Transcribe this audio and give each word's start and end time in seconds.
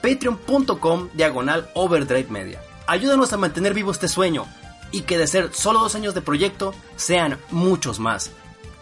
patreon.com 0.00 1.08
diagonal 1.14 1.70
overdrive 1.74 2.30
media. 2.30 2.60
Ayúdanos 2.86 3.32
a 3.32 3.36
mantener 3.36 3.74
vivo 3.74 3.90
este 3.90 4.08
sueño 4.08 4.46
y 4.90 5.02
que 5.02 5.18
de 5.18 5.26
ser 5.26 5.52
solo 5.52 5.80
dos 5.80 5.94
años 5.94 6.14
de 6.14 6.22
proyecto 6.22 6.74
sean 6.96 7.38
muchos 7.50 7.98
más. 8.00 8.32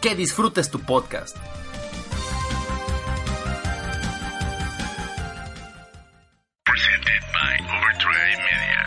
Que 0.01 0.15
disfrutes 0.15 0.71
tu 0.71 0.79
podcast. 0.79 1.35
Presented 6.63 7.21
by 7.33 7.59
Overdrive 7.65 8.37
Media. 8.37 8.83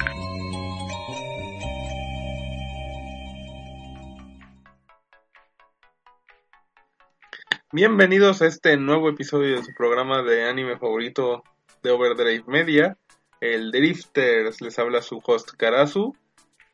Bienvenidos 7.73 8.41
a 8.41 8.47
este 8.47 8.77
nuevo 8.77 9.09
episodio 9.11 9.57
de 9.57 9.65
su 9.65 9.75
programa 9.77 10.23
de 10.23 10.49
anime 10.49 10.79
favorito 10.79 11.43
de 11.83 11.91
Overdrive 11.91 12.45
Media, 12.47 12.97
el 13.41 13.71
Drifters. 13.71 14.61
Les 14.61 14.79
habla 14.79 15.03
su 15.03 15.21
host 15.25 15.51
Karazu. 15.57 16.15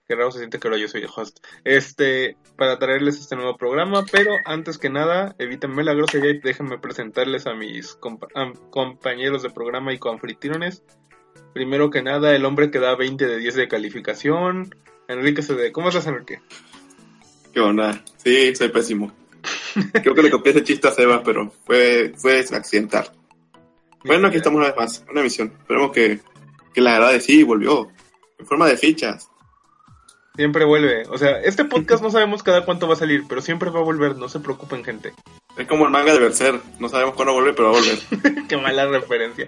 Que 0.08 0.14
raro 0.14 0.30
se 0.30 0.38
siente 0.38 0.60
que 0.60 0.68
ahora 0.68 0.78
yo 0.78 0.86
soy 0.86 1.02
el 1.02 1.08
host. 1.14 1.44
Este, 1.64 2.36
para 2.56 2.78
traerles 2.78 3.18
este 3.18 3.34
nuevo 3.34 3.56
programa, 3.56 4.04
pero 4.12 4.30
antes 4.44 4.78
que 4.78 4.88
nada, 4.88 5.34
evítenme 5.38 5.82
la 5.82 5.94
grosería 5.94 6.30
y 6.30 6.38
déjenme 6.38 6.78
presentarles 6.78 7.48
a 7.48 7.54
mis 7.54 7.98
compa- 7.98 8.28
a- 8.36 8.52
compañeros 8.70 9.42
de 9.42 9.50
programa 9.50 9.92
y 9.92 9.98
coanfitriones. 9.98 10.84
Primero 11.54 11.90
que 11.90 12.02
nada, 12.02 12.36
el 12.36 12.44
hombre 12.44 12.70
que 12.70 12.78
da 12.78 12.94
20 12.94 13.26
de 13.26 13.38
10 13.38 13.54
de 13.56 13.66
calificación. 13.66 14.72
Enrique 15.08 15.42
CD. 15.42 15.72
¿Cómo 15.72 15.88
estás, 15.88 16.06
Enrique? 16.06 16.40
¿Qué 17.52 17.58
onda? 17.60 18.04
Sí, 18.18 18.54
soy 18.54 18.68
pésimo. 18.68 19.12
Creo 20.02 20.14
que 20.14 20.22
le 20.22 20.30
copié 20.30 20.52
ese 20.52 20.62
chiste 20.62 20.86
a 20.86 20.92
Seba, 20.92 21.22
pero 21.24 21.50
fue, 21.64 22.12
fue 22.16 22.38
accidental. 22.52 23.10
Bueno, 24.06 24.28
aquí 24.28 24.36
estamos 24.38 24.58
una 24.58 24.68
vez 24.68 24.76
más, 24.76 25.04
una 25.10 25.20
emisión. 25.20 25.52
Esperemos 25.58 25.92
que, 25.92 26.20
que 26.74 26.80
la 26.80 26.94
agrade. 26.96 27.20
Sí, 27.20 27.42
volvió. 27.42 27.88
En 28.38 28.46
forma 28.46 28.66
de 28.66 28.76
fichas. 28.76 29.30
Siempre 30.36 30.66
vuelve. 30.66 31.04
O 31.08 31.16
sea, 31.16 31.40
este 31.40 31.64
podcast 31.64 32.02
no 32.02 32.10
sabemos 32.10 32.42
cada 32.42 32.64
cuánto 32.66 32.86
va 32.86 32.92
a 32.92 32.98
salir, 32.98 33.24
pero 33.26 33.40
siempre 33.40 33.70
va 33.70 33.80
a 33.80 33.84
volver. 33.84 34.16
No 34.16 34.28
se 34.28 34.38
preocupen, 34.40 34.84
gente. 34.84 35.14
Es 35.56 35.66
como 35.66 35.86
el 35.86 35.90
manga 35.90 36.12
de 36.12 36.18
Berser. 36.18 36.60
No 36.78 36.90
sabemos 36.90 37.14
cuándo 37.14 37.32
vuelve, 37.32 37.54
pero 37.54 37.72
va 37.72 37.78
a 37.78 37.80
volver. 37.80 38.44
Qué 38.48 38.58
mala 38.58 38.84
referencia. 38.86 39.46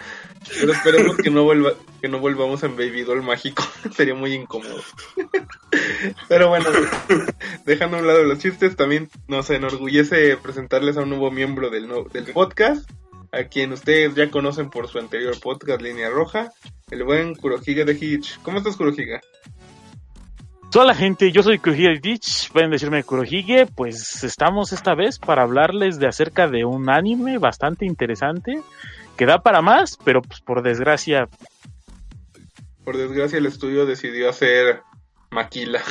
Pero 0.58 0.72
esperemos 0.72 1.18
que 1.18 1.28
no 1.30 1.44
vuelva, 1.44 1.72
que 2.00 2.08
no 2.08 2.18
volvamos 2.20 2.62
en 2.62 2.74
Baby 2.76 3.02
Doll 3.02 3.22
mágico. 3.22 3.62
Sería 3.94 4.14
muy 4.14 4.32
incómodo. 4.32 4.80
Pero 6.28 6.48
bueno, 6.48 6.70
dejando 7.66 7.98
a 7.98 8.00
un 8.00 8.06
lado 8.06 8.22
los 8.24 8.38
chistes, 8.38 8.74
también 8.76 9.10
nos 9.26 9.50
enorgullece 9.50 10.38
presentarles 10.38 10.96
a 10.96 11.02
un 11.02 11.10
nuevo 11.10 11.30
miembro 11.30 11.68
del, 11.68 11.86
no- 11.88 12.04
del 12.04 12.32
podcast, 12.32 12.88
a 13.32 13.44
quien 13.44 13.72
ustedes 13.72 14.14
ya 14.14 14.30
conocen 14.30 14.70
por 14.70 14.88
su 14.88 14.98
anterior 14.98 15.38
podcast, 15.40 15.80
Línea 15.82 16.10
Roja, 16.10 16.52
el 16.90 17.04
buen 17.04 17.34
Kurohiga 17.34 17.84
de 17.84 17.92
Hitch. 17.92 18.40
¿Cómo 18.42 18.58
estás, 18.58 18.76
Kurohiga? 18.76 19.20
Hola 20.74 20.94
gente, 20.94 21.32
yo 21.32 21.42
soy 21.42 21.58
Kurohige 21.58 21.98
Ditch, 22.00 22.52
pueden 22.52 22.70
decirme 22.70 23.02
Kurohige, 23.02 23.66
pues 23.66 24.22
estamos 24.22 24.72
esta 24.72 24.94
vez 24.94 25.18
para 25.18 25.42
hablarles 25.42 25.98
de 25.98 26.06
acerca 26.06 26.46
de 26.46 26.64
un 26.64 26.90
anime 26.90 27.38
bastante 27.38 27.86
interesante 27.86 28.60
que 29.16 29.26
da 29.26 29.42
para 29.42 29.62
más, 29.62 29.98
pero 30.04 30.20
pues 30.22 30.40
por 30.40 30.62
desgracia 30.62 31.28
Por 32.84 32.96
desgracia, 32.96 33.38
el 33.38 33.46
estudio 33.46 33.86
decidió 33.86 34.28
hacer 34.28 34.82
Maquila. 35.30 35.82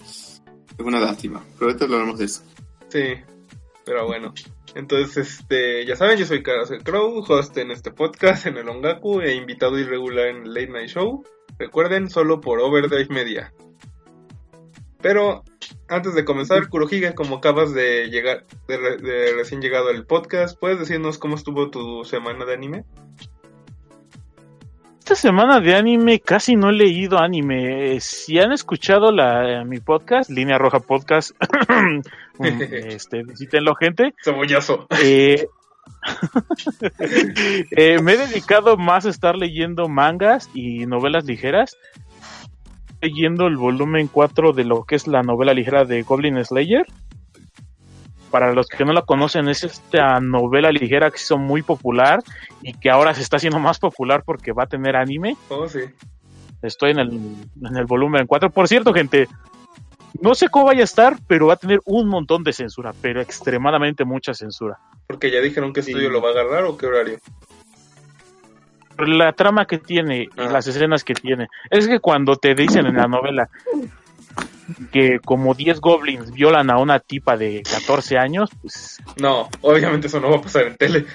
Es 0.00 0.40
una 0.78 1.00
lástima. 1.00 1.44
Pero 1.58 1.70
ahorita 1.70 1.84
hablaremos 1.86 2.18
de 2.18 2.24
eso. 2.24 2.42
Sí, 2.88 3.14
pero 3.84 4.06
bueno. 4.06 4.32
Entonces, 4.74 5.40
este, 5.40 5.86
ya 5.86 5.96
saben, 5.96 6.18
yo 6.18 6.26
soy 6.26 6.42
Karase 6.42 6.78
Crow, 6.78 7.24
host 7.26 7.56
en 7.56 7.70
este 7.70 7.90
podcast, 7.90 8.46
en 8.46 8.58
el 8.58 8.68
Ongaku, 8.68 9.20
e 9.20 9.34
invitado 9.34 9.78
irregular 9.78 10.28
en 10.28 10.42
el 10.44 10.54
Late 10.54 10.68
Night 10.68 10.88
Show. 10.90 11.24
Recuerden, 11.58 12.10
solo 12.10 12.40
por 12.40 12.60
Overdrive 12.60 13.08
Media. 13.08 13.52
Pero, 15.00 15.44
antes 15.88 16.14
de 16.14 16.24
comenzar, 16.24 16.68
Kurohiga, 16.68 17.14
como 17.14 17.36
acabas 17.36 17.72
de 17.72 18.08
llegar, 18.10 18.44
de 18.66 19.32
recién 19.34 19.60
llegado 19.62 19.88
al 19.88 20.06
podcast, 20.06 20.58
¿puedes 20.58 20.78
decirnos 20.78 21.18
cómo 21.18 21.36
estuvo 21.36 21.70
tu 21.70 22.04
semana 22.04 22.44
de 22.44 22.54
anime? 22.54 22.84
Esta 25.10 25.28
semana 25.28 25.58
de 25.60 25.74
anime 25.74 26.20
casi 26.20 26.54
no 26.54 26.68
he 26.68 26.74
leído 26.74 27.18
anime. 27.18 27.98
Si 27.98 28.38
han 28.38 28.52
escuchado 28.52 29.10
la, 29.10 29.64
mi 29.64 29.80
podcast, 29.80 30.28
Línea 30.28 30.58
Roja 30.58 30.80
Podcast, 30.80 31.30
um, 31.70 32.02
este, 32.44 33.22
visítenlo 33.22 33.74
gente. 33.74 34.12
Cebollazo. 34.22 34.86
Eh, 35.02 35.46
eh, 37.70 38.02
me 38.02 38.12
he 38.12 38.16
dedicado 38.18 38.76
más 38.76 39.06
a 39.06 39.08
estar 39.08 39.34
leyendo 39.34 39.88
mangas 39.88 40.50
y 40.52 40.84
novelas 40.84 41.24
ligeras. 41.24 41.78
Leyendo 43.00 43.46
el 43.46 43.56
volumen 43.56 44.08
4 44.08 44.52
de 44.52 44.64
lo 44.64 44.84
que 44.84 44.96
es 44.96 45.06
la 45.06 45.22
novela 45.22 45.54
ligera 45.54 45.86
de 45.86 46.02
Goblin 46.02 46.44
Slayer. 46.44 46.84
Para 48.30 48.52
los 48.52 48.66
que 48.68 48.84
no 48.84 48.92
la 48.92 49.02
conocen, 49.02 49.48
es 49.48 49.64
esta 49.64 50.20
novela 50.20 50.70
ligera 50.70 51.10
que 51.10 51.18
se 51.18 51.24
hizo 51.24 51.38
muy 51.38 51.62
popular 51.62 52.20
y 52.62 52.74
que 52.74 52.90
ahora 52.90 53.14
se 53.14 53.22
está 53.22 53.36
haciendo 53.38 53.58
más 53.58 53.78
popular 53.78 54.22
porque 54.24 54.52
va 54.52 54.64
a 54.64 54.66
tener 54.66 54.96
anime. 54.96 55.36
Oh, 55.48 55.66
sí. 55.68 55.80
Estoy 56.62 56.90
en 56.90 56.98
el, 56.98 57.10
en 57.10 57.76
el 57.76 57.86
volumen 57.86 58.26
4. 58.26 58.50
Por 58.50 58.68
cierto, 58.68 58.92
gente, 58.92 59.28
no 60.20 60.34
sé 60.34 60.48
cómo 60.48 60.66
vaya 60.66 60.80
a 60.80 60.84
estar, 60.84 61.16
pero 61.26 61.46
va 61.46 61.54
a 61.54 61.56
tener 61.56 61.80
un 61.86 62.08
montón 62.08 62.42
de 62.44 62.52
censura, 62.52 62.92
pero 63.00 63.20
extremadamente 63.20 64.04
mucha 64.04 64.34
censura. 64.34 64.78
Porque 65.06 65.30
ya 65.30 65.40
dijeron 65.40 65.72
qué 65.72 65.80
estudio 65.80 66.10
lo 66.10 66.20
va 66.20 66.28
a 66.30 66.32
agarrar 66.32 66.64
o 66.64 66.76
qué 66.76 66.86
horario. 66.86 67.18
La 68.98 69.32
trama 69.32 69.64
que 69.66 69.78
tiene 69.78 70.24
y 70.24 70.28
Ah. 70.36 70.50
las 70.50 70.66
escenas 70.66 71.04
que 71.04 71.14
tiene. 71.14 71.46
Es 71.70 71.86
que 71.86 72.00
cuando 72.00 72.34
te 72.36 72.54
dicen 72.56 72.84
en 72.86 72.96
la 72.96 73.06
novela 73.06 73.48
que 74.92 75.18
como 75.24 75.54
10 75.54 75.80
goblins 75.80 76.32
violan 76.32 76.70
a 76.70 76.78
una 76.78 77.00
tipa 77.00 77.36
de 77.36 77.62
14 77.62 78.18
años, 78.18 78.50
pues... 78.60 78.98
No, 79.16 79.48
obviamente 79.62 80.06
eso 80.08 80.20
no 80.20 80.30
va 80.30 80.36
a 80.36 80.42
pasar 80.42 80.64
en 80.66 80.76
tele. 80.76 81.06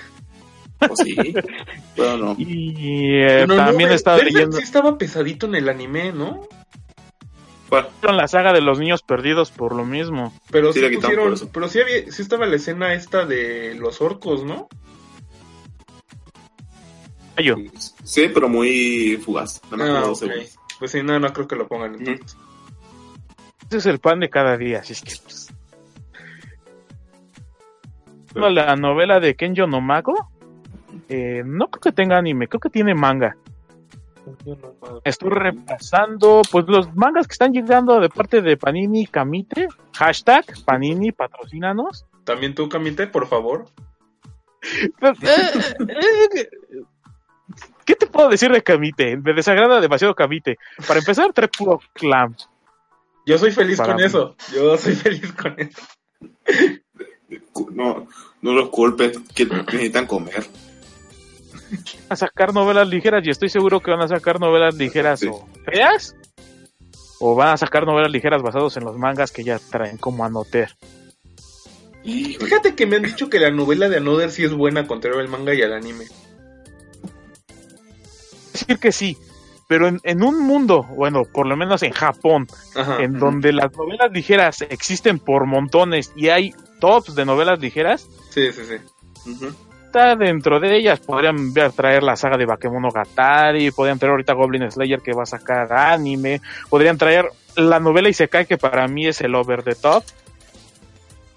O 0.89 0.95
sí. 0.95 1.15
pero 1.95 2.17
no. 2.17 2.35
Y 2.37 3.15
eh, 3.21 3.45
No, 3.47 3.55
no, 3.55 3.65
también 3.65 3.91
estado 3.91 4.17
Velvet 4.17 4.33
leyendo 4.33 4.57
Sí 4.57 4.63
estaba 4.63 4.97
pesadito 4.97 5.45
en 5.45 5.55
el 5.55 5.69
anime, 5.69 6.11
¿no? 6.11 6.47
Bueno, 7.69 7.87
la 8.03 8.27
saga 8.27 8.53
de 8.53 8.61
los 8.61 8.79
niños 8.79 9.01
perdidos 9.01 9.49
por 9.49 9.73
lo 9.73 9.85
mismo. 9.85 10.33
Pero 10.51 10.73
Sí, 10.73 10.79
sí, 10.81 10.95
pusieron, 10.95 11.35
pero 11.51 11.67
sí, 11.69 11.79
había, 11.79 12.11
sí 12.11 12.21
estaba 12.21 12.45
la 12.45 12.57
escena 12.57 12.93
esta 12.93 13.25
de 13.25 13.75
los 13.75 13.99
orcos, 14.01 14.43
¿no? 14.43 14.67
Sí, 18.03 18.29
pero 18.33 18.47
muy 18.47 19.19
fugaz. 19.23 19.61
Nada 19.71 19.77
más 19.77 19.87
Ah, 19.89 19.93
como 19.93 20.07
dos 20.07 20.21
ok. 20.23 20.29
segundos. 20.29 20.55
Pues 20.79 20.91
sí, 20.91 21.01
no, 21.03 21.19
no 21.19 21.33
creo 21.33 21.47
que 21.47 21.55
lo 21.55 21.67
pongan 21.67 21.95
entonces. 21.95 22.37
Ese 23.73 23.79
es 23.79 23.85
el 23.87 23.97
pan 23.97 24.19
de 24.19 24.29
cada 24.29 24.55
día, 24.55 24.81
así 24.81 24.93
es 24.93 25.01
que... 25.01 25.13
pues. 25.23 25.51
La 28.35 28.75
novela 28.75 29.19
de 29.19 29.33
Kenjo 29.33 29.65
no 29.65 29.81
Mago, 29.81 30.29
eh, 31.09 31.41
no 31.43 31.69
creo 31.69 31.81
que 31.81 31.91
tenga 31.91 32.19
anime, 32.19 32.47
creo 32.47 32.59
que 32.59 32.69
tiene 32.69 32.93
manga. 32.93 33.35
Estoy 35.03 35.31
repasando 35.31 36.43
pues 36.51 36.65
los 36.67 36.93
mangas 36.93 37.25
que 37.25 37.31
están 37.31 37.51
llegando 37.51 37.99
de 37.99 38.09
parte 38.09 38.43
de 38.43 38.57
Panini 38.57 39.07
Kamite, 39.07 39.67
hashtag 39.93 40.45
Panini 40.63 41.11
patrocínanos. 41.11 42.05
También 42.25 42.53
tú, 42.53 42.69
Camite, 42.69 43.07
por 43.07 43.25
favor. 43.25 43.65
Eh, 45.01 45.13
eh, 45.89 46.49
¿Qué 47.85 47.95
te 47.95 48.05
puedo 48.05 48.29
decir 48.29 48.51
de 48.51 48.61
Kamite? 48.61 49.17
Me 49.17 49.33
desagrada 49.33 49.81
demasiado 49.81 50.13
Kamite. 50.13 50.59
Para 50.87 50.99
empezar, 50.99 51.33
trae 51.33 51.47
puro 51.47 51.81
clam. 51.93 52.35
Yo 53.25 53.37
soy 53.37 53.51
feliz 53.51 53.79
con 53.79 53.95
mí. 53.95 54.03
eso. 54.03 54.35
Yo 54.53 54.77
soy 54.77 54.95
feliz 54.95 55.31
con 55.33 55.55
eso. 55.59 55.81
No, 57.71 58.07
no 58.41 58.51
los 58.53 58.69
culpes, 58.69 59.17
que 59.33 59.45
necesitan 59.45 60.05
comer. 60.07 60.45
a 62.09 62.15
sacar 62.15 62.53
novelas 62.53 62.87
ligeras 62.87 63.25
y 63.25 63.29
estoy 63.29 63.49
seguro 63.49 63.79
que 63.79 63.91
van 63.91 64.01
a 64.01 64.07
sacar 64.07 64.39
novelas 64.39 64.75
ligeras 64.75 65.19
Sí. 65.21 65.27
o 65.27 65.47
feas 65.65 66.15
o 67.19 67.35
van 67.35 67.49
a 67.49 67.57
sacar 67.57 67.85
novelas 67.85 68.11
ligeras 68.11 68.41
basados 68.43 68.75
en 68.77 68.83
los 68.83 68.97
mangas 68.97 69.31
que 69.31 69.43
ya 69.43 69.57
traen 69.59 69.97
como 69.97 70.25
anoter. 70.25 70.75
Fíjate 72.03 72.75
que 72.75 72.85
me 72.85 72.97
han 72.97 73.03
dicho 73.03 73.29
que 73.29 73.39
la 73.39 73.49
novela 73.49 73.87
de 73.87 73.97
Another 73.97 74.29
sí 74.29 74.43
es 74.43 74.51
buena 74.53 74.85
contrario 74.85 75.19
al 75.19 75.29
manga 75.29 75.53
y 75.53 75.61
al 75.61 75.71
anime. 75.73 76.05
Decir 78.51 78.77
que 78.77 78.91
sí, 78.91 79.17
pero 79.67 79.87
en, 79.87 79.99
en 80.03 80.23
un 80.23 80.39
mundo, 80.39 80.83
bueno, 80.83 81.23
por 81.23 81.47
lo 81.47 81.55
menos 81.55 81.83
en 81.83 81.91
Japón, 81.91 82.47
Ajá. 82.75 83.01
en 83.01 83.19
donde 83.19 83.53
las 83.53 83.75
novelas 83.75 84.11
ligeras 84.11 84.61
existen 84.69 85.19
por 85.19 85.45
montones 85.45 86.11
y 86.15 86.29
hay 86.29 86.53
tops 86.79 87.15
de 87.15 87.25
novelas 87.25 87.59
ligeras, 87.59 88.07
Sí, 88.33 88.51
sí, 88.51 88.61
sí. 88.65 89.45
Está 89.85 90.15
dentro 90.15 90.59
de 90.59 90.75
ellas. 90.75 90.99
Podrían 90.99 91.53
ver, 91.53 91.71
traer 91.71 92.01
la 92.01 92.15
saga 92.15 92.35
de 92.35 92.47
Bakemonogatari, 92.47 93.69
podrían 93.69 93.99
traer 93.99 94.11
ahorita 94.11 94.33
Goblin 94.33 94.71
Slayer 94.71 95.01
que 95.01 95.13
va 95.13 95.21
a 95.21 95.27
sacar 95.27 95.71
anime, 95.71 96.41
podrían 96.67 96.97
traer 96.97 97.27
la 97.55 97.79
novela 97.79 98.09
Isekai 98.09 98.47
que 98.47 98.57
para 98.57 98.87
mí 98.87 99.05
es 99.05 99.21
el 99.21 99.35
over 99.35 99.61
the 99.61 99.75
top. 99.75 100.03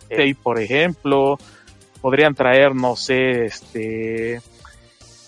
Y 0.08 0.32
por 0.32 0.58
ejemplo, 0.58 1.38
podrían 2.00 2.34
traer, 2.34 2.74
no 2.74 2.96
sé, 2.96 3.44
este 3.44 4.40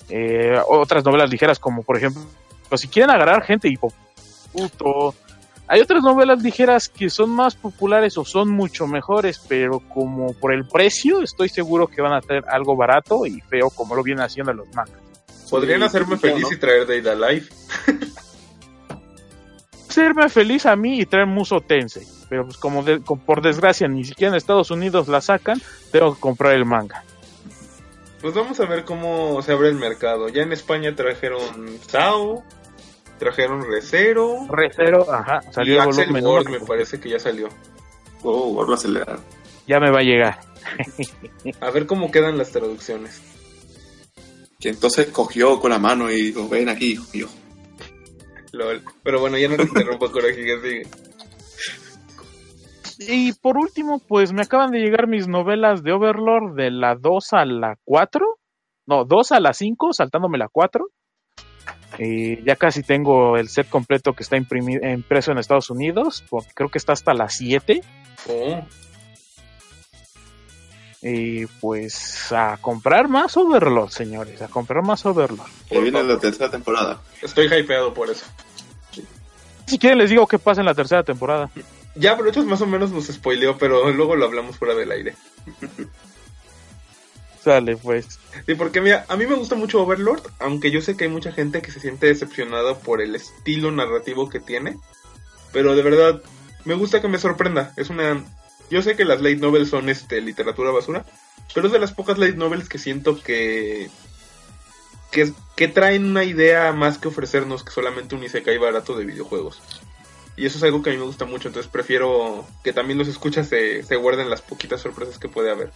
eh, 0.09 0.59
otras 0.67 1.05
novelas 1.05 1.29
ligeras 1.29 1.59
como 1.59 1.83
por 1.83 1.99
ejemplo, 1.99 2.23
pues 2.69 2.81
si 2.82 2.88
quieren 2.88 3.11
agarrar 3.11 3.43
gente 3.43 3.69
y 3.69 3.76
puto, 3.76 5.15
hay 5.67 5.81
otras 5.81 6.03
novelas 6.03 6.43
ligeras 6.43 6.88
que 6.88 7.11
son 7.11 7.31
más 7.31 7.55
populares 7.55 8.17
o 8.19 8.25
son 8.25 8.49
mucho 8.50 8.87
mejores, 8.87 9.38
pero 9.49 9.81
como 9.81 10.32
por 10.35 10.53
el 10.55 10.67
precio, 10.67 11.23
estoy 11.23 11.49
seguro 11.49 11.87
que 11.87 12.00
van 12.03 12.12
a 12.15 12.20
tener 12.20 12.44
algo 12.49 12.75
barato 12.76 13.26
y 13.26 13.41
feo 13.43 13.70
como 13.70 13.94
lo 13.94 14.03
vienen 14.03 14.25
haciendo 14.25 14.53
los 14.53 14.67
mangas. 14.75 15.00
Podrían 15.50 15.81
Sí, 15.81 15.87
hacerme 15.87 16.17
sí, 16.17 16.23
feliz 16.23 16.43
¿no? 16.43 16.53
y 16.53 16.56
traer 16.59 16.87
Data 17.03 17.15
Life. 17.31 17.53
Hacerme 19.88 20.29
feliz 20.29 20.67
a 20.67 20.76
mí 20.76 21.00
y 21.00 21.06
traer 21.06 21.26
Muso 21.26 21.61
Tensei, 21.61 22.06
pero 22.29 22.44
pues 22.44 22.56
como 22.59 22.82
de- 22.82 23.00
como 23.03 23.21
por 23.23 23.41
desgracia 23.43 23.88
ni 23.88 24.05
siquiera 24.05 24.31
en 24.31 24.37
Estados 24.37 24.71
Unidos 24.71 25.09
la 25.09 25.21
sacan, 25.21 25.61
tengo 25.91 26.14
que 26.14 26.21
comprar 26.21 26.53
el 26.55 26.64
manga. 26.64 27.03
Pues 28.21 28.35
vamos 28.35 28.61
a 28.61 28.67
ver 28.67 28.85
cómo 28.85 29.41
se 29.43 29.53
abre 29.53 29.69
el 29.69 29.76
mercado. 29.76 30.29
Ya 30.29 30.43
en 30.43 30.53
España 30.53 30.94
trajeron 30.94 31.41
Sao, 31.88 32.44
trajeron 33.19 33.62
Recero 33.70 34.47
Recero, 34.49 35.12
ajá, 35.12 35.41
y 35.49 35.53
salió 35.53 35.75
el 35.75 35.88
Axel 35.88 36.12
volumen 36.12 36.61
me 36.61 36.67
parece 36.67 37.00
que 37.00 37.11
ya 37.11 37.19
salió. 37.19 37.49
Oh, 38.23 38.53
vuelvo 38.53 38.73
a 38.73 38.75
acelerar. 38.76 39.19
ya 39.67 39.79
me 39.79 39.91
va 39.91 40.00
a 40.00 40.03
llegar. 40.03 40.38
A 41.61 41.70
ver 41.70 41.87
cómo 41.87 42.11
quedan 42.11 42.37
las 42.37 42.50
traducciones. 42.50 43.23
Que 44.59 44.70
entonces 44.70 45.09
cogió 45.09 45.61
con 45.61 45.70
la 45.70 45.79
mano 45.79 46.11
y 46.11 46.17
dijo, 46.17 46.49
ven 46.49 46.69
aquí, 46.69 46.93
hijo 46.93 47.05
mío. 47.15 47.29
Lol. 48.53 48.82
Pero 49.05 49.21
bueno, 49.21 49.38
ya 49.38 49.49
no 49.49 49.56
te 49.56 49.62
interrumpo, 49.62 50.11
Coraje, 50.12 50.44
que 50.44 50.61
sigue. 50.61 50.87
Y 53.00 53.32
por 53.35 53.56
último, 53.56 54.00
pues 54.00 54.32
me 54.32 54.43
acaban 54.43 54.73
de 54.73 54.81
llegar 54.81 55.06
mis 55.06 55.29
novelas 55.29 55.82
de 55.85 55.93
Overlord 55.93 56.56
de 56.56 56.71
la 56.73 56.97
2 56.97 57.32
a 57.32 57.44
la 57.44 57.76
4. 57.85 58.26
No, 58.87 59.05
2 59.05 59.32
a 59.32 59.41
la 59.41 59.53
5, 59.53 59.93
saltándome 59.93 60.38
la 60.38 60.49
4. 60.50 60.85
Y 61.99 62.43
ya 62.45 62.55
casi 62.56 62.83
tengo 62.83 63.37
el 63.37 63.49
set 63.49 63.69
completo 63.69 64.12
que 64.12 64.23
está 64.23 64.37
impreso 64.37 65.33
en 65.33 65.39
Estados 65.39 65.69
Unidos. 65.71 66.25
porque 66.31 66.50
creo 66.55 66.69
que 66.69 66.79
está 66.79 66.93
hasta 66.93 67.12
la 67.12 67.29
7. 67.29 67.83
Oh, 68.29 68.65
Y 71.03 71.47
pues 71.47 72.33
a 72.33 72.56
comprar 72.61 73.09
más 73.09 73.37
Overlord, 73.37 73.91
señores. 73.91 74.41
A 74.43 74.49
comprar 74.49 74.85
más 74.85 75.05
Overlord. 75.06 75.49
Que 75.69 75.81
viene 75.81 76.03
la 76.05 76.19
tercera 76.19 76.50
temporada. 76.50 77.00
estoy 77.23 77.47
hypeado 77.47 77.93
por 77.95 78.11
eso. 78.11 78.27
Si 79.67 79.79
quieren 79.79 79.99
les 79.99 80.11
digo 80.11 80.27
qué 80.27 80.39
pasa 80.39 80.61
en 80.62 80.67
la 80.67 80.75
tercera 80.75 81.03
temporada. 81.03 81.50
Ya, 81.95 82.15
Brochas 82.15 82.45
más 82.45 82.61
o 82.61 82.67
menos 82.67 82.91
nos 82.93 83.06
spoileó, 83.06 83.59
pero 83.59 83.91
luego 83.91 84.15
lo 84.15 84.25
hablamos 84.25 84.56
fuera 84.56 84.75
del 84.75 84.91
aire. 84.93 85.15
Sale 87.49 87.79
pues. 87.79 88.19
Sí, 88.45 88.55
porque 88.56 88.83
mira, 88.83 89.06
a 89.09 89.17
mí 89.17 89.27
me 89.27 89.35
gusta 89.35 89.55
mucho 89.55 89.81
Overlord, 89.81 90.21
aunque 90.39 90.71
yo 90.71 90.83
sé 90.83 90.99
que 90.99 91.05
hay 91.05 91.11
mucha 91.11 91.33
gente 91.33 91.62
que 91.62 91.71
se 91.71 91.81
siente 91.81 92.06
decepcionada 92.06 92.79
por 92.79 93.00
el 93.00 93.15
estilo 93.15 93.71
narrativo 93.73 94.29
que 94.29 94.39
tiene. 94.39 94.77
Pero 95.50 95.75
de 95.75 95.83
verdad, 95.83 96.21
me 96.67 96.75
gusta 96.75 97.00
que 97.00 97.09
me 97.09 97.19
sorprenda. 97.19 97.73
Es 97.79 97.89
una... 97.89 98.23
Yo 98.69 98.83
sé 98.83 98.97
que 98.97 99.06
las 99.06 99.23
light 99.23 99.41
novels 99.41 99.71
son 99.71 99.89
este, 99.89 100.21
literatura 100.21 100.73
basura, 100.73 101.06
pero 101.55 101.69
es 101.69 101.73
de 101.73 101.79
las 101.79 101.95
pocas 101.95 102.19
light 102.19 102.37
novels 102.37 102.69
que 102.69 102.77
siento 102.77 103.19
que... 103.19 103.89
Que, 105.11 105.33
que 105.56 105.69
traen 105.69 106.05
una 106.05 106.25
idea 106.25 106.71
más 106.75 106.99
que 106.99 107.09
ofrecernos 107.09 107.65
que 107.65 107.71
solamente 107.71 108.15
un 108.15 108.25
isekai 108.25 108.59
barato 108.59 108.95
de 108.95 109.06
videojuegos. 109.06 109.62
Y 110.37 110.45
eso 110.45 110.59
es 110.59 110.65
algo 110.65 110.83
que 110.83 110.91
a 110.91 110.93
mí 110.93 110.99
me 110.99 111.06
gusta 111.06 111.25
mucho, 111.25 111.49
entonces 111.49 111.73
prefiero 111.73 112.47
que 112.62 112.75
también 112.75 112.99
los 112.99 113.09
escuchas 113.09 113.49
se, 113.49 113.83
se 113.85 113.97
guarden 113.97 114.29
las 114.29 114.43
poquitas 114.43 114.83
sorpresas 114.83 115.19
que 115.19 115.31
puede 115.31 115.50
haber. 115.50 115.73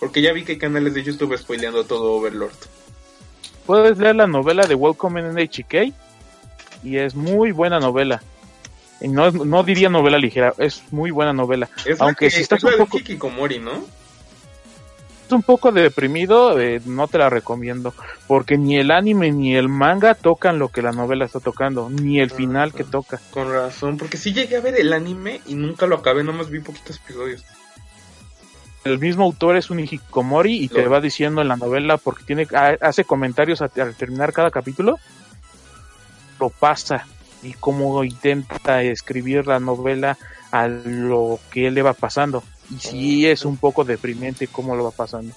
Porque 0.00 0.22
ya 0.22 0.32
vi 0.32 0.44
que 0.44 0.52
hay 0.52 0.58
canales 0.58 0.92
de 0.94 1.02
YouTube 1.04 1.36
spoileando 1.38 1.84
todo 1.84 2.14
Overlord. 2.14 2.54
Puedes 3.66 3.98
leer 3.98 4.16
la 4.16 4.26
novela 4.26 4.66
de 4.66 4.74
Welcome 4.74 5.20
in 5.20 5.38
HK. 5.38 5.94
Y 6.82 6.96
es 6.96 7.14
muy 7.14 7.52
buena 7.52 7.78
novela. 7.78 8.22
Y 9.02 9.08
no, 9.08 9.30
no 9.30 9.62
diría 9.62 9.88
novela 9.88 10.18
ligera, 10.18 10.54
es 10.58 10.82
muy 10.90 11.10
buena 11.10 11.32
novela. 11.32 11.68
Es 11.86 11.98
la 11.98 12.06
Aunque 12.06 12.26
que, 12.26 12.30
si 12.30 12.40
estás 12.42 12.64
es 12.64 12.70
un 12.72 12.76
poco- 12.78 12.98
Hikikomori, 12.98 13.58
¿no? 13.58 13.72
Es 15.26 15.32
un 15.32 15.42
poco 15.42 15.70
deprimido, 15.70 16.58
eh, 16.60 16.80
no 16.86 17.06
te 17.06 17.16
la 17.18 17.30
recomiendo. 17.30 17.94
Porque 18.26 18.58
ni 18.58 18.76
el 18.78 18.90
anime 18.90 19.30
ni 19.30 19.54
el 19.56 19.68
manga 19.68 20.14
tocan 20.14 20.58
lo 20.58 20.68
que 20.70 20.82
la 20.82 20.90
novela 20.92 21.24
está 21.24 21.38
tocando. 21.38 21.88
Ni 21.88 22.18
el 22.18 22.30
final 22.30 22.72
que 22.72 22.82
toca. 22.84 23.20
Con 23.30 23.50
razón, 23.52 23.96
porque 23.96 24.16
sí 24.16 24.32
llegué 24.32 24.56
a 24.56 24.60
ver 24.60 24.74
el 24.80 24.92
anime 24.92 25.40
y 25.46 25.54
nunca 25.54 25.86
lo 25.86 25.96
acabé, 25.96 26.24
nomás 26.24 26.50
vi 26.50 26.60
poquitos 26.60 26.96
episodios. 26.96 27.44
El 28.84 28.98
mismo 28.98 29.24
autor 29.24 29.56
es 29.56 29.68
un 29.70 29.78
hikikomori 29.80 30.64
y 30.64 30.68
te 30.68 30.86
va 30.88 31.00
diciendo 31.00 31.42
en 31.42 31.48
la 31.48 31.56
novela 31.56 31.98
porque 31.98 32.24
tiene 32.24 32.46
ha- 32.54 32.76
hace 32.80 33.04
comentarios 33.04 33.60
al 33.60 33.70
terminar 33.94 34.32
cada 34.32 34.50
capítulo. 34.50 34.98
Lo 36.38 36.48
pasa 36.48 37.06
y 37.42 37.52
cómo 37.54 38.02
intenta 38.04 38.82
escribir 38.82 39.46
la 39.46 39.60
novela 39.60 40.16
a 40.50 40.66
lo 40.68 41.38
que 41.50 41.66
él 41.66 41.74
le 41.74 41.82
va 41.82 41.92
pasando. 41.92 42.42
Y 42.70 42.78
sí 42.78 43.26
es 43.26 43.44
un 43.44 43.56
poco 43.58 43.84
deprimente 43.84 44.46
cómo 44.46 44.74
lo 44.74 44.84
va 44.84 44.90
pasando. 44.92 45.34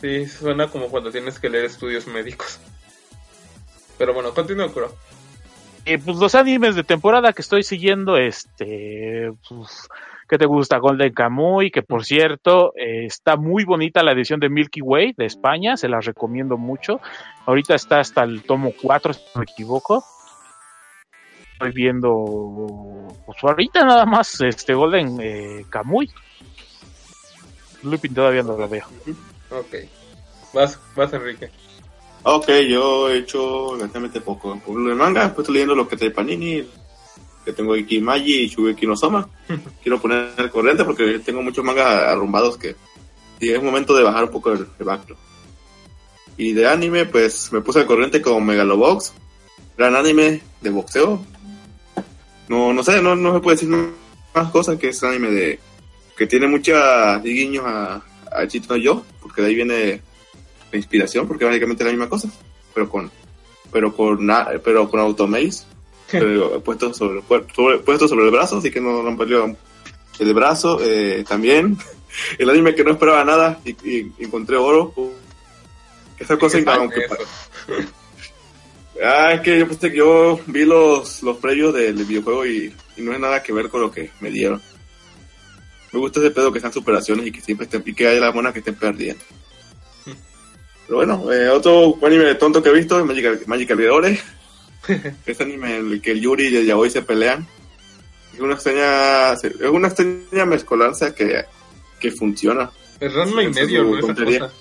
Sí, 0.00 0.26
suena 0.26 0.66
como 0.68 0.88
cuando 0.88 1.12
tienes 1.12 1.38
que 1.38 1.48
leer 1.48 1.66
estudios 1.66 2.08
médicos. 2.08 2.58
Pero 3.98 4.12
bueno, 4.14 4.34
continúa, 4.34 4.72
Kuro. 4.72 4.92
Eh, 5.84 5.98
pues 5.98 6.16
los 6.16 6.34
animes 6.34 6.74
de 6.74 6.82
temporada 6.84 7.32
que 7.32 7.42
estoy 7.42 7.62
siguiendo, 7.62 8.16
este, 8.16 9.32
pues, 9.48 9.88
¿qué 10.32 10.38
te 10.38 10.46
gusta? 10.46 10.78
Golden 10.78 11.12
Kamuy, 11.12 11.70
que 11.70 11.82
por 11.82 12.06
cierto, 12.06 12.72
eh, 12.74 13.04
está 13.04 13.36
muy 13.36 13.66
bonita 13.66 14.02
la 14.02 14.12
edición 14.12 14.40
de 14.40 14.48
Milky 14.48 14.80
Way 14.80 15.12
de 15.14 15.26
España, 15.26 15.76
se 15.76 15.90
la 15.90 16.00
recomiendo 16.00 16.56
mucho. 16.56 17.02
Ahorita 17.44 17.74
está 17.74 18.00
hasta 18.00 18.22
el 18.22 18.42
tomo 18.42 18.72
4, 18.80 19.12
si 19.12 19.20
no 19.20 19.40
me 19.40 19.44
equivoco. 19.44 20.02
Estoy 21.52 21.72
viendo, 21.72 23.08
pues 23.26 23.44
ahorita 23.44 23.84
nada 23.84 24.06
más, 24.06 24.40
este 24.40 24.72
Golden 24.72 25.18
eh, 25.20 25.66
Kamuy. 25.68 26.08
Lupin 27.82 28.14
todavía 28.14 28.42
no 28.42 28.56
lo 28.56 28.66
veo. 28.66 28.86
Ok. 29.50 29.74
Vas, 30.54 30.80
vas, 30.96 31.12
Enrique. 31.12 31.50
Ok, 32.22 32.48
yo 32.70 33.10
he 33.10 33.18
hecho 33.18 33.74
relativamente 33.74 34.22
poco. 34.22 34.54
De 34.54 34.94
manga, 34.94 35.28
pues 35.34 35.40
estoy 35.40 35.56
leyendo 35.56 35.74
lo 35.74 35.86
que 35.86 35.98
trae 35.98 36.10
Panini, 36.10 36.66
que 37.44 37.52
tengo 37.52 37.74
aquí 37.74 37.96
y 37.98 38.46
Shugeki 38.48 38.86
no 38.86 38.96
Soma. 38.96 39.28
Quiero 39.82 40.00
poner 40.00 40.32
el 40.36 40.50
corriente 40.50 40.84
porque 40.84 41.18
tengo 41.18 41.42
muchos 41.42 41.64
mangas 41.64 41.86
arrumbados 41.86 42.56
que 42.56 42.76
y 43.40 43.50
es 43.50 43.60
momento 43.60 43.96
de 43.96 44.04
bajar 44.04 44.24
un 44.24 44.30
poco 44.30 44.52
el, 44.52 44.66
el 44.78 44.84
backlog. 44.84 45.18
Y 46.36 46.52
de 46.52 46.68
anime, 46.68 47.06
pues 47.06 47.52
me 47.52 47.60
puse 47.60 47.80
al 47.80 47.86
corriente 47.86 48.22
con 48.22 48.46
Megalobox, 48.46 49.12
gran 49.76 49.96
anime 49.96 50.40
de 50.60 50.70
boxeo. 50.70 51.24
No, 52.48 52.72
no 52.72 52.84
sé, 52.84 53.02
no, 53.02 53.16
no 53.16 53.34
se 53.34 53.40
puede 53.40 53.56
decir 53.56 53.68
más 53.68 54.50
cosas 54.50 54.78
que 54.78 54.90
es 54.90 55.02
anime 55.02 55.30
de 55.30 55.58
que 56.16 56.26
tiene 56.26 56.46
muchos 56.46 56.76
guiños 57.22 57.64
a, 57.66 58.02
a 58.30 58.46
Chito 58.46 58.74
no 58.74 58.76
Yo, 58.76 59.02
porque 59.20 59.42
de 59.42 59.48
ahí 59.48 59.54
viene 59.56 60.00
la 60.70 60.78
inspiración, 60.78 61.26
porque 61.26 61.44
básicamente 61.44 61.82
es 61.82 61.86
la 61.86 61.92
misma 61.92 62.08
cosa, 62.08 62.28
pero 62.72 62.88
con 62.88 63.10
pero 63.72 63.94
con 63.94 64.30
pero 64.62 64.88
con 64.88 65.00
automaze, 65.00 65.64
pero 66.12 66.60
puesto 66.62 66.92
sobre, 66.94 67.18
el 67.20 67.24
cuer- 67.24 67.46
sobre- 67.54 67.78
puesto 67.78 68.06
sobre 68.08 68.24
el 68.26 68.30
brazo, 68.30 68.58
así 68.58 68.70
que 68.70 68.80
no, 68.80 69.16
perdió 69.16 69.56
el 70.18 70.34
brazo. 70.34 70.78
eh, 70.82 71.24
también 71.28 71.76
el 72.38 72.50
anime 72.50 72.74
que 72.74 72.84
no 72.84 72.92
esperaba 72.92 73.24
nada 73.24 73.58
y, 73.64 73.70
y 73.96 74.12
encontré 74.18 74.56
oro, 74.56 74.92
Esa 76.18 76.36
cosa 76.36 76.58
¿Qué 76.62 76.70
aunque? 76.70 77.06
Ah, 79.04 79.32
es 79.32 79.40
que 79.40 79.58
yo, 79.58 79.66
pensé 79.66 79.90
que 79.90 79.96
yo 79.96 80.38
vi 80.46 80.64
los, 80.64 81.22
los 81.22 81.38
previos 81.38 81.74
del 81.74 81.94
videojuego 82.04 82.46
y, 82.46 82.72
y 82.96 83.00
no 83.02 83.12
es 83.12 83.18
nada 83.18 83.42
que 83.42 83.52
ver 83.52 83.68
con 83.68 83.80
lo 83.80 83.90
que 83.90 84.10
me 84.20 84.30
dieron. 84.30 84.62
Me 85.92 85.98
gusta 85.98 86.20
ese 86.20 86.30
pedo 86.30 86.52
que 86.52 86.60
sean 86.60 86.72
superaciones 86.72 87.26
y 87.26 87.32
que 87.32 87.40
siempre 87.40 87.64
estén, 87.64 87.82
y 87.86 87.94
que 87.94 88.06
haya 88.06 88.20
las 88.20 88.34
monas 88.34 88.52
que 88.52 88.58
estén 88.60 88.74
perdiendo. 88.74 89.24
Pero 90.86 90.96
bueno, 90.98 91.32
eh, 91.32 91.48
otro 91.48 91.98
anime 92.06 92.34
tonto 92.34 92.62
que 92.62 92.68
he 92.68 92.72
visto 92.74 92.98
es 93.00 93.04
Magic, 93.06 93.46
Magic 93.46 93.70
Alrededores. 93.70 94.22
es 95.26 95.40
anime 95.40 95.76
en 95.76 95.92
el 95.92 96.00
que 96.02 96.12
el 96.12 96.20
Yuri 96.20 96.48
y 96.48 96.56
el 96.56 96.66
Yaoi 96.66 96.90
se 96.90 97.02
pelean. 97.02 97.46
Es 98.34 98.40
una 98.40 98.54
extraña, 98.54 99.32
es 99.34 99.44
una 99.70 99.88
extraña 99.88 100.46
mezcolanza 100.46 101.14
que, 101.14 101.44
que 102.00 102.10
funciona. 102.10 102.70
Es 102.98 103.12
Ranma 103.12 103.42
y 103.42 103.48
medio, 103.48 103.84
¿no? 103.84 103.98
Esa 103.98 104.06
cosa. 104.48 104.52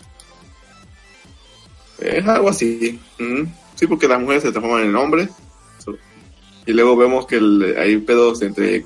Es 1.99 2.27
algo 2.27 2.49
así. 2.49 2.99
Ujú. 3.19 3.47
Sí, 3.75 3.87
porque 3.87 4.07
las 4.07 4.19
mujeres 4.19 4.43
se 4.43 4.51
transforman 4.51 4.83
en 4.87 4.95
hombres. 4.95 5.29
Y 6.65 6.73
luego 6.73 6.95
vemos 6.95 7.25
que 7.25 7.37
el- 7.37 7.75
hay 7.77 7.97
pedos 7.97 8.41
entre. 8.41 8.85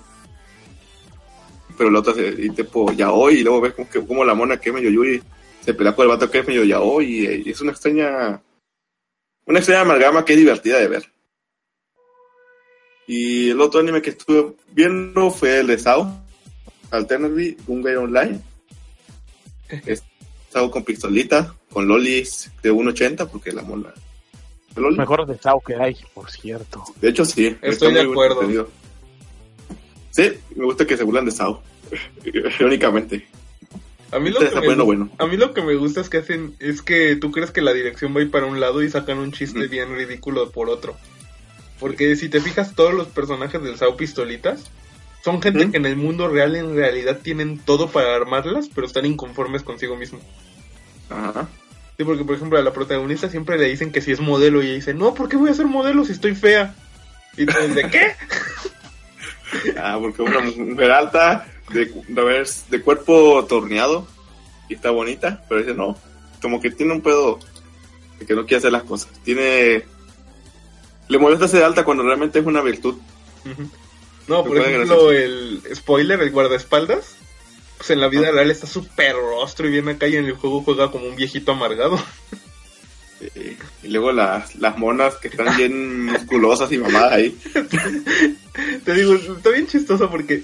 Pero 1.77 1.89
la 1.91 1.99
otra 1.99 2.13
se 2.13 2.27
y 2.37 2.49
tipo 2.51 2.91
yaoi. 2.93 3.39
Y 3.39 3.43
luego 3.43 3.61
ves 3.61 3.73
como, 3.73 3.89
que, 3.89 4.05
como 4.05 4.23
la 4.23 4.33
mona 4.33 4.57
que 4.57 4.69
es 4.69 4.75
medio 4.75 4.89
yuri 4.89 5.21
se 5.63 5.73
pelea 5.73 5.93
con 5.95 6.03
el 6.03 6.09
vato 6.09 6.29
que 6.31 6.39
es 6.39 6.47
medio 6.47 6.63
yaoi. 6.63 7.05
Y, 7.05 7.43
y 7.47 7.49
es 7.51 7.59
una 7.61 7.71
extraña. 7.71 8.41
Una 9.45 9.59
extraña 9.59 9.81
amalgama 9.81 10.23
que 10.23 10.33
es 10.33 10.39
divertida 10.39 10.79
de 10.79 10.87
ver. 10.87 11.11
Y 13.07 13.51
el 13.51 13.61
otro 13.61 13.79
anime 13.79 14.01
que 14.01 14.11
estuve 14.11 14.55
viendo 14.71 15.29
fue 15.29 15.59
el 15.59 15.67
de 15.67 15.77
Sao. 15.77 16.21
Alternative 16.91 17.57
Gungai 17.67 17.95
Online. 17.95 18.39
Es 19.85 20.03
Sao 20.49 20.71
con 20.71 20.83
pistolita, 20.83 21.53
con 21.71 21.87
lolis 21.87 22.51
de 22.63 22.71
1.80, 22.71 23.29
porque 23.29 23.51
la 23.51 23.61
mona. 23.61 23.93
de 24.73 24.81
loli. 24.81 24.97
Mejor 24.97 25.25
de 25.25 25.37
Sao 25.37 25.59
que 25.61 25.75
hay, 25.75 25.95
por 26.13 26.31
cierto. 26.31 26.83
De 27.01 27.09
hecho, 27.09 27.25
sí. 27.25 27.55
Estoy 27.61 27.93
de 27.93 28.01
acuerdo. 28.01 28.41
Sí, 30.11 30.31
me 30.55 30.65
gusta 30.65 30.85
que 30.85 30.95
se 30.95 31.03
burlan 31.03 31.25
de 31.25 31.31
Sao. 31.31 31.61
Irónicamente. 32.23 33.27
A 34.11 34.19
mí, 34.19 34.29
lo 34.29 34.41
Está 34.41 34.61
que 34.61 34.69
me, 34.69 34.75
bueno, 34.81 35.09
a 35.17 35.27
mí 35.27 35.35
lo 35.35 35.53
que 35.53 35.61
me 35.61 35.75
gusta 35.75 35.99
es 35.99 36.09
que 36.09 36.19
hacen 36.19 36.55
es 36.59 36.81
que 36.81 37.17
tú 37.17 37.31
crees 37.31 37.51
que 37.51 37.61
la 37.61 37.73
dirección 37.73 38.15
va 38.15 38.21
a 38.21 38.23
ir 38.23 38.31
para 38.31 38.45
un 38.45 38.61
lado 38.61 38.81
y 38.81 38.89
sacan 38.89 39.17
un 39.17 39.33
chiste 39.33 39.67
bien 39.67 39.93
ridículo 39.93 40.51
por 40.51 40.69
otro. 40.69 40.95
Porque 41.79 42.15
si 42.15 42.29
te 42.29 42.41
fijas, 42.41 42.73
todos 42.73 42.93
los 42.93 43.07
personajes 43.07 43.61
del 43.61 43.77
Sao 43.77 43.97
Pistolitas 43.97 44.63
son 45.23 45.41
gente 45.41 45.63
Ujú. 45.63 45.71
que 45.71 45.77
en 45.77 45.85
el 45.85 45.95
mundo 45.95 46.27
real 46.27 46.55
en 46.55 46.75
realidad 46.75 47.19
tienen 47.21 47.57
todo 47.57 47.89
para 47.89 48.15
armarlas, 48.15 48.69
pero 48.73 48.87
están 48.87 49.05
inconformes 49.05 49.63
consigo 49.63 49.95
mismo. 49.97 50.19
Ajá. 51.09 51.47
Sí, 51.97 52.03
porque 52.03 52.23
por 52.23 52.35
ejemplo 52.35 52.59
a 52.59 52.61
la 52.61 52.73
protagonista 52.73 53.29
siempre 53.29 53.57
le 53.57 53.69
dicen 53.69 53.91
que 53.91 54.01
si 54.01 54.11
es 54.11 54.19
modelo 54.19 54.61
y 54.61 54.67
ella 54.67 54.75
dice, 54.75 54.93
no, 54.93 55.13
¿por 55.13 55.29
qué 55.29 55.37
voy 55.37 55.49
a 55.49 55.53
ser 55.53 55.65
modelo 55.65 56.05
si 56.05 56.11
estoy 56.11 56.35
fea? 56.35 56.75
Y 57.37 57.45
tú 57.45 57.53
¿de 57.73 57.89
qué? 57.89 58.11
Ah, 59.77 59.97
porque 59.99 60.21
una 60.21 60.41
mujer 60.41 60.91
alta, 60.91 61.47
de, 61.71 61.85
de, 61.85 62.49
de 62.69 62.81
cuerpo 62.81 63.45
torneado, 63.47 64.05
y 64.67 64.73
está 64.73 64.91
bonita, 64.91 65.43
pero 65.47 65.61
dice 65.61 65.73
no. 65.73 65.97
Como 66.41 66.59
que 66.59 66.71
tiene 66.71 66.93
un 66.93 67.01
pedo 67.01 67.39
de 68.19 68.25
que 68.25 68.35
no 68.35 68.45
quiere 68.45 68.57
hacer 68.57 68.71
las 68.71 68.83
cosas. 68.83 69.09
Tiene. 69.23 69.85
Le 71.07 71.17
molesta 71.19 71.47
ser 71.47 71.63
alta 71.63 71.83
cuando 71.83 72.03
realmente 72.03 72.39
es 72.39 72.45
una 72.45 72.61
virtud. 72.61 72.95
No, 74.27 74.43
por 74.43 74.57
ejemplo, 74.57 75.11
el 75.11 75.61
spoiler, 75.73 76.19
el 76.21 76.31
guardaespaldas, 76.31 77.15
pues 77.77 77.89
en 77.91 77.99
la 77.99 78.07
vida 78.07 78.29
Ah. 78.29 78.31
real 78.31 78.49
está 78.49 78.65
súper 78.65 79.15
rostro 79.15 79.67
y 79.67 79.71
viene 79.71 79.91
acá 79.91 80.07
y 80.07 80.15
en 80.15 80.25
el 80.25 80.33
juego 80.33 80.61
juega 80.63 80.89
como 80.91 81.05
un 81.07 81.15
viejito 81.15 81.51
amargado. 81.51 81.99
Y 83.81 83.87
luego 83.87 84.11
las, 84.11 84.55
las 84.55 84.77
monas 84.77 85.15
que 85.15 85.29
están 85.29 85.55
bien 85.57 86.05
musculosas 86.11 86.71
y 86.71 86.77
mamadas 86.77 87.13
ahí. 87.13 87.37
Te 88.83 88.93
digo, 88.93 89.13
está 89.15 89.49
bien 89.49 89.67
chistoso 89.67 90.09
porque 90.11 90.43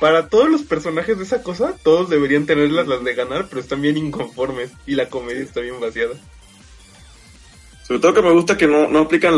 para 0.00 0.28
todos 0.28 0.50
los 0.50 0.62
personajes 0.62 1.18
de 1.18 1.24
esa 1.24 1.42
cosa, 1.42 1.76
todos 1.82 2.08
deberían 2.10 2.46
tenerlas 2.46 2.88
las 2.88 3.04
de 3.04 3.14
ganar, 3.14 3.46
pero 3.48 3.60
están 3.60 3.82
bien 3.82 3.96
inconformes 3.98 4.70
y 4.86 4.94
la 4.94 5.08
comedia 5.10 5.42
está 5.42 5.60
bien 5.60 5.78
vaciada. 5.80 6.14
Sobre 7.92 8.00
todo 8.00 8.14
que 8.14 8.22
me 8.22 8.32
gusta 8.32 8.56
que 8.56 8.66
no, 8.66 8.88
no 8.88 9.00
aplican 9.00 9.34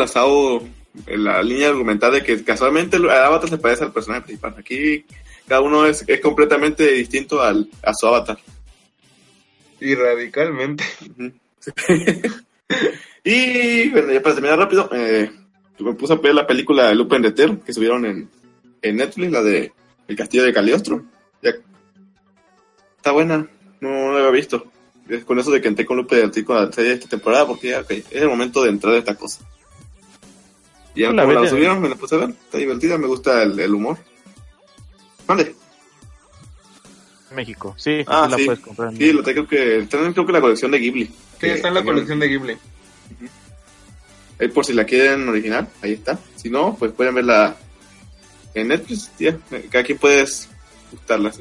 en 1.07 1.25
la 1.25 1.43
línea 1.43 1.71
argumental 1.71 2.13
de 2.13 2.23
que 2.23 2.45
casualmente 2.45 2.99
el 2.99 3.11
avatar 3.11 3.51
se 3.51 3.59
parece 3.59 3.83
al 3.83 3.93
personaje 3.93 4.23
principal. 4.27 4.55
Aquí 4.57 5.05
cada 5.49 5.61
uno 5.61 5.85
es, 5.87 6.05
es 6.07 6.21
completamente 6.21 6.89
distinto 6.93 7.43
al, 7.43 7.69
a 7.83 7.93
su 7.95 8.07
avatar. 8.07 8.39
Y 9.81 9.97
radicalmente. 9.97 10.85
Y 13.25 13.89
bueno, 13.89 14.13
ya 14.13 14.23
para 14.23 14.35
terminar 14.37 14.59
rápido, 14.59 14.89
eh, 14.93 15.31
me 15.81 15.95
puse 15.95 16.13
a 16.13 16.17
ver 16.17 16.35
la 16.35 16.47
película 16.47 16.87
de 16.89 16.95
Lupin 16.95 17.23
Third 17.35 17.61
que 17.65 17.73
subieron 17.73 18.05
en, 18.07 18.29
en 18.83 18.97
Netflix, 18.97 19.33
la 19.33 19.43
de 19.43 19.73
El 20.07 20.15
Castillo 20.17 20.45
de 20.45 20.53
Caliostro. 20.53 21.03
Ya- 21.43 21.55
Está 22.99 23.11
buena, 23.13 23.49
no, 23.81 23.89
no 23.91 24.13
la 24.13 24.19
había 24.19 24.31
visto. 24.31 24.71
Es 25.09 25.25
con 25.25 25.39
eso 25.39 25.51
de 25.51 25.61
que 25.61 25.69
entré 25.69 25.85
con 25.85 25.97
Lupin 25.99 26.21
the 26.21 26.29
Third 26.29 26.45
con 26.47 26.57
la 26.57 26.73
serie 26.73 26.91
de 26.91 26.97
esta 26.97 27.09
temporada, 27.09 27.47
porque 27.47 27.69
ya, 27.71 27.81
ok, 27.81 27.91
es 27.91 28.05
el 28.13 28.29
momento 28.29 28.63
de 28.63 28.71
entrar 28.71 28.95
a 28.95 28.99
esta 28.99 29.15
cosa. 29.15 29.41
Y 30.95 31.03
ya 31.03 31.11
la 31.13 31.23
como 31.25 31.35
la 31.41 31.47
¿eh? 31.47 31.51
subieron, 31.51 31.81
me 31.83 31.89
la 31.89 31.97
puse 31.97 32.15
a 32.15 32.19
ver. 32.19 32.31
Está 32.31 32.59
divertida, 32.59 32.97
me 32.97 33.07
gusta 33.07 33.43
el, 33.43 33.59
el 33.61 33.75
humor. 33.75 33.99
Mande. 35.27 35.55
México, 37.35 37.75
sí, 37.77 38.05
Ah, 38.07 38.25
sí 38.27 38.31
la 38.31 38.37
sí. 38.39 38.45
puedes 38.47 38.61
comprar. 38.63 38.89
en 38.91 38.97
Sí, 38.97 39.13
lo 39.13 39.23
tengo 39.23 39.47
que. 39.49 39.79
Está 39.81 39.99
en, 39.99 40.13
creo 40.13 40.25
que 40.27 40.33
la 40.33 40.41
colección 40.41 40.71
de 40.71 40.79
Ghibli. 40.79 41.07
Sí, 41.07 41.13
Que 41.41 41.53
está 41.55 41.69
en 41.69 41.75
la 41.75 41.81
también- 41.81 41.95
colección 41.97 42.21
de 42.21 42.29
Ghibli. 42.29 42.57
Ahí 44.41 44.49
por 44.49 44.65
si 44.65 44.73
la 44.73 44.85
quieren 44.85 45.29
original, 45.29 45.69
ahí 45.83 45.93
está. 45.95 46.19
Si 46.37 46.49
no, 46.49 46.77
pues 46.79 46.93
pueden 46.93 47.15
verla 47.15 47.57
en 48.55 48.69
Netflix. 48.69 49.11
Ya, 49.19 49.37
cada 49.71 49.85
quien 49.85 49.99
puedes 49.99 50.49
gustarla. 50.93 51.33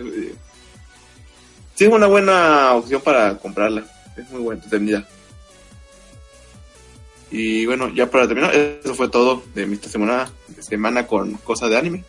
Sí, 1.76 1.86
es 1.86 1.92
una 1.92 2.08
buena 2.08 2.74
opción 2.74 3.02
para 3.02 3.38
comprarla. 3.38 3.84
Es 4.16 4.30
muy 4.30 4.42
buena, 4.42 4.64
entretenida. 4.64 5.08
Y 7.32 7.66
bueno, 7.66 7.90
ya 7.90 8.12
para 8.12 8.28
terminar, 8.28 8.54
eso 8.54 8.94
fue 8.94 9.10
todo 9.10 9.44
de 9.56 9.66
mi 9.66 9.78
semana, 9.78 10.30
semana 10.60 11.08
con 11.08 11.34
cosas 11.38 11.72
de 11.72 11.78
anime. 11.78 12.04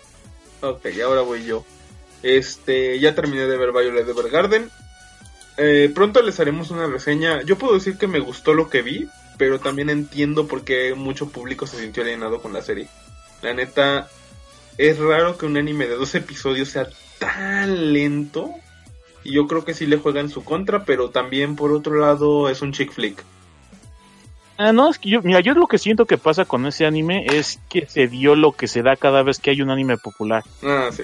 Ok, 0.61 0.87
ahora 1.02 1.23
voy 1.23 1.44
yo. 1.44 1.64
Este, 2.23 2.99
ya 3.00 3.14
terminé 3.14 3.47
de 3.47 3.56
ver 3.56 3.73
Violet 3.73 4.09
Evergarden. 4.09 4.71
Eh, 5.56 5.90
pronto 5.94 6.21
les 6.23 6.40
haremos 6.40 6.71
una 6.71 6.87
reseña. 6.87 7.42
Yo 7.42 7.56
puedo 7.56 7.75
decir 7.75 7.97
que 7.97 8.06
me 8.06 8.18
gustó 8.18 8.52
lo 8.52 8.68
que 8.68 8.83
vi, 8.83 9.09
pero 9.38 9.61
también 9.61 9.88
entiendo 9.88 10.47
por 10.47 10.64
qué 10.64 10.94
mucho 10.94 11.28
público 11.28 11.66
se 11.66 11.78
sintió 11.78 12.02
alienado 12.02 12.42
con 12.42 12.52
la 12.52 12.62
serie. 12.62 12.88
La 13.40 13.54
neta, 13.54 14.09
es 14.78 14.99
raro 14.99 15.38
que 15.38 15.47
un 15.47 15.56
anime 15.56 15.87
de 15.87 15.97
dos 15.97 16.14
episodios 16.14 16.68
sea 16.71 16.88
tan 17.18 17.92
lento. 17.92 18.50
Y 19.25 19.33
yo 19.33 19.47
creo 19.47 19.64
que 19.64 19.75
sí 19.75 19.87
le 19.87 19.97
juega 19.97 20.21
en 20.21 20.28
su 20.28 20.45
contra, 20.45 20.85
pero 20.85 21.11
también 21.11 21.57
por 21.57 21.73
otro 21.73 21.99
lado 21.99 22.49
es 22.49 22.62
un 22.62 22.73
chick 22.73 22.93
flick. 22.93 23.25
Ah, 24.57 24.73
no, 24.73 24.90
es 24.90 24.99
que 24.99 25.11
yo, 25.11 25.23
mira, 25.23 25.40
yo 25.40 25.54
lo 25.54 25.66
que 25.66 25.78
siento 25.78 26.07
que 26.07 26.19
pasa 26.19 26.45
con 26.45 26.64
ese 26.66 26.87
anime 26.87 27.26
es 27.26 27.59
que 27.69 27.87
se 27.87 28.07
dio 28.07 28.37
lo 28.37 28.52
que 28.52 28.69
se 28.69 28.83
da 28.83 28.95
cada 28.95 29.23
vez 29.23 29.40
que 29.40 29.50
hay 29.50 29.62
un 29.62 29.71
anime 29.71 29.97
popular. 29.97 30.45
Ah, 30.62 30.90
sí. 30.93 31.02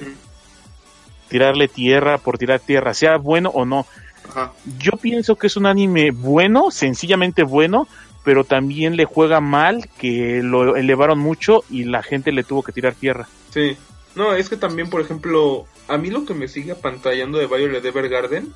Tirarle 1.29 1.67
tierra 1.67 2.19
por 2.19 2.39
tirar 2.39 2.61
tierra, 2.61 2.95
sea 2.95 3.17
bueno 3.17 3.51
o 3.51 3.65
no. 3.65 3.87
Ajá. 4.29 4.53
Yo 4.79 4.93
pienso 4.93 5.37
que 5.37 5.49
es 5.49 5.57
un 5.57 5.67
anime 5.67 6.13
bueno, 6.13 6.71
sencillamente 6.71 7.43
bueno, 7.43 7.89
pero 8.23 8.45
también 8.45 8.97
le 8.97 9.05
juega 9.05 9.41
mal, 9.41 9.89
que 9.99 10.43
lo 10.43 10.77
elevaron 10.77 11.19
mucho 11.19 11.65
y 11.71 11.85
la 11.85 12.03
gente 12.03 12.31
le 12.31 12.45
tuvo 12.45 12.63
que 12.63 12.73
tirar 12.73 12.95
tierra. 12.95 13.27
Sí. 13.53 13.77
No, 14.15 14.35
es 14.35 14.49
que 14.49 14.57
también, 14.57 14.91
por 14.91 15.01
ejemplo, 15.01 15.67
a 15.89 15.97
mí 15.99 16.11
lo 16.11 16.25
que 16.25 16.35
me 16.35 16.49
sigue 16.49 16.73
apantallando 16.73 17.39
de 17.39 17.47
Violet 17.47 17.85
Evergarden 17.85 18.53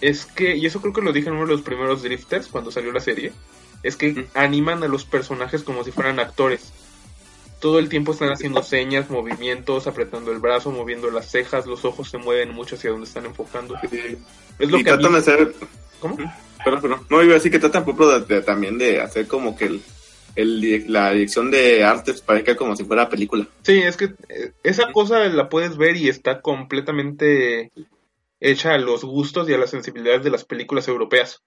es 0.00 0.26
que, 0.26 0.56
y 0.56 0.66
eso 0.66 0.80
creo 0.80 0.92
que 0.92 1.00
lo 1.00 1.12
dije 1.12 1.28
en 1.28 1.34
uno 1.36 1.46
de 1.46 1.52
los 1.52 1.62
primeros 1.62 2.02
Drifters 2.02 2.48
cuando 2.48 2.70
salió 2.70 2.92
la 2.92 3.00
serie, 3.00 3.32
es 3.82 3.96
que 3.96 4.26
animan 4.34 4.82
a 4.82 4.88
los 4.88 5.04
personajes 5.04 5.62
como 5.62 5.84
si 5.84 5.90
fueran 5.92 6.18
actores. 6.20 6.72
Todo 7.60 7.78
el 7.78 7.88
tiempo 7.88 8.12
están 8.12 8.30
haciendo 8.30 8.62
señas, 8.62 9.08
movimientos, 9.08 9.86
apretando 9.86 10.32
el 10.32 10.38
brazo, 10.38 10.70
moviendo 10.70 11.10
las 11.10 11.30
cejas, 11.30 11.64
los 11.66 11.84
ojos 11.86 12.10
se 12.10 12.18
mueven 12.18 12.50
mucho 12.50 12.76
hacia 12.76 12.90
donde 12.90 13.06
están 13.06 13.24
enfocando. 13.24 13.74
Sí. 13.90 14.18
Es 14.58 14.70
lo 14.70 14.78
y 14.78 14.84
que 14.84 14.90
mí- 14.90 14.96
tratan 14.96 15.12
de 15.12 15.18
hacer 15.18 15.54
¿Cómo? 16.00 16.16
No, 17.08 17.22
iba 17.22 17.32
a 17.32 17.34
decir 17.34 17.50
que 17.52 17.58
tratan 17.58 17.84
de- 18.26 18.42
también 18.42 18.76
de 18.76 19.00
hacer 19.00 19.26
como 19.26 19.56
que 19.56 19.66
el, 19.66 19.82
el 20.36 20.92
la 20.92 21.12
dirección 21.12 21.50
de 21.50 21.84
artes 21.84 22.20
parezca 22.20 22.56
como 22.56 22.76
si 22.76 22.84
fuera 22.84 23.08
película. 23.08 23.46
Sí, 23.62 23.78
es 23.78 23.96
que 23.96 24.14
eh, 24.28 24.52
esa 24.62 24.92
cosa 24.92 25.20
la 25.28 25.48
puedes 25.48 25.76
ver 25.76 25.96
y 25.96 26.08
está 26.08 26.40
completamente 26.40 27.70
hecha 28.40 28.74
a 28.74 28.78
los 28.78 29.04
gustos 29.04 29.48
y 29.48 29.54
a 29.54 29.58
las 29.58 29.70
sensibilidades 29.70 30.22
de 30.22 30.30
las 30.30 30.44
películas 30.44 30.88
europeas. 30.88 31.42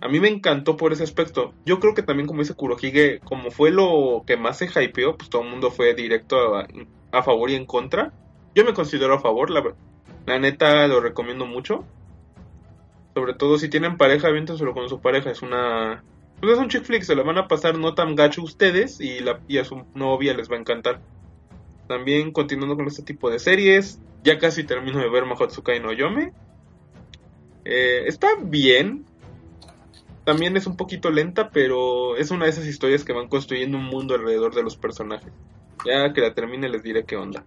A 0.00 0.08
mí 0.08 0.18
me 0.18 0.26
encantó 0.26 0.76
por 0.76 0.92
ese 0.92 1.04
aspecto. 1.04 1.54
Yo 1.64 1.78
creo 1.78 1.94
que 1.94 2.02
también, 2.02 2.26
como 2.26 2.40
dice 2.40 2.54
Kurohige, 2.54 3.20
como 3.20 3.52
fue 3.52 3.70
lo 3.70 4.24
que 4.26 4.36
más 4.36 4.58
se 4.58 4.66
hypeó, 4.66 5.16
pues 5.16 5.30
todo 5.30 5.42
el 5.42 5.48
mundo 5.48 5.70
fue 5.70 5.94
directo 5.94 6.56
a, 6.56 6.66
a 7.12 7.22
favor 7.22 7.50
y 7.50 7.54
en 7.54 7.66
contra. 7.66 8.12
Yo 8.52 8.64
me 8.64 8.74
considero 8.74 9.14
a 9.14 9.20
favor, 9.20 9.48
la, 9.50 9.62
la 10.26 10.38
neta 10.40 10.88
lo 10.88 11.00
recomiendo 11.00 11.46
mucho. 11.46 11.84
Sobre 13.14 13.34
todo 13.34 13.58
si 13.58 13.68
tienen 13.68 13.96
pareja, 13.96 14.26
aviéntenselo 14.26 14.74
con 14.74 14.88
su 14.88 15.00
pareja. 15.00 15.30
Es 15.30 15.42
una. 15.42 16.02
Pues 16.40 16.54
es 16.54 16.58
un 16.58 16.68
chick 16.68 16.84
flick, 16.84 17.02
se 17.02 17.14
la 17.14 17.22
van 17.22 17.36
a 17.36 17.48
pasar 17.48 17.78
no 17.78 17.94
tan 17.94 18.14
gacho 18.14 18.42
ustedes 18.42 18.98
y, 19.00 19.18
a 19.58 19.64
su 19.64 19.84
novia 19.94 20.34
les 20.34 20.50
va 20.50 20.56
a 20.56 20.60
encantar. 20.60 21.02
También 21.86 22.32
continuando 22.32 22.76
con 22.76 22.86
este 22.86 23.02
tipo 23.02 23.30
de 23.30 23.38
series, 23.38 24.00
ya 24.24 24.38
casi 24.38 24.64
termino 24.64 25.00
de 25.00 25.10
ver 25.10 25.26
Mahotsukai 25.26 25.80
no 25.80 25.92
Yome. 25.92 26.32
Eh, 27.66 28.04
está 28.06 28.28
bien. 28.40 29.04
También 30.24 30.56
es 30.56 30.66
un 30.66 30.76
poquito 30.76 31.10
lenta, 31.10 31.50
pero 31.50 32.16
es 32.16 32.30
una 32.30 32.44
de 32.44 32.52
esas 32.52 32.66
historias 32.66 33.04
que 33.04 33.12
van 33.12 33.28
construyendo 33.28 33.76
un 33.76 33.84
mundo 33.84 34.14
alrededor 34.14 34.54
de 34.54 34.62
los 34.62 34.76
personajes. 34.76 35.32
Ya 35.84 36.12
que 36.14 36.22
la 36.22 36.32
termine 36.32 36.70
les 36.70 36.82
diré 36.82 37.04
qué 37.04 37.16
onda. 37.16 37.44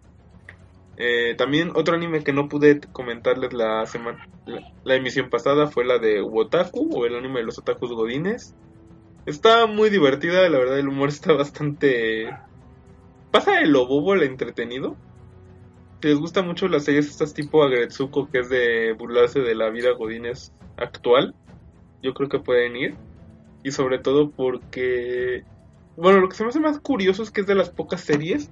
Eh, 0.97 1.33
también 1.35 1.71
otro 1.73 1.95
anime 1.95 2.23
que 2.23 2.33
no 2.33 2.47
pude 2.47 2.79
comentarles 2.91 3.53
la 3.53 3.83
semana, 3.87 4.27
la, 4.45 4.71
la 4.83 4.95
emisión 4.95 5.31
pasada 5.31 5.65
fue 5.65 5.85
la 5.85 5.97
de 5.97 6.21
Wotaku 6.21 6.91
o 6.95 7.07
el 7.07 7.15
anime 7.15 7.39
de 7.39 7.45
los 7.45 7.57
otakus 7.57 7.91
godines. 7.91 8.53
Está 9.25 9.67
muy 9.67 9.89
divertida, 9.89 10.49
la 10.49 10.57
verdad 10.57 10.79
el 10.79 10.89
humor 10.89 11.09
está 11.09 11.31
bastante 11.33 12.29
pasa 13.31 13.53
de 13.53 13.67
lo 13.67 13.87
bobo 13.87 14.13
al 14.13 14.23
entretenido. 14.23 14.97
Si 16.01 16.09
les 16.09 16.17
gusta 16.17 16.41
mucho 16.41 16.67
las 16.67 16.83
series 16.83 17.07
estas 17.07 17.33
tipo 17.33 17.63
Agretsuko 17.63 18.29
que 18.29 18.39
es 18.39 18.49
de 18.49 18.93
burlarse 18.93 19.39
de 19.39 19.55
la 19.55 19.69
vida 19.69 19.91
godines 19.91 20.51
actual, 20.75 21.33
yo 22.01 22.13
creo 22.13 22.27
que 22.27 22.39
pueden 22.39 22.75
ir. 22.75 22.95
Y 23.63 23.71
sobre 23.71 23.97
todo 23.97 24.29
porque 24.29 25.45
bueno, 25.95 26.19
lo 26.19 26.27
que 26.27 26.35
se 26.35 26.43
me 26.43 26.49
hace 26.49 26.59
más 26.59 26.79
curioso 26.79 27.23
es 27.23 27.31
que 27.31 27.41
es 27.41 27.47
de 27.47 27.55
las 27.55 27.69
pocas 27.69 28.01
series 28.01 28.51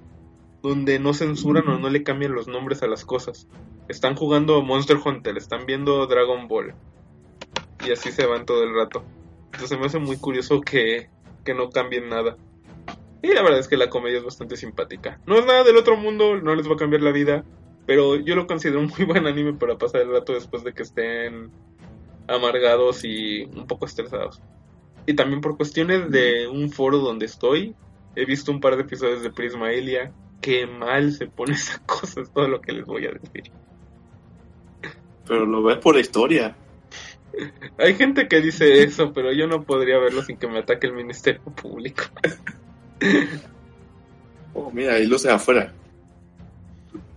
donde 0.62 0.98
no 1.00 1.12
censuran 1.12 1.68
o 1.68 1.78
no 1.78 1.90
le 1.90 2.04
cambian 2.04 2.32
los 2.32 2.48
nombres 2.48 2.82
a 2.82 2.86
las 2.86 3.04
cosas. 3.04 3.48
Están 3.88 4.14
jugando 4.14 4.62
Monster 4.62 4.96
Hunter, 5.04 5.36
están 5.36 5.66
viendo 5.66 6.06
Dragon 6.06 6.48
Ball. 6.48 6.72
Y 7.84 7.90
así 7.90 8.12
se 8.12 8.26
van 8.26 8.46
todo 8.46 8.62
el 8.62 8.74
rato. 8.74 9.04
Entonces 9.52 9.78
me 9.78 9.86
hace 9.86 9.98
muy 9.98 10.16
curioso 10.16 10.60
que, 10.60 11.08
que 11.44 11.54
no 11.54 11.70
cambien 11.70 12.08
nada. 12.08 12.36
Y 13.22 13.28
la 13.28 13.42
verdad 13.42 13.60
es 13.60 13.68
que 13.68 13.76
la 13.76 13.88
comedia 13.88 14.18
es 14.18 14.24
bastante 14.24 14.56
simpática. 14.56 15.20
No 15.26 15.36
es 15.38 15.46
nada 15.46 15.62
del 15.62 15.76
otro 15.76 15.96
mundo, 15.96 16.40
no 16.40 16.54
les 16.54 16.68
va 16.68 16.74
a 16.74 16.78
cambiar 16.78 17.02
la 17.02 17.12
vida. 17.12 17.44
Pero 17.86 18.16
yo 18.16 18.36
lo 18.36 18.46
considero 18.46 18.80
un 18.80 18.92
muy 18.96 19.04
buen 19.06 19.26
anime 19.26 19.54
para 19.54 19.76
pasar 19.76 20.02
el 20.02 20.10
rato 20.10 20.32
después 20.32 20.64
de 20.64 20.72
que 20.72 20.82
estén 20.82 21.50
amargados 22.28 23.04
y 23.04 23.44
un 23.44 23.66
poco 23.66 23.86
estresados. 23.86 24.40
Y 25.06 25.14
también 25.14 25.40
por 25.40 25.56
cuestiones 25.56 26.10
de 26.10 26.46
un 26.48 26.70
foro 26.70 26.98
donde 26.98 27.26
estoy, 27.26 27.74
he 28.14 28.24
visto 28.24 28.52
un 28.52 28.60
par 28.60 28.76
de 28.76 28.82
episodios 28.82 29.22
de 29.22 29.30
Prisma 29.30 29.72
Elia 29.72 30.12
qué 30.40 30.66
mal 30.66 31.12
se 31.12 31.26
pone 31.26 31.54
esa 31.54 31.78
cosa, 31.86 32.20
es 32.20 32.30
todo 32.30 32.48
lo 32.48 32.60
que 32.60 32.72
les 32.72 32.84
voy 32.84 33.06
a 33.06 33.12
decir. 33.12 33.50
Pero 35.26 35.46
lo 35.46 35.62
ves 35.62 35.78
por 35.78 35.94
la 35.94 36.00
historia. 36.00 36.56
Hay 37.78 37.94
gente 37.94 38.28
que 38.28 38.40
dice 38.40 38.82
eso, 38.84 39.12
pero 39.12 39.32
yo 39.32 39.46
no 39.46 39.62
podría 39.62 39.98
verlo 39.98 40.22
sin 40.22 40.36
que 40.36 40.48
me 40.48 40.60
ataque 40.60 40.86
el 40.86 40.94
Ministerio 40.94 41.42
Público. 41.42 42.04
Oh, 44.54 44.70
mira, 44.70 44.92
hay 44.92 45.06
luces 45.06 45.30
afuera. 45.30 45.72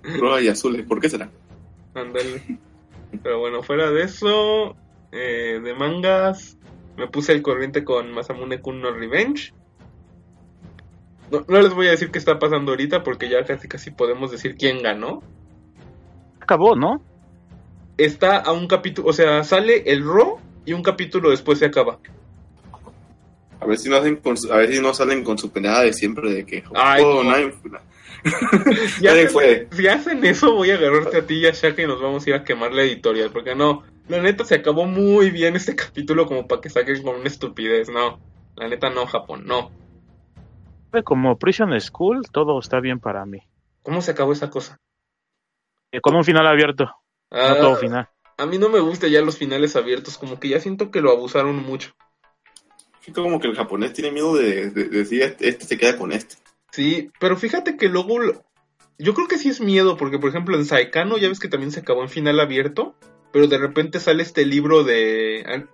Rojas 0.03 0.41
y 0.41 0.47
azules, 0.47 0.85
¿por 0.85 1.01
qué 1.01 1.09
será? 1.09 1.29
Ándale. 1.93 2.59
Pero 3.21 3.39
bueno, 3.39 3.61
fuera 3.61 3.91
de 3.91 4.03
eso, 4.03 4.77
eh, 5.11 5.59
de 5.61 5.73
mangas, 5.73 6.57
me 6.97 7.07
puse 7.07 7.33
al 7.33 7.41
corriente 7.41 7.83
con 7.83 8.11
Masamune 8.13 8.61
Kun 8.61 8.81
no 8.81 8.91
Revenge. 8.91 9.53
No, 11.29 11.43
no 11.47 11.61
les 11.61 11.73
voy 11.73 11.87
a 11.87 11.91
decir 11.91 12.11
qué 12.11 12.19
está 12.19 12.39
pasando 12.39 12.71
ahorita 12.71 13.03
porque 13.03 13.29
ya 13.29 13.43
casi 13.43 13.67
casi 13.67 13.91
podemos 13.91 14.31
decir 14.31 14.55
quién 14.55 14.81
ganó. 14.81 15.21
Acabó, 16.39 16.75
¿no? 16.75 17.01
Está 17.97 18.37
a 18.37 18.51
un 18.51 18.67
capítulo, 18.67 19.07
o 19.09 19.13
sea, 19.13 19.43
sale 19.43 19.83
el 19.91 20.03
Ro 20.03 20.39
y 20.65 20.73
un 20.73 20.83
capítulo 20.83 21.29
después 21.29 21.59
se 21.59 21.65
acaba. 21.65 21.97
A 23.59 23.65
ver 23.65 23.77
si 23.77 23.89
no 23.89 23.95
hacen 23.95 24.17
con 24.17 24.35
su- 24.37 24.51
a 24.51 24.57
ver 24.57 24.71
si 24.73 24.81
no 24.81 24.93
salen 24.93 25.23
con 25.23 25.37
su 25.37 25.49
penada 25.51 25.81
de 25.83 25.93
siempre 25.93 26.31
de 26.31 26.45
que 26.45 26.63
Ay, 26.75 27.01
oh, 27.05 27.23
no. 27.23 27.31
nadie, 27.31 27.53
Ya 29.01 29.11
nadie 29.11 29.27
hacen- 29.27 29.29
fue. 29.31 29.67
Si 29.71 29.87
hacen 29.87 30.25
eso, 30.25 30.53
voy 30.53 30.71
a 30.71 30.75
agarrarte 30.75 31.17
a 31.17 31.25
ti 31.27 31.35
y 31.35 31.45
a 31.45 31.51
Shaka 31.51 31.81
y 31.81 31.87
nos 31.87 32.01
vamos 32.01 32.25
a 32.25 32.29
ir 32.29 32.35
a 32.35 32.43
quemar 32.43 32.73
la 32.73 32.81
editorial. 32.83 33.31
Porque 33.31 33.55
no, 33.55 33.83
la 34.09 34.21
neta 34.21 34.43
se 34.43 34.55
acabó 34.55 34.85
muy 34.85 35.29
bien 35.31 35.55
este 35.55 35.75
capítulo 35.75 36.25
como 36.25 36.47
para 36.47 36.61
que 36.61 36.69
saquen 36.69 37.01
con 37.01 37.15
una 37.15 37.27
estupidez. 37.27 37.89
No, 37.89 38.19
la 38.57 38.67
neta 38.67 38.89
no, 38.89 39.05
Japón, 39.07 39.43
no. 39.45 39.71
Como 41.03 41.37
Prison 41.37 41.79
School, 41.79 42.23
todo 42.31 42.57
está 42.59 42.79
bien 42.79 42.99
para 42.99 43.25
mí. 43.25 43.39
¿Cómo 43.83 44.01
se 44.01 44.11
acabó 44.11 44.31
esa 44.33 44.49
cosa? 44.49 44.77
Eh, 45.91 45.99
Con 46.01 46.15
un 46.15 46.23
final 46.23 46.47
abierto, 46.47 46.89
no 47.35 47.41
Ah, 47.41 47.57
todo 47.59 47.75
final. 47.75 48.09
A 48.37 48.45
mí 48.45 48.57
no 48.57 48.69
me 48.69 48.79
gusta 48.79 49.07
ya 49.07 49.21
los 49.21 49.37
finales 49.37 49.75
abiertos, 49.75 50.17
como 50.17 50.39
que 50.39 50.49
ya 50.49 50.59
siento 50.59 50.91
que 50.91 51.01
lo 51.01 51.11
abusaron 51.11 51.55
mucho. 51.57 51.93
Sí, 53.01 53.11
como 53.11 53.39
que 53.39 53.47
el 53.47 53.55
japonés 53.55 53.93
tiene 53.93 54.11
miedo 54.11 54.35
de, 54.35 54.69
de- 54.71 54.83
de 54.85 54.97
decir 54.97 55.21
este, 55.21 55.47
este 55.47 55.65
se 55.65 55.77
queda 55.77 55.97
con 55.97 56.11
este. 56.11 56.35
Sí, 56.71 57.11
pero 57.19 57.37
fíjate 57.37 57.77
que 57.77 57.87
luego... 57.87 58.19
lo- 58.19 58.43
Yo 58.97 59.13
creo 59.13 59.27
que 59.27 59.37
sí 59.37 59.49
es 59.49 59.61
miedo, 59.61 59.95
porque 59.95 60.19
por 60.19 60.29
ejemplo 60.29 60.57
en 60.57 60.65
Saikano 60.65 61.17
ya 61.17 61.29
ves 61.29 61.39
que 61.39 61.47
también 61.47 61.71
se 61.71 61.81
acabó 61.81 62.01
en 62.01 62.09
final 62.09 62.39
abierto, 62.39 62.95
pero 63.31 63.47
de 63.47 63.57
repente 63.57 63.99
sale 63.99 64.23
este 64.23 64.45
libro 64.45 64.83
de... 64.83 65.65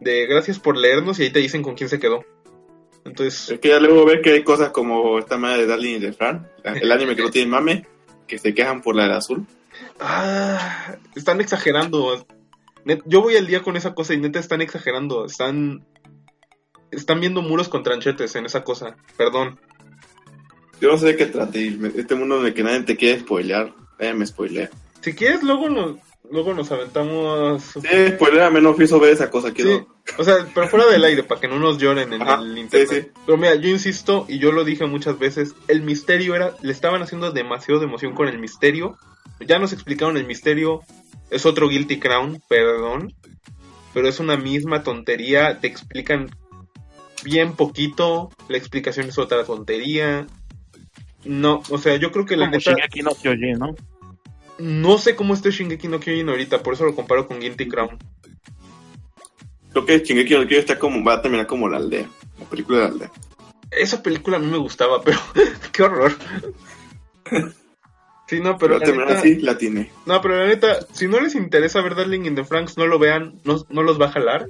de 0.00 0.26
gracias 0.26 0.58
por 0.58 0.76
leernos 0.76 1.18
y 1.18 1.24
ahí 1.24 1.30
te 1.30 1.40
dicen 1.40 1.62
con 1.62 1.74
quién 1.74 1.88
se 1.90 1.98
quedó. 1.98 2.24
Entonces... 3.04 3.50
Es 3.50 3.58
que 3.60 3.68
ya 3.68 3.80
luego 3.80 4.04
ves 4.06 4.20
que 4.22 4.30
hay 4.32 4.42
cosas 4.44 4.70
como 4.70 5.18
esta 5.18 5.36
madre 5.36 5.62
de 5.62 5.66
Darling 5.66 5.94
in 5.96 6.00
the 6.00 6.12
Fran, 6.12 6.48
el 6.64 6.90
anime 6.92 7.14
que 7.16 7.22
no 7.22 7.30
tiene 7.32 7.50
mame, 7.50 7.86
que 8.26 8.38
se 8.38 8.54
quejan 8.54 8.80
por 8.80 8.94
la 8.96 9.02
del 9.04 9.12
azul. 9.12 9.46
Ah, 10.00 10.96
están 11.14 11.40
exagerando. 11.40 12.26
Yo 13.04 13.22
voy 13.22 13.36
al 13.36 13.46
día 13.46 13.62
con 13.62 13.76
esa 13.76 13.94
cosa 13.94 14.14
y 14.14 14.18
neta 14.18 14.38
están 14.38 14.60
exagerando. 14.60 15.24
Están. 15.24 15.84
Están 16.90 17.20
viendo 17.20 17.42
muros 17.42 17.68
con 17.68 17.82
tranchetes 17.82 18.36
en 18.36 18.46
esa 18.46 18.62
cosa. 18.62 18.96
Perdón. 19.16 19.58
Yo 20.80 20.90
no 20.90 20.98
sé 20.98 21.06
de 21.06 21.16
qué 21.16 21.26
trate, 21.26 21.78
este 21.96 22.14
mundo 22.14 22.40
en 22.40 22.46
el 22.46 22.54
que 22.54 22.62
nadie 22.62 22.82
te 22.82 22.96
quiere 22.96 23.20
spoilear, 23.20 23.74
nadie 23.98 24.14
me 24.14 24.26
spoilea. 24.26 24.68
Si 25.00 25.14
quieres, 25.14 25.42
luego 25.42 25.70
nos, 25.70 25.96
luego 26.30 26.52
nos 26.52 26.70
aventamos. 26.70 27.62
Sí, 27.62 28.08
spoilea, 28.10 28.50
menos 28.50 28.76
pienso 28.76 29.00
ver 29.00 29.14
esa 29.14 29.30
cosa, 29.30 29.52
quiero... 29.52 29.70
Sí, 30.04 30.12
o 30.18 30.24
sea, 30.24 30.46
pero 30.54 30.68
fuera 30.68 30.86
del 30.86 31.02
aire, 31.04 31.22
para 31.22 31.40
que 31.40 31.48
no 31.48 31.58
nos 31.58 31.78
lloren 31.78 32.12
en 32.12 32.20
Ajá, 32.20 32.42
el 32.42 32.54
sí, 32.54 32.60
internet. 32.60 32.88
sí. 32.90 33.20
Pero 33.24 33.38
mira, 33.38 33.54
yo 33.54 33.70
insisto, 33.70 34.26
y 34.28 34.38
yo 34.38 34.52
lo 34.52 34.64
dije 34.64 34.84
muchas 34.84 35.18
veces, 35.18 35.54
el 35.66 35.80
misterio 35.80 36.34
era, 36.34 36.54
le 36.60 36.72
estaban 36.72 37.02
haciendo 37.02 37.32
demasiado 37.32 37.80
de 37.80 37.86
emoción 37.86 38.14
con 38.14 38.28
el 38.28 38.38
misterio. 38.38 38.98
Ya 39.40 39.58
nos 39.58 39.72
explicaron 39.72 40.16
el 40.16 40.26
misterio, 40.26 40.82
es 41.30 41.46
otro 41.46 41.68
Guilty 41.68 41.98
Crown, 41.98 42.42
perdón. 42.48 43.14
Pero 43.92 44.08
es 44.08 44.20
una 44.20 44.36
misma 44.36 44.82
tontería, 44.82 45.58
te 45.58 45.66
explican 45.66 46.30
bien 47.24 47.54
poquito, 47.54 48.30
la 48.48 48.56
explicación 48.56 49.08
es 49.08 49.18
otra 49.18 49.44
tontería. 49.44 50.26
No, 51.24 51.62
o 51.70 51.78
sea, 51.78 51.96
yo 51.96 52.12
creo 52.12 52.24
que 52.26 52.36
la 52.36 52.46
Como 52.46 52.58
neta, 52.58 52.70
Shingeki 52.72 53.02
no 53.02 53.10
Kyojin, 53.14 53.58
¿no? 53.58 53.74
no 54.58 54.98
sé 54.98 55.16
cómo 55.16 55.34
esté 55.34 55.50
Shingeki 55.50 55.88
no 55.88 56.00
Kyojin 56.00 56.28
ahorita, 56.28 56.62
por 56.62 56.74
eso 56.74 56.84
lo 56.84 56.94
comparo 56.94 57.26
con 57.26 57.40
Guilty 57.40 57.68
Crown. 57.68 57.98
Creo 59.72 59.84
que 59.84 59.98
Shingeki 59.98 60.34
no 60.34 60.40
Kyojin 60.40 60.58
está 60.58 60.78
como, 60.78 61.04
va 61.04 61.14
a 61.14 61.22
terminar 61.22 61.46
como 61.46 61.68
la 61.68 61.78
aldea, 61.78 62.08
la 62.38 62.46
película 62.46 62.78
de 62.78 62.84
la 62.84 62.90
aldea. 62.90 63.12
Esa 63.70 64.02
película 64.02 64.36
a 64.36 64.40
mí 64.40 64.46
me 64.46 64.58
gustaba, 64.58 65.02
pero 65.02 65.18
qué 65.72 65.82
horror. 65.82 66.12
Sí, 68.28 68.40
no, 68.40 68.58
pero 68.58 68.78
la 68.78 68.86
neta, 68.86 69.18
así, 69.18 69.36
la 69.36 69.56
tiene. 69.56 69.90
no, 70.04 70.20
pero 70.20 70.36
la 70.36 70.46
neta, 70.46 70.80
si 70.92 71.06
no 71.06 71.20
les 71.20 71.34
interesa 71.34 71.80
ver 71.80 71.94
Darling 71.94 72.24
in 72.24 72.34
the 72.34 72.44
Franks, 72.44 72.76
no 72.76 72.86
lo 72.86 72.98
vean, 72.98 73.38
no, 73.44 73.64
no 73.70 73.82
los 73.82 74.00
va 74.00 74.06
a 74.06 74.12
jalar. 74.12 74.48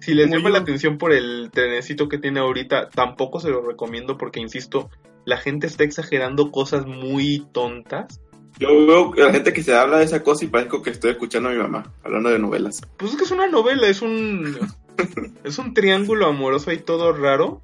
Si 0.00 0.14
les 0.14 0.30
llama 0.30 0.50
la 0.50 0.58
atención 0.58 0.98
por 0.98 1.12
el 1.12 1.50
trenecito 1.50 2.08
que 2.08 2.18
tiene 2.18 2.40
ahorita, 2.40 2.90
tampoco 2.90 3.40
se 3.40 3.50
lo 3.50 3.62
recomiendo 3.62 4.18
porque, 4.18 4.40
insisto, 4.40 4.90
la 5.24 5.38
gente 5.38 5.66
está 5.66 5.84
exagerando 5.84 6.50
cosas 6.50 6.86
muy 6.86 7.46
tontas. 7.52 8.20
Yo 8.58 8.68
veo 8.86 9.12
a 9.14 9.26
la 9.26 9.32
gente 9.32 9.52
que 9.52 9.62
se 9.62 9.74
habla 9.74 9.98
de 9.98 10.04
esa 10.04 10.22
cosa 10.22 10.44
y 10.44 10.48
parezco 10.48 10.82
que 10.82 10.90
estoy 10.90 11.12
escuchando 11.12 11.48
a 11.48 11.52
mi 11.52 11.58
mamá, 11.58 11.92
hablando 12.04 12.28
de 12.28 12.38
novelas. 12.38 12.82
Pues 12.98 13.12
es 13.12 13.16
que 13.16 13.24
es 13.24 13.30
una 13.30 13.48
novela, 13.48 13.88
es 13.88 14.02
un 14.02 14.58
es 15.44 15.58
un 15.58 15.74
triángulo 15.74 16.26
amoroso 16.26 16.72
y 16.72 16.78
todo 16.78 17.12
raro. 17.12 17.62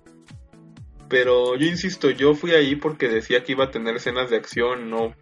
Pero 1.09 1.57
yo 1.57 1.66
insisto, 1.66 2.11
yo 2.11 2.35
fui 2.35 2.53
ahí 2.53 2.76
porque 2.76 3.09
decía 3.09 3.42
que 3.42 3.53
iba 3.53 3.64
a 3.64 3.70
tener 3.70 3.96
escenas 3.96 4.31
de 4.31 4.37
acción, 4.37 4.90
no. 4.90 5.14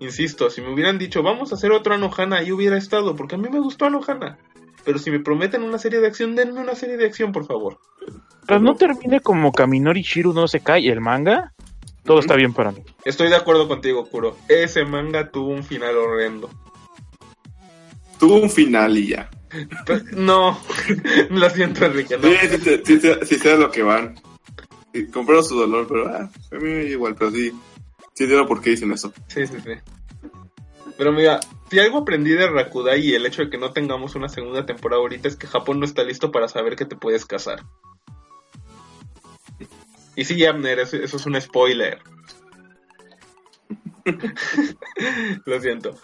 Insisto, 0.00 0.48
si 0.50 0.60
me 0.60 0.72
hubieran 0.72 0.98
dicho, 0.98 1.22
vamos 1.22 1.50
a 1.50 1.56
hacer 1.56 1.72
otro 1.72 1.94
Anohana, 1.94 2.36
ahí 2.38 2.52
hubiera 2.52 2.76
estado, 2.76 3.16
porque 3.16 3.34
a 3.34 3.38
mí 3.38 3.48
me 3.50 3.58
gustó 3.60 3.86
Anohana. 3.86 4.38
Pero 4.84 4.98
si 4.98 5.10
me 5.10 5.18
prometen 5.20 5.62
una 5.64 5.78
serie 5.78 6.00
de 6.00 6.06
acción, 6.06 6.36
denme 6.36 6.60
una 6.60 6.74
serie 6.74 6.96
de 6.96 7.06
acción, 7.06 7.32
por 7.32 7.46
favor. 7.46 7.78
Pero 8.46 8.60
no 8.60 8.74
termine 8.76 9.20
como 9.20 9.52
Kaminori 9.52 10.02
Shiru 10.02 10.32
no 10.32 10.48
se 10.48 10.60
cae 10.60 10.88
el 10.88 11.00
manga. 11.00 11.52
Todo 12.04 12.20
está 12.20 12.36
bien 12.36 12.54
para 12.54 12.72
mí. 12.72 12.82
Estoy 13.04 13.28
de 13.28 13.36
acuerdo 13.36 13.68
contigo, 13.68 14.06
Kuro. 14.08 14.36
Ese 14.48 14.84
manga 14.84 15.30
tuvo 15.30 15.48
un 15.50 15.62
final 15.62 15.94
horrendo. 15.96 16.48
Tuvo 18.18 18.36
un 18.36 18.48
final 18.48 18.96
y 18.96 19.08
ya. 19.08 19.28
Pero- 19.84 20.04
no, 20.12 20.58
lo 21.30 21.50
siento, 21.50 21.84
Enrique, 21.84 22.16
no. 22.16 22.28
Sí, 22.28 22.36
sí, 22.48 22.58
sí, 22.58 22.80
sí, 22.84 23.00
sí, 23.00 23.08
sí 23.24 23.34
sé 23.36 23.52
a 23.52 23.56
lo 23.56 23.70
que 23.70 23.82
van. 23.82 24.14
Sí, 24.94 25.06
Compraron 25.08 25.44
su 25.44 25.56
dolor, 25.58 25.86
pero 25.86 26.08
ah, 26.08 26.30
a 26.50 26.54
mí 26.56 26.70
igual, 26.86 27.14
pero 27.14 27.30
sí. 27.30 27.52
Sí 28.18 28.24
entiendo 28.24 28.48
por 28.48 28.60
qué 28.60 28.70
dicen 28.70 28.90
eso. 28.90 29.12
Sí, 29.28 29.46
sí, 29.46 29.60
sí. 29.60 29.70
Pero 30.96 31.12
mira, 31.12 31.38
si 31.70 31.78
algo 31.78 31.98
aprendí 31.98 32.32
de 32.32 32.48
Rakudai 32.48 32.98
y 32.98 33.14
el 33.14 33.24
hecho 33.24 33.44
de 33.44 33.48
que 33.48 33.58
no 33.58 33.72
tengamos 33.72 34.16
una 34.16 34.28
segunda 34.28 34.66
temporada 34.66 35.00
ahorita 35.00 35.28
es 35.28 35.36
que 35.36 35.46
Japón 35.46 35.78
no 35.78 35.84
está 35.84 36.02
listo 36.02 36.32
para 36.32 36.48
saber 36.48 36.74
que 36.74 36.84
te 36.84 36.96
puedes 36.96 37.24
casar. 37.24 37.62
Y 40.16 40.24
sí, 40.24 40.44
Abner, 40.44 40.80
eso, 40.80 40.96
es 40.96 41.26
un 41.26 41.40
spoiler. 41.40 42.00
Lo 45.46 45.60
siento. 45.60 45.94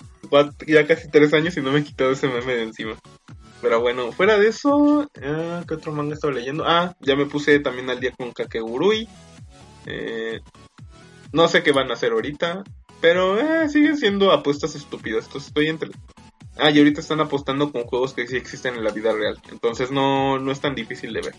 Ya 0.69 0.87
casi 0.87 1.11
tres 1.11 1.35
años 1.35 1.57
y 1.57 1.63
no 1.63 1.73
me 1.73 1.81
he 1.81 1.85
quitado 1.85 2.13
ese 2.13 2.29
meme 2.29 2.55
de 2.55 2.63
encima. 2.63 2.95
Pero 3.61 3.81
bueno, 3.81 4.13
fuera 4.13 4.39
de 4.39 4.47
eso, 4.47 5.11
eh, 5.21 5.63
¿qué 5.67 5.75
otro 5.75 5.91
manga 5.91 6.15
estaba 6.15 6.33
leyendo? 6.33 6.63
Ah, 6.65 6.95
ya 7.01 7.17
me 7.17 7.27
puse 7.27 7.59
también 7.59 7.91
al 7.91 7.99
día 7.99 8.13
con 8.17 8.31
Kakegurui. 8.31 9.09
Eh, 9.87 10.41
no 11.35 11.49
sé 11.49 11.65
qué 11.65 11.73
van 11.73 11.91
a 11.91 11.95
hacer 11.95 12.13
ahorita, 12.13 12.63
pero 13.01 13.39
eh, 13.41 13.69
siguen 13.69 13.97
siendo 13.97 14.31
apuestas 14.31 14.77
estúpidas. 14.77 15.29
Estoy 15.35 15.67
entre. 15.69 15.91
Ah, 16.57 16.71
y 16.71 16.79
ahorita 16.79 17.01
están 17.01 17.21
apostando 17.21 17.73
con 17.73 17.83
juegos 17.85 18.15
que 18.15 18.29
sí 18.29 18.37
existen 18.37 18.77
en 18.77 18.85
la 18.85 18.93
vida 18.93 19.13
real. 19.13 19.37
Entonces 19.51 19.91
no, 19.91 20.39
no 20.39 20.53
es 20.53 20.61
tan 20.61 20.77
difícil 20.77 21.13
de 21.13 21.23
ver. 21.23 21.35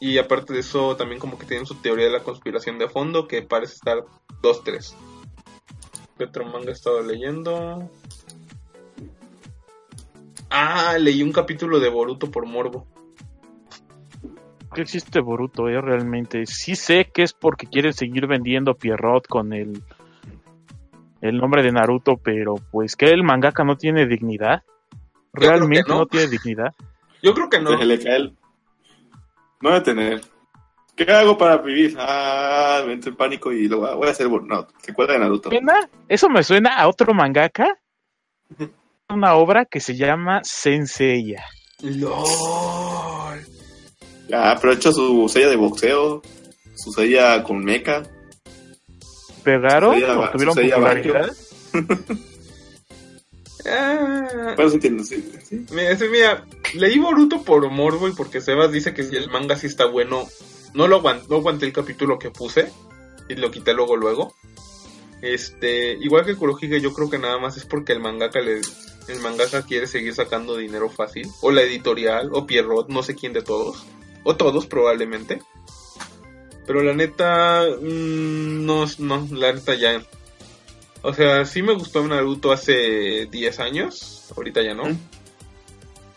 Y 0.00 0.18
aparte 0.18 0.52
de 0.52 0.60
eso, 0.60 0.96
también 0.96 1.20
como 1.20 1.38
que 1.38 1.46
tienen 1.46 1.66
su 1.66 1.76
teoría 1.76 2.06
de 2.06 2.12
la 2.12 2.24
conspiración 2.24 2.78
de 2.78 2.88
fondo, 2.88 3.28
que 3.28 3.42
parece 3.42 3.74
estar 3.74 4.04
2-3. 4.42 4.94
¿Qué 6.18 6.24
otro 6.24 6.44
manga 6.44 6.70
he 6.70 6.72
estado 6.72 7.02
leyendo? 7.02 7.88
Ah, 10.48 10.96
leí 10.98 11.22
un 11.22 11.30
capítulo 11.30 11.78
de 11.78 11.88
Boruto 11.88 12.32
por 12.32 12.46
morbo. 12.46 12.84
¿Qué 14.74 14.82
existe 14.82 15.20
Boruto, 15.20 15.68
eh? 15.68 15.80
Realmente. 15.80 16.46
Sí 16.46 16.76
sé 16.76 17.10
que 17.12 17.22
es 17.22 17.32
porque 17.32 17.66
quieren 17.66 17.92
seguir 17.92 18.26
vendiendo 18.26 18.74
Pierrot 18.74 19.26
con 19.26 19.52
el, 19.52 19.82
el 21.20 21.36
nombre 21.38 21.62
de 21.62 21.72
Naruto, 21.72 22.16
pero 22.16 22.54
pues 22.70 22.94
que 22.96 23.06
el 23.06 23.24
mangaka 23.24 23.64
no 23.64 23.76
tiene 23.76 24.06
dignidad. 24.06 24.62
Realmente 25.32 25.90
no. 25.90 25.98
no. 25.98 26.06
tiene 26.06 26.28
dignidad. 26.28 26.72
Yo 27.22 27.34
creo 27.34 27.50
que 27.50 27.60
no. 27.60 27.76
Se 27.78 27.84
le 27.84 27.98
cae 27.98 28.16
el- 28.16 28.36
No 29.60 29.70
debe 29.70 29.80
tener. 29.82 30.20
¿Qué 30.96 31.10
hago 31.10 31.36
para 31.38 31.56
vivir? 31.58 31.96
Ah, 31.98 32.82
me 32.86 32.92
entro 32.92 33.10
en 33.10 33.16
pánico 33.16 33.52
y 33.52 33.68
lo 33.68 33.78
voy 33.80 33.88
a, 33.90 33.94
voy 33.94 34.08
a 34.08 34.10
hacer. 34.10 34.28
No, 34.30 34.66
secuela 34.82 35.14
de 35.14 35.18
Naruto. 35.18 35.48
¿Suena? 35.48 35.88
Eso 36.08 36.28
me 36.28 36.42
suena 36.42 36.76
a 36.76 36.88
otro 36.88 37.12
mangaka. 37.14 37.78
Una 39.08 39.34
obra 39.34 39.64
que 39.64 39.80
se 39.80 39.96
llama 39.96 40.40
Senseiya. 40.44 41.44
LOL. 41.80 43.19
Ya, 44.30 44.56
pero 44.60 44.72
ha 44.72 44.76
hecho 44.76 44.92
su 44.92 45.28
sella 45.28 45.48
de 45.48 45.56
boxeo, 45.56 46.22
su 46.76 46.92
sella 46.92 47.42
con 47.42 47.64
mecha. 47.64 48.02
¿Pegaron 49.42 49.94
Senseiya 49.98 50.18
o 50.20 50.30
tuvieron 50.30 50.54
popularidad? 50.54 51.32
Ah, 53.66 54.54
Bueno, 54.56 54.72
entiendo, 54.72 55.04
sí. 55.04 55.22
sí. 55.46 55.66
mira, 55.70 55.94
sí, 55.94 56.06
mira, 56.10 56.46
leí 56.72 56.98
Boruto 56.98 57.42
por 57.42 57.68
morbo 57.70 58.08
y 58.08 58.12
porque 58.12 58.40
Sebas 58.40 58.72
dice 58.72 58.94
que 58.94 59.04
si 59.04 59.16
el 59.16 59.28
manga 59.30 59.54
sí 59.56 59.66
está 59.66 59.84
bueno. 59.84 60.26
No 60.72 60.86
lo 60.86 60.96
aguanté, 60.96 61.26
no 61.28 61.36
aguanté 61.36 61.66
el 61.66 61.72
capítulo 61.74 62.18
que 62.18 62.30
puse 62.30 62.72
y 63.28 63.34
lo 63.34 63.50
quité 63.50 63.74
luego 63.74 63.96
luego. 63.96 64.34
Este, 65.20 65.92
igual 65.92 66.24
que 66.24 66.36
Kurohige, 66.36 66.80
yo 66.80 66.94
creo 66.94 67.10
que 67.10 67.18
nada 67.18 67.38
más 67.38 67.58
es 67.58 67.66
porque 67.66 67.92
el 67.92 68.00
mangaka 68.00 68.40
le, 68.40 68.60
el 69.08 69.20
mangaka 69.20 69.62
quiere 69.66 69.86
seguir 69.86 70.14
sacando 70.14 70.56
dinero 70.56 70.88
fácil, 70.88 71.28
o 71.42 71.50
la 71.50 71.60
editorial, 71.62 72.30
o 72.32 72.46
Pierrot, 72.46 72.88
no 72.88 73.02
sé 73.02 73.14
quién 73.14 73.34
de 73.34 73.42
todos, 73.42 73.84
o 74.24 74.36
todos 74.36 74.66
probablemente. 74.66 75.42
Pero 76.66 76.82
la 76.82 76.94
neta, 76.94 77.64
mm, 77.80 78.64
no, 78.64 78.84
no, 78.98 79.28
la 79.32 79.52
neta 79.52 79.74
ya. 79.74 80.02
O 81.02 81.14
sea, 81.14 81.44
sí 81.44 81.62
me 81.62 81.74
gustó 81.74 82.06
Naruto 82.06 82.52
hace 82.52 83.26
10 83.26 83.60
años, 83.60 84.32
ahorita 84.36 84.62
ya 84.62 84.74
no. 84.74 84.84
¿Mm? 84.84 84.98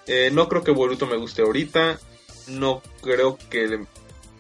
Eh, 0.08 0.30
no 0.34 0.50
creo 0.50 0.64
que 0.64 0.72
Boruto 0.72 1.08
me 1.08 1.16
guste 1.16 1.42
ahorita, 1.42 1.98
no 2.48 2.82
creo 3.02 3.38
que 3.50 3.86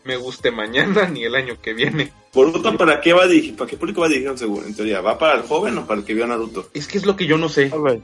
me 0.03 0.17
guste 0.17 0.51
mañana 0.51 1.07
ni 1.11 1.23
el 1.23 1.35
año 1.35 1.59
que 1.61 1.73
viene. 1.73 2.11
Boruto, 2.33 2.75
¿para 2.77 2.99
qué 2.99 3.13
va 3.13 3.27
dirigido? 3.27 3.57
¿Para 3.57 3.69
qué 3.69 3.77
público 3.77 4.01
va 4.01 4.09
dirigido 4.09 4.37
seguro? 4.37 4.65
En 4.65 4.75
teoría, 4.75 5.01
¿va 5.01 5.17
para 5.17 5.35
el 5.35 5.43
joven 5.43 5.77
o 5.77 5.87
para 5.87 6.01
el 6.01 6.05
que 6.05 6.13
vio 6.13 6.27
Naruto? 6.27 6.69
Es 6.73 6.87
que 6.87 6.97
es 6.97 7.05
lo 7.05 7.15
que 7.15 7.25
yo 7.25 7.37
no 7.37 7.47
sé. 7.47 7.71
A 7.71 7.77
ver, 7.77 8.01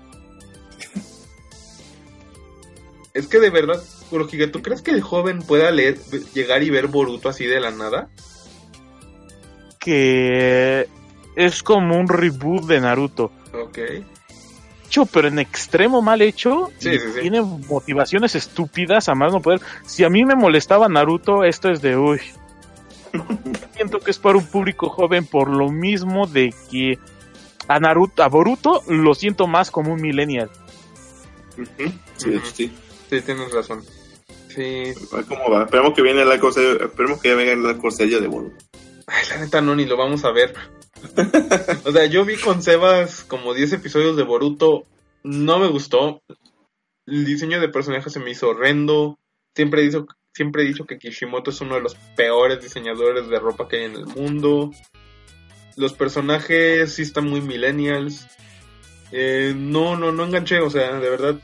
Es 3.14 3.28
que 3.28 3.40
de 3.40 3.50
verdad, 3.50 3.84
Kurohige, 4.10 4.48
¿tú 4.48 4.62
crees 4.62 4.82
que 4.82 4.92
el 4.92 5.02
joven 5.02 5.42
pueda 5.42 5.72
leer, 5.72 5.98
llegar 6.34 6.64
y 6.64 6.70
ver 6.70 6.88
Boruto 6.88 7.30
así 7.30 7.46
de 7.46 7.60
la 7.60 7.72
nada? 7.72 8.10
que 9.80 10.88
es 11.36 11.64
como 11.64 11.98
un 11.98 12.08
reboot 12.08 12.66
de 12.66 12.82
Naruto. 12.82 13.32
Ok. 13.54 13.80
Hecho, 14.86 15.06
pero 15.06 15.30
en 15.30 15.40
extremo 15.40 16.02
mal 16.02 16.22
hecho. 16.22 16.70
Sí, 16.80 16.90
y 16.90 17.00
sí, 17.00 17.08
sí. 17.14 17.22
Tiene 17.22 17.42
motivaciones 17.42 18.36
estúpidas 18.36 19.08
a 19.08 19.16
más 19.16 19.32
no 19.32 19.42
poder. 19.42 19.62
Si 19.86 20.04
a 20.04 20.10
mí 20.10 20.26
me 20.26 20.36
molestaba 20.36 20.90
Naruto, 20.90 21.44
esto 21.44 21.70
es 21.70 21.82
de 21.82 21.98
uy. 21.98 22.20
Siento 23.76 24.00
que 24.00 24.12
es 24.12 24.20
para 24.20 24.38
un 24.38 24.46
público 24.46 24.90
joven 24.90 25.26
por 25.26 25.50
lo 25.50 25.70
mismo 25.70 26.28
de 26.28 26.54
que 26.70 27.00
a 27.68 27.80
Naruto, 27.80 28.24
a 28.24 28.28
Boruto 28.28 28.84
lo 28.88 29.14
siento 29.14 29.48
más 29.48 29.72
como 29.72 29.94
un 29.94 30.02
millennial. 30.02 30.50
Sí, 32.18 32.40
sí. 32.54 32.78
Sí, 33.10 33.22
tienes 33.22 33.52
razón. 33.52 33.84
Sí. 34.50 34.94
¿Cómo 35.28 35.50
va? 35.50 35.64
Esperemos 35.64 35.94
que 35.94 36.02
viene 36.02 36.26
la 36.26 36.40
cosa, 36.40 36.62
esperemos 36.62 37.22
que 37.22 37.30
ya 37.30 37.36
venga 37.36 37.56
la 37.56 37.78
corsella 37.78 38.20
de 38.20 38.28
Boruto. 38.28 38.66
Ay, 39.08 39.26
la 39.30 39.38
neta 39.38 39.62
no, 39.62 39.76
ni 39.76 39.86
lo 39.86 39.98
vamos 39.98 40.26
a 40.26 40.32
ver. 40.32 40.54
o 41.86 41.92
sea, 41.92 42.06
yo 42.06 42.26
vi 42.26 42.36
con 42.36 42.62
Sebas 42.62 43.24
como 43.24 43.54
10 43.54 43.74
episodios 43.74 44.18
de 44.18 44.24
Boruto. 44.24 44.86
No 45.24 45.60
me 45.60 45.68
gustó. 45.68 46.22
El 47.06 47.26
diseño 47.26 47.60
de 47.60 47.70
personajes 47.70 48.14
se 48.14 48.20
me 48.20 48.32
hizo 48.32 48.50
horrendo. 48.50 49.18
Siempre 49.56 49.82
he 49.82 49.86
dicho, 49.86 50.08
siempre 50.34 50.64
he 50.64 50.68
dicho 50.68 50.86
que 50.86 51.00
Kishimoto 51.00 51.52
es 51.52 51.62
uno 51.62 51.76
de 51.76 51.82
los 51.82 51.96
peores 52.16 52.62
diseñadores 52.62 53.28
de 53.30 53.40
ropa 53.40 53.68
que 53.68 53.78
hay 53.78 53.84
en 53.86 53.96
el 53.96 54.06
mundo. 54.06 54.72
Los 55.76 55.94
personajes 55.94 56.94
sí 56.94 57.04
están 57.04 57.28
muy 57.28 57.42
millennials. 57.42 58.28
Eh, 59.12 59.54
no, 59.56 59.96
no, 59.96 60.12
no 60.12 60.26
enganché, 60.26 60.60
o 60.60 60.70
sea, 60.70 61.00
de 61.00 61.10
verdad. 61.10 61.40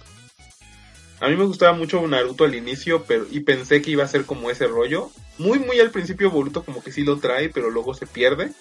A 1.19 1.27
mí 1.27 1.35
me 1.35 1.45
gustaba 1.45 1.73
mucho 1.73 2.05
Naruto 2.07 2.43
al 2.43 2.55
inicio, 2.55 3.03
pero 3.03 3.25
y 3.31 3.39
pensé 3.41 3.81
que 3.81 3.91
iba 3.91 4.03
a 4.03 4.07
ser 4.07 4.25
como 4.25 4.49
ese 4.49 4.67
rollo. 4.67 5.11
Muy, 5.37 5.59
muy 5.59 5.79
al 5.79 5.91
principio 5.91 6.31
Boruto 6.31 6.63
como 6.63 6.83
que 6.83 6.91
sí 6.91 7.03
lo 7.03 7.19
trae, 7.19 7.49
pero 7.49 7.69
luego 7.69 7.93
se 7.93 8.05
pierde. 8.05 8.51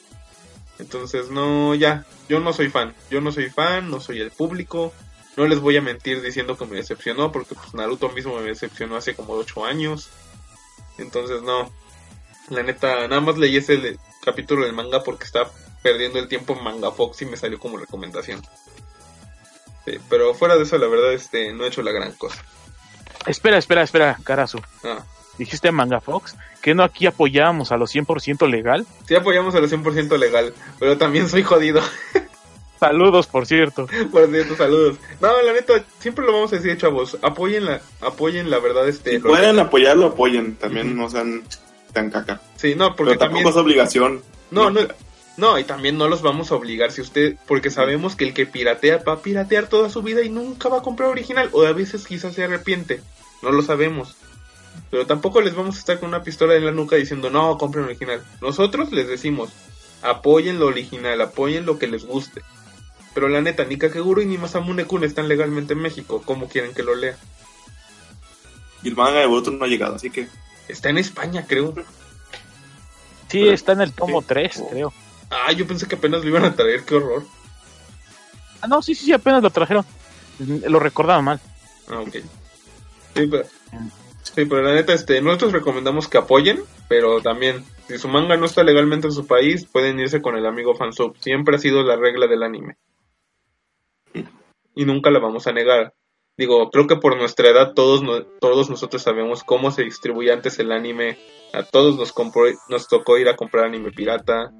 Entonces, 0.78 1.30
no, 1.30 1.74
ya, 1.74 2.04
yo 2.28 2.40
no 2.40 2.52
soy 2.52 2.68
fan. 2.68 2.94
Yo 3.10 3.20
no 3.20 3.32
soy 3.32 3.50
fan, 3.50 3.90
no 3.90 4.00
soy 4.00 4.20
el 4.20 4.30
público. 4.30 4.92
No 5.36 5.46
les 5.46 5.60
voy 5.60 5.76
a 5.76 5.82
mentir 5.82 6.22
diciendo 6.22 6.56
que 6.56 6.66
me 6.66 6.76
decepcionó, 6.76 7.32
porque 7.32 7.54
pues 7.54 7.74
Naruto 7.74 8.08
mismo 8.10 8.36
me 8.36 8.42
decepcionó 8.42 8.96
hace 8.96 9.14
como 9.14 9.34
8 9.34 9.64
años. 9.64 10.10
Entonces, 10.98 11.42
no. 11.42 11.72
La 12.50 12.62
neta, 12.62 13.08
nada 13.08 13.20
más 13.20 13.36
leí 13.36 13.56
ese 13.56 13.98
capítulo 14.22 14.64
del 14.64 14.74
manga 14.74 15.02
porque 15.02 15.24
estaba 15.24 15.50
perdiendo 15.82 16.18
el 16.18 16.28
tiempo 16.28 16.54
en 16.54 16.64
Manga 16.64 16.90
Fox 16.92 17.20
y 17.22 17.26
me 17.26 17.36
salió 17.36 17.58
como 17.58 17.76
recomendación. 17.76 18.42
Sí, 19.84 19.98
pero 20.08 20.34
fuera 20.34 20.56
de 20.56 20.62
eso, 20.62 20.78
la 20.78 20.86
verdad, 20.86 21.12
este, 21.12 21.52
no 21.52 21.64
he 21.64 21.68
hecho 21.68 21.82
la 21.82 21.92
gran 21.92 22.12
cosa. 22.12 22.42
Espera, 23.26 23.58
espera, 23.58 23.82
espera, 23.82 24.18
Carazo. 24.24 24.60
Ah, 24.84 25.04
Dijiste 25.38 25.72
Manga 25.72 26.00
Fox, 26.00 26.36
que 26.62 26.74
no 26.74 26.84
aquí 26.84 27.06
apoyábamos 27.06 27.72
a 27.72 27.76
lo 27.76 27.86
100% 27.86 28.48
legal. 28.48 28.86
sí 29.08 29.14
apoyamos 29.16 29.54
a 29.54 29.60
lo 29.60 29.66
100% 29.66 30.16
legal, 30.18 30.54
pero 30.78 30.96
también 30.96 31.28
soy 31.28 31.42
jodido. 31.42 31.80
Saludos, 32.80 33.26
por 33.26 33.46
cierto. 33.46 33.86
Por 34.12 34.28
cierto, 34.30 34.56
saludos. 34.56 34.98
No, 35.20 35.40
la 35.42 35.52
neta, 35.54 35.82
siempre 36.00 36.24
lo 36.26 36.32
vamos 36.32 36.52
a 36.52 36.56
decir, 36.56 36.76
chavos. 36.76 37.16
Apoyen 37.22 37.64
la, 37.64 37.80
apoyen 38.02 38.50
la 38.50 38.58
verdad, 38.58 38.86
este. 38.88 39.12
Si 39.12 39.18
pueden 39.20 39.58
apoyarlo, 39.58 40.06
apoyen. 40.06 40.56
También 40.56 40.94
no 40.94 41.08
sean 41.08 41.44
tan 41.94 42.10
caca. 42.10 42.40
Sí, 42.56 42.74
no, 42.74 42.94
porque 42.94 43.12
Pero 43.12 43.20
tampoco 43.20 43.44
también. 43.44 43.48
es 43.48 43.56
obligación. 43.56 44.22
No, 44.50 44.70
no, 44.70 44.80
no, 45.36 45.58
y 45.58 45.64
también 45.64 45.98
no 45.98 46.08
los 46.08 46.22
vamos 46.22 46.52
a 46.52 46.54
obligar 46.54 46.92
si 46.92 47.00
usted, 47.00 47.36
porque 47.46 47.70
sabemos 47.70 48.14
que 48.14 48.24
el 48.24 48.34
que 48.34 48.46
piratea 48.46 48.98
va 48.98 49.14
a 49.14 49.22
piratear 49.22 49.68
toda 49.68 49.90
su 49.90 50.02
vida 50.02 50.22
y 50.22 50.28
nunca 50.28 50.68
va 50.68 50.78
a 50.78 50.82
comprar 50.82 51.08
original, 51.10 51.48
o 51.52 51.64
a 51.64 51.72
veces 51.72 52.06
quizás 52.06 52.34
se 52.34 52.44
arrepiente, 52.44 53.00
no 53.42 53.50
lo 53.50 53.62
sabemos. 53.62 54.16
Pero 54.90 55.06
tampoco 55.06 55.40
les 55.40 55.54
vamos 55.54 55.76
a 55.76 55.78
estar 55.78 55.98
con 56.00 56.08
una 56.08 56.22
pistola 56.22 56.54
en 56.54 56.64
la 56.64 56.72
nuca 56.72 56.96
diciendo, 56.96 57.30
no, 57.30 57.58
compren 57.58 57.84
original. 57.84 58.22
Nosotros 58.40 58.92
les 58.92 59.08
decimos, 59.08 59.50
apoyen 60.02 60.58
lo 60.58 60.66
original, 60.66 61.20
apoyen 61.20 61.66
lo 61.66 61.78
que 61.78 61.86
les 61.86 62.04
guste. 62.04 62.42
Pero 63.14 63.28
la 63.28 63.40
neta, 63.40 63.64
ni 63.64 63.76
Kakeguru 63.78 64.24
ni 64.24 64.38
Masamune 64.38 64.84
Kun 64.84 65.04
están 65.04 65.28
legalmente 65.28 65.72
en 65.74 65.80
México, 65.80 66.22
¿cómo 66.24 66.48
quieren 66.48 66.74
que 66.74 66.82
lo 66.82 66.94
lea? 66.94 67.16
Y 68.82 68.88
el 68.88 68.96
manga 68.96 69.20
de 69.20 69.26
Boruto 69.26 69.50
no 69.50 69.64
ha 69.64 69.68
llegado, 69.68 69.94
así 69.96 70.10
que. 70.10 70.28
Está 70.68 70.90
en 70.90 70.98
España, 70.98 71.44
creo. 71.46 71.74
Sí, 73.28 73.40
Pero- 73.40 73.52
está 73.52 73.72
en 73.72 73.80
el 73.82 73.92
tomo 73.92 74.20
sí. 74.20 74.26
3, 74.28 74.62
creo. 74.70 74.92
Ah, 75.36 75.52
yo 75.52 75.66
pensé 75.66 75.86
que 75.88 75.96
apenas 75.96 76.22
lo 76.22 76.28
iban 76.28 76.44
a 76.44 76.54
traer, 76.54 76.84
qué 76.84 76.94
horror. 76.94 77.24
Ah, 78.60 78.68
no, 78.68 78.80
sí, 78.82 78.94
sí, 78.94 79.06
sí, 79.06 79.12
apenas 79.12 79.42
lo 79.42 79.50
trajeron. 79.50 79.84
Lo 80.38 80.78
recordaba 80.78 81.20
mal. 81.22 81.40
Ah, 81.88 82.00
ok. 82.00 82.14
Sí, 83.14 83.26
pero- 83.26 83.44
Sí, 84.22 84.46
pero 84.46 84.62
la 84.62 84.72
neta, 84.74 84.94
este, 84.94 85.20
nosotros 85.20 85.52
recomendamos 85.52 86.08
que 86.08 86.18
apoyen, 86.18 86.62
pero 86.88 87.20
también, 87.20 87.64
si 87.88 87.98
su 87.98 88.08
manga 88.08 88.36
no 88.36 88.46
está 88.46 88.64
legalmente 88.64 89.06
en 89.08 89.12
su 89.12 89.26
país, 89.26 89.66
pueden 89.66 90.00
irse 90.00 90.22
con 90.22 90.36
el 90.36 90.46
amigo 90.46 90.74
fansub. 90.74 91.16
Siempre 91.20 91.56
ha 91.56 91.58
sido 91.58 91.82
la 91.84 91.96
regla 91.96 92.26
del 92.26 92.42
anime. 92.42 92.76
Y 94.74 94.84
nunca 94.86 95.10
la 95.10 95.18
vamos 95.20 95.46
a 95.46 95.52
negar. 95.52 95.94
Digo, 96.36 96.70
creo 96.70 96.86
que 96.88 96.96
por 96.96 97.16
nuestra 97.16 97.48
edad 97.50 97.74
todos, 97.74 98.02
no- 98.02 98.24
todos 98.24 98.70
nosotros 98.70 99.02
sabemos 99.02 99.44
cómo 99.44 99.70
se 99.70 99.82
distribuía 99.84 100.32
antes 100.32 100.58
el 100.58 100.72
anime. 100.72 101.16
A 101.52 101.62
todos 101.62 101.96
nos, 101.96 102.12
compró, 102.12 102.44
nos 102.68 102.88
tocó 102.88 103.18
ir 103.18 103.28
a 103.28 103.36
comprar 103.36 103.66
anime 103.66 103.92
pirata. 103.92 104.52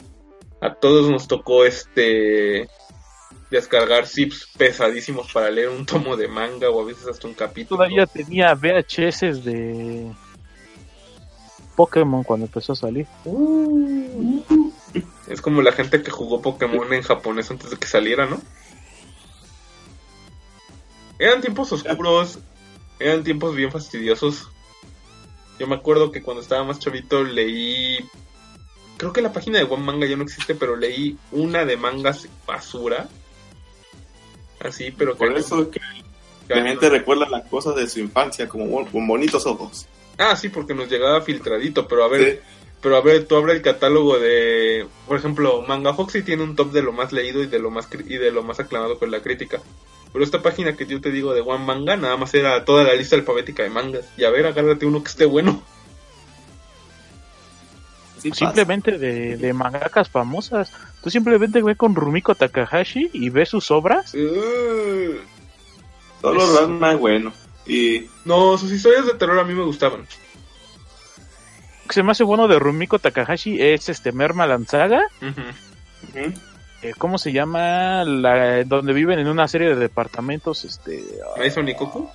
A 0.61 0.75
todos 0.75 1.11
nos 1.11 1.29
tocó 1.29 1.65
este 1.65 2.69
descargar 3.51 4.07
zips 4.07 4.49
pesadísimos 4.57 5.33
para 5.33 5.51
leer 5.51 5.69
un 5.69 5.87
tomo 5.87 6.17
de 6.17 6.27
manga 6.27 6.71
o 6.71 6.81
a 6.81 6.85
veces 6.85 7.07
hasta 7.07 7.29
un 7.29 7.35
capítulo. 7.35 7.79
Todavía 7.79 8.07
tenía 8.07 8.55
VHS 8.55 9.45
de 9.45 10.11
Pokémon 11.77 12.25
cuando 12.25 12.47
empezó 12.47 12.73
a 12.73 12.77
salir. 12.77 13.07
Es 15.29 15.41
como 15.41 15.63
la 15.63 15.73
gente 15.73 16.03
que 16.03 16.11
jugó 16.11 16.43
Pokémon 16.43 16.93
en 16.93 17.03
japonés 17.03 17.51
antes 17.51 17.71
de 17.71 17.77
que 17.77 17.87
saliera, 17.87 18.27
¿no? 18.27 18.41
Eran 21.19 21.41
tiempos 21.41 21.73
oscuros, 21.73 22.41
eran 22.99 23.23
tiempos 23.23 23.55
bien 23.55 23.71
fastidiosos. 23.71 24.49
Yo 25.59 25.67
me 25.67 25.77
acuerdo 25.77 26.11
que 26.11 26.23
cuando 26.23 26.43
estaba 26.43 26.65
más 26.65 26.81
chavito 26.81 27.23
leí... 27.23 27.99
Creo 29.05 29.13
que 29.13 29.21
la 29.21 29.35
página 29.35 29.59
de 29.59 29.65
One 29.65 29.85
Manga 29.85 30.07
ya 30.07 30.17
no 30.17 30.23
existe, 30.23 30.55
pero 30.55 30.77
leí 30.77 31.19
una 31.31 31.67
de 31.67 31.77
mangas 31.77 32.27
basura. 32.47 33.07
Así, 34.61 34.93
pero 34.93 35.13
que... 35.13 35.19
Por 35.19 35.37
eso 35.37 35.71
que 35.71 35.79
que- 36.49 36.55
la 36.55 36.63
gente 36.63 36.89
recuerda 36.89 37.29
las 37.29 37.47
cosas 37.49 37.77
de 37.77 37.87
su 37.87 38.01
infancia 38.01 38.49
como 38.49 38.91
con 38.91 39.07
bonitos 39.07 39.45
ojos. 39.45 39.87
Ah, 40.17 40.35
sí, 40.37 40.49
porque 40.49 40.73
nos 40.73 40.89
llegaba 40.89 41.21
filtradito, 41.21 41.87
pero 41.87 42.03
a 42.05 42.09
ver... 42.09 42.33
Sí. 42.33 42.39
Pero 42.81 42.97
a 42.97 43.03
ver, 43.03 43.27
tú 43.27 43.37
abre 43.37 43.53
el 43.53 43.61
catálogo 43.61 44.19
de, 44.19 44.87
por 45.07 45.19
ejemplo, 45.19 45.61
Manga 45.69 45.93
Foxy 45.93 46.23
tiene 46.23 46.43
un 46.43 46.57
top 46.57 46.73
de 46.73 46.81
lo 46.81 46.93
más 46.93 47.13
leído 47.13 47.43
y 47.43 47.47
de 47.47 47.59
lo 47.59 47.71
más 47.71 47.87
y 48.07 48.17
de 48.17 48.31
lo 48.31 48.43
más 48.43 48.59
aclamado 48.59 48.99
por 48.99 49.11
la 49.11 49.21
crítica. 49.21 49.61
Pero 50.15 50.25
esta 50.25 50.41
página 50.41 50.77
que 50.79 50.87
yo 50.87 50.99
te 51.03 51.11
digo 51.11 51.35
de 51.35 51.43
One 51.43 51.67
Manga 51.67 51.97
nada 51.99 52.17
más 52.17 52.33
era 52.33 52.65
toda 52.65 52.85
la 52.85 52.95
lista 52.95 53.17
alfabética 53.17 53.63
de 53.65 53.69
mangas. 53.69 54.07
Y 54.17 54.25
a 54.25 54.31
ver, 54.31 54.47
agárrate 54.47 54.87
uno 54.87 55.03
que 55.03 55.11
esté 55.11 55.27
bueno. 55.27 55.63
Sí. 58.25 58.33
Simplemente 58.33 58.99
de, 58.99 59.37
de 59.37 59.53
mangakas 59.53 60.09
famosas. 60.09 60.73
Tú 61.03 61.11
simplemente 61.11 61.63
ve 61.63 61.77
con 61.77 61.95
Rumiko 61.95 62.35
Takahashi 62.35 63.11
y 63.13 63.29
ves 63.31 63.51
sus 63.51 63.71
obras. 63.71 64.15
Uh, 64.15 65.17
Solo 66.21 66.43
Es- 66.43 66.61
Ranma 66.61 66.93
es 66.93 66.99
bueno. 66.99 67.33
Y 67.67 68.07
no, 68.25 68.57
sus 68.59 68.71
historias 68.73 69.07
de 69.07 69.15
terror 69.15 69.39
a 69.39 69.45
mí 69.45 69.55
me 69.55 69.63
gustaban. 69.65 70.01
Lo 70.01 71.89
que 71.89 71.95
se 71.95 72.03
me 72.03 72.13
hace 72.13 72.25
bueno 72.25 72.49
de 72.49 72.59
Rumiko 72.59 72.99
Takahashi 72.99 73.61
es 73.61 73.89
este. 73.89 74.11
Ujú. 74.13 75.31
ujú, 75.31 76.33
eh, 76.83 76.93
¿Cómo 76.99 77.19
se 77.19 77.33
llama? 77.33 78.05
La, 78.05 78.65
donde 78.65 78.93
viven 78.93 79.19
en 79.19 79.29
una 79.29 79.49
serie 79.49 79.69
de 79.69 79.77
departamentos. 79.77 80.65
Este, 80.65 81.03
Maison 81.39 81.69
Ikoku. 81.69 82.09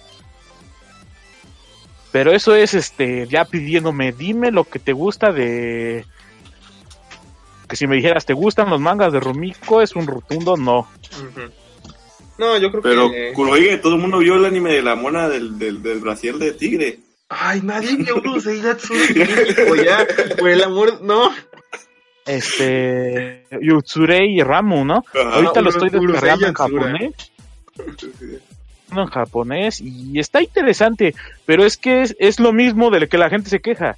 Pero 2.12 2.32
eso 2.32 2.56
es 2.56 2.74
este 2.74 3.28
ya 3.28 3.45
pidiéndome, 3.45 4.12
dime 4.12 4.52
lo 4.52 4.63
que 4.63 4.80
te 4.80 4.93
gusta 4.93 5.32
de. 5.32 6.06
Que 7.67 7.76
si 7.76 7.86
me 7.86 7.98
dijeras, 7.98 8.26
¿te 8.26 8.34
gustan 8.34 8.69
los 8.69 8.82
mangas 8.82 9.13
de 9.13 9.19
Rumiko? 9.19 9.82
Es 9.82 9.95
un 9.95 10.08
rotundo 10.08 10.58
no. 10.58 10.88
No, 12.39 12.58
yo 12.58 12.72
creo 12.72 12.82
pero 12.82 13.12
que... 13.12 13.34
Kurohige, 13.34 13.78
todo 13.78 13.95
el 13.95 14.02
mundo 14.02 14.19
vio 14.19 14.36
el 14.36 14.45
anime 14.45 14.74
de 14.74 14.82
la 14.82 14.95
mona 14.95 15.28
del, 15.28 15.60
del, 15.60 15.84
del 15.84 16.00
brasier 16.00 16.36
de 16.36 16.54
tigre. 16.54 17.00
Ay, 17.28 17.62
nadie 17.62 17.98
vio 17.98 18.15
Uruseidatsu 18.15 18.93
México 18.93 19.76
ya. 19.76 20.08
Por 20.38 20.50
el 20.50 20.63
amor... 20.63 21.02
No. 21.02 21.32
Este. 22.26 23.45
Yutsurei 23.62 24.38
y 24.38 24.41
Ramu, 24.41 24.86
¿no? 24.86 25.04
Ajá. 25.13 25.36
Ahorita 25.36 25.62
lo 25.62 25.69
estoy 25.69 25.89
descargando 25.89 26.48
en 26.48 26.54
japonés. 26.54 27.32
En 28.91 29.08
japonés 29.08 29.82
y 29.82 30.19
está 30.19 30.41
interesante, 30.41 31.15
pero 31.45 31.65
es 31.65 31.78
que 31.78 32.02
es, 32.02 32.15
es 32.19 32.39
lo 32.39 32.54
mismo 32.54 32.89
de 32.89 33.02
lo 33.02 33.08
que 33.08 33.17
la 33.17 33.30
gente 33.30 33.49
se 33.49 33.60
queja. 33.60 33.97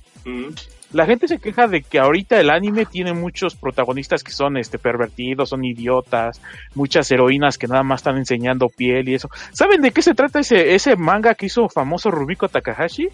La 0.93 1.05
gente 1.05 1.27
se 1.29 1.39
queja 1.39 1.67
de 1.67 1.83
que 1.83 1.99
ahorita 1.99 2.39
el 2.39 2.49
anime 2.49 2.85
tiene 2.85 3.13
muchos 3.13 3.55
protagonistas 3.55 4.23
que 4.23 4.31
son 4.31 4.57
este 4.57 4.77
pervertidos, 4.77 5.49
son 5.49 5.63
idiotas, 5.63 6.41
muchas 6.75 7.09
heroínas 7.11 7.57
que 7.57 7.67
nada 7.67 7.83
más 7.83 8.01
están 8.01 8.17
enseñando 8.17 8.67
piel 8.67 9.07
y 9.07 9.15
eso. 9.15 9.29
¿Saben 9.53 9.81
de 9.81 9.91
qué 9.91 10.01
se 10.01 10.13
trata 10.13 10.41
ese, 10.41 10.75
ese 10.75 10.97
manga 10.97 11.35
que 11.35 11.45
hizo 11.45 11.69
famoso 11.69 12.11
Rubiko 12.11 12.49
Takahashi? 12.49 13.07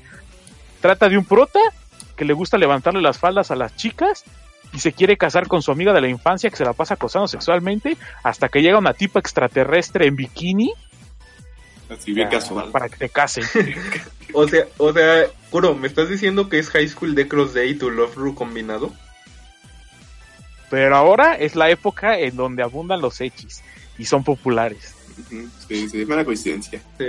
Trata 0.81 1.07
de 1.07 1.19
un 1.19 1.25
prota 1.25 1.59
que 2.15 2.25
le 2.25 2.33
gusta 2.33 2.57
levantarle 2.57 3.01
las 3.01 3.19
faldas 3.19 3.51
a 3.51 3.55
las 3.55 3.75
chicas 3.75 4.23
y 4.73 4.79
se 4.79 4.91
quiere 4.91 5.15
casar 5.17 5.47
con 5.47 5.61
su 5.61 5.71
amiga 5.71 5.93
de 5.93 6.01
la 6.01 6.09
infancia 6.09 6.49
que 6.49 6.55
se 6.55 6.65
la 6.65 6.73
pasa 6.73 6.95
acosando 6.95 7.27
sexualmente 7.27 7.95
hasta 8.23 8.49
que 8.49 8.61
llega 8.61 8.79
una 8.79 8.93
tipa 8.93 9.19
extraterrestre 9.19 10.07
en 10.07 10.15
bikini 10.15 10.73
Así 11.89 12.13
bien 12.13 12.27
para- 12.29 12.39
casual. 12.39 12.71
para 12.71 12.89
que 12.89 12.97
se 12.97 13.09
casen. 13.09 13.43
O 14.33 14.45
sea, 14.45 14.65
o 14.77 14.91
sea, 14.91 15.25
Kuro, 15.49 15.73
¿me 15.73 15.87
estás 15.87 16.09
diciendo 16.09 16.49
que 16.49 16.59
es 16.59 16.69
High 16.69 16.89
School 16.89 17.15
de 17.15 17.29
Cross 17.29 17.53
Day 17.53 17.69
y 17.71 17.75
tu 17.75 17.89
Love 17.89 18.13
Ru 18.15 18.35
combinado? 18.35 18.93
Pero 20.69 20.95
ahora 20.97 21.35
es 21.35 21.55
la 21.55 21.69
época 21.69 22.19
en 22.19 22.35
donde 22.35 22.61
abundan 22.61 22.99
los 23.01 23.21
hechis 23.21 23.63
y 23.97 24.03
son 24.05 24.23
populares. 24.25 24.93
Sí, 25.67 25.87
sí, 25.89 26.01
es 26.01 26.07
mera 26.07 26.25
coincidencia. 26.25 26.81
Sí. 26.97 27.05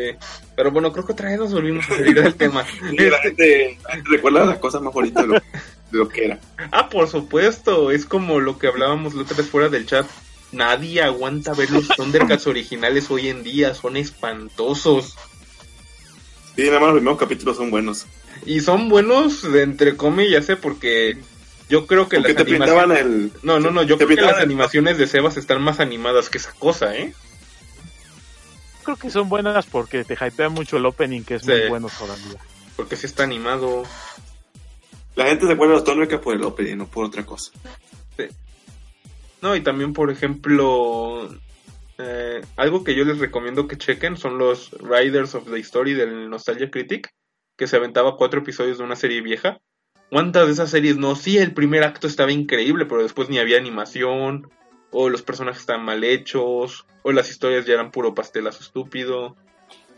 Pero 0.57 0.71
bueno, 0.71 0.93
creo 0.93 1.05
que 1.05 1.13
otra 1.13 1.29
vez 1.29 1.39
nos 1.41 1.53
volvimos 1.53 1.85
a 1.91 1.97
salir 1.97 2.15
del 2.23 2.35
tema. 2.37 2.65
La 2.83 3.19
gente, 3.19 3.79
la 3.85 3.95
gente 3.95 4.09
recuerda 4.11 4.47
las 4.47 4.59
cosas 4.59 4.81
más 4.81 4.95
bonitas 4.95 5.25
de 5.25 5.29
lo, 5.29 5.35
de 5.35 5.43
lo 5.91 6.09
que 6.09 6.25
era. 6.27 6.39
Ah, 6.71 6.89
por 6.89 7.09
supuesto, 7.09 7.91
es 7.91 8.07
como 8.07 8.39
lo 8.41 8.59
que 8.59 8.69
hablábamos 8.69 9.13
la 9.15 9.23
otra 9.23 9.37
vez 9.37 9.49
fuera 9.51 9.69
del 9.69 9.87
chat. 9.87 10.07
Nadie 10.53 11.03
aguanta 11.03 11.53
ver 11.53 11.71
los 11.71 11.89
Thundercats 11.89 12.47
originales 12.47 13.11
hoy 13.11 13.29
en 13.29 13.43
día, 13.43 13.75
son 13.75 13.97
espantosos. 13.97 15.15
Sí, 16.57 16.63
nada 16.67 16.81
más 16.81 16.89
los 16.89 16.97
primeros 16.99 17.19
capítulos 17.19 17.57
son 17.57 17.71
buenos. 17.71 18.07
Y 18.47 18.61
son 18.61 18.89
buenos 18.89 19.43
de 19.43 19.63
entre 19.63 19.97
comillas, 19.97 20.49
¿eh? 20.49 20.57
Porque 20.57 21.19
yo 21.69 21.87
creo 21.87 22.09
que 22.09 22.17
Porque 22.17 22.33
las 22.35 22.45
te 22.45 22.51
pintaban 22.51 22.91
animaciones... 22.93 23.33
el... 23.35 23.41
No, 23.43 23.61
no, 23.61 23.71
no, 23.71 23.83
yo 23.83 23.99
te 23.99 24.07
creo 24.07 24.17
que 24.17 24.23
las 24.23 24.37
el- 24.39 24.45
animaciones 24.45 24.97
de 24.97 25.07
Sebas 25.07 25.37
están 25.37 25.61
más 25.63 25.81
animadas 25.81 26.31
que 26.31 26.39
esa 26.39 26.53
cosa, 26.53 26.97
¿eh? 26.97 27.13
Creo 28.85 28.97
que 28.97 29.11
son 29.11 29.29
buenas 29.29 29.67
porque 29.67 30.03
te 30.05 30.15
hypea 30.15 30.49
mucho 30.49 30.79
el 30.79 30.87
opening, 30.87 31.23
que 31.23 31.35
es 31.35 31.43
Sí. 31.43 31.51
muy 31.51 31.69
bueno 31.69 31.91
todavía. 31.99 32.39
Porque 32.75 32.97
sí 32.97 33.05
está 33.07 33.25
animado. 33.25 33.83
La 35.15 35.27
gente 35.27 35.47
se 35.47 35.53
acuerda 35.53 35.75
de 35.75 35.81
los 35.81 35.85
Thundercats 35.85 36.23
por 36.23 36.35
el 36.35 36.43
opening, 36.43 36.77
no 36.77 36.87
por 36.87 37.05
otra 37.05 37.27
cosa. 37.27 37.51
No, 39.41 39.55
y 39.55 39.61
también, 39.61 39.93
por 39.93 40.11
ejemplo, 40.11 41.29
eh, 41.99 42.43
algo 42.57 42.85
que 42.85 42.95
yo 42.95 43.05
les 43.05 43.19
recomiendo 43.19 43.69
que 43.69 43.79
chequen 43.79 44.17
son 44.17 44.39
los 44.39 44.71
Riders 44.73 45.35
of 45.35 45.51
the 45.51 45.59
Story 45.61 45.95
del 45.95 46.31
Nostalgia 46.31 46.71
Critic, 46.71 47.13
que 47.57 47.67
se 47.67 47.77
aventaba 47.77 48.17
cuatro 48.17 48.41
episodios 48.41 48.79
de 48.79 48.85
una 48.85 48.97
serie 48.97 49.21
vieja. 49.21 49.61
¿Cuántas 50.11 50.47
de 50.47 50.53
esas 50.53 50.71
series 50.71 50.97
no? 50.97 51.17
Sí, 51.17 51.39
el 51.39 51.53
primer 51.53 51.85
acto 51.85 52.07
estaba 52.07 52.33
increíble, 52.33 52.87
pero 52.87 53.03
después 53.03 53.29
ni 53.29 53.39
había 53.39 53.59
animación, 53.59 54.51
o 54.91 55.09
los 55.09 55.23
personajes 55.23 55.61
estaban 55.61 55.85
mal 55.85 56.03
hechos, 56.03 56.87
o 57.03 57.13
las 57.13 57.31
historias 57.31 57.67
ya 57.67 57.75
eran 57.75 57.91
puro 57.91 58.15
pastelazo 58.15 58.63
estúpido. 58.63 59.37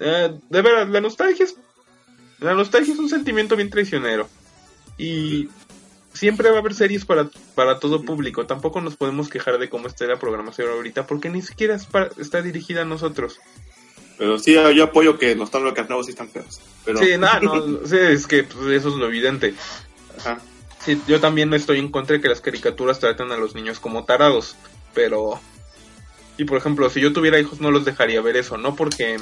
Eh, 0.01 0.35
de 0.49 0.63
veras, 0.63 0.89
la 0.89 1.01
nostalgia 1.01 1.45
es. 1.45 1.57
La 2.41 2.55
nostalgia 2.55 2.95
es 2.95 2.99
un 2.99 3.09
sentimiento 3.09 3.55
bien 3.55 3.71
traicionero. 3.71 4.29
Y 4.97 5.49
siempre 6.13 6.51
va 6.51 6.57
a 6.57 6.61
haber 6.61 6.75
series 6.75 7.05
para, 7.05 7.29
para 7.55 7.79
todo 7.79 8.03
público. 8.03 8.47
Tampoco 8.47 8.81
nos 8.81 8.97
podemos 8.97 9.29
quejar 9.29 9.59
de 9.59 9.69
cómo 9.69 9.87
está 9.89 10.05
la 10.07 10.19
programación 10.19 10.69
ahorita, 10.71 11.07
porque 11.07 11.31
ni 11.31 11.43
siquiera 11.43 11.75
es 11.75 11.87
para- 11.87 12.11
está 12.19 12.43
dirigida 12.43 12.83
a 12.83 12.85
nosotros. 12.85 13.39
Pero 14.19 14.39
sí, 14.39 14.53
yo 14.75 14.85
apoyo 14.85 15.19
que 15.19 15.35
los 15.35 15.51
Thundercats 15.51 15.89
nuevos 15.89 16.07
sí 16.07 16.13
están 16.13 16.29
feos. 16.29 16.61
Pero, 16.85 16.99
Sí, 16.99 17.13
no, 17.19 17.41
no, 17.41 17.81
sí, 17.87 17.97
es 17.97 18.27
que 18.27 18.43
pues, 18.45 18.67
eso 18.73 18.89
es 18.91 18.95
lo 18.97 19.07
evidente. 19.07 19.55
ajá. 20.19 20.41
Sí, 20.85 20.99
yo 21.07 21.21
también 21.21 21.53
estoy 21.53 21.79
en 21.79 21.91
contra 21.91 22.17
de 22.17 22.23
que 22.23 22.29
las 22.29 22.41
caricaturas 22.41 22.99
traten 23.01 23.31
a 23.33 23.37
los 23.37 23.55
niños 23.55 23.79
como 23.81 24.05
tarados, 24.05 24.57
pero... 24.95 25.39
Y 26.39 26.45
por 26.45 26.57
ejemplo, 26.57 26.89
si 26.89 27.03
yo 27.03 27.13
tuviera 27.13 27.39
hijos 27.39 27.61
no 27.61 27.71
los 27.71 27.85
dejaría 27.85 28.23
ver 28.23 28.37
eso, 28.39 28.57
no 28.57 28.75
porque... 28.77 29.19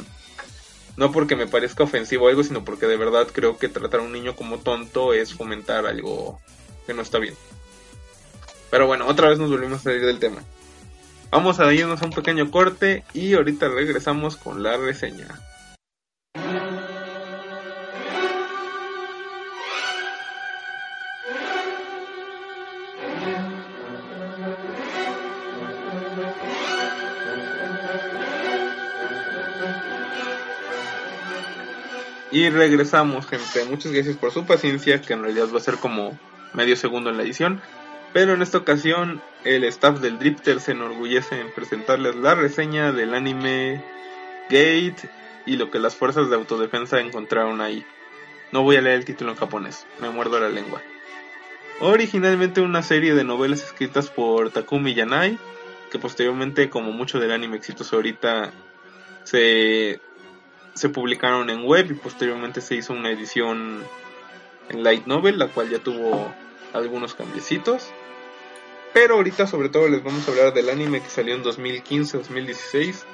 No 0.97 1.11
porque 1.13 1.35
me 1.37 1.47
parezca 1.49 1.83
ofensivo 1.85 2.27
o 2.27 2.29
algo, 2.29 2.43
sino 2.45 2.65
porque 2.65 2.87
de 2.87 2.97
verdad 2.97 3.27
creo 3.33 3.57
que 3.59 3.69
tratar 3.69 4.01
a 4.01 4.03
un 4.05 4.13
niño 4.13 4.35
como 4.37 4.59
tonto 4.59 5.13
es 5.15 5.33
fomentar 5.35 5.87
algo 5.87 6.41
que 6.89 6.95
no 6.95 7.03
está 7.03 7.19
bien. 7.19 7.35
Pero 8.71 8.87
bueno, 8.87 9.07
otra 9.07 9.29
vez 9.29 9.39
nos 9.39 9.51
volvimos 9.51 9.81
a 9.81 9.83
salir 9.83 10.07
del 10.07 10.19
tema. 10.19 10.43
Vamos 11.31 11.61
a 11.61 11.71
irnos 11.75 12.01
a 12.01 12.07
un 12.07 12.13
pequeño 12.13 12.51
corte 12.51 13.05
y 13.13 13.35
ahorita 13.35 13.69
regresamos 13.69 14.37
con 14.37 14.63
la 14.63 14.79
reseña. 14.79 15.29
Y 32.31 32.49
regresamos, 32.49 33.27
gente. 33.27 33.65
Muchas 33.67 33.93
gracias 33.93 34.17
por 34.17 34.33
su 34.33 34.47
paciencia, 34.47 35.03
que 35.03 35.13
en 35.13 35.23
realidad 35.23 35.49
va 35.53 35.59
a 35.59 35.63
ser 35.63 35.77
como 35.77 36.19
medio 36.59 36.75
segundo 36.75 37.09
en 37.09 37.17
la 37.17 37.23
edición. 37.23 37.63
Pero 38.13 38.35
en 38.35 38.43
esta 38.43 38.59
ocasión, 38.59 39.23
el 39.45 39.63
staff 39.65 40.01
del 40.01 40.19
Drifter 40.19 40.61
se 40.61 40.73
enorgullece 40.73 41.41
en 41.41 41.53
presentarles 41.53 42.17
la 42.17 42.35
reseña 42.35 42.91
del 42.91 43.15
anime 43.15 43.85
Gate 44.51 45.09
y 45.47 45.57
lo 45.57 45.71
que 45.71 45.79
las 45.79 45.95
fuerzas 45.95 46.29
de 46.29 46.35
autodefensa 46.35 46.99
encontraron 46.99 47.61
ahí. 47.61 47.87
No 48.51 48.65
voy 48.65 48.77
a 48.77 48.81
leer 48.81 48.97
el 48.97 49.05
título 49.05 49.31
en 49.31 49.37
japonés, 49.37 49.87
me 50.01 50.11
muerdo 50.11 50.41
la 50.41 50.49
lengua. 50.49 50.83
Originalmente 51.81 52.61
una 52.61 52.83
serie 52.83 53.15
de 53.15 53.23
novelas 53.23 53.63
escritas 53.63 54.11
por 54.11 54.51
Takumi 54.51 54.95
Yanai, 54.95 55.39
que 55.93 56.01
posteriormente, 56.01 56.69
como 56.71 56.91
mucho 56.91 57.21
del 57.21 57.31
anime 57.31 57.59
exitoso 57.59 57.97
ahorita, 57.97 58.51
se, 59.23 60.01
se 60.75 60.89
publicaron 60.89 61.51
en 61.51 61.65
web 61.65 61.87
y 61.91 61.95
posteriormente 61.95 62.63
se 62.63 62.75
hizo 62.75 62.95
una 62.95 63.11
edición 63.13 63.85
en 64.71 64.83
light 64.83 65.07
novel, 65.07 65.39
la 65.39 65.49
cual 65.49 65.71
ya 65.71 65.79
tuvo 65.79 66.35
algunos 66.73 67.15
cambiecitos. 67.15 67.91
Pero 68.93 69.17
ahorita 69.17 69.47
sobre 69.47 69.69
todo 69.69 69.89
les 69.89 70.03
vamos 70.03 70.27
a 70.27 70.31
hablar 70.31 70.55
del 70.55 70.71
anime 70.71 71.03
que 71.03 71.11
salió 71.11 71.35
en 71.35 71.45
2015-2016, 71.45 73.05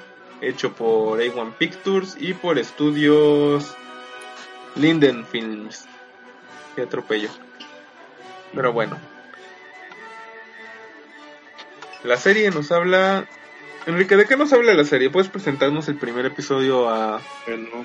hecho 0.40 0.72
por 0.72 1.20
A1 1.20 1.54
Pictures 1.54 2.16
y 2.18 2.34
por 2.34 2.58
estudios 2.58 3.74
Linden 4.76 5.26
Films. 5.26 5.86
Qué 6.74 6.82
atropello. 6.82 7.28
Pero 8.54 8.72
bueno. 8.72 8.98
La 12.02 12.16
serie 12.16 12.50
nos 12.50 12.70
habla... 12.70 13.26
Enrique, 13.86 14.16
¿de 14.16 14.26
qué 14.26 14.36
nos 14.36 14.52
habla 14.52 14.74
la 14.74 14.84
serie? 14.84 15.10
¿Puedes 15.10 15.28
presentarnos 15.28 15.88
el 15.88 15.96
primer 15.96 16.24
episodio 16.26 16.88
a... 16.88 17.20
Bueno, 17.46 17.84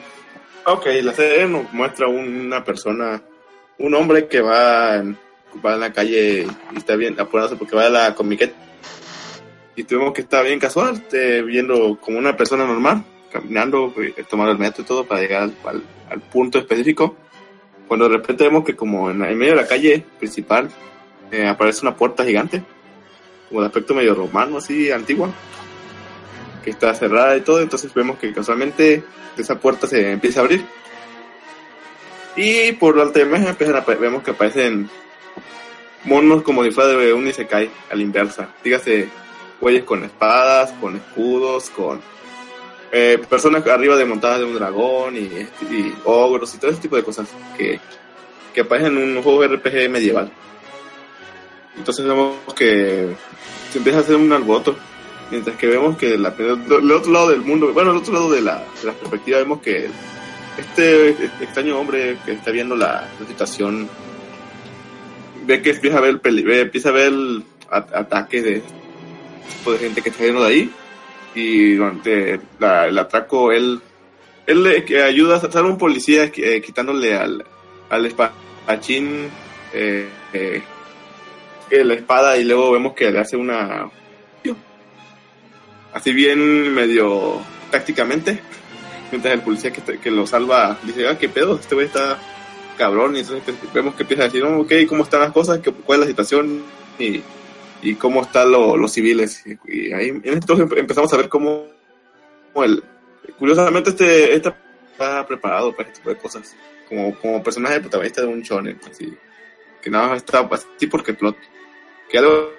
ok, 0.66 0.86
la 1.04 1.14
serie 1.14 1.48
nos 1.48 1.72
muestra 1.74 2.08
una 2.08 2.64
persona, 2.64 3.22
un 3.78 3.94
hombre 3.96 4.28
que 4.28 4.42
va 4.42 4.96
en, 4.96 5.18
va 5.66 5.74
en 5.76 5.80
la 5.82 5.94
calle 5.94 6.48
y 6.74 6.78
está 6.78 6.96
bien 6.96 7.20
apurándose 7.20 7.56
porque 7.58 7.76
va 7.76 7.86
a 7.88 7.90
la 7.90 8.16
comiquet. 8.16 8.54
Y 9.76 9.84
tuvimos 9.84 10.14
que 10.14 10.22
estar 10.22 10.44
bien 10.46 10.60
casual, 10.60 11.04
eh, 11.14 11.42
viendo 11.46 11.98
como 12.02 12.18
una 12.18 12.36
persona 12.36 12.66
normal, 12.66 13.04
caminando, 13.32 13.94
eh, 13.98 14.24
tomando 14.30 14.52
el 14.52 14.58
metro 14.60 14.84
y 14.84 14.86
todo 14.86 15.06
para 15.06 15.22
llegar 15.22 15.44
al, 15.44 15.54
al- 16.10 16.22
punto 16.22 16.60
específico. 16.60 17.16
Cuando 17.88 18.10
de 18.10 18.18
repente 18.18 18.44
vemos 18.44 18.64
que 18.66 18.76
como 18.76 19.10
en, 19.10 19.24
en 19.24 19.38
medio 19.38 19.56
de 19.56 19.62
la 19.62 19.68
calle 19.68 20.04
principal 20.18 20.70
eh, 21.32 21.48
aparece 21.48 21.82
una 21.82 21.96
puerta 21.96 22.26
gigante, 22.26 22.62
como 23.48 23.62
de 23.62 23.68
aspecto 23.68 23.96
medio 23.96 24.14
romano, 24.16 24.58
así, 24.58 24.92
antigua, 24.92 25.30
que 26.64 26.72
está 26.72 26.94
cerrada 26.94 27.38
y 27.38 27.42
todo, 27.42 27.62
entonces 27.62 27.94
vemos 27.94 28.20
que 28.20 28.34
casualmente 28.34 29.04
esa 29.38 29.60
puerta 29.60 29.88
se 29.88 30.12
empieza 30.12 30.42
a 30.42 30.44
abrir. 30.44 30.64
Y 32.36 32.74
por 32.74 32.96
la 32.96 33.04
alta 33.04 33.22
imagen 33.22 33.56
vemos 34.00 34.24
que 34.24 34.32
aparecen 34.32 34.90
monos 36.06 36.44
como 36.44 36.70
fuera 36.72 36.90
de 36.90 37.14
un 37.14 37.28
Isekai 37.28 37.70
a 37.92 37.96
la 37.96 38.02
inversa. 38.02 38.50
Dígase, 38.64 39.10
güeyes 39.60 39.84
con 39.84 40.04
espadas, 40.04 40.72
con 40.74 40.96
escudos, 40.96 41.70
con 41.70 42.02
eh, 42.92 43.20
personas 43.30 43.66
arriba 43.68 43.96
de 43.96 44.06
montadas 44.06 44.40
de 44.40 44.46
un 44.46 44.56
dragón 44.56 45.16
y, 45.16 45.20
y 45.20 45.94
ogros 46.06 46.54
y 46.56 46.58
todo 46.58 46.72
ese 46.72 46.82
tipo 46.82 46.96
de 46.96 47.04
cosas 47.04 47.28
que, 47.58 47.80
que 48.54 48.62
aparecen 48.62 48.98
en 48.98 49.18
un 49.18 49.24
juego 49.24 49.46
RPG 49.46 49.90
medieval. 49.90 50.32
Entonces 51.78 52.06
vemos 52.06 52.36
que 52.56 53.10
se 53.72 53.78
empieza 53.78 54.00
a 54.00 54.02
hacer 54.02 54.16
un 54.16 54.32
alboroto. 54.32 54.76
Mientras 55.32 55.56
que 55.58 55.68
vemos 55.68 55.96
que 55.96 56.18
la, 56.18 56.30
otro 56.30 57.12
lado 57.12 57.30
del 57.30 57.42
mundo, 57.42 57.72
bueno, 57.72 57.92
del 57.92 58.02
otro 58.02 58.14
lado 58.14 58.32
de 58.32 58.42
la, 58.42 58.64
de 58.82 58.88
la 58.88 58.94
perspectiva, 58.94 59.38
vemos 59.38 59.62
que 59.62 59.88
este 60.58 61.12
extraño 61.40 61.80
hombre 61.80 62.18
que 62.26 62.32
está 62.32 62.50
viendo 62.50 62.76
la 62.76 63.08
situación 63.28 63.88
ve 65.50 65.62
que 65.62 65.72
empieza 65.72 65.98
a 65.98 66.02
ver, 66.02 66.20
peli- 66.22 66.44
ve- 66.44 66.62
empieza 66.62 66.90
a 66.90 66.94
ver 66.94 67.12
a- 67.70 67.78
ataques 67.78 68.44
de 68.44 68.62
de 69.66 69.78
gente 69.78 70.02
que 70.02 70.10
está 70.10 70.24
yendo 70.26 70.44
de 70.44 70.50
ahí. 70.50 70.72
Y 71.36 71.74
durante 71.76 72.40
el 72.60 72.98
atraco 72.98 73.52
él 73.52 73.82
él 74.48 74.64
le 74.64 75.04
ayuda 75.04 75.36
a 75.38 75.52
sale 75.52 75.68
un 75.68 75.78
policía 75.78 76.32
eh, 76.36 76.62
quitándole 76.62 77.16
al, 77.16 77.46
al 77.90 78.06
espadachín 78.06 79.30
eh, 79.74 80.08
eh, 80.34 80.62
eh, 81.70 81.84
la 81.84 81.94
espada 81.94 82.36
y 82.38 82.46
luego 82.46 82.72
vemos 82.72 82.94
que 82.94 83.12
le 83.12 83.20
hace 83.20 83.38
una 83.38 83.90
así 85.94 86.12
bien 86.14 86.74
medio 86.74 87.42
tácticamente 87.72 88.40
mientras 89.12 89.34
el 89.36 89.42
policía 89.42 89.72
que, 89.72 90.00
que 90.00 90.12
lo 90.12 90.26
salva 90.26 90.78
dice 90.84 91.08
ah 91.08 91.18
qué 91.18 91.30
pedo 91.30 91.56
este 91.60 91.76
güey 91.76 91.88
está 91.88 92.18
cabrón 92.80 93.16
y 93.16 93.20
entonces 93.20 93.54
vemos 93.74 93.94
que 93.96 94.04
empieza 94.04 94.24
a 94.24 94.26
decir 94.28 94.44
ok 94.44 94.72
cómo 94.88 95.04
están 95.04 95.20
las 95.20 95.32
cosas 95.34 95.60
¿Qué- 95.60 95.72
cuál 95.72 96.00
es 96.00 96.06
la 96.06 96.10
situación 96.12 96.64
y, 96.98 97.22
y 97.82 97.96
cómo 97.96 98.22
están 98.22 98.52
lo- 98.52 98.78
los 98.78 98.92
civiles 98.94 99.44
y, 99.46 99.92
ahí 99.92 100.20
entonces 100.24 100.66
empezamos 100.78 101.14
a 101.14 101.18
ver 101.18 101.28
cómo, 101.30 101.66
cómo 102.54 102.64
el 102.66 102.82
curiosamente 103.38 103.90
este 103.92 104.34
este 104.34 104.54
está 104.94 105.28
preparado 105.28 105.76
para 105.76 105.90
este 105.90 106.00
tipo 106.00 106.10
de 106.10 106.16
cosas 106.18 106.56
como 106.88 107.14
como 107.20 107.44
personaje 107.44 107.82
protagonista 107.82 108.22
de 108.22 108.28
un 108.28 108.42
shonen 108.42 108.80
así 108.90 109.14
que 109.82 109.90
nada 109.90 110.08
más 110.08 110.18
está 110.18 110.40
así 110.40 110.88
porque 110.88 111.14
plot 111.14 111.36
que 112.10 112.18
algo 112.18 112.52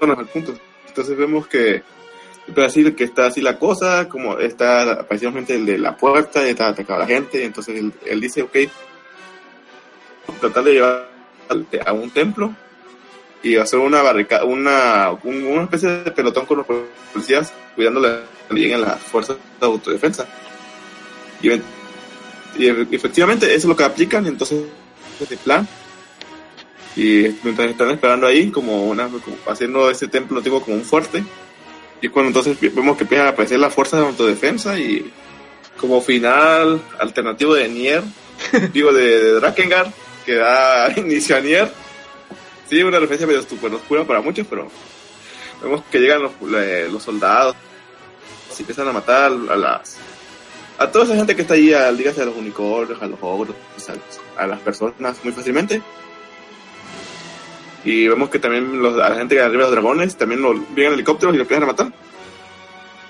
bueno 0.00 0.16
al 0.18 0.26
punto 0.26 0.54
entonces 0.88 1.16
vemos 1.16 1.46
que 1.46 1.82
así 2.56 2.92
que 2.94 3.04
está 3.04 3.26
así 3.26 3.40
la 3.40 3.58
cosa, 3.58 4.08
como 4.08 4.38
está 4.38 5.06
precisamente 5.06 5.54
el 5.54 5.64
de 5.66 5.78
la 5.78 5.96
puerta, 5.96 6.44
y 6.44 6.50
está 6.50 6.68
atacando 6.68 7.04
a 7.04 7.06
la 7.06 7.14
gente, 7.14 7.40
y 7.40 7.44
entonces 7.44 7.78
él, 7.78 7.92
él 8.06 8.20
dice, 8.20 8.42
ok, 8.42 8.56
tratar 10.40 10.64
de 10.64 10.72
llevar 10.72 11.08
a 11.86 11.92
un 11.92 12.10
templo 12.10 12.54
y 13.42 13.56
hacer 13.56 13.78
una 13.78 14.02
barricada, 14.02 14.44
una, 14.44 15.10
un- 15.24 15.44
una 15.44 15.62
especie 15.64 15.88
de 15.88 16.10
pelotón 16.10 16.46
con 16.46 16.58
los 16.58 16.66
policías, 17.12 17.52
cuidándole 17.74 18.20
bien 18.50 18.74
a 18.74 18.78
las 18.78 19.00
fuerzas 19.02 19.36
de 19.58 19.66
autodefensa. 19.66 20.26
Y, 21.42 21.50
y 22.58 22.68
efectivamente 22.94 23.46
eso 23.46 23.56
es 23.56 23.64
lo 23.64 23.76
que 23.76 23.84
aplican, 23.84 24.26
entonces 24.26 24.62
ese 25.20 25.36
plan. 25.38 25.66
Y 26.96 27.28
mientras 27.44 27.70
están 27.70 27.90
esperando 27.90 28.26
ahí, 28.26 28.50
como 28.50 28.84
una, 28.88 29.08
haciendo 29.46 29.90
ese 29.90 30.08
templo 30.08 30.38
antiguo 30.38 30.60
como 30.60 30.76
un 30.76 30.84
fuerte, 30.84 31.22
y 32.02 32.08
cuando 32.08 32.28
entonces 32.28 32.58
vemos 32.74 32.96
que 32.96 33.04
empiezan 33.04 33.26
a 33.26 33.30
aparecer 33.30 33.58
las 33.60 33.72
fuerzas 33.74 34.00
de 34.00 34.06
autodefensa 34.06 34.78
y 34.78 35.10
como 35.78 36.00
final 36.00 36.80
alternativo 36.98 37.54
de 37.54 37.68
Nier, 37.68 38.02
digo 38.72 38.92
de, 38.92 39.04
de 39.22 39.32
Drakengard, 39.34 39.90
que 40.24 40.34
da 40.34 40.90
inicio 40.96 41.36
a 41.36 41.40
Nier. 41.40 41.70
Sí, 42.68 42.82
una 42.82 42.98
referencia 43.00 43.26
medio 43.26 43.42
super 43.42 43.72
oscura 43.74 44.04
para 44.04 44.20
muchos, 44.20 44.46
pero 44.48 44.68
vemos 45.62 45.82
que 45.90 45.98
llegan 45.98 46.22
los, 46.22 46.32
le- 46.42 46.88
los 46.88 47.02
soldados 47.02 47.56
y 48.56 48.62
empiezan 48.62 48.88
a 48.88 48.92
matar 48.92 49.32
a 49.32 49.56
las 49.56 49.96
a 50.78 50.90
toda 50.90 51.04
esa 51.04 51.16
gente 51.16 51.34
que 51.36 51.42
está 51.42 51.54
ahí, 51.54 51.74
al, 51.74 51.96
dígase 51.98 52.22
a 52.22 52.26
los 52.26 52.36
unicornios, 52.36 53.00
a 53.02 53.06
los 53.06 53.18
ogros, 53.22 53.54
a, 53.88 53.92
los- 53.92 54.20
a 54.38 54.46
las 54.46 54.60
personas 54.60 55.16
muy 55.24 55.32
fácilmente. 55.32 55.82
Y 57.84 58.08
vemos 58.08 58.28
que 58.30 58.38
también 58.38 58.80
los, 58.82 58.94
a 59.00 59.08
la 59.10 59.16
gente 59.16 59.34
que 59.34 59.40
arriba 59.40 59.64
de 59.64 59.70
los 59.70 59.72
dragones 59.72 60.16
también 60.16 60.42
lo, 60.42 60.54
vienen 60.54 60.94
helicópteros 60.94 61.34
y 61.34 61.38
lo 61.38 61.42
empiezan 61.42 61.64
a 61.64 61.66
matar. 61.72 61.92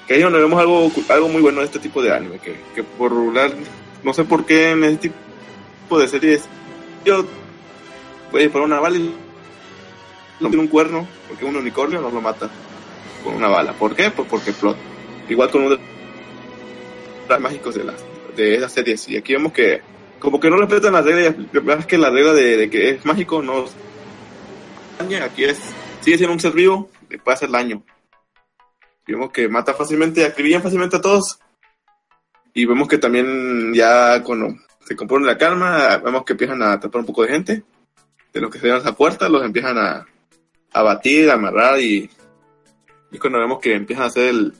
Que 0.07 0.15
ahí 0.15 0.23
donde 0.23 0.39
vemos 0.41 0.61
algo, 0.61 0.91
algo 1.09 1.29
muy 1.29 1.43
bueno 1.43 1.61
de 1.61 1.67
este 1.67 1.79
tipo 1.79 2.03
de 2.03 2.13
anime, 2.15 2.39
que, 2.39 2.57
que 2.75 2.83
por 2.83 3.13
regular, 3.13 3.53
no 4.03 4.15
sé 4.15 4.25
por 4.25 4.47
qué 4.47 4.71
en 4.71 4.85
este 4.85 5.09
tipo 5.11 5.99
de 5.99 6.09
series, 6.09 6.43
yo 7.05 7.25
voy 8.31 8.41
a 8.41 8.45
disparar 8.45 8.67
una 8.67 8.81
bala 8.81 8.97
y 8.97 9.15
no 10.41 10.49
tiene 10.49 10.63
un 10.63 10.69
cuerno, 10.69 11.07
porque 11.29 11.45
un 11.45 11.57
unicornio 11.57 12.01
no 12.01 12.11
lo 12.11 12.21
mata 12.21 12.51
con 13.23 13.35
una 13.35 13.49
bala. 13.49 13.73
¿Por 13.73 13.95
qué? 13.95 14.11
Pues 14.11 14.29
porque 14.29 14.53
plot. 14.53 14.77
Igual 15.29 15.51
con 15.51 15.63
uno 15.63 15.77
de 15.77 15.81
los 17.29 17.41
mágicos 17.41 17.75
de 17.75 17.85
las 17.85 18.05
de 18.37 18.57
esas 18.57 18.73
series. 18.73 19.09
Y 19.09 19.17
aquí 19.17 19.35
vemos 19.35 19.53
que 19.53 19.83
como 20.19 20.39
que 20.39 20.51
no 20.51 20.57
respetan 20.57 20.93
las 20.93 21.05
reglas, 21.05 21.35
la 21.53 21.87
que 21.87 21.99
la 21.99 22.11
regla 22.11 22.33
de, 22.35 22.69
que 22.71 22.91
es 22.91 23.05
mágico 23.05 23.43
no 23.43 23.65
aquí 25.25 25.45
es, 25.45 25.59
sigue 26.03 26.19
siendo 26.19 26.35
un 26.35 26.41
ser 26.41 26.53
vivo, 26.53 26.91
le 27.09 27.19
puede 27.19 27.35
hacer 27.35 27.51
daño. 27.51 27.83
Vemos 29.07 29.31
que 29.31 29.49
mata 29.49 29.75
fácilmente, 29.75 30.25
acribillan 30.25 30.63
fácilmente 30.63 30.97
a 30.97 31.01
todos. 31.01 31.39
Y 32.53 32.67
vemos 32.67 32.87
que 32.87 32.99
también 32.99 33.73
ya 33.73 34.23
cuando 34.23 34.55
se 34.91 34.97
compone 34.97 35.25
la 35.25 35.39
calma, 35.39 35.99
vemos 35.99 36.25
que 36.25 36.33
empiezan 36.33 36.61
a 36.65 36.73
atrapar 36.73 36.99
un 37.03 37.07
poco 37.07 37.23
de 37.23 37.29
gente. 37.29 37.63
De 38.33 38.41
los 38.41 38.51
que 38.51 38.59
se 38.59 38.67
dan 38.67 38.79
a 38.79 38.81
esa 38.81 38.97
puerta, 38.97 39.29
los 39.29 39.45
empiezan 39.45 39.79
a, 39.79 40.05
a 40.73 40.83
batir, 40.83 41.31
a 41.31 41.35
amarrar 41.35 41.81
y, 41.81 42.11
y 43.13 43.19
cuando 43.19 43.39
vemos 43.39 43.61
que 43.61 43.73
empiezan 43.77 44.03
a 44.03 44.09
hacer 44.09 44.25
el... 44.31 44.53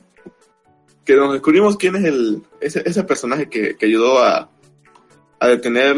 Que 1.03 1.17
nos 1.17 1.33
descubrimos 1.33 1.75
quién 1.75 1.97
es 1.97 2.05
el 2.05 2.43
ese, 2.61 2.81
ese 2.85 3.03
personaje 3.03 3.49
que, 3.49 3.75
que 3.75 3.85
ayudó 3.87 4.23
a, 4.23 4.49
a 5.39 5.47
detener 5.49 5.97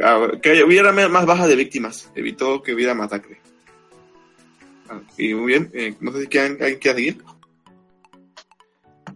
a- 0.00 0.30
que 0.40 0.62
hubiera 0.62 0.92
más 0.92 1.26
baja 1.26 1.48
de 1.48 1.56
víctimas, 1.56 2.08
evitó 2.14 2.62
que 2.62 2.72
hubiera 2.72 2.94
masacre. 2.94 3.40
Ah, 4.88 5.00
Y 5.18 5.34
muy 5.34 5.46
bien, 5.48 5.70
eh, 5.74 5.96
no 5.98 6.12
sé 6.12 6.20
si 6.22 6.26
quieren, 6.28 6.52
alguien 6.60 6.78
quiere 6.78 6.98
seguir. 6.98 7.24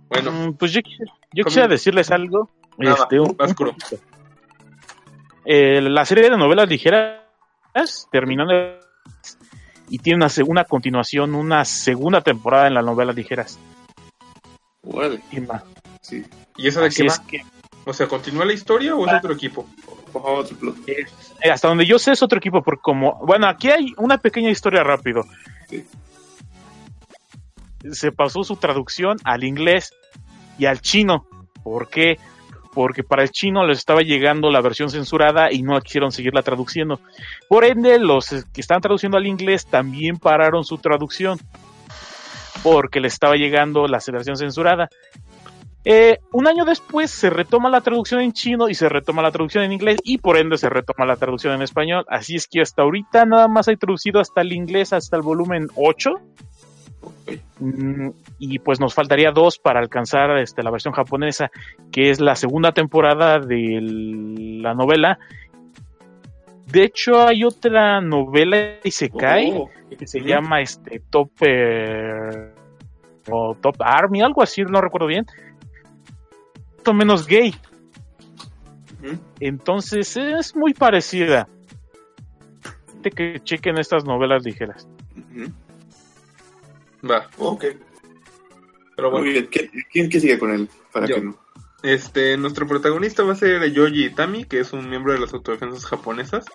Bueno, 0.08 0.32
Mm, 0.32 0.54
pues 0.56 0.72
yo, 0.72 0.80
quisiera- 0.82 1.12
yo 1.32 1.44
quisiera 1.44 1.68
decirles 1.68 2.10
algo. 2.10 2.50
Nada, 2.78 2.96
este, 3.02 3.20
un, 3.20 3.28
un. 3.30 3.36
Eh, 5.44 5.80
la 5.82 6.04
serie 6.04 6.30
de 6.30 6.36
novelas 6.36 6.68
ligeras 6.68 7.20
terminando 8.10 8.52
y 9.88 9.98
tiene 9.98 10.16
una 10.16 10.28
segunda 10.28 10.64
continuación, 10.64 11.34
una 11.34 11.64
segunda 11.64 12.20
temporada 12.20 12.66
en 12.68 12.74
las 12.74 12.84
novelas 12.84 13.14
ligeras. 13.14 13.58
Sí. 16.00 16.24
¿Y 16.56 16.68
esa 16.68 16.80
de 16.82 16.90
qué 16.90 17.06
es 17.06 17.20
va? 17.20 17.26
que 17.26 17.42
O 17.86 17.92
sea, 17.92 18.06
¿continúa 18.06 18.44
la 18.44 18.52
historia 18.52 18.94
o 18.94 19.06
es 19.06 19.12
Ah. 19.12 19.18
otro 19.18 19.32
equipo? 19.34 19.66
Por 20.12 20.22
favor, 20.22 20.38
otro 20.40 20.56
plot. 20.56 20.76
eh, 20.88 21.50
hasta 21.50 21.68
donde 21.68 21.84
yo 21.86 21.98
sé 21.98 22.12
es 22.12 22.22
otro 22.22 22.38
equipo, 22.38 22.62
porque 22.62 22.80
como, 22.82 23.14
bueno, 23.26 23.46
aquí 23.48 23.70
hay 23.70 23.92
una 23.98 24.18
pequeña 24.18 24.50
historia 24.50 24.82
rápido. 24.84 25.24
Sí. 25.68 25.84
Se 27.92 28.12
pasó 28.12 28.44
su 28.44 28.56
traducción 28.56 29.18
al 29.24 29.44
inglés 29.44 29.92
y 30.58 30.66
al 30.66 30.80
chino. 30.80 31.26
¿Por 31.62 31.88
qué? 31.88 32.18
Porque 32.74 33.04
para 33.04 33.22
el 33.22 33.30
chino 33.30 33.64
les 33.64 33.78
estaba 33.78 34.00
llegando 34.02 34.50
la 34.50 34.60
versión 34.60 34.90
censurada 34.90 35.52
y 35.52 35.62
no 35.62 35.80
quisieron 35.80 36.10
seguirla 36.10 36.42
traduciendo. 36.42 37.00
Por 37.48 37.64
ende, 37.64 37.98
los 37.98 38.28
que 38.52 38.60
están 38.60 38.80
traduciendo 38.80 39.16
al 39.16 39.26
inglés 39.26 39.66
también 39.66 40.18
pararon 40.18 40.64
su 40.64 40.78
traducción 40.78 41.38
porque 42.64 42.98
les 42.98 43.12
estaba 43.12 43.36
llegando 43.36 43.86
la 43.86 44.00
versión 44.10 44.36
censurada. 44.36 44.88
Eh, 45.86 46.18
un 46.32 46.48
año 46.48 46.64
después 46.64 47.10
se 47.10 47.28
retoma 47.28 47.68
la 47.68 47.82
traducción 47.82 48.22
en 48.22 48.32
chino 48.32 48.70
y 48.70 48.74
se 48.74 48.88
retoma 48.88 49.20
la 49.20 49.30
traducción 49.30 49.64
en 49.64 49.72
inglés 49.72 49.98
y 50.02 50.16
por 50.16 50.38
ende 50.38 50.56
se 50.56 50.70
retoma 50.70 51.04
la 51.04 51.16
traducción 51.16 51.52
en 51.52 51.60
español. 51.60 52.06
Así 52.08 52.36
es 52.36 52.48
que 52.48 52.62
hasta 52.62 52.82
ahorita 52.82 53.26
nada 53.26 53.48
más 53.48 53.68
hay 53.68 53.76
traducido 53.76 54.18
hasta 54.18 54.40
el 54.40 54.54
inglés, 54.54 54.94
hasta 54.94 55.16
el 55.16 55.22
volumen 55.22 55.68
8. 55.76 56.10
Mm, 57.60 58.10
y 58.38 58.58
pues 58.58 58.80
nos 58.80 58.94
faltaría 58.94 59.30
dos 59.30 59.58
para 59.58 59.80
alcanzar 59.80 60.38
este, 60.38 60.62
la 60.62 60.70
versión 60.70 60.94
japonesa, 60.94 61.50
que 61.92 62.10
es 62.10 62.20
la 62.20 62.34
segunda 62.34 62.72
temporada 62.72 63.38
de 63.38 63.78
la 64.62 64.74
novela. 64.74 65.18
De 66.66 66.84
hecho, 66.84 67.26
hay 67.26 67.44
otra 67.44 68.00
novela 68.00 68.78
Isekai 68.82 69.52
Oh, 69.52 69.70
que 69.96 70.06
se 70.06 70.20
llama 70.20 70.60
este 70.60 71.00
Top 71.10 71.30
eh, 71.40 72.52
o 73.30 73.54
Top 73.60 73.76
Army, 73.80 74.22
algo 74.22 74.42
así, 74.42 74.62
no 74.62 74.80
recuerdo 74.80 75.06
bien. 75.06 75.26
Menos 76.92 77.26
gay. 77.26 77.54
Entonces 79.40 80.16
es 80.16 80.54
muy 80.54 80.74
parecida. 80.74 81.48
De 83.00 83.10
que 83.10 83.40
chequen 83.42 83.78
estas 83.78 84.04
novelas 84.04 84.44
ligeras. 84.44 84.86
Va, 87.08 87.28
Ok. 87.38 87.64
pero 88.96 89.10
bueno. 89.10 89.24
Muy 89.24 89.32
bien. 89.32 89.48
¿Quién, 89.92 90.10
sigue 90.10 90.38
con 90.38 90.50
él? 90.52 90.68
Para 90.92 91.06
Yo. 91.06 91.16
que 91.16 91.20
no. 91.22 91.44
Este, 91.82 92.36
nuestro 92.38 92.66
protagonista 92.66 93.22
va 93.24 93.32
a 93.32 93.36
ser 93.36 93.70
Yoji 93.70 94.06
Itami, 94.06 94.44
que 94.44 94.60
es 94.60 94.72
un 94.72 94.88
miembro 94.88 95.12
de 95.12 95.18
las 95.18 95.34
autodefensas 95.34 95.84
japonesas. 95.84 96.46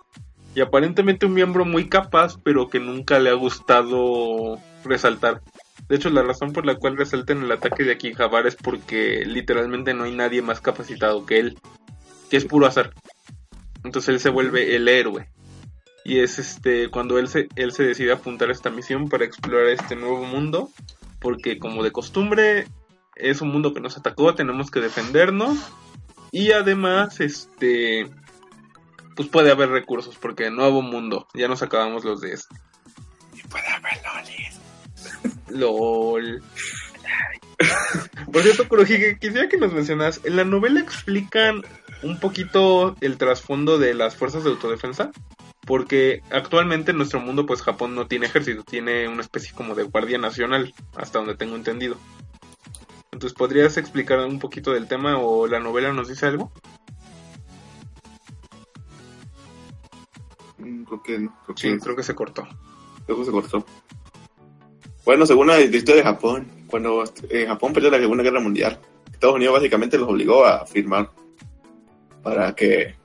Y 0.56 0.62
aparentemente 0.62 1.28
un 1.28 1.36
miembro 1.36 1.66
muy 1.66 1.88
capaz, 1.88 2.38
pero 2.44 2.70
que 2.70 2.80
nunca 2.80 3.20
le 3.20 3.30
ha 3.30 3.36
gustado 3.36 4.58
resaltar. 4.84 5.42
De 5.88 5.96
hecho, 5.96 6.10
la 6.10 6.24
razón 6.24 6.52
por 6.52 6.66
la 6.66 6.76
cual 6.76 6.98
resaltan 6.98 7.44
el 7.44 7.52
ataque 7.52 7.84
de 7.84 7.92
Akihabara 7.94 8.48
es 8.48 8.56
porque 8.56 9.24
literalmente 9.26 9.94
no 9.94 10.06
hay 10.06 10.16
nadie 10.16 10.42
más 10.42 10.62
capacitado 10.62 11.26
que 11.26 11.40
él. 11.40 11.60
Que 12.30 12.38
es 12.38 12.46
puro 12.46 12.66
azar. 12.66 12.94
Entonces 13.84 14.10
él 14.10 14.20
se 14.20 14.30
vuelve 14.30 14.76
el 14.76 14.88
héroe. 14.88 15.30
Y 16.06 16.20
es 16.20 16.40
este 16.40 16.90
cuando 16.90 17.20
él 17.20 17.28
se, 17.28 17.50
él 17.56 17.72
se 17.72 17.84
decide 17.84 18.12
apuntar 18.12 18.50
a 18.50 18.54
esta 18.54 18.70
misión 18.70 19.10
para 19.10 19.26
explorar 19.26 19.68
este 19.68 19.96
nuevo 19.96 20.24
mundo. 20.24 20.70
Porque 21.20 21.60
como 21.60 21.84
de 21.84 21.92
costumbre, 21.92 22.68
es 23.16 23.42
un 23.42 23.50
mundo 23.50 23.74
que 23.74 23.82
nos 23.82 23.98
atacó, 23.98 24.34
tenemos 24.34 24.72
que 24.72 24.80
defendernos. 24.80 25.58
Y 26.32 26.52
además, 26.52 27.20
este. 27.20 28.10
Pues 29.16 29.28
puede 29.28 29.52
haber 29.52 29.70
recursos, 29.70 30.16
porque 30.18 30.50
nuevo 30.50 30.82
mundo. 30.82 31.28
Ya 31.34 31.48
nos 31.48 31.62
acabamos 31.62 32.06
los 32.06 32.22
de 32.22 32.34
este. 32.34 32.56
Puede 33.50 33.68
haber 33.68 34.00
lolis. 34.04 34.60
LOL. 35.50 36.44
Por 38.32 38.44
cierto, 38.44 38.68
Kurohige, 38.68 39.18
quisiera 39.20 39.50
que 39.50 39.58
nos 39.58 39.74
mencionas. 39.74 40.22
En 40.24 40.36
la 40.36 40.46
novela 40.46 40.80
explican 40.80 41.64
un 42.04 42.20
poquito 42.20 42.96
el 43.02 43.18
trasfondo 43.18 43.78
de 43.78 43.94
las 43.94 44.16
fuerzas 44.16 44.44
de 44.44 44.52
autodefensa. 44.52 45.12
Porque 45.66 46.22
actualmente 46.32 46.92
en 46.92 46.98
nuestro 46.98 47.20
mundo, 47.20 47.46
pues 47.46 47.62
Japón 47.62 47.94
no 47.94 48.08
tiene 48.08 48.26
ejército, 48.26 48.64
tiene 48.64 49.08
una 49.08 49.22
especie 49.22 49.54
como 49.54 49.76
de 49.76 49.84
guardia 49.84 50.18
nacional, 50.18 50.74
hasta 50.96 51.20
donde 51.20 51.36
tengo 51.36 51.56
entendido. 51.56 51.96
Entonces, 53.12 53.38
¿podrías 53.38 53.78
explicar 53.78 54.20
un 54.20 54.40
poquito 54.40 54.72
del 54.72 54.88
tema 54.88 55.18
o 55.20 55.48
la 55.48 55.60
novela 55.60 55.92
nos 55.94 56.08
dice 56.08 56.26
algo? 56.26 56.52
Mm, 60.58 60.84
Creo 60.84 61.04
que 61.04 61.20
no. 61.20 61.36
Creo 61.46 61.58
Sí, 61.58 61.70
que, 61.70 61.80
creo 61.80 61.96
que 61.96 62.04
se 62.04 62.16
cortó. 62.16 62.48
creo 63.06 63.18
que 63.20 63.26
se 63.26 63.32
cortó. 63.32 63.66
Bueno, 65.06 65.26
según 65.26 65.48
la 65.48 65.60
historia 65.60 65.96
de 65.96 66.04
Japón, 66.04 66.48
cuando 66.68 67.04
eh, 67.30 67.46
Japón 67.48 67.74
perdió 67.74 67.90
la 67.90 67.98
Segunda 67.98 68.24
Guerra 68.24 68.40
Mundial, 68.40 68.80
Estados 69.12 69.36
Unidos 69.36 69.56
básicamente 69.56 69.98
los 69.98 70.08
obligó 70.10 70.46
a 70.46 70.66
firmar 70.66 71.10
para 72.22 72.54
que 72.56 72.96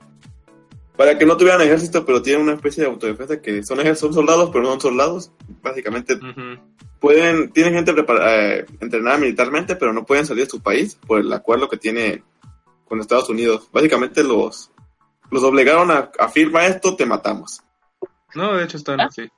para 0.97 1.17
que 1.17 1.25
no 1.25 1.37
tuvieran 1.37 1.61
ejército, 1.61 2.05
pero 2.05 2.21
tienen 2.21 2.43
una 2.43 2.53
especie 2.53 2.83
de 2.83 2.89
autodefensa 2.89 3.41
que 3.41 3.63
son, 3.63 3.79
son 3.95 4.13
soldados, 4.13 4.49
pero 4.51 4.63
no 4.63 4.71
son 4.71 4.81
soldados. 4.81 5.31
Básicamente 5.61 6.17
pueden 6.99 7.51
tienen 7.51 7.73
gente 7.73 7.93
prepara- 7.93 8.25
eh, 8.59 8.65
entrenada 8.79 9.17
militarmente, 9.17 9.75
pero 9.75 9.93
no 9.93 10.05
pueden 10.05 10.25
salir 10.25 10.45
de 10.45 10.49
su 10.49 10.61
país 10.61 10.95
por 11.07 11.19
el 11.19 11.31
acuerdo 11.33 11.67
que 11.69 11.77
tiene 11.77 12.23
con 12.85 12.99
Estados 12.99 13.29
Unidos. 13.29 13.69
Básicamente 13.71 14.23
los 14.23 14.71
los 15.31 15.43
obligaron 15.43 15.89
a, 15.91 16.11
a 16.19 16.29
firmar 16.29 16.69
esto, 16.69 16.95
te 16.95 17.05
matamos. 17.05 17.61
No, 18.35 18.53
de 18.55 18.63
hecho 18.65 18.77
están 18.77 19.01
¿Ah? 19.01 19.05
así. 19.05 19.29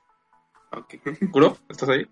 ¿Estás 1.68 1.88
ahí? 1.88 2.06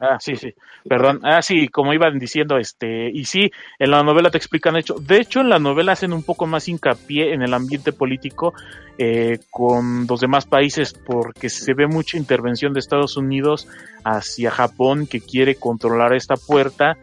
Ah, 0.00 0.18
sí, 0.18 0.36
sí. 0.36 0.54
Perdón. 0.88 1.20
Ah, 1.22 1.42
sí, 1.42 1.68
como 1.68 1.92
iban 1.92 2.18
diciendo, 2.18 2.56
este, 2.56 3.10
y 3.10 3.24
sí, 3.24 3.50
en 3.78 3.90
la 3.90 4.02
novela 4.02 4.30
te 4.30 4.38
explican 4.38 4.76
hecho. 4.76 4.94
De 4.94 5.18
hecho, 5.18 5.40
en 5.40 5.48
la 5.48 5.58
novela 5.58 5.92
hacen 5.92 6.12
un 6.12 6.22
poco 6.22 6.46
más 6.46 6.68
hincapié 6.68 7.34
en 7.34 7.42
el 7.42 7.52
ambiente 7.52 7.92
político 7.92 8.54
eh, 8.96 9.38
con 9.50 10.06
los 10.08 10.20
demás 10.20 10.46
países, 10.46 10.92
porque 10.94 11.48
se 11.50 11.74
ve 11.74 11.86
mucha 11.86 12.16
intervención 12.16 12.72
de 12.72 12.80
Estados 12.80 13.16
Unidos 13.16 13.68
hacia 14.04 14.50
Japón 14.50 15.06
que 15.06 15.20
quiere 15.20 15.56
controlar 15.56 16.14
esta 16.14 16.36
puerta 16.36 16.96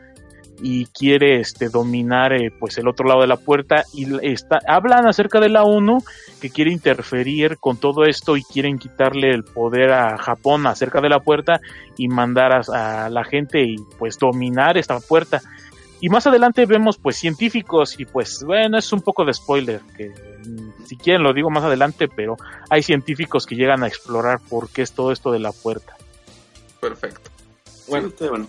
y 0.62 0.86
quiere 0.88 1.40
este 1.40 1.70
dominar 1.70 2.34
eh, 2.34 2.52
pues 2.58 2.78
el 2.78 2.88
otro 2.88 3.08
lado 3.08 3.22
de 3.22 3.28
la 3.28 3.38
puerta 3.38 3.84
y 3.94 4.06
está 4.26 4.60
hablan 4.68 5.08
acerca 5.08 5.40
de 5.40 5.50
la 5.50 5.64
ONU 5.64 5.98
que 6.42 6.50
quiere 6.50 6.72
interferir 6.72 7.58
con 7.58 7.78
todo 7.78 8.06
esto 8.06 8.38
y 8.38 8.44
quieren 8.44 8.78
quitarle 8.78 9.32
el 9.32 9.44
poder 9.44 9.92
a 9.92 10.18
Japón 10.18 10.68
acerca 10.68 11.02
de 11.02 11.10
la 11.10 11.20
puerta 11.20 11.60
y 11.98 12.08
mandar 12.08 12.52
a, 12.54 13.06
a 13.06 13.10
la 13.10 13.24
gente 13.24 13.62
y 13.64 13.76
pues 13.98 14.18
dominar 14.18 14.78
esta 14.78 15.00
puerta. 15.00 15.42
Y 16.02 16.10
más 16.10 16.28
adelante 16.28 16.66
vemos 16.66 16.98
pues 16.98 17.18
científicos 17.18 18.00
y 18.00 18.06
pues 18.06 18.44
bueno, 18.46 18.78
es 18.78 18.92
un 18.92 19.02
poco 19.02 19.24
de 19.26 19.34
spoiler, 19.34 19.82
que 19.98 20.10
mm, 20.10 20.86
si 20.86 20.98
quieren 20.98 21.24
lo 21.24 21.34
digo 21.34 21.50
más 21.50 21.64
adelante, 21.64 22.08
pero 22.08 22.36
hay 22.70 22.84
científicos 22.84 23.46
que 23.46 23.56
llegan 23.56 23.84
a 23.84 23.88
explorar 23.88 24.40
por 24.50 24.70
qué 24.70 24.82
es 24.82 24.92
todo 24.92 25.12
esto 25.12 25.32
de 25.32 25.40
la 25.40 25.52
puerta. 25.52 25.96
Perfecto. 26.80 27.32
Bueno, 27.88 28.12
Bueno, 28.20 28.48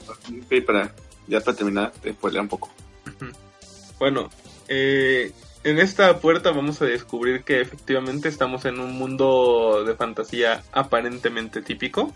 para, 0.66 0.92
ya 1.26 1.40
para 1.40 1.56
terminar, 1.56 1.92
te 1.92 2.12
spoiler 2.12 2.42
un 2.42 2.48
poco. 2.48 2.70
Bueno, 3.98 4.30
eh, 4.68 5.32
en 5.64 5.78
esta 5.78 6.20
puerta 6.20 6.50
vamos 6.50 6.80
a 6.82 6.84
descubrir 6.84 7.42
que 7.42 7.60
efectivamente 7.60 8.28
estamos 8.28 8.64
en 8.66 8.78
un 8.78 8.92
mundo 8.92 9.84
de 9.84 9.94
fantasía 9.94 10.62
aparentemente 10.72 11.62
típico, 11.62 12.12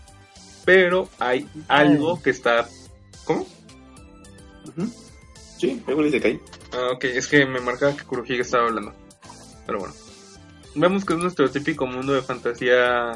pero 0.65 1.09
hay 1.19 1.47
algo 1.67 2.21
que 2.21 2.29
está... 2.29 2.67
¿Cómo? 3.25 3.45
Sí, 5.57 5.81
algo 5.87 6.03
dice 6.03 6.21
que 6.21 6.27
hay. 6.27 6.39
Ah, 6.73 6.91
ok, 6.93 7.03
es 7.05 7.27
que 7.27 7.45
me 7.45 7.59
marcaba 7.59 7.95
que 7.95 8.03
Kurohige 8.03 8.41
estaba 8.41 8.67
hablando. 8.67 8.93
Pero 9.65 9.79
bueno. 9.79 9.93
Vemos 10.73 11.03
que 11.03 11.13
es 11.13 11.19
nuestro 11.19 11.51
típico 11.51 11.85
mundo 11.85 12.13
de 12.13 12.21
fantasía 12.21 13.11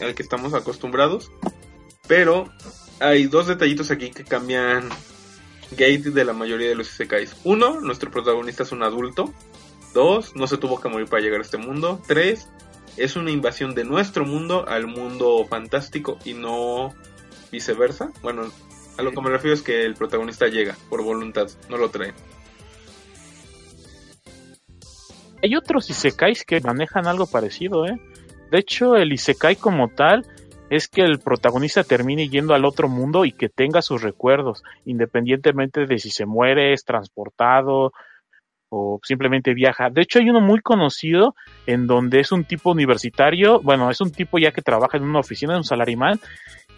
al 0.00 0.14
que 0.14 0.22
estamos 0.22 0.52
acostumbrados. 0.52 1.30
Pero 2.06 2.50
hay 3.00 3.26
dos 3.26 3.46
detallitos 3.46 3.90
aquí 3.90 4.10
que 4.10 4.24
cambian 4.24 4.88
Gate 5.74 6.10
de 6.10 6.24
la 6.24 6.32
mayoría 6.32 6.68
de 6.68 6.74
los 6.74 6.90
isekais. 6.90 7.36
Uno, 7.44 7.80
nuestro 7.80 8.10
protagonista 8.10 8.62
es 8.62 8.72
un 8.72 8.82
adulto. 8.82 9.32
Dos, 9.92 10.34
no 10.34 10.46
se 10.46 10.58
tuvo 10.58 10.80
que 10.80 10.88
morir 10.88 11.08
para 11.08 11.22
llegar 11.22 11.40
a 11.40 11.42
este 11.42 11.56
mundo. 11.56 12.00
Tres, 12.06 12.48
es 12.96 13.16
una 13.16 13.30
invasión 13.30 13.74
de 13.74 13.84
nuestro 13.84 14.24
mundo 14.24 14.66
al 14.68 14.86
mundo 14.86 15.44
fantástico 15.48 16.18
y 16.24 16.34
no 16.34 16.94
viceversa. 17.50 18.12
Bueno, 18.22 18.50
a 18.96 19.02
lo 19.02 19.12
que 19.12 19.20
me 19.20 19.30
refiero 19.30 19.54
es 19.54 19.62
que 19.62 19.84
el 19.84 19.94
protagonista 19.94 20.46
llega 20.46 20.76
por 20.88 21.02
voluntad, 21.02 21.48
no 21.68 21.76
lo 21.76 21.90
trae. 21.90 22.14
Hay 25.42 25.56
otros 25.56 25.90
isekais 25.90 26.44
que 26.44 26.60
manejan 26.60 27.06
algo 27.06 27.26
parecido, 27.26 27.86
¿eh? 27.86 28.00
De 28.50 28.58
hecho, 28.58 28.96
el 28.96 29.12
isekai 29.12 29.56
como 29.56 29.88
tal 29.88 30.26
es 30.70 30.88
que 30.88 31.02
el 31.02 31.18
protagonista 31.18 31.84
termine 31.84 32.28
yendo 32.28 32.54
al 32.54 32.64
otro 32.64 32.88
mundo 32.88 33.24
y 33.24 33.32
que 33.32 33.48
tenga 33.48 33.82
sus 33.82 34.02
recuerdos, 34.02 34.62
independientemente 34.84 35.86
de 35.86 35.98
si 35.98 36.10
se 36.10 36.26
muere, 36.26 36.72
es 36.72 36.84
transportado, 36.84 37.92
o 38.70 38.98
simplemente 39.04 39.54
viaja. 39.54 39.88
De 39.90 40.02
hecho, 40.02 40.18
hay 40.18 40.28
uno 40.30 40.40
muy 40.40 40.60
conocido 40.60 41.36
en 41.66 41.86
donde 41.86 42.20
es 42.20 42.32
un 42.32 42.44
tipo 42.44 42.72
universitario, 42.72 43.60
bueno, 43.60 43.88
es 43.90 44.00
un 44.00 44.10
tipo 44.10 44.38
ya 44.38 44.50
que 44.52 44.62
trabaja 44.62 44.96
en 44.96 45.04
una 45.04 45.20
oficina, 45.20 45.56
un 45.56 45.64
salarimán, 45.64 46.18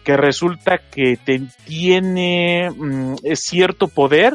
que 0.03 0.15
resulta 0.15 0.77
que 0.77 1.17
te- 1.17 1.41
tiene 1.65 2.69
mm, 2.69 3.15
cierto 3.33 3.87
poder 3.87 4.33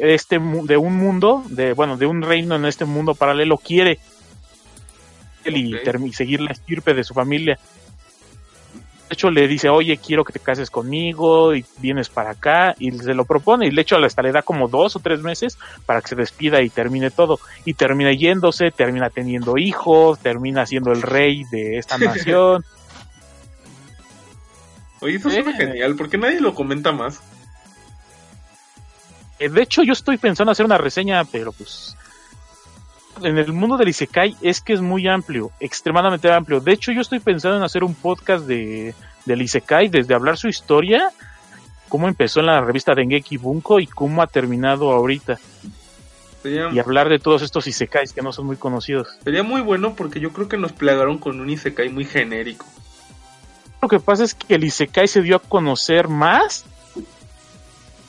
este 0.00 0.38
de 0.38 0.76
un 0.76 0.96
mundo, 0.96 1.42
de 1.48 1.72
bueno, 1.72 1.96
de 1.96 2.06
un 2.06 2.22
reino 2.22 2.56
en 2.56 2.64
este 2.64 2.84
mundo 2.84 3.14
paralelo 3.14 3.56
quiere 3.58 3.98
y 6.08 6.12
seguir 6.12 6.40
la 6.40 6.52
estirpe 6.52 6.94
de 6.94 7.04
su 7.04 7.14
familia. 7.14 7.58
De 9.08 9.14
hecho, 9.14 9.30
le 9.30 9.46
dice, 9.46 9.68
oye, 9.68 9.98
quiero 9.98 10.24
que 10.24 10.32
te 10.32 10.40
cases 10.40 10.70
conmigo 10.70 11.54
y 11.54 11.64
vienes 11.78 12.08
para 12.08 12.30
acá 12.30 12.74
y 12.78 12.90
se 12.90 13.12
lo 13.14 13.24
propone. 13.26 13.66
Y 13.66 13.70
de 13.74 13.82
hecho, 13.82 13.96
hasta 13.98 14.22
le 14.22 14.32
da 14.32 14.40
como 14.42 14.66
dos 14.66 14.96
o 14.96 15.00
tres 15.00 15.20
meses 15.20 15.58
para 15.84 16.00
que 16.00 16.08
se 16.08 16.14
despida 16.16 16.62
y 16.62 16.70
termine 16.70 17.10
todo. 17.10 17.38
Y 17.66 17.74
termina 17.74 18.12
yéndose, 18.12 18.70
termina 18.70 19.10
teniendo 19.10 19.58
hijos, 19.58 20.18
termina 20.20 20.64
siendo 20.64 20.90
el 20.92 21.02
rey 21.02 21.44
de 21.50 21.76
esta 21.78 21.98
nación. 21.98 22.64
Oye, 25.00 25.16
eso 25.16 25.28
suena 25.30 25.50
Eh. 25.50 25.54
genial. 25.54 25.96
¿Por 25.96 26.08
qué 26.08 26.16
nadie 26.16 26.40
lo 26.40 26.54
comenta 26.54 26.90
más? 26.92 27.20
Eh, 29.38 29.50
De 29.50 29.62
hecho, 29.62 29.82
yo 29.82 29.92
estoy 29.92 30.16
pensando 30.16 30.50
hacer 30.52 30.64
una 30.64 30.78
reseña, 30.78 31.24
pero 31.24 31.52
pues 31.52 31.94
en 33.22 33.38
el 33.38 33.52
mundo 33.52 33.76
del 33.76 33.88
Isekai 33.88 34.36
es 34.42 34.60
que 34.60 34.72
es 34.72 34.80
muy 34.80 35.06
amplio, 35.08 35.50
extremadamente 35.60 36.30
amplio. 36.32 36.60
De 36.60 36.72
hecho, 36.72 36.92
yo 36.92 37.00
estoy 37.00 37.20
pensando 37.20 37.56
en 37.58 37.62
hacer 37.62 37.84
un 37.84 37.94
podcast 37.94 38.46
de 38.46 38.94
del 39.24 39.42
Isekai, 39.42 39.88
desde 39.88 40.14
hablar 40.14 40.36
su 40.36 40.48
historia, 40.48 41.10
cómo 41.88 42.08
empezó 42.08 42.40
en 42.40 42.46
la 42.46 42.60
revista 42.60 42.94
Dengeki 42.94 43.36
Bunko 43.36 43.80
y 43.80 43.86
cómo 43.86 44.22
ha 44.22 44.26
terminado 44.26 44.92
ahorita. 44.92 45.38
Sería, 46.42 46.68
Y 46.70 46.78
hablar 46.78 47.08
de 47.08 47.18
todos 47.18 47.40
estos 47.40 47.66
Isekais 47.66 48.12
que 48.12 48.20
no 48.20 48.32
son 48.32 48.46
muy 48.46 48.56
conocidos. 48.56 49.08
sería 49.24 49.42
muy 49.42 49.62
bueno 49.62 49.94
porque 49.94 50.20
yo 50.20 50.30
creo 50.32 50.46
que 50.48 50.58
nos 50.58 50.72
plagaron 50.72 51.18
con 51.18 51.40
un 51.40 51.48
Isekai 51.48 51.88
muy 51.88 52.04
genérico. 52.04 52.66
Lo 53.80 53.88
que 53.88 54.00
pasa 54.00 54.24
es 54.24 54.34
que 54.34 54.54
el 54.54 54.64
Isekai 54.64 55.08
se 55.08 55.22
dio 55.22 55.36
a 55.36 55.38
conocer 55.38 56.08
más, 56.08 56.66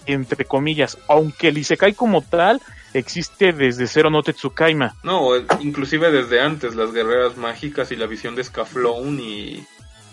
entre 0.05 0.45
comillas, 0.45 0.97
aunque 1.07 1.47
el 1.47 1.57
Isekai 1.57 1.93
como 1.93 2.21
tal 2.21 2.61
existe 2.95 3.51
desde 3.51 3.87
Zero 3.87 4.09
no 4.09 4.23
Tetsukaima. 4.23 4.95
No, 5.03 5.35
inclusive 5.59 6.11
desde 6.11 6.41
antes, 6.41 6.75
las 6.75 6.93
guerreras 6.93 7.37
mágicas 7.37 7.91
y 7.91 7.95
la 7.95 8.07
visión 8.07 8.35
de 8.35 8.43
Scaflone 8.43 9.21
y 9.21 9.67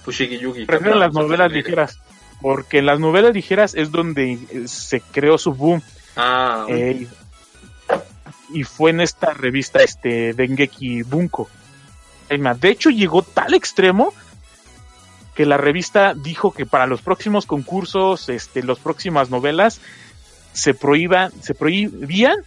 Fushigi 0.05 0.39
Yugi. 0.39 0.67
Prefiero 0.67 0.97
las 0.97 1.13
novelas 1.13 1.53
ligeras, 1.53 2.01
porque 2.41 2.79
en 2.79 2.87
las 2.87 2.99
novelas 2.99 3.35
ligeras 3.35 3.75
es 3.75 3.93
donde 3.93 4.33
eh, 4.33 4.67
se 4.67 5.01
creó 5.01 5.39
su 5.39 5.55
boom. 5.55 5.81
Ah, 6.17 6.67
eh, 6.69 7.07
y 8.53 8.65
fue 8.65 8.91
en 8.91 9.01
esta 9.01 9.33
revista 9.33 9.79
este 9.83 10.35
Dengeki 10.35 11.03
Bunko. 11.03 11.49
De 12.29 12.69
hecho, 12.69 12.91
llegó 12.91 13.23
tal 13.23 13.55
extremo 13.55 14.13
que 15.35 15.47
la 15.47 15.57
revista 15.57 16.15
dijo 16.15 16.53
que 16.53 16.67
para 16.67 16.87
los 16.87 17.01
próximos 17.01 17.47
concursos, 17.47 18.29
este, 18.29 18.63
las 18.63 18.79
próximas 18.79 19.31
novelas, 19.31 19.81
se 20.53 20.75
prohíban, 20.75 21.33
se 21.43 21.55
prohibían 21.55 22.45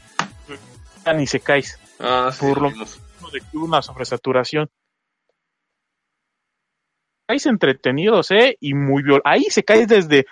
ni 1.14 1.28
se 1.28 1.39
caes 1.39 1.80
ah, 1.99 2.30
sí, 2.32 2.45
por 2.45 2.62
lo 2.62 2.70
vimos. 2.70 2.99
de 3.32 3.39
que 3.39 3.58
hubo 3.58 3.66
una 3.66 3.82
sobresaturación. 3.82 4.70
Caes 7.28 7.45
entretenidos, 7.47 8.30
¿eh? 8.32 8.56
Y 8.60 8.74
muy 8.76 9.01
viol 9.01 9.22
Ahí 9.26 9.45
se 9.45 9.64
cae 9.64 9.88
desde, 9.88 10.26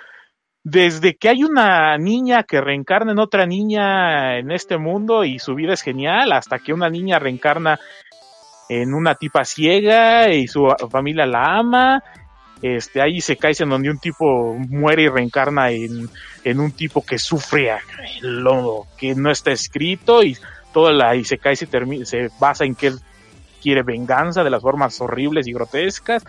desde 0.64 1.16
que 1.16 1.30
hay 1.30 1.44
una 1.44 1.98
niña 1.98 2.44
que 2.44 2.62
reencarna 2.62 3.14
en 3.14 3.20
otra 3.20 3.46
niña 3.46 4.38
en 4.38 4.52
este 4.52 4.78
mundo 4.78 5.24
y 5.24 5.40
su 5.40 5.56
vida 5.56 5.74
es 5.74 5.82
genial, 5.82 6.32
hasta 6.32 6.60
que 6.60 6.72
una 6.72 6.90
niña 6.90 7.18
reencarna 7.18 7.80
en 8.70 8.94
una 8.94 9.16
tipa 9.16 9.44
ciega 9.44 10.30
y 10.30 10.48
su 10.48 10.68
familia 10.90 11.26
la 11.26 11.58
ama. 11.58 12.04
Este, 12.62 13.02
ahí 13.02 13.20
se 13.20 13.36
cae 13.36 13.54
en 13.60 13.70
donde 13.70 13.90
un 13.90 14.00
tipo 14.00 14.56
muere 14.56 15.04
y 15.04 15.10
reencarna 15.10 15.72
en, 15.72 16.10
en 16.46 16.60
un 16.62 16.72
tipo 16.72 17.06
que 17.06 17.18
sufre 17.18 17.72
que 18.98 19.16
no 19.16 19.32
está 19.32 19.52
escrito 19.52 20.24
y 20.24 20.38
toda 20.74 20.92
la 20.92 21.16
Isekai 21.16 21.56
se, 21.56 21.70
termi- 21.70 22.04
se 22.06 22.30
basa 22.40 22.66
en 22.66 22.76
que 22.76 22.88
él 22.88 23.00
quiere 23.62 23.84
venganza 23.84 24.44
de 24.44 24.50
las 24.50 24.62
formas 24.62 25.00
horribles 25.00 25.48
y 25.48 25.54
grotescas. 25.54 26.24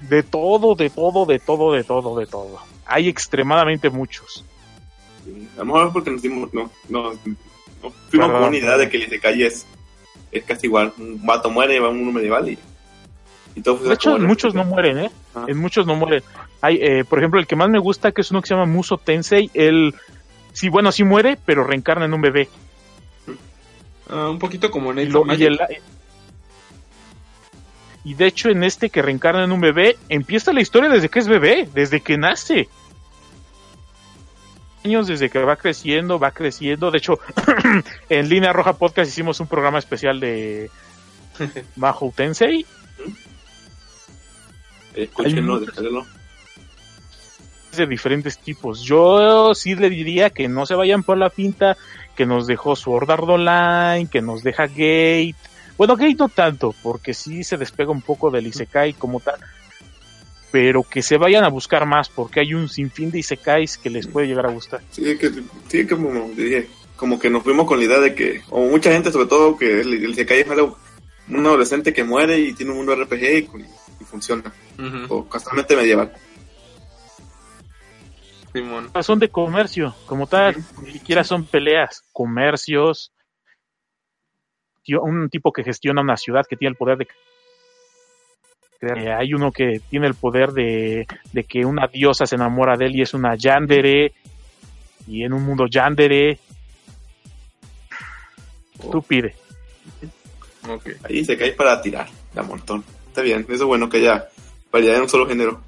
De 0.00 0.22
todo, 0.22 0.74
de 0.74 0.90
todo, 0.90 1.24
de 1.24 1.38
todo, 1.38 1.72
de 1.72 1.82
todo, 1.84 2.18
de 2.18 2.26
todo. 2.26 2.58
Hay 2.84 3.08
extremadamente 3.08 3.88
muchos. 3.88 4.44
Sí, 5.24 5.48
A 5.56 5.60
lo 5.60 5.64
mejor 5.66 5.92
porque 5.92 6.10
nos 6.10 6.20
dimos, 6.22 6.52
no, 6.52 6.70
no, 6.90 7.12
no 7.12 7.16
fuimos 7.80 7.94
Perdón, 8.10 8.32
con 8.32 8.48
una 8.48 8.56
idea 8.56 8.76
de 8.76 8.88
que 8.90 8.98
el 8.98 9.04
Isekai 9.04 9.42
es, 9.42 9.66
es 10.30 10.44
casi 10.44 10.66
igual. 10.66 10.92
Un 10.98 11.24
vato 11.24 11.50
muere 11.50 11.76
y 11.76 11.78
va 11.78 11.88
a 11.88 11.90
un 11.90 12.12
medieval 12.12 12.48
y, 12.50 12.58
y 13.54 13.62
todo 13.62 13.78
De 13.78 13.94
hecho, 13.94 14.16
en 14.16 14.26
muchos 14.26 14.54
no 14.54 14.60
Isekai. 14.60 14.72
mueren, 14.74 14.98
¿eh? 14.98 15.10
Ah. 15.34 15.46
En 15.48 15.56
muchos 15.58 15.86
no 15.86 15.96
mueren. 15.96 16.22
Hay, 16.60 16.76
eh, 16.80 17.04
por 17.04 17.18
ejemplo, 17.18 17.40
el 17.40 17.46
que 17.46 17.56
más 17.56 17.70
me 17.70 17.78
gusta, 17.78 18.12
que 18.12 18.20
es 18.20 18.30
uno 18.30 18.42
que 18.42 18.48
se 18.48 18.54
llama 18.54 18.66
Muso 18.66 18.98
Tensei, 18.98 19.50
él, 19.54 19.94
sí, 20.56 20.68
bueno, 20.70 20.90
sí 20.90 21.04
muere, 21.04 21.38
pero 21.44 21.64
reencarna 21.64 22.06
en 22.06 22.14
un 22.14 22.20
bebé. 22.22 22.48
Ah, 24.08 24.28
un 24.30 24.38
poquito 24.38 24.70
como 24.70 24.92
Y, 24.92 24.96
Next 24.96 25.12
lo- 25.12 25.34
y 25.34 25.44
el- 25.44 25.58
de 28.14 28.26
hecho, 28.26 28.48
en 28.50 28.62
este 28.64 28.88
que 28.88 29.02
reencarna 29.02 29.42
en 29.44 29.52
un 29.52 29.60
bebé, 29.60 29.96
empieza 30.08 30.52
la 30.52 30.60
historia 30.60 30.88
desde 30.88 31.08
que 31.08 31.18
es 31.18 31.26
bebé, 31.28 31.68
desde 31.74 32.00
que 32.00 32.16
nace. 32.16 32.68
Años 34.84 35.08
desde 35.08 35.28
que 35.28 35.40
va 35.40 35.56
creciendo, 35.56 36.18
va 36.20 36.30
creciendo. 36.30 36.92
De 36.92 36.98
hecho, 36.98 37.18
en 38.08 38.28
Línea 38.28 38.52
Roja 38.52 38.74
Podcast 38.74 39.10
hicimos 39.10 39.40
un 39.40 39.48
programa 39.48 39.78
especial 39.80 40.20
de 40.20 40.70
Mahou 41.76 42.12
Tensei. 42.12 42.64
Escúchenlo, 44.94 45.54
Hay 45.56 45.60
muchos- 45.60 45.66
descárguenlo. 45.66 46.06
De 47.76 47.86
diferentes 47.86 48.38
tipos. 48.38 48.82
Yo 48.82 49.54
sí 49.54 49.74
le 49.74 49.90
diría 49.90 50.30
que 50.30 50.48
no 50.48 50.66
se 50.66 50.74
vayan 50.74 51.02
por 51.02 51.18
la 51.18 51.30
pinta 51.30 51.76
que 52.16 52.26
nos 52.26 52.46
dejó 52.46 52.74
Sword 52.74 53.10
Art 53.10 53.28
Online, 53.28 54.08
que 54.10 54.22
nos 54.22 54.42
deja 54.42 54.66
Gate. 54.66 55.36
Bueno, 55.76 55.96
Gate 55.96 56.16
no 56.18 56.28
tanto, 56.28 56.74
porque 56.82 57.14
sí 57.14 57.44
se 57.44 57.56
despega 57.56 57.90
un 57.90 58.02
poco 58.02 58.30
del 58.30 58.46
Isekai 58.46 58.94
como 58.94 59.20
tal. 59.20 59.38
Pero 60.50 60.82
que 60.82 61.02
se 61.02 61.18
vayan 61.18 61.44
a 61.44 61.48
buscar 61.48 61.86
más, 61.86 62.08
porque 62.08 62.40
hay 62.40 62.54
un 62.54 62.68
sinfín 62.68 63.10
de 63.10 63.18
Isekais 63.18 63.76
que 63.76 63.90
les 63.90 64.06
puede 64.06 64.26
llegar 64.26 64.46
a 64.46 64.50
gustar. 64.50 64.80
Sí, 64.90 65.16
que, 65.18 65.30
sí, 65.68 65.86
como 65.86 66.30
dije, 66.34 66.68
como 66.96 67.18
que 67.18 67.28
nos 67.28 67.42
fuimos 67.42 67.66
con 67.66 67.78
la 67.78 67.84
idea 67.84 68.00
de 68.00 68.14
que, 68.14 68.40
o 68.48 68.62
mucha 68.62 68.90
gente 68.90 69.12
sobre 69.12 69.26
todo, 69.26 69.56
que 69.56 69.82
el, 69.82 69.92
el 69.92 70.10
Isekai 70.10 70.40
es 70.40 70.50
algo, 70.50 70.78
un 71.28 71.46
adolescente 71.46 71.92
que 71.92 72.04
muere 72.04 72.38
y 72.38 72.54
tiene 72.54 72.72
un 72.72 72.78
mundo 72.78 72.94
RPG 72.96 73.22
y, 73.22 73.48
y 74.00 74.04
funciona, 74.04 74.50
o 75.08 75.28
casualmente 75.28 75.76
medieval. 75.76 76.12
Simón. 78.56 78.90
Son 79.02 79.18
de 79.18 79.28
comercio, 79.28 79.94
como 80.06 80.26
tal. 80.26 80.56
Ni 80.82 80.92
siquiera 80.92 81.24
son 81.24 81.44
peleas, 81.44 82.02
comercios. 82.12 83.12
Un 84.88 85.28
tipo 85.28 85.52
que 85.52 85.64
gestiona 85.64 86.00
una 86.00 86.16
ciudad 86.16 86.46
que 86.48 86.56
tiene 86.56 86.70
el 86.70 86.76
poder 86.76 86.98
de 86.98 87.08
crear. 88.78 88.98
Eh, 88.98 89.12
hay 89.12 89.34
uno 89.34 89.52
que 89.52 89.80
tiene 89.90 90.06
el 90.06 90.14
poder 90.14 90.52
de, 90.52 91.06
de 91.32 91.44
que 91.44 91.64
una 91.64 91.88
diosa 91.88 92.24
se 92.24 92.36
enamora 92.36 92.76
de 92.76 92.86
él 92.86 92.96
y 92.96 93.02
es 93.02 93.12
una 93.14 93.34
yandere. 93.34 94.14
Y 95.06 95.24
en 95.24 95.32
un 95.32 95.44
mundo 95.44 95.66
yandere. 95.68 96.38
Tú 98.90 99.02
pide. 99.02 99.34
Ok. 100.68 100.88
Ahí 101.04 101.18
Isekai 101.18 101.54
para 101.56 101.80
tirar, 101.80 102.08
da 102.34 102.42
un 102.42 102.48
montón. 102.48 102.84
Está 103.08 103.22
bien, 103.22 103.42
eso 103.42 103.52
es 103.52 103.62
bueno 103.64 103.88
que 103.88 103.98
haya 103.98 104.28
variedad 104.70 104.96
en 104.96 105.02
un 105.02 105.08
solo 105.08 105.26
género. 105.26 105.62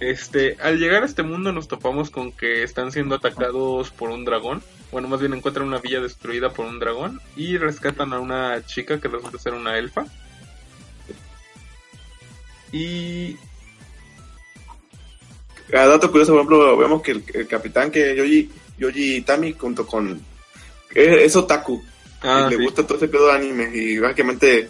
Este, 0.00 0.56
al 0.60 0.78
llegar 0.78 1.02
a 1.02 1.06
este 1.06 1.22
mundo 1.22 1.52
nos 1.52 1.68
topamos 1.68 2.10
con 2.10 2.32
que 2.32 2.62
están 2.62 2.92
siendo 2.92 3.14
atacados 3.14 3.90
por 3.90 4.10
un 4.10 4.24
dragón. 4.24 4.62
Bueno, 4.92 5.08
más 5.08 5.20
bien 5.20 5.34
encuentran 5.34 5.66
una 5.66 5.78
villa 5.78 6.00
destruida 6.00 6.50
por 6.50 6.66
un 6.66 6.78
dragón 6.78 7.20
y 7.36 7.56
rescatan 7.58 8.12
a 8.12 8.20
una 8.20 8.64
chica 8.64 9.00
que 9.00 9.08
resulta 9.08 9.38
ser 9.38 9.54
una 9.54 9.76
elfa. 9.78 10.06
Y 12.72 13.36
Ah, 15.72 15.86
dato 15.86 16.10
curioso, 16.10 16.32
por 16.32 16.40
ejemplo, 16.40 16.76
vemos 16.76 17.02
que 17.02 17.12
el, 17.12 17.24
el 17.32 17.46
capitán 17.46 17.90
que 17.90 18.14
Yoji, 18.14 18.50
Yoji 18.78 19.22
Tami 19.22 19.54
junto 19.54 19.86
con 19.86 20.20
es, 20.94 21.22
es 21.22 21.36
otaku 21.36 21.82
ah, 22.22 22.46
y 22.46 22.56
le 22.56 22.64
gusta 22.64 22.86
todo 22.86 22.98
ese 22.98 23.08
pedo 23.08 23.26
de 23.28 23.32
anime 23.32 23.70
y 23.74 23.98
básicamente 23.98 24.68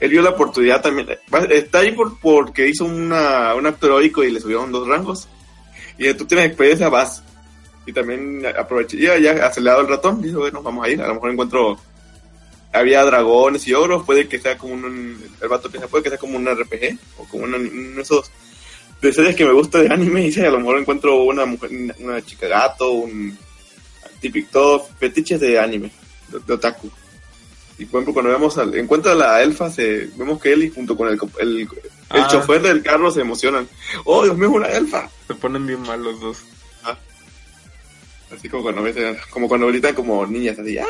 él 0.00 0.10
vio 0.10 0.22
la 0.22 0.30
oportunidad 0.30 0.82
también 0.82 1.08
está 1.50 1.80
ahí 1.80 1.92
por, 1.92 2.18
porque 2.20 2.68
hizo 2.68 2.84
una, 2.84 3.54
un 3.54 3.66
acto 3.66 3.86
heroico 3.86 4.24
y 4.24 4.30
le 4.30 4.40
subieron 4.40 4.72
dos 4.72 4.86
rangos 4.86 5.28
y 5.98 6.12
tú 6.14 6.26
tienes 6.26 6.46
experiencia 6.46 6.88
vas 6.88 7.22
y 7.86 7.92
también 7.92 8.44
aproveché 8.46 8.98
ya, 8.98 9.16
ya 9.18 9.46
acelerado 9.46 9.82
el 9.82 9.88
ratón 9.88 10.20
dijo 10.20 10.40
bueno 10.40 10.62
vamos 10.62 10.84
a 10.84 10.90
ir 10.90 11.00
a 11.00 11.08
lo 11.08 11.14
mejor 11.14 11.30
encuentro 11.30 11.78
había 12.72 13.04
dragones 13.04 13.66
y 13.66 13.74
ogros 13.74 14.04
puede 14.04 14.28
que 14.28 14.38
sea 14.38 14.58
como 14.58 14.74
un 14.74 15.22
el 15.40 15.48
vato 15.48 15.70
piensa 15.70 15.88
puede 15.88 16.04
que 16.04 16.10
sea 16.10 16.18
como 16.18 16.36
un 16.36 16.46
RPG 16.46 16.98
o 17.18 17.24
como 17.24 17.44
uno 17.44 17.58
de 17.58 18.02
esos 18.02 18.30
de 19.00 19.12
series 19.12 19.36
que 19.36 19.44
me 19.44 19.52
gusta 19.52 19.78
de 19.78 19.92
anime 19.92 20.28
y 20.34 20.40
a 20.40 20.50
lo 20.50 20.58
mejor 20.58 20.78
encuentro 20.78 21.22
una 21.22 21.46
mujer 21.46 21.70
una 21.98 22.20
chica 22.22 22.48
gato 22.48 22.90
un 22.90 23.38
típico, 24.20 24.88
fetiches 24.98 25.40
de 25.40 25.58
anime, 25.58 25.90
de, 26.28 26.40
de 26.40 26.52
otaku. 26.52 26.90
Y 27.78 27.84
por 27.84 28.00
ejemplo, 28.00 28.14
cuando 28.14 28.32
vemos 28.32 28.56
al, 28.58 28.74
encuentra 28.74 29.12
a 29.12 29.16
la 29.16 29.42
elfa, 29.42 29.70
se, 29.70 30.06
vemos 30.16 30.40
que 30.40 30.52
Eli 30.52 30.70
junto 30.70 30.96
con 30.96 31.08
el, 31.08 31.18
el, 31.40 31.60
el 31.60 31.68
Ah. 32.08 32.28
chofer 32.30 32.62
del 32.62 32.82
carro 32.82 33.10
se 33.10 33.20
emocionan. 33.20 33.68
¡Oh, 34.04 34.22
Dios 34.24 34.36
mío, 34.38 34.50
una 34.50 34.68
elfa! 34.68 35.10
Se 35.26 35.34
ponen 35.34 35.66
bien 35.66 35.82
mal 35.82 36.02
los 36.02 36.20
dos. 36.20 36.44
Así 38.32 38.48
como 38.48 38.64
cuando 38.64 38.82
como 39.30 39.48
cuando 39.48 39.68
gritan 39.68 39.94
como 39.94 40.26
niñas, 40.26 40.58
así, 40.58 40.78
¡ah! 40.78 40.84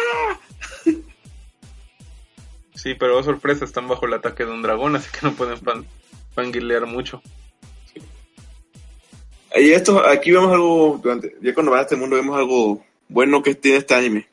Sí, 2.75 2.95
pero 2.95 3.19
oh, 3.19 3.23
sorpresa, 3.23 3.65
están 3.65 3.89
bajo 3.89 4.07
el 4.07 4.15
ataque 4.15 4.45
de 4.45 4.53
un 4.53 4.63
dragón, 4.63 4.97
así 4.97 5.09
que 5.11 5.27
no 5.27 5.35
pueden 5.35 5.59
fan, 5.59 5.85
fangirlear 6.35 6.87
mucho. 6.87 7.23
Y 9.55 9.71
esto, 9.71 10.07
aquí 10.07 10.31
vemos 10.31 10.53
algo, 10.53 11.01
durante, 11.03 11.35
ya 11.43 11.53
cuando 11.53 11.73
van 11.73 11.81
a 11.81 11.83
este 11.83 11.97
mundo 11.97 12.17
vemos 12.17 12.37
algo 12.37 12.85
bueno 13.09 13.43
que 13.43 13.55
tiene 13.55 13.79
este 13.79 13.95
anime. 13.95 14.29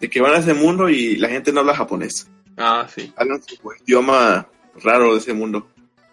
De 0.00 0.08
que 0.08 0.20
van 0.20 0.34
a 0.34 0.38
ese 0.38 0.54
mundo 0.54 0.88
y 0.88 1.16
la 1.16 1.28
gente 1.28 1.52
no 1.52 1.60
habla 1.60 1.74
japonés. 1.74 2.28
Ah, 2.56 2.86
sí. 2.92 3.12
Hablan 3.16 3.42
su 3.42 3.56
idioma 3.86 4.46
raro 4.82 5.12
de 5.12 5.18
ese 5.18 5.32
mundo. 5.32 5.68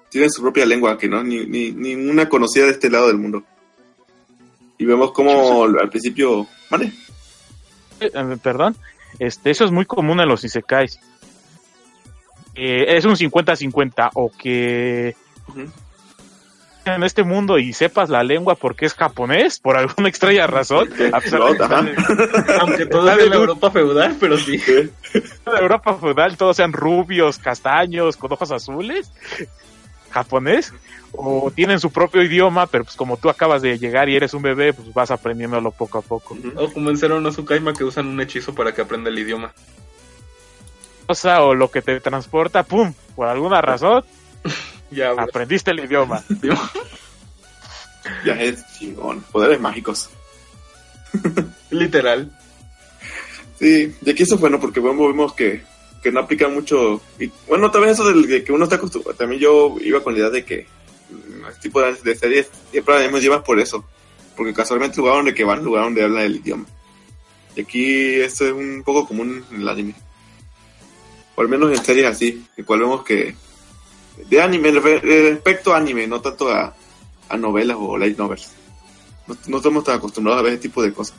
Tienen 0.09 0.29
su 0.29 0.41
propia 0.41 0.65
lengua 0.65 0.97
que 0.97 1.09
no 1.09 1.23
ni, 1.23 1.45
ni, 1.45 1.71
ni 1.71 1.95
una 1.95 2.29
conocida 2.29 2.65
de 2.65 2.71
este 2.71 2.89
lado 2.89 3.07
del 3.07 3.17
mundo. 3.17 3.43
Y 4.77 4.85
vemos 4.85 5.11
como 5.11 5.63
al 5.63 5.89
principio, 5.89 6.47
¿vale? 6.69 6.91
Eh, 7.99 8.11
eh, 8.13 8.37
perdón, 8.41 8.75
este, 9.19 9.51
eso 9.51 9.65
es 9.65 9.71
muy 9.71 9.85
común 9.85 10.19
en 10.19 10.27
los 10.27 10.43
isekais. 10.43 10.99
Eh, 12.55 12.97
es 12.97 13.05
un 13.05 13.15
50-50 13.15 14.11
o 14.13 14.31
que 14.31 15.15
Ujú. 15.49 15.69
En 16.93 17.03
este 17.03 17.23
mundo 17.23 17.57
y 17.57 17.73
sepas 17.73 18.09
la 18.09 18.23
lengua 18.23 18.55
porque 18.55 18.85
es 18.85 18.93
japonés, 18.93 19.59
por 19.59 19.77
alguna 19.77 20.09
extraña 20.09 20.47
razón, 20.47 20.89
a 21.11 21.19
pesar 21.19 21.41
de 21.41 21.57
que 21.57 22.53
Aunque 22.59 22.85
todo 22.85 23.09
es 23.09 23.17
de 23.17 23.29
la 23.29 23.35
Europa 23.35 23.71
feudal, 23.71 24.15
pero 24.19 24.37
sí. 24.37 24.61
la 25.45 25.59
Europa 25.59 25.95
feudal, 25.95 26.37
todos 26.37 26.57
sean 26.57 26.73
rubios, 26.73 27.39
castaños, 27.39 28.17
con 28.17 28.31
ojos 28.31 28.51
azules, 28.51 29.11
japonés, 30.11 30.73
o 31.13 31.51
tienen 31.53 31.79
su 31.79 31.91
propio 31.91 32.21
idioma, 32.21 32.67
pero 32.67 32.83
pues 32.83 32.95
como 32.95 33.17
tú 33.17 33.29
acabas 33.29 33.61
de 33.61 33.79
llegar 33.79 34.09
y 34.09 34.15
eres 34.15 34.33
un 34.33 34.41
bebé, 34.41 34.73
pues 34.73 34.93
vas 34.93 35.11
aprendiéndolo 35.11 35.71
poco 35.71 35.97
a 35.97 36.01
poco. 36.01 36.37
O 36.55 36.71
como 36.71 36.89
en 36.89 36.97
Zero 36.97 37.19
no 37.21 37.29
Tsukaima 37.29 37.73
que 37.73 37.83
usan 37.83 38.07
un 38.07 38.21
hechizo 38.21 38.53
para 38.53 38.73
que 38.73 38.81
aprenda 38.81 39.09
el 39.09 39.17
idioma. 39.17 39.53
Cosa 41.07 41.43
o 41.43 41.53
lo 41.53 41.69
que 41.69 41.81
te 41.81 41.99
transporta, 41.99 42.63
pum, 42.63 42.93
por 43.15 43.27
alguna 43.27 43.61
razón, 43.61 44.03
Ya, 44.91 45.11
aprendiste 45.11 45.71
el 45.71 45.79
idioma. 45.79 46.23
Ya 48.23 48.33
es 48.33 48.63
chingón. 48.77 49.21
Poderes 49.31 49.59
mágicos. 49.59 50.09
Literal. 51.71 52.31
Sí, 53.59 53.95
y 54.01 54.09
aquí 54.11 54.23
eso 54.23 54.35
es 54.35 54.41
bueno 54.41 54.59
porque 54.59 54.79
vemos, 54.79 55.07
vemos 55.07 55.33
que, 55.33 55.63
que 56.03 56.11
no 56.11 56.19
aplican 56.19 56.53
mucho. 56.53 57.01
Y, 57.19 57.31
bueno, 57.47 57.71
también 57.71 57.93
eso 57.93 58.03
del- 58.07 58.27
de 58.27 58.43
que 58.43 58.51
uno 58.51 58.65
está 58.65 58.75
acostumbrado. 58.75 59.17
También 59.17 59.41
yo 59.41 59.75
iba 59.81 60.03
con 60.03 60.13
la 60.13 60.19
idea 60.19 60.29
de 60.29 60.45
que 60.45 60.67
este 61.49 61.61
tipo 61.61 61.81
de, 61.81 61.93
de 61.95 62.15
series 62.15 62.47
siempre 62.71 63.09
las 63.11 63.21
llevas 63.23 63.41
por 63.41 63.59
eso. 63.59 63.83
Porque 64.35 64.53
casualmente 64.53 64.95
el 64.97 64.99
lugar 65.01 65.15
donde 65.17 65.33
que 65.33 65.43
van, 65.43 65.59
el 65.59 65.65
lugar 65.65 65.85
donde 65.85 66.03
hablan 66.03 66.23
el 66.25 66.35
idioma. 66.35 66.65
Y 67.55 67.61
aquí 67.61 68.15
esto 68.15 68.45
es 68.45 68.51
un 68.53 68.83
poco 68.85 69.07
común 69.07 69.43
en 69.51 69.61
el 69.61 69.69
anime. 69.69 69.95
O 71.35 71.41
al 71.41 71.47
menos 71.49 71.71
en 71.71 71.83
series 71.83 72.05
así, 72.05 72.45
el 72.55 72.65
cual 72.65 72.81
vemos 72.81 73.03
que. 73.03 73.35
De 74.29 74.41
anime, 74.41 74.71
re- 74.71 74.99
respecto 74.99 75.73
a 75.73 75.77
anime, 75.77 76.07
no 76.07 76.21
tanto 76.21 76.49
a, 76.49 76.73
a 77.29 77.37
novelas 77.37 77.77
o 77.79 77.97
light 77.97 78.17
novels. 78.17 78.49
No, 79.27 79.35
no 79.47 79.57
estamos 79.57 79.83
tan 79.83 79.97
acostumbrados 79.97 80.39
a 80.39 80.43
ver 80.43 80.53
ese 80.53 80.61
tipo 80.63 80.81
de 80.81 80.93
cosas. 80.93 81.15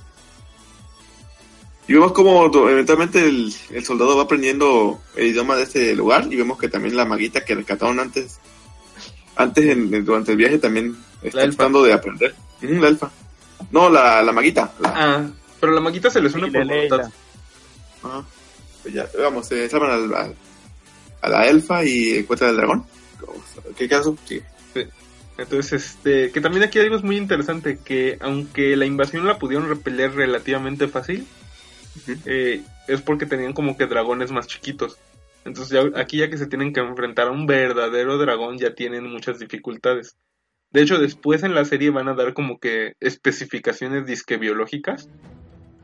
Y 1.89 1.93
vemos 1.93 2.13
como 2.13 2.47
eventualmente 2.69 3.21
el, 3.29 3.55
el 3.71 3.85
soldado 3.85 4.17
va 4.17 4.25
aprendiendo 4.25 5.01
el 5.15 5.27
idioma 5.29 5.55
de 5.57 5.63
este 5.65 5.95
lugar 5.95 6.27
y 6.31 6.35
vemos 6.37 6.59
que 6.59 6.69
también 6.69 6.97
la 6.97 7.05
maguita 7.05 7.45
que 7.45 7.55
rescataron 7.55 8.01
antes, 8.01 8.41
antes 9.37 9.65
en- 9.67 9.95
en- 9.95 10.05
durante 10.05 10.33
el 10.33 10.37
viaje 10.39 10.59
también 10.59 10.97
está 11.23 11.43
tratando 11.43 11.83
de 11.85 11.93
aprender. 11.93 12.35
Ujú, 12.63 12.75
la 12.75 12.89
elfa. 12.89 13.11
No, 13.71 13.89
la, 13.89 14.21
la 14.23 14.33
maguita. 14.33 14.73
la- 14.81 14.93
Ah, 14.97 15.27
pero 15.61 15.73
la 15.73 15.81
maquita 15.81 16.11
se 16.11 16.21
les 16.21 16.35
une 16.35 16.51
por 16.51 16.67
voluntad. 16.67 17.13
Ajá. 18.03 18.25
Pues 18.83 18.95
ya, 18.95 19.09
vamos, 19.21 19.47
se 19.47 19.69
salvan 19.69 19.91
al- 19.91 20.15
al- 20.15 20.35
a 21.21 21.29
la 21.29 21.47
elfa 21.47 21.85
y 21.85 22.19
encuentran 22.19 22.51
al 22.51 22.57
dragón. 22.57 22.85
¿Qué 23.77 23.89
caso? 23.89 24.17
Sí. 24.25 24.43
Entonces, 25.39 25.85
este, 25.85 26.31
que 26.31 26.41
también 26.41 26.65
aquí 26.65 26.79
hay 26.79 26.87
algo 26.87 26.99
muy 27.01 27.17
interesante, 27.17 27.79
que 27.85 28.17
aunque 28.21 28.75
la 28.77 28.87
invasión 28.87 29.27
la 29.27 29.39
pudieron 29.39 29.69
repeler 29.69 30.15
relativamente 30.15 30.89
fácil, 30.89 31.27
eh, 32.25 32.63
es 32.89 33.03
porque 33.03 33.27
tenían 33.27 33.53
como 33.53 33.77
que 33.77 33.87
dragones 33.87 34.33
más 34.33 34.47
chiquitos. 34.47 34.99
Entonces 35.45 35.73
ya, 35.73 36.01
aquí 36.01 36.19
ya 36.19 36.31
que 36.31 36.39
se 36.39 36.47
tienen 36.47 36.73
que 36.73 36.81
enfrentar 36.81 37.29
a 37.29 37.33
un 37.33 37.47
verdadero 37.47 38.19
dragón 38.19 38.59
ya 38.59 38.75
tienen 38.75 39.11
muchas 39.11 39.39
dificultades. 39.39 40.17
De 40.73 40.83
hecho, 40.83 40.99
después 40.99 41.43
en 41.43 41.55
la 41.55 41.65
serie 41.65 41.91
van 41.91 42.09
a 42.09 42.15
dar 42.15 42.35
como 42.35 42.59
que 42.59 42.95
especificaciones 43.01 44.07
disque 44.07 44.39
biológicas. 44.39 45.09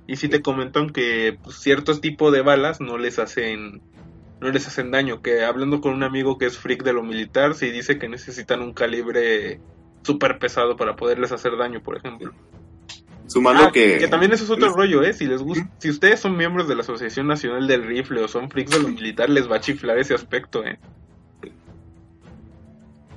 Y 0.07 0.17
si 0.17 0.29
te 0.29 0.43
comentan 0.43 0.91
que 0.91 1.39
pues, 1.43 1.57
ciertos 1.57 2.01
tipos 2.01 2.33
de 2.33 2.43
balas 2.43 2.81
no 2.81 2.99
les 2.99 3.19
hacen 3.19 3.81
no 4.43 4.51
les 4.51 4.67
hacen 4.67 4.91
daño. 4.91 5.23
Que 5.23 5.45
hablando 5.45 5.81
con 5.81 5.95
un 5.95 6.03
amigo 6.03 6.37
que 6.37 6.47
es 6.47 6.59
freak 6.59 6.83
de 6.83 6.93
lo 6.93 7.03
militar, 7.03 7.55
sí 7.55 7.71
dice 7.71 7.99
que 7.99 8.09
necesitan 8.09 8.61
un 8.61 8.73
calibre 8.75 9.61
súper 10.03 10.39
pesado 10.39 10.77
para 10.77 10.97
poderles 10.97 11.33
hacer 11.33 11.57
daño, 11.57 11.83
por 11.83 11.97
ejemplo. 11.97 12.33
Sumando 13.27 13.65
Ah, 13.65 13.71
que... 13.73 13.99
que 13.99 14.09
también 14.09 14.33
eso 14.33 14.45
es 14.45 14.51
otro 14.51 14.67
les- 14.67 14.77
rollo, 14.77 15.03
¿eh? 15.03 15.13
Si 15.15 15.27
les 15.27 15.41
gusta, 15.43 15.67
si 15.79 15.89
ustedes 15.89 16.21
son 16.21 16.37
miembros 16.37 16.69
de 16.69 16.75
la 16.75 16.83
Asociación 16.83 17.27
Nacional 17.29 17.67
del 17.67 17.85
Rifle 17.87 18.21
o 18.23 18.29
son 18.29 18.51
freaks 18.51 18.73
de 18.73 18.81
lo 18.83 18.89
militar, 18.89 19.31
les 19.31 19.51
va 19.51 19.57
a 19.57 19.61
chiflar 19.61 19.97
ese 19.99 20.15
aspecto, 20.15 20.65
¿eh? 20.65 20.79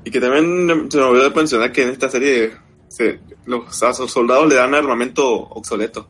Y 0.03 0.11
que 0.11 0.21
también 0.21 0.89
se 0.91 0.97
me 0.99 1.03
olvidó 1.03 1.31
mencionar 1.31 1.71
que 1.71 1.81
en 1.83 1.89
esta 1.89 2.07
serie 2.09 2.51
se- 2.87 3.19
los, 3.47 3.81
a 3.81 3.93
sus 3.93 4.11
soldados 4.11 4.47
le 4.47 4.55
dan 4.55 4.75
armamento 4.75 5.27
obsoleto. 5.27 6.07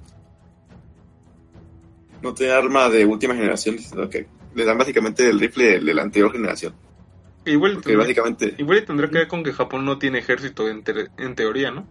No 2.22 2.34
tiene 2.34 2.52
arma 2.54 2.90
de 2.90 3.06
última 3.06 3.34
generación, 3.36 3.80
sino 3.80 4.10
que 4.10 4.28
le 4.56 4.66
dan 4.66 4.78
básicamente 4.78 5.30
el 5.30 5.40
rifle 5.40 5.66
de, 5.66 5.80
de 5.82 5.94
la 5.94 6.02
anterior 6.02 6.32
generación. 6.32 6.74
Igual, 7.46 7.80
tendrá, 7.82 8.00
básicamente... 8.04 8.56
igual 8.58 8.80
y 8.80 8.86
tendrá 8.86 9.08
que 9.10 9.20
ver 9.20 9.28
con 9.28 9.44
que 9.44 9.54
Japón 9.54 9.86
no 9.86 10.00
tiene 10.00 10.18
ejército 10.20 10.68
en, 10.68 10.84
te- 10.84 11.10
en 11.18 11.36
teoría, 11.36 11.70
¿no? 11.70 11.86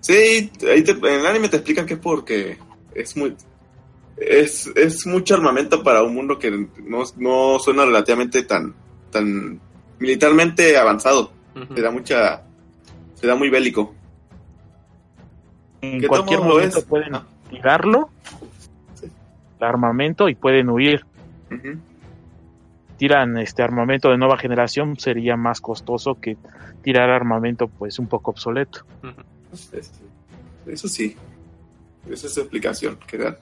Sí, 0.00 0.50
ahí 0.68 0.82
te- 0.82 0.92
en 0.92 1.20
el 1.20 1.26
anime 1.26 1.48
te 1.48 1.56
explican 1.58 1.86
que 1.86 1.94
es 1.94 2.00
porque 2.00 2.58
es 2.94 3.16
muy... 3.16 3.36
Es, 4.16 4.66
es 4.74 5.06
mucho 5.06 5.34
armamento 5.34 5.82
para 5.82 6.02
un 6.02 6.14
mundo 6.14 6.38
que 6.38 6.50
no, 6.50 7.04
no 7.16 7.58
suena 7.58 7.84
relativamente 7.84 8.42
tan, 8.42 8.74
tan 9.10 9.60
militarmente 9.98 10.76
avanzado. 10.76 11.32
Ujú. 11.54 11.74
Se 11.76 11.80
da 11.82 11.90
mucha... 11.90 12.42
Se 13.14 13.26
da 13.26 13.34
muy 13.36 13.50
bélico. 13.50 13.94
En 15.82 16.00
¿Qué 16.00 16.08
cualquier 16.08 16.40
momento 16.40 16.78
es? 16.78 16.84
pueden 16.84 17.14
Ah. 17.14 17.26
tirarlo, 17.48 18.10
Sí. 18.94 19.06
el 19.58 19.64
armamento, 19.66 20.28
y 20.28 20.34
pueden 20.34 20.68
huir. 20.70 21.04
Tiran 22.96 23.38
este 23.38 23.62
armamento 23.62 24.10
de 24.10 24.18
nueva 24.18 24.36
generación, 24.36 24.98
sería 24.98 25.36
más 25.36 25.60
costoso 25.60 26.20
que 26.20 26.36
tirar 26.82 27.10
armamento 27.10 27.68
pues 27.68 27.98
un 27.98 28.08
poco 28.08 28.30
obsoleto. 28.32 28.84
Este, 29.52 29.80
Eso 30.66 30.88
sí. 30.88 31.16
Esa 32.08 32.26
es 32.26 32.34
su 32.34 32.40
explicación 32.40 32.98
que 33.06 33.18
dan. 33.18 33.36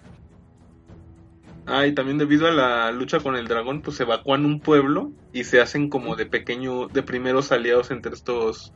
Ah, 1.67 1.87
y 1.87 1.93
también 1.93 2.17
debido 2.17 2.49
a 2.49 2.51
la 2.51 2.91
lucha 2.93 3.21
con 3.21 3.37
el 3.37 3.47
dragón, 3.47 3.83
pues 3.83 4.01
evacúan 4.01 4.47
un 4.47 4.59
pueblo 4.59 5.13
y 5.35 5.45
se 5.45 5.61
hacen 5.61 5.91
como 5.91 6.17
de 6.17 6.25
pequeño, 6.25 6.89
de 6.89 7.03
primeros 7.03 7.53
aliados 7.53 7.91
entre 7.91 8.15
estos 8.15 8.73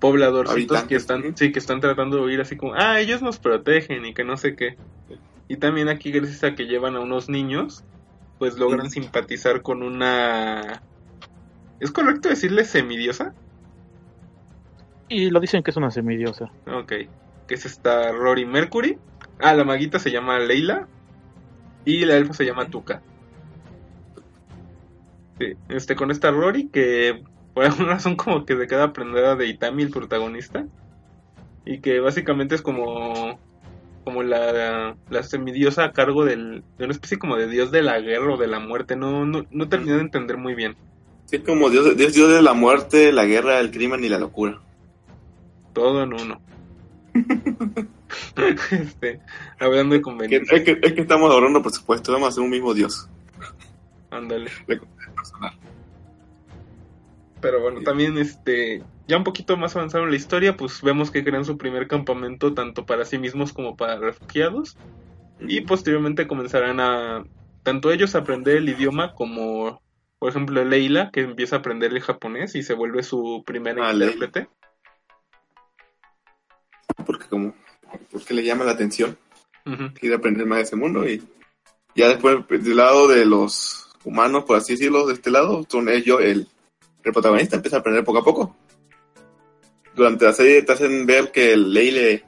pobladorcitos 0.00 0.78
Habitantes, 0.78 0.88
que 0.88 0.96
están, 0.96 1.36
sí, 1.36 1.52
que 1.52 1.58
están 1.60 1.80
tratando 1.80 2.16
de 2.16 2.22
huir 2.24 2.40
así 2.40 2.56
como, 2.56 2.74
ah, 2.74 3.00
ellos 3.00 3.22
nos 3.22 3.38
protegen 3.38 4.04
y 4.04 4.14
que 4.14 4.24
no 4.24 4.36
sé 4.36 4.56
qué. 4.56 4.76
Y 5.48 5.58
también 5.58 5.88
aquí 5.88 6.10
gracias 6.10 6.42
a 6.42 6.54
que 6.56 6.66
llevan 6.66 6.96
a 6.96 7.00
unos 7.00 7.28
niños, 7.28 7.84
pues 8.38 8.58
logran 8.58 8.90
simpatizar 8.90 9.62
con 9.62 9.82
una... 9.82 10.82
¿Es 11.80 11.90
correcto 11.90 12.28
decirle 12.28 12.64
semidiosa? 12.64 13.34
Y 15.08 15.30
lo 15.30 15.40
dicen 15.40 15.62
que 15.62 15.70
es 15.70 15.76
una 15.76 15.90
semidiosa. 15.90 16.50
Ok, 16.66 16.92
que 17.46 17.54
es 17.54 17.66
esta 17.66 18.12
Rory 18.12 18.44
Mercury. 18.44 18.98
Ah, 19.40 19.54
la 19.54 19.64
maguita 19.64 19.98
se 19.98 20.10
llama 20.10 20.38
Leila. 20.38 20.88
Y 21.84 22.04
la 22.04 22.16
elfa 22.16 22.32
se 22.34 22.44
llama 22.44 22.68
Tuca. 22.68 23.02
Sí, 25.38 25.52
este, 25.68 25.94
con 25.94 26.10
esta 26.10 26.30
Rory 26.30 26.68
que 26.68 27.22
por 27.54 27.64
alguna 27.64 27.94
razón 27.94 28.16
como 28.16 28.44
que 28.44 28.56
se 28.56 28.66
queda 28.66 28.84
aprendida 28.84 29.36
de 29.36 29.46
Itami, 29.46 29.82
el 29.82 29.90
protagonista. 29.90 30.66
Y 31.64 31.80
que 31.80 32.00
básicamente 32.00 32.54
es 32.54 32.62
como 32.62 33.38
como 34.06 34.22
la, 34.22 34.96
la 35.10 35.22
semidiosa 35.24 35.82
a 35.82 35.92
cargo 35.92 36.24
del, 36.24 36.62
de 36.78 36.84
una 36.84 36.92
especie 36.92 37.18
como 37.18 37.34
de 37.34 37.48
dios 37.48 37.72
de 37.72 37.82
la 37.82 37.98
guerra 37.98 38.34
o 38.34 38.36
de 38.36 38.46
la 38.46 38.60
muerte. 38.60 38.94
No, 38.94 39.26
no, 39.26 39.44
no 39.50 39.68
terminé 39.68 39.94
de 39.94 40.02
entender 40.02 40.36
muy 40.36 40.54
bien. 40.54 40.76
Sí, 41.24 41.36
es 41.36 41.42
como 41.42 41.70
Dios, 41.70 41.96
Dios, 41.96 42.14
Dios 42.14 42.32
de 42.32 42.40
la 42.40 42.52
muerte, 42.52 43.10
la 43.10 43.24
guerra, 43.24 43.58
el 43.58 43.72
crimen 43.72 44.04
y 44.04 44.08
la 44.08 44.20
locura. 44.20 44.60
Todo 45.72 46.04
en 46.04 46.12
uno. 46.12 46.40
este, 48.70 49.18
hablando 49.58 49.96
de 49.96 50.02
conveniencia. 50.02 50.56
es, 50.56 50.62
que, 50.62 50.78
es 50.80 50.92
que 50.92 51.00
estamos 51.00 51.28
ahorrando 51.28 51.60
presupuesto, 51.60 52.12
vamos 52.12 52.26
a 52.26 52.28
hacer 52.28 52.44
un 52.44 52.50
mismo 52.50 52.74
dios. 52.74 53.08
Ándale. 54.10 54.52
Pero 57.40 57.60
bueno, 57.60 57.80
también 57.80 58.16
este, 58.18 58.84
ya 59.06 59.16
un 59.16 59.24
poquito 59.24 59.56
más 59.56 59.76
avanzado 59.76 60.04
en 60.04 60.10
la 60.10 60.16
historia, 60.16 60.56
pues 60.56 60.82
vemos 60.82 61.10
que 61.10 61.24
crean 61.24 61.44
su 61.44 61.56
primer 61.56 61.86
campamento 61.86 62.54
tanto 62.54 62.86
para 62.86 63.04
sí 63.04 63.18
mismos 63.18 63.52
como 63.52 63.76
para 63.76 63.98
refugiados. 63.98 64.76
Y 65.40 65.60
posteriormente 65.60 66.26
comenzarán 66.26 66.80
a, 66.80 67.24
tanto 67.62 67.92
ellos 67.92 68.14
a 68.14 68.18
aprender 68.18 68.56
el 68.56 68.68
idioma 68.68 69.12
como, 69.14 69.82
por 70.18 70.30
ejemplo, 70.30 70.64
Leila, 70.64 71.10
que 71.12 71.20
empieza 71.20 71.56
a 71.56 71.58
aprender 71.60 71.92
el 71.92 72.00
japonés 72.00 72.54
y 72.54 72.62
se 72.62 72.74
vuelve 72.74 73.02
su 73.02 73.42
primera 73.46 73.88
Ah, 73.88 73.92
intérprete. 73.92 74.48
Porque 77.04 77.26
como, 77.26 77.54
porque 78.10 78.34
le 78.34 78.44
llama 78.44 78.64
la 78.64 78.72
atención. 78.72 79.16
Ujú. 79.66 79.92
quiere 79.94 80.14
aprender 80.14 80.46
más 80.46 80.58
de 80.58 80.62
ese 80.62 80.76
mundo 80.76 81.08
y 81.08 81.20
ya 81.96 82.06
después 82.08 82.46
del 82.48 82.76
lado 82.76 83.08
de 83.08 83.24
los 83.24 83.88
humanos, 84.04 84.44
por 84.44 84.56
así 84.56 84.74
decirlo, 84.74 85.08
de 85.08 85.14
este 85.14 85.32
lado, 85.32 85.66
son 85.68 85.88
ellos, 85.88 86.20
el, 86.20 86.46
el 87.02 87.12
protagonista 87.12 87.56
empieza 87.56 87.78
a 87.78 87.80
aprender 87.80 88.04
poco 88.04 88.18
a 88.18 88.24
poco. 88.24 88.56
Durante 89.96 90.26
la 90.26 90.32
serie 90.34 90.62
te 90.62 90.72
hacen 90.72 91.06
ver 91.06 91.32
que 91.32 91.56
Leile 91.56 92.24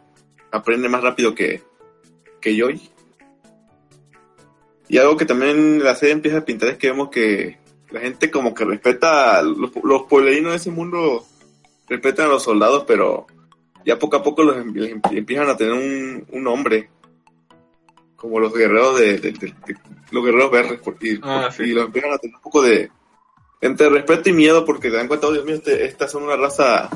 aprende 0.50 0.88
más 0.88 1.02
rápido 1.02 1.34
que, 1.34 1.62
que 2.40 2.56
Joy. 2.58 2.80
Y 4.88 4.96
algo 4.96 5.16
que 5.18 5.26
también 5.26 5.84
la 5.84 5.94
serie 5.94 6.14
empieza 6.14 6.38
a 6.38 6.44
pintar 6.44 6.70
es 6.70 6.78
que 6.78 6.88
vemos 6.88 7.10
que 7.10 7.58
la 7.90 8.00
gente 8.00 8.30
como 8.30 8.54
que 8.54 8.64
respeta, 8.64 9.38
a 9.38 9.42
los, 9.42 9.70
los 9.82 10.02
pueblerinos 10.04 10.52
de 10.52 10.56
ese 10.56 10.70
mundo 10.70 11.26
respetan 11.88 12.26
a 12.26 12.30
los 12.30 12.42
soldados, 12.42 12.84
pero 12.86 13.26
ya 13.84 13.98
poco 13.98 14.16
a 14.16 14.22
poco 14.22 14.42
los 14.42 14.56
em- 14.56 14.76
em- 14.82 15.00
empiezan 15.12 15.48
a 15.50 15.56
tener 15.56 15.74
un, 15.74 16.26
un 16.30 16.42
nombre 16.42 16.88
como 18.16 18.40
los 18.40 18.52
guerreros 18.52 18.98
de, 18.98 19.18
de- 19.18 19.32
de- 19.32 19.54
de- 19.66 19.76
los 20.10 20.24
guerreros 20.24 20.50
verdes 20.50 20.80
y, 21.02 21.18
Ah, 21.22 21.50
sí. 21.54 21.64
y 21.64 21.72
los 21.72 21.84
empiezan 21.86 22.12
a 22.12 22.18
tener 22.18 22.34
un 22.36 22.42
poco 22.42 22.62
de 22.62 22.90
entre 23.60 23.88
respeto 23.90 24.30
y 24.30 24.32
miedo 24.32 24.64
porque 24.64 24.90
se 24.90 24.96
dan 24.96 25.06
cuenta, 25.08 25.26
oh, 25.28 25.32
Dios 25.32 25.44
mío, 25.44 25.56
este- 25.56 25.84
estas 25.84 26.10
son 26.10 26.22
una 26.24 26.36
raza 26.36 26.88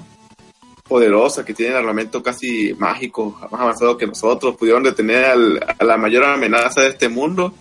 poderosa 0.92 1.42
que 1.44 1.54
tienen 1.54 1.74
armamento 1.76 2.22
casi 2.22 2.74
mágico, 2.74 3.38
más 3.50 3.60
avanzado 3.60 3.96
que 3.96 4.06
nosotros, 4.06 4.56
pudieron 4.56 4.82
detener 4.82 5.24
al- 5.24 5.74
a 5.78 5.84
la 5.84 5.96
mayor 5.96 6.24
amenaza 6.24 6.82
de 6.82 6.88
este 6.88 7.08
mundo 7.08 7.54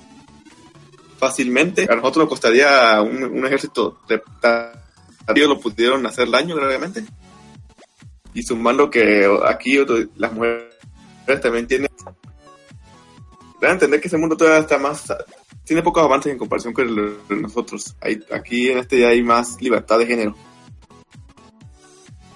fácilmente. 1.18 1.88
A 1.90 1.96
nosotros 1.96 2.24
nos 2.24 2.30
costaría 2.30 3.02
un, 3.02 3.24
un 3.24 3.46
ejército 3.46 4.00
ellos 5.34 5.50
lo 5.50 5.60
pudieron 5.60 6.06
hacer 6.06 6.30
daño 6.30 6.56
gravemente. 6.58 7.06
Y 8.34 8.44
sumando 8.44 8.90
que 8.90 9.26
aquí 9.46 9.78
las 10.18 10.34
mujeres 10.34 11.42
también 11.42 11.68
tienen 11.68 11.90
Deben 13.62 13.76
entender 13.76 14.02
que 14.02 14.08
ese 14.08 14.18
mundo 14.18 14.36
todavía 14.36 14.60
está 14.60 14.78
más. 14.78 15.06
Tiene 15.64 15.84
pocos 15.84 16.04
avances 16.04 16.32
en 16.34 16.38
comparación 16.40 16.74
con 16.74 16.88
el 16.90 17.42
nosotros. 17.42 17.96
Aquí 18.32 18.70
en 18.72 18.80
este 18.80 19.00
ya 19.00 19.10
hay 19.10 19.22
más 19.24 19.62
libertad 19.62 20.00
de 20.00 20.08
género. 20.08 20.36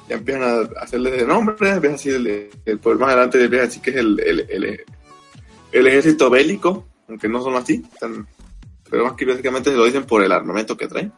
Ya 0.07 0.15
empiezan 0.17 0.43
a 0.43 0.81
hacerle 0.81 1.11
de 1.11 1.25
nombre, 1.25 1.55
empiezan 1.69 1.87
a 1.89 1.91
decir 1.97 2.15
el, 2.15 2.49
el- 2.65 2.79
por 2.79 2.97
más 2.99 3.09
adelante 3.09 3.43
empiezan 3.43 3.63
a 3.65 3.67
decir 3.67 3.81
que 3.81 3.89
es 3.91 3.95
el, 3.97 4.19
el, 4.19 4.39
el, 4.49 4.85
el 5.71 5.87
ejército 5.87 6.29
bélico, 6.29 6.85
aunque 7.09 7.27
no 7.27 7.41
son 7.41 7.55
así, 7.55 7.83
están- 7.91 8.27
pero 8.89 9.03
más 9.05 9.13
que 9.13 9.25
básicamente 9.25 9.71
se 9.71 9.75
lo 9.77 9.85
dicen 9.85 10.03
por 10.05 10.23
el 10.23 10.31
armamento 10.31 10.77
que 10.77 10.87
traen. 10.87 11.11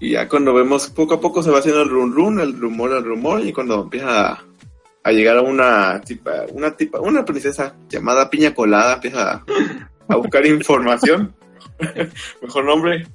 Y 0.00 0.10
ya 0.12 0.28
cuando 0.28 0.52
vemos 0.52 0.88
poco 0.90 1.14
a 1.14 1.20
poco 1.20 1.40
se 1.42 1.50
va 1.50 1.60
haciendo 1.60 1.82
el 1.82 1.88
run 1.88 2.12
run, 2.14 2.40
el 2.40 2.58
rumor, 2.58 2.90
el 2.92 3.04
rumor, 3.04 3.40
y 3.46 3.52
cuando 3.52 3.82
empieza 3.82 4.32
a, 4.32 4.44
a 5.04 5.12
llegar 5.12 5.36
a 5.38 5.42
una 5.42 6.00
tipa, 6.00 6.32
una 6.52 6.76
tipa, 6.76 7.00
una 7.00 7.24
princesa 7.24 7.76
llamada 7.88 8.28
Piña 8.28 8.52
Colada, 8.54 8.94
empieza 8.94 9.32
a, 9.34 9.44
a 10.08 10.16
buscar 10.16 10.44
información. 10.46 11.34
Mejor 12.42 12.64
nombre. 12.64 13.06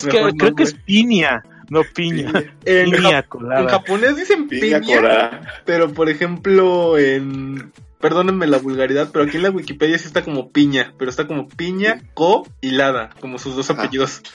Es 0.00 0.06
que 0.06 0.16
Mejor 0.16 0.36
creo 0.38 0.54
que 0.54 0.62
es 0.62 0.74
piña, 0.74 1.42
no 1.70 1.82
piña. 1.94 2.32
En, 2.64 2.90
Piña 2.90 3.10
jap- 3.10 3.22
en 3.24 3.28
colada. 3.28 3.68
japonés 3.68 4.16
dicen 4.16 4.48
Piña 4.48 4.80
piña, 4.80 4.96
Colada. 4.96 5.62
pero 5.64 5.92
por 5.92 6.08
ejemplo 6.08 6.98
en... 6.98 7.72
Perdónenme 8.00 8.46
la 8.46 8.58
vulgaridad, 8.58 9.10
pero 9.12 9.24
aquí 9.24 9.38
en 9.38 9.42
la 9.42 9.50
Wikipedia 9.50 9.98
sí 9.98 10.06
está 10.06 10.22
como 10.22 10.50
piña, 10.52 10.94
pero 10.98 11.10
está 11.10 11.26
como 11.26 11.48
piña, 11.48 12.00
co 12.14 12.46
y 12.60 12.70
lada, 12.70 13.10
como 13.20 13.38
sus 13.40 13.56
dos 13.56 13.70
apellidos. 13.70 14.22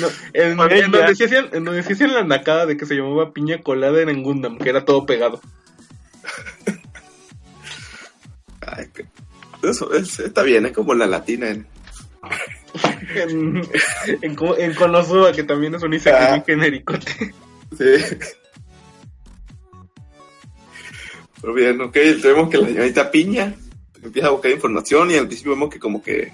No, 0.00 0.08
en, 0.32 0.58
en 0.60 0.90
donde 0.90 1.12
hacían, 1.12 1.46
en 1.52 1.64
donde 1.64 1.82
sí 1.84 1.92
hacían 1.92 2.12
la 2.12 2.24
nacada 2.24 2.66
de 2.66 2.76
que 2.76 2.86
se 2.86 2.96
llamaba 2.96 3.32
piña 3.32 3.58
colada 3.62 4.00
era 4.02 4.10
en 4.10 4.22
Gundam, 4.24 4.58
que 4.58 4.68
era 4.68 4.84
todo 4.84 5.06
pegado. 5.06 5.40
Ay, 8.66 8.86
Eso 9.62 9.92
es- 9.94 10.18
está 10.18 10.42
bien, 10.42 10.66
es 10.66 10.72
como 10.72 10.92
la 10.94 11.06
latina. 11.06 11.48
en- 11.50 11.66
En, 13.14 13.62
en, 14.22 14.36
en 14.58 14.74
Konosuba, 14.74 15.32
que 15.32 15.44
también 15.44 15.74
es 15.74 15.82
un 15.82 15.94
isekai 15.94 16.26
Ah. 16.26 16.30
muy 16.36 16.44
genéricote. 16.44 17.32
Sí. 17.78 18.16
Pero 21.40 21.54
bien, 21.54 21.80
ok, 21.80 21.96
vemos 22.22 22.48
que 22.50 22.58
la 22.58 22.66
señorita 22.68 23.10
Piña 23.10 23.54
empieza 24.02 24.28
a 24.28 24.32
buscar 24.32 24.50
información 24.50 25.10
y 25.10 25.14
al 25.14 25.26
principio 25.26 25.52
vemos 25.52 25.70
que 25.70 25.78
como 25.78 26.02
que 26.02 26.32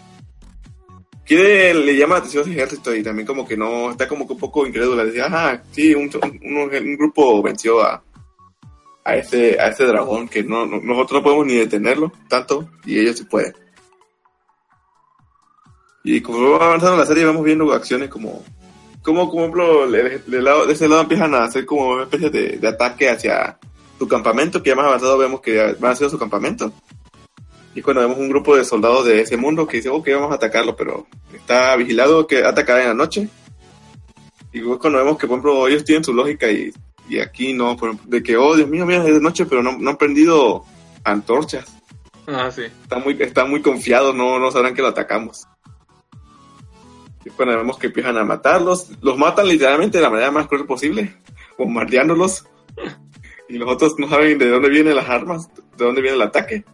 quiere, 1.25 1.75
le 1.75 1.97
llama 1.97 2.15
la 2.15 2.19
atención 2.21 2.43
ese 2.45 2.53
ejército 2.53 2.95
y 2.95 3.03
también 3.03 3.27
como 3.27 3.47
que 3.47 3.57
no, 3.57 3.91
está 3.91 4.07
como 4.09 4.27
que 4.27 4.33
un 4.35 4.39
poco 4.39 4.67
incrédula. 4.67 5.05
Dice, 5.05 5.23
ajá, 5.23 5.63
sí, 5.73 5.95
un, 5.95 6.11
un- 6.23 6.71
un 6.73 6.97
grupo 6.97 7.43
venció 7.43 7.83
a, 7.83 8.03
a 9.05 9.17
ese, 9.17 9.59
a 9.61 9.69
ese 9.69 9.85
dragón 9.85 10.29
que 10.29 10.43
no, 10.43 10.67
no- 10.67 10.81
nosotros 10.81 11.21
no 11.21 11.23
podemos 11.25 11.47
ni 11.47 11.55
detenerlo 11.57 12.13
tanto 12.29 12.69
y 12.85 12.99
ellos 12.99 13.19
sí 13.19 13.25
pueden. 13.25 13.55
Y 16.05 16.21
como 16.21 16.53
va 16.53 16.67
avanzando 16.67 16.97
la 16.97 17.07
serie 17.07 17.25
vamos 17.25 17.45
viendo 17.45 17.73
acciones 17.73 18.09
como 18.09 18.43
como, 19.03 19.31
como 19.31 19.51
por 19.51 19.61
ejemplo, 19.63 19.91
de, 19.91 20.19
de 20.19 20.43
lado- 20.43 20.67
de 20.67 20.75
ese 20.75 20.87
lado 20.89 21.03
empiezan 21.03 21.35
a 21.35 21.45
hacer 21.45 21.65
como 21.65 21.89
una 21.89 22.03
especie 22.03 22.29
de, 22.31 22.59
de 22.59 22.69
ataque 22.69 23.09
hacia 23.09 23.59
su 23.99 24.07
campamento, 24.07 24.63
que 24.63 24.71
ya 24.71 24.77
más 24.77 24.87
avanzado 24.87 25.17
vemos 25.19 25.41
que 25.41 25.75
van 25.79 25.93
a 25.93 25.97
ser 25.97 26.11
su 26.11 26.19
campamento. 26.19 26.71
Y 27.75 27.81
cuando 27.83 28.03
vemos 28.03 28.19
un 28.19 28.29
grupo 28.29 28.57
de 28.57 28.65
soldados 28.65 29.07
de 29.07 29.21
ese 29.21 29.37
mundo 29.37 29.67
que 29.67 29.79
dice, 29.79 29.89
ok, 29.89 30.07
vamos 30.15 30.33
a 30.33 30.35
atacarlo, 30.35 30.77
pero 30.77 31.07
está 31.33 31.77
vigilado 31.77 32.27
que 32.27 32.45
atacar 32.45 32.81
en 32.81 32.89
la 32.89 32.95
noche. 32.95 33.29
Y 34.53 34.59
luego 34.59 34.79
cuando 34.79 34.99
vemos 34.99 35.17
que, 35.17 35.27
por 35.27 35.39
ejemplo, 35.39 35.69
ellos 35.69 35.85
tienen 35.85 36.05
su 36.05 36.13
lógica 36.13 36.51
y, 36.51 36.73
y 37.09 37.21
aquí 37.21 37.53
no, 37.55 37.77
por 37.77 37.91
ejemplo, 37.91 38.11
de 38.11 38.23
que, 38.23 38.37
oh, 38.37 38.57
Dios 38.57 38.69
mío, 38.69 38.85
mira, 38.85 39.07
es 39.07 39.15
de 39.15 39.21
noche, 39.21 39.47
pero 39.47 39.63
no, 39.63 39.79
no 39.79 39.91
han 39.91 39.97
prendido 39.97 40.65
antorchas. 41.05 41.67
Ah, 42.27 42.51
sí. 42.51 42.63
Están 42.83 43.03
muy, 43.03 43.17
están 43.21 43.49
muy 43.49 43.63
confiados, 43.63 44.15
no, 44.15 44.39
no 44.39 44.51
sabrán 44.51 44.75
que 44.75 44.83
lo 44.83 44.89
atacamos. 44.89 45.47
Y 47.25 47.31
cuando 47.31 47.57
vemos 47.57 47.79
que 47.79 47.89
empiezan 47.89 48.17
a 48.17 48.25
matarlos, 48.25 48.91
los 49.03 49.19
matan 49.19 49.49
literalmente 49.49 49.99
de 49.99 50.03
la 50.03 50.11
manera 50.11 50.31
más 50.31 50.47
cruel 50.47 50.67
posible, 50.67 51.17
bombardeándolos. 51.59 52.47
Y 53.49 53.59
los 53.59 53.69
otros 53.69 53.99
no 53.99 54.09
saben 54.09 54.39
de 54.39 54.49
dónde 54.49 54.69
vienen 54.69 54.97
las 54.97 55.09
armas, 55.09 55.51
de 55.77 55.85
dónde 55.85 56.01
viene 56.01 56.17
el 56.17 56.23
ataque 56.23 56.65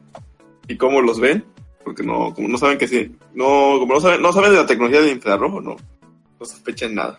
y 0.69 0.77
cómo 0.77 1.01
los 1.01 1.19
ven, 1.19 1.45
porque 1.85 2.03
no, 2.03 2.35
como 2.35 2.49
no 2.49 2.59
saben 2.59 2.79
que 2.79 2.87
sí, 2.89 3.17
no, 3.35 3.79
como 3.79 3.95
no 3.95 4.01
saben, 4.01 4.23
no 4.23 4.33
saben 4.33 4.51
de 4.51 4.59
la 4.59 4.67
tecnología 4.67 5.01
del 5.01 5.17
infrarrojo, 5.17 5.61
no, 5.61 5.77
no 6.39 6.47
sospechan 6.47 6.95
nada. 6.95 7.17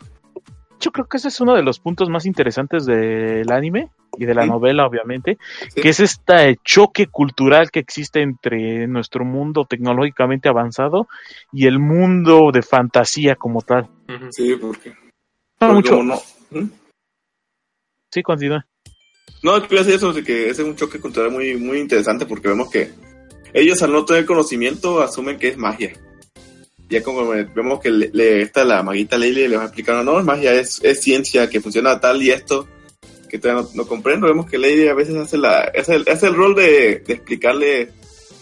Yo 0.80 0.92
creo 0.92 1.08
que 1.08 1.18
ese 1.18 1.30
es 1.30 1.40
uno 1.42 1.56
de 1.56 1.64
los 1.64 1.80
puntos 1.80 2.10
más 2.10 2.26
interesantes 2.26 2.86
del 2.86 3.52
anime 3.52 3.90
y 4.18 4.26
de 4.26 4.36
la 4.36 4.44
Sí. 4.44 4.50
novela, 4.50 4.86
obviamente, 4.86 5.38
Sí. 5.70 5.82
que 5.82 5.90
es 5.90 6.00
este 6.00 6.58
choque 6.64 7.08
cultural 7.08 7.72
que 7.72 7.80
existe 7.80 8.22
entre 8.22 8.88
nuestro 8.88 9.26
mundo 9.26 9.66
tecnológicamente 9.66 10.50
avanzado 10.50 11.08
y 11.52 11.66
el 11.68 11.80
mundo 11.80 12.52
de 12.54 12.62
fantasía 12.62 13.36
como 13.36 13.62
tal. 13.62 13.90
Sí, 14.32 14.56
porque, 14.60 14.90
No, 15.60 15.74
porque 15.74 15.74
mucho. 15.92 16.04
no, 16.04 16.16
¿Mm? 16.52 16.70
Sí, 18.12 18.24
continúa. 18.24 18.66
No, 19.44 19.60
quiero 19.68 19.84
decir 19.84 19.96
eso, 19.96 20.14
de 20.14 20.24
que 20.24 20.50
ese 20.50 20.62
es 20.62 20.68
un 20.68 20.76
choque 20.76 21.00
cultural 21.00 21.32
muy, 21.32 21.58
muy 21.58 21.80
interesante 21.80 22.26
porque 22.26 22.48
vemos 22.48 22.70
que 22.72 22.92
ellos 23.54 23.82
al 23.84 23.92
no 23.92 24.06
tener 24.06 24.26
conocimiento 24.26 25.02
asumen 25.02 25.38
que 25.38 25.50
es 25.50 25.58
magia. 25.58 25.94
Ya 26.90 27.04
como 27.04 27.28
vemos 27.28 27.80
que 27.82 27.90
le, 27.92 28.10
le- 28.14 28.42
esta 28.42 28.64
la 28.64 28.82
maguita 28.82 29.18
Leile 29.18 29.50
le 29.50 29.58
va 29.58 29.64
a 29.64 29.66
explicar, 29.66 30.04
no, 30.06 30.20
es 30.20 30.26
magia, 30.26 30.54
es, 30.54 30.82
es 30.84 31.02
ciencia 31.02 31.50
que 31.50 31.60
funciona 31.62 32.00
tal 32.00 32.22
y 32.24 32.32
esto, 32.32 32.68
que 33.30 33.38
todavía 33.40 33.64
no, 33.64 33.70
no 33.74 33.88
comprendo. 33.88 34.28
Vemos 34.28 34.50
que 34.50 34.58
Leile 34.58 34.90
a 34.90 34.94
veces 34.94 35.16
hace, 35.16 35.38
la, 35.38 35.70
hace, 35.78 35.96
el, 35.96 36.06
hace 36.10 36.28
el 36.28 36.36
rol 36.36 36.56
de, 36.56 37.04
de 37.06 37.14
explicarle 37.14 37.92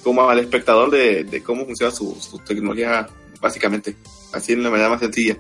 como 0.04 0.30
al 0.30 0.38
espectador 0.40 0.92
de, 0.92 1.24
de 1.24 1.42
cómo 1.42 1.66
funciona 1.66 1.92
su, 1.92 2.16
su 2.22 2.38
tecnología, 2.40 3.08
básicamente, 3.42 3.96
así 4.34 4.54
en 4.54 4.62
la 4.62 4.70
manera 4.70 4.90
más 4.90 5.00
sencilla. 5.00 5.38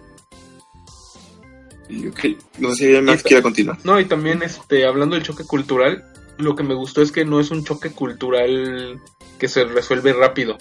Y 1.87 2.05
no 2.57 2.69
sé 2.71 2.75
si 2.75 2.85
alguien 2.85 3.05
más 3.05 3.21
quiere 3.21 3.43
continuar. 3.43 3.77
No, 3.83 3.99
y 3.99 4.05
también 4.05 4.41
este, 4.41 4.87
hablando 4.87 5.15
del 5.15 5.23
choque 5.23 5.43
cultural, 5.43 6.03
lo 6.39 6.55
que 6.55 6.63
me 6.63 6.73
gustó 6.73 7.03
es 7.03 7.11
que 7.11 7.25
no 7.25 7.39
es 7.39 7.51
un 7.51 7.63
choque 7.63 7.91
cultural 7.91 8.99
que 9.37 9.47
se 9.47 9.65
resuelve 9.65 10.11
rápido. 10.13 10.57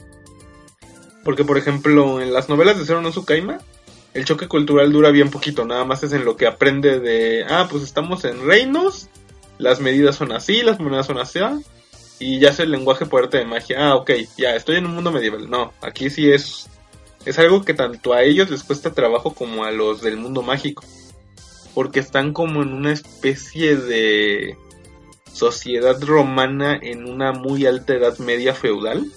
Porque, 1.25 1.45
por 1.45 1.59
ejemplo, 1.59 2.21
en 2.21 2.33
las 2.33 2.49
novelas 2.49 2.79
de 2.79 2.85
Zero 2.85 3.01
no 3.01 3.11
el 4.13 4.25
choque 4.25 4.47
cultural 4.47 4.93
dura 4.93 5.11
bien 5.11 5.31
poquito, 5.31 5.65
nada 5.65 5.85
más 5.85 6.05
es 6.05 6.13
en 6.13 6.25
lo 6.25 6.37
que 6.37 6.47
aprende 6.47 7.01
de, 7.01 7.45
ah, 7.49 7.67
pues 7.69 7.83
estamos 7.83 8.25
en 8.25 8.47
reinos, 8.47 9.09
las 9.59 9.81
medidas 9.81 10.15
son 10.15 10.31
así, 10.31 10.63
las 10.63 10.79
monedas 10.79 11.07
son 11.07 11.19
así, 11.19 11.41
y 12.21 12.39
ya 12.39 12.51
es 12.51 12.61
el 12.61 12.71
lenguaje 12.71 13.07
por 13.07 13.25
arte 13.25 13.39
de 13.39 13.45
magia. 13.45 13.89
Ah, 13.89 13.97
ok, 13.97 14.11
ya 14.39 14.55
estoy 14.55 14.77
en 14.77 14.87
un 14.87 14.95
mundo 14.95 15.11
medieval. 15.11 15.51
No, 15.51 15.73
aquí 15.81 16.11
sí 16.11 16.31
es 16.31 16.69
es 17.25 17.39
algo 17.39 17.63
que 17.65 17.75
tanto 17.75 18.13
a 18.13 18.23
ellos 18.23 18.51
les 18.51 18.63
cuesta 18.63 18.93
trabajo 18.93 19.35
como 19.35 19.65
a 19.65 19.71
los 19.71 20.03
del 20.03 20.17
mundo 20.17 20.43
mágico. 20.43 20.85
Porque 21.75 22.01
están 22.01 22.33
como 22.33 22.63
en 22.63 22.73
una 22.73 22.93
especie 22.93 23.77
de 23.77 24.57
sociedad 25.33 26.01
romana 26.03 26.79
en 26.81 27.09
una 27.09 27.33
muy 27.33 27.67
alta 27.67 27.95
edad 27.95 28.19
media 28.19 28.55
feudal. 28.55 29.11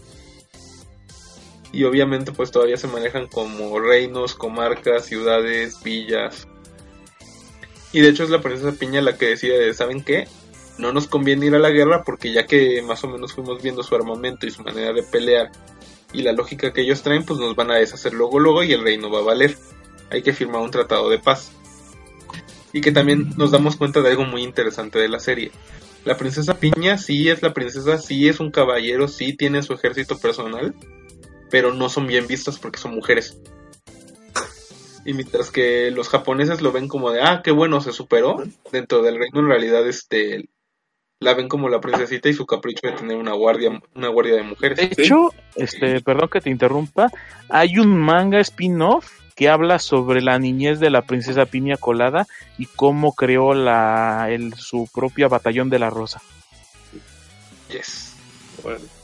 Y 1.78 1.84
obviamente 1.84 2.32
pues 2.32 2.50
todavía 2.50 2.76
se 2.76 2.88
manejan 2.88 3.28
como 3.28 3.80
reinos, 3.80 4.34
comarcas, 4.34 5.06
ciudades, 5.06 5.84
villas. 5.84 6.48
Y 7.94 8.02
de 8.02 8.10
hecho 8.10 8.24
es 8.24 8.32
la 8.32 8.42
princesa 8.42 8.72
Piña 8.72 9.00
la 9.00 9.16
que 9.16 9.28
decide, 9.28 9.72
¿saben 9.76 10.04
qué? 10.04 10.28
No 10.80 10.92
nos 10.92 11.06
conviene 11.06 11.46
ir 11.46 11.54
a 11.54 11.60
la 11.60 11.70
guerra 11.70 12.04
porque 12.04 12.34
ya 12.34 12.48
que 12.48 12.82
más 12.82 13.04
o 13.04 13.08
menos 13.08 13.34
fuimos 13.34 13.62
viendo 13.62 13.84
su 13.84 13.94
armamento 13.94 14.48
y 14.48 14.50
su 14.50 14.64
manera 14.64 14.92
de 14.92 15.04
pelear 15.04 15.52
y 16.14 16.24
la 16.24 16.32
lógica 16.32 16.74
que 16.74 16.82
ellos 16.82 17.04
traen, 17.04 17.24
pues 17.24 17.40
nos 17.40 17.56
van 17.56 17.70
a 17.70 17.76
deshacer 17.76 18.12
luego 18.12 18.40
luego 18.40 18.64
y 18.64 18.74
el 18.74 18.82
reino 18.82 19.12
va 19.12 19.20
a 19.20 19.26
valer. 19.26 19.56
Hay 20.10 20.24
que 20.24 20.34
firmar 20.34 20.64
un 20.64 20.72
tratado 20.72 21.12
de 21.12 21.20
paz. 21.20 21.52
Y 22.74 22.82
que 22.82 22.92
también 22.92 23.36
nos 23.38 23.52
damos 23.52 23.76
cuenta 23.76 24.02
de 24.02 24.10
algo 24.10 24.26
muy 24.26 24.42
interesante 24.42 24.98
de 24.98 25.10
la 25.10 25.20
serie. 25.20 25.52
La 26.06 26.18
princesa 26.18 26.58
Piña 26.58 26.98
sí 26.98 27.30
es 27.30 27.44
la 27.44 27.54
princesa, 27.54 28.00
sí 28.00 28.28
es 28.28 28.40
un 28.40 28.50
caballero, 28.50 29.08
sí 29.08 29.34
tiene 29.34 29.62
su 29.62 29.74
ejército 29.74 30.18
personal, 30.18 30.74
pero 31.50 31.74
no 31.74 31.90
son 31.90 32.08
bien 32.08 32.28
vistas 32.28 32.60
porque 32.60 32.80
son 32.80 32.96
mujeres. 32.96 33.40
Y 35.06 35.14
mientras 35.14 35.52
que 35.52 35.90
los 35.92 36.10
japoneses 36.10 36.62
lo 36.62 36.72
ven 36.72 36.88
como 36.90 37.12
de, 37.12 37.22
ah, 37.22 37.42
qué 37.44 37.52
bueno, 37.52 37.80
se 37.80 37.94
superó, 37.94 38.44
dentro 38.72 39.02
del 39.02 39.18
reino 39.18 39.40
en 39.40 39.48
realidad 39.48 39.88
este, 39.88 40.50
la 41.20 41.34
ven 41.34 41.48
como 41.48 41.70
la 41.70 41.80
princesita 41.80 42.30
y 42.30 42.34
su 42.34 42.46
capricho 42.46 42.88
de 42.88 42.94
tener 42.94 43.18
una 43.18 43.34
guardia, 43.34 43.82
una 43.96 44.10
guardia 44.10 44.36
de 44.36 44.44
mujeres. 44.44 44.78
De 44.78 45.04
hecho, 45.04 45.34
este, 45.56 46.02
perdón 46.02 46.30
que 46.30 46.42
te 46.42 46.50
interrumpa, 46.50 47.10
hay 47.50 47.78
un 47.78 47.98
manga 47.98 48.40
spin-off 48.42 49.10
que 49.36 49.50
habla 49.50 49.80
sobre 49.80 50.22
la 50.22 50.40
niñez 50.40 50.80
de 50.80 50.90
la 50.90 51.04
princesa 51.04 51.46
Piña 51.46 51.78
Colada 51.78 52.28
y 52.58 52.66
cómo 52.66 53.14
creó 53.14 53.54
la, 53.54 54.28
el, 54.30 54.56
su 54.56 54.90
propia 54.94 55.28
batallón 55.28 55.70
de 55.70 55.80
la 55.80 55.90
rosa. 55.90 56.22
Yes. 57.70 58.16
Bueno. 58.64 58.97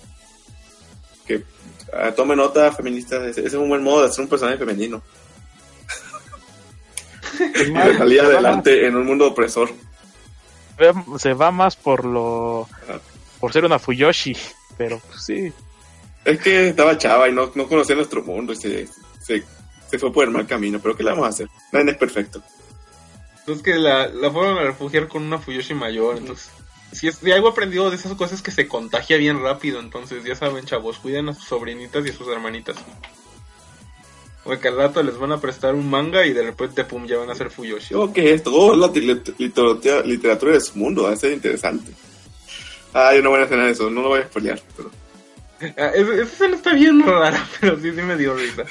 Ah, 1.95 2.11
tome 2.11 2.35
nota, 2.35 2.71
feminista. 2.71 3.25
Ese 3.27 3.45
es 3.45 3.53
un 3.53 3.69
buen 3.69 3.83
modo 3.83 4.01
de 4.01 4.09
hacer 4.09 4.23
un 4.23 4.29
personaje 4.29 4.57
femenino. 4.57 5.01
de 7.37 7.97
salir 7.97 8.21
adelante 8.21 8.87
en 8.87 8.95
un 8.95 9.05
mundo 9.05 9.27
opresor 9.27 9.69
se 11.17 11.33
va 11.33 11.51
más 11.51 11.75
por 11.75 12.05
lo 12.05 12.67
por 13.39 13.53
ser 13.53 13.65
una 13.65 13.79
Fuyoshi, 13.79 14.35
pero 14.77 14.99
pues, 14.99 15.25
sí. 15.25 15.53
Es 16.23 16.39
que 16.39 16.69
estaba 16.69 16.97
chava 16.97 17.27
y 17.27 17.33
no, 17.33 17.51
no 17.53 17.67
conocía 17.67 17.95
nuestro 17.95 18.23
mundo 18.23 18.53
y 18.53 18.55
se, 18.55 18.87
se, 19.19 19.43
fue 19.99 20.13
por 20.13 20.23
el 20.23 20.31
mal 20.31 20.47
camino, 20.47 20.79
pero 20.81 20.95
¿qué 20.95 21.03
le 21.03 21.09
vamos 21.09 21.25
a 21.25 21.29
hacer? 21.29 21.49
Nadie 21.73 21.91
es 21.91 21.97
perfecto. 21.97 22.41
Es 23.45 23.61
que 23.61 23.75
la, 23.75 24.07
la 24.07 24.31
fueron 24.31 24.57
a 24.57 24.63
refugiar 24.63 25.09
con 25.09 25.23
una 25.23 25.37
Fuyoshi 25.37 25.73
mayor, 25.73 26.17
entonces... 26.17 26.49
Si, 26.93 27.07
es, 27.07 27.23
algo 27.23 27.49
aprendido 27.49 27.89
de 27.89 27.95
esas 27.95 28.13
cosas 28.13 28.41
que 28.41 28.51
se 28.51 28.67
contagia 28.67 29.17
bien 29.17 29.41
rápido, 29.41 29.79
entonces 29.79 30.23
ya 30.23 30.35
saben 30.35 30.65
chavos, 30.65 30.99
cuiden 30.99 31.29
a 31.29 31.33
sus 31.33 31.45
sobrinitas 31.45 32.05
y 32.05 32.09
a 32.09 32.13
sus 32.13 32.27
hermanitas. 32.27 32.77
Porque 34.43 34.67
al 34.67 34.77
rato 34.77 35.01
les 35.01 35.17
van 35.17 35.31
a 35.31 35.39
prestar 35.39 35.73
un 35.73 35.89
manga 35.89 36.25
y 36.25 36.33
de 36.33 36.43
repente, 36.43 36.83
pum, 36.83 37.05
ya 37.05 37.17
van 37.17 37.29
a 37.29 37.35
ser 37.35 37.49
Fuyoshi. 37.49 37.95
¿Qué 38.13 38.21
que 38.21 38.33
es 38.33 38.43
todo 38.43 38.75
la 38.75 38.91
literatura, 40.05 40.53
de 40.53 40.61
su 40.61 40.77
mundo, 40.77 41.03
va 41.03 41.11
a 41.11 41.15
ser 41.15 41.31
interesante. 41.31 41.91
Ah, 42.93 43.09
hay 43.09 43.19
una 43.19 43.29
buena 43.29 43.45
escena 43.45 43.65
de 43.65 43.71
eso, 43.71 43.89
no 43.89 44.01
lo 44.01 44.09
voy 44.09 44.21
a 44.21 44.25
spoilear, 44.25 44.61
pero... 44.75 44.91
Ah, 45.77 45.91
esa 45.95 46.13
escena 46.21 46.55
está 46.57 46.73
bien 46.73 47.05
rara, 47.05 47.47
pero 47.59 47.77
sí, 47.79 47.91
sí 47.91 48.01
me 48.01 48.17
dio 48.17 48.35
risa. 48.35 48.63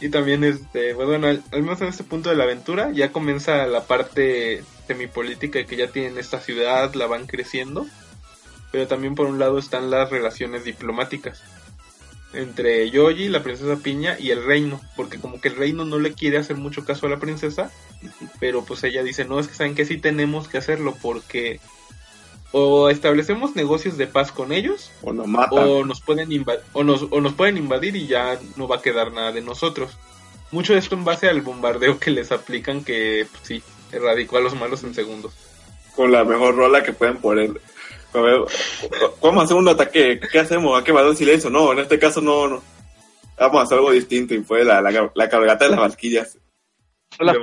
y 0.00 0.08
también, 0.08 0.42
este, 0.42 0.94
pues 0.94 1.06
bueno, 1.06 1.28
al, 1.28 1.42
menos 1.52 1.80
en 1.80 1.88
este 1.88 2.02
punto 2.02 2.30
de 2.30 2.36
la 2.36 2.44
aventura, 2.44 2.90
ya 2.92 3.12
comienza 3.12 3.66
la 3.66 3.84
parte 3.84 4.64
semipolítica 4.86 5.58
de 5.58 5.66
que 5.66 5.76
ya 5.76 5.88
tienen 5.88 6.18
esta 6.18 6.40
ciudad, 6.40 6.94
la 6.94 7.06
van 7.06 7.26
creciendo. 7.26 7.86
Pero 8.72 8.86
también 8.88 9.14
por 9.14 9.26
un 9.26 9.38
lado 9.38 9.58
están 9.58 9.90
las 9.90 10.10
relaciones 10.10 10.64
diplomáticas 10.64 11.42
entre 12.34 12.90
Yoji, 12.90 13.28
la 13.28 13.42
princesa 13.42 13.76
Piña 13.76 14.16
y 14.18 14.30
el 14.30 14.44
reino, 14.44 14.80
porque 14.96 15.18
como 15.18 15.40
que 15.40 15.48
el 15.48 15.56
reino 15.56 15.84
no 15.84 15.98
le 15.98 16.12
quiere 16.12 16.38
hacer 16.38 16.56
mucho 16.56 16.84
caso 16.84 17.06
a 17.06 17.10
la 17.10 17.18
princesa, 17.18 17.70
pero 18.40 18.64
pues 18.64 18.82
ella 18.84 19.02
dice, 19.02 19.24
no, 19.24 19.38
es 19.38 19.48
que 19.48 19.54
saben 19.54 19.74
que 19.74 19.84
sí 19.84 19.98
tenemos 19.98 20.48
que 20.48 20.58
hacerlo 20.58 20.96
porque 21.00 21.60
o 22.52 22.88
establecemos 22.88 23.56
negocios 23.56 23.96
de 23.96 24.06
paz 24.06 24.30
con 24.30 24.52
ellos, 24.52 24.92
o 25.02 25.12
nos 25.12 25.26
matan, 25.26 25.88
nos 25.88 26.00
pueden 26.00 26.28
o 26.72 26.84
nos, 26.84 27.06
o 27.10 27.20
nos 27.20 27.32
pueden 27.32 27.56
invadir 27.56 27.96
y 27.96 28.06
ya 28.06 28.38
no 28.56 28.68
va 28.68 28.76
a 28.76 28.82
quedar 28.82 29.12
nada 29.12 29.32
de 29.32 29.40
nosotros. 29.40 29.96
Mucho 30.52 30.72
de 30.72 30.78
esto 30.78 30.94
en 30.94 31.04
base 31.04 31.28
al 31.28 31.40
bombardeo 31.40 31.98
que 31.98 32.12
les 32.12 32.30
aplican 32.30 32.84
que 32.84 33.26
pues, 33.28 33.42
sí, 33.44 33.62
erradicó 33.92 34.38
a 34.38 34.40
los 34.40 34.54
malos 34.54 34.82
en 34.84 34.94
segundos. 34.94 35.32
Con 35.94 36.10
la 36.10 36.24
mejor 36.24 36.56
rola 36.56 36.82
que 36.82 36.92
pueden 36.92 37.18
poner 37.18 37.50
a 38.14 38.20
ver, 38.20 38.40
vamos 39.20 39.42
a 39.42 39.44
hacer 39.44 39.56
un 39.56 39.68
ataque. 39.68 40.20
¿Qué 40.30 40.38
hacemos? 40.38 40.80
¿A 40.80 40.84
qué 40.84 40.92
va 40.92 41.14
silencio? 41.14 41.50
No, 41.50 41.72
en 41.72 41.80
este 41.80 41.98
caso 41.98 42.20
no, 42.20 42.46
no. 42.46 42.62
Vamos 43.38 43.60
a 43.60 43.62
hacer 43.64 43.78
algo 43.78 43.90
distinto 43.90 44.34
y 44.34 44.44
fue 44.44 44.64
la, 44.64 44.80
la, 44.80 45.10
la 45.12 45.28
cargata 45.28 45.64
de 45.64 45.72
las 45.72 45.80
valquillas. 45.80 46.38
Las, 47.18 47.36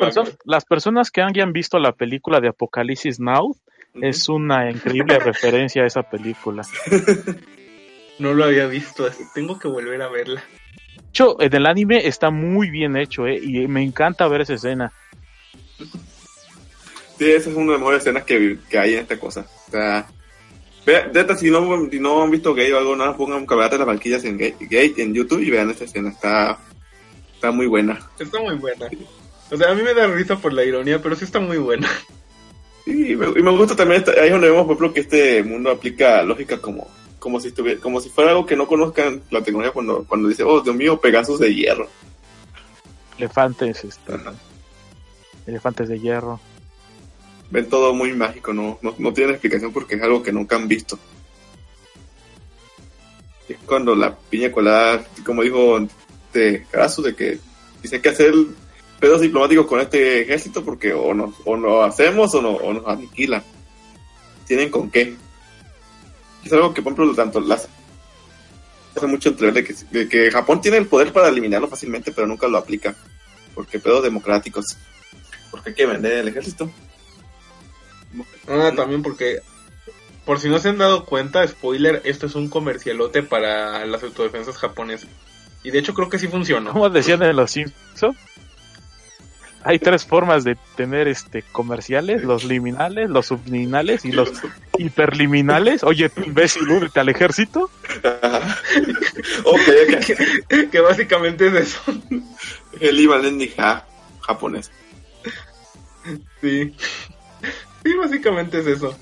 las 0.45 0.65
personas 0.65 1.11
que 1.11 1.21
hayan 1.21 1.51
visto 1.51 1.77
la 1.77 1.91
película 1.91 2.39
de 2.39 2.49
Apocalipsis 2.49 3.19
Now, 3.19 3.55
es 4.01 4.29
una 4.29 4.71
increíble 4.71 5.19
referencia 5.19 5.83
a 5.83 5.87
esa 5.87 6.03
película. 6.03 6.63
No 8.19 8.33
lo 8.33 8.45
había 8.45 8.67
visto, 8.67 9.09
tengo 9.33 9.59
que 9.59 9.67
volver 9.67 10.01
a 10.01 10.07
verla. 10.07 10.41
De 10.95 11.09
hecho, 11.09 11.41
en 11.41 11.53
el 11.53 11.65
anime 11.65 12.07
está 12.07 12.29
muy 12.29 12.69
bien 12.69 12.95
hecho, 12.95 13.27
¿eh? 13.27 13.39
y 13.41 13.67
me 13.67 13.83
encanta 13.83 14.27
ver 14.29 14.41
esa 14.41 14.53
escena. 14.53 14.93
Sí, 17.21 17.31
esa 17.31 17.51
es 17.51 17.55
una 17.55 17.65
de 17.65 17.71
las 17.73 17.79
mejores 17.81 18.01
escenas 18.01 18.23
que, 18.23 18.57
que 18.67 18.79
hay 18.79 18.95
en 18.95 19.01
esta 19.01 19.19
cosa. 19.19 19.45
O 19.67 19.71
sea, 19.71 20.09
Neta, 20.87 21.37
si 21.37 21.51
no, 21.51 21.87
si 21.91 21.99
no 21.99 22.23
han 22.23 22.31
visto 22.31 22.55
Gay 22.55 22.71
o 22.71 22.79
algo, 22.79 22.95
nada, 22.95 23.15
pongan 23.15 23.45
Cabalgata 23.45 23.75
de 23.75 23.77
las 23.77 23.87
Valquillas 23.89 24.23
en 24.23 24.39
Gay, 24.39 24.95
en 24.97 25.13
YouTube 25.13 25.43
y 25.43 25.51
vean 25.51 25.69
esta 25.69 25.83
escena. 25.83 26.09
Está, 26.09 26.57
está 27.35 27.51
muy 27.51 27.67
buena. 27.67 27.99
Está 28.17 28.39
muy 28.39 28.55
buena. 28.55 28.87
O 29.51 29.55
sea, 29.55 29.69
a 29.69 29.75
mí 29.75 29.83
me 29.83 29.93
da 29.93 30.07
risa 30.07 30.35
por 30.37 30.51
la 30.51 30.65
ironía, 30.65 30.99
pero 30.99 31.15
sí 31.15 31.25
está 31.25 31.39
muy 31.39 31.59
buena. 31.59 31.87
Sí, 32.85 33.11
y 33.11 33.15
me, 33.15 33.51
gusta 33.55 33.75
también, 33.75 34.03
ahí 34.19 34.31
donde 34.31 34.49
vemos, 34.49 34.65
por 34.65 34.77
ejemplo, 34.77 34.91
que 34.91 35.01
este 35.01 35.43
mundo 35.43 35.69
aplica 35.69 36.23
lógica 36.23 36.57
como, 36.59 36.89
como 37.19 37.39
si 37.39 37.49
estuviera, 37.49 37.79
como 37.79 38.01
si 38.01 38.09
fuera 38.09 38.31
algo 38.31 38.47
que 38.47 38.55
no 38.55 38.65
conozcan 38.65 39.21
la 39.29 39.43
tecnología 39.43 39.71
cuando, 39.71 40.05
cuando 40.05 40.27
dice, 40.27 40.41
oh, 40.41 40.61
Dios 40.61 40.75
mío, 40.75 40.99
Pegasus 40.99 41.39
de 41.39 41.53
hierro. 41.53 41.87
Elefantes, 43.19 43.83
este, 43.83 44.13
elefantes 45.45 45.87
de 45.87 45.99
hierro 45.99 46.39
ven 47.51 47.69
todo 47.69 47.93
muy 47.93 48.13
mágico, 48.13 48.53
no, 48.53 48.79
no, 48.81 48.95
no 48.97 49.13
tienen 49.13 49.33
explicación 49.33 49.71
porque 49.71 49.95
es 49.95 50.01
algo 50.01 50.23
que 50.23 50.31
nunca 50.31 50.55
han 50.55 50.67
visto. 50.67 50.97
Es 53.47 53.57
cuando 53.65 53.93
la 53.93 54.15
piña 54.15 54.51
colada, 54.51 55.03
como 55.25 55.43
dijo 55.43 55.85
de 56.33 56.65
Carazo, 56.71 57.01
de 57.01 57.13
que 57.13 57.37
dice 57.83 58.01
que 58.01 58.09
hacer 58.09 58.33
pedos 58.99 59.19
diplomáticos 59.19 59.65
con 59.65 59.81
este 59.81 60.21
ejército 60.21 60.63
porque 60.63 60.93
o 60.93 61.13
nos, 61.13 61.35
o 61.43 61.57
nos 61.57 61.85
hacemos 61.85 62.33
o, 62.35 62.41
no, 62.41 62.51
o 62.51 62.73
nos 62.73 62.87
aniquilan. 62.87 63.43
Tienen 64.47 64.69
con 64.69 64.89
qué. 64.89 65.15
Es 66.45 66.53
algo 66.53 66.73
que, 66.73 66.81
por 66.81 66.93
ejemplo, 66.93 67.13
tanto 67.13 67.41
las 67.41 67.67
hace 68.95 69.07
mucho 69.07 69.29
entrever 69.29 69.53
de 69.53 69.63
que, 69.63 69.75
de 69.91 70.07
que 70.07 70.31
Japón 70.31 70.61
tiene 70.61 70.77
el 70.77 70.87
poder 70.87 71.11
para 71.11 71.29
eliminarlo 71.29 71.67
fácilmente, 71.67 72.11
pero 72.11 72.27
nunca 72.27 72.47
lo 72.47 72.57
aplica. 72.57 72.95
Porque 73.53 73.79
pedos 73.79 74.03
democráticos. 74.03 74.77
Porque 75.49 75.69
hay 75.69 75.75
que 75.75 75.85
vender 75.85 76.13
el 76.13 76.27
ejército. 76.29 76.71
Ah, 78.47 78.71
también 78.75 79.01
porque, 79.03 79.39
por 80.25 80.39
si 80.39 80.49
no 80.49 80.59
se 80.59 80.69
han 80.69 80.77
dado 80.77 81.05
cuenta, 81.05 81.47
spoiler, 81.47 82.01
esto 82.05 82.25
es 82.25 82.35
un 82.35 82.49
comercialote 82.49 83.23
para 83.23 83.85
las 83.85 84.03
autodefensas 84.03 84.57
japonesas. 84.57 85.09
Y 85.63 85.71
de 85.71 85.79
hecho 85.79 85.93
creo 85.93 86.09
que 86.09 86.19
sí 86.19 86.27
funciona. 86.27 86.71
Como 86.71 86.89
decían 86.89 87.21
en 87.23 87.35
los 87.35 87.51
Simpsons, 87.51 88.17
hay 89.63 89.79
tres 89.79 90.05
formas 90.05 90.43
de 90.43 90.57
tener 90.75 91.07
este 91.07 91.43
comerciales, 91.43 92.23
los 92.23 92.43
liminales, 92.43 93.09
los 93.09 93.27
subliminales 93.27 94.05
y 94.05 94.11
los 94.11 94.31
hiperliminales. 94.77 95.83
Oye, 95.83 96.09
tú 96.09 96.23
imbécil, 96.23 96.67
únete 96.69 96.99
al 96.99 97.09
ejército. 97.09 97.69
ok, 99.43 99.61
que, 100.71 100.81
básicamente 100.81 101.47
es 101.47 101.53
eso. 101.53 101.81
El 102.79 102.99
Ivan 102.99 103.39
japonés. 104.21 104.71
Sí. 106.41 106.73
Sí, 107.83 107.95
básicamente 107.95 108.59
es 108.59 108.67
eso. 108.67 108.95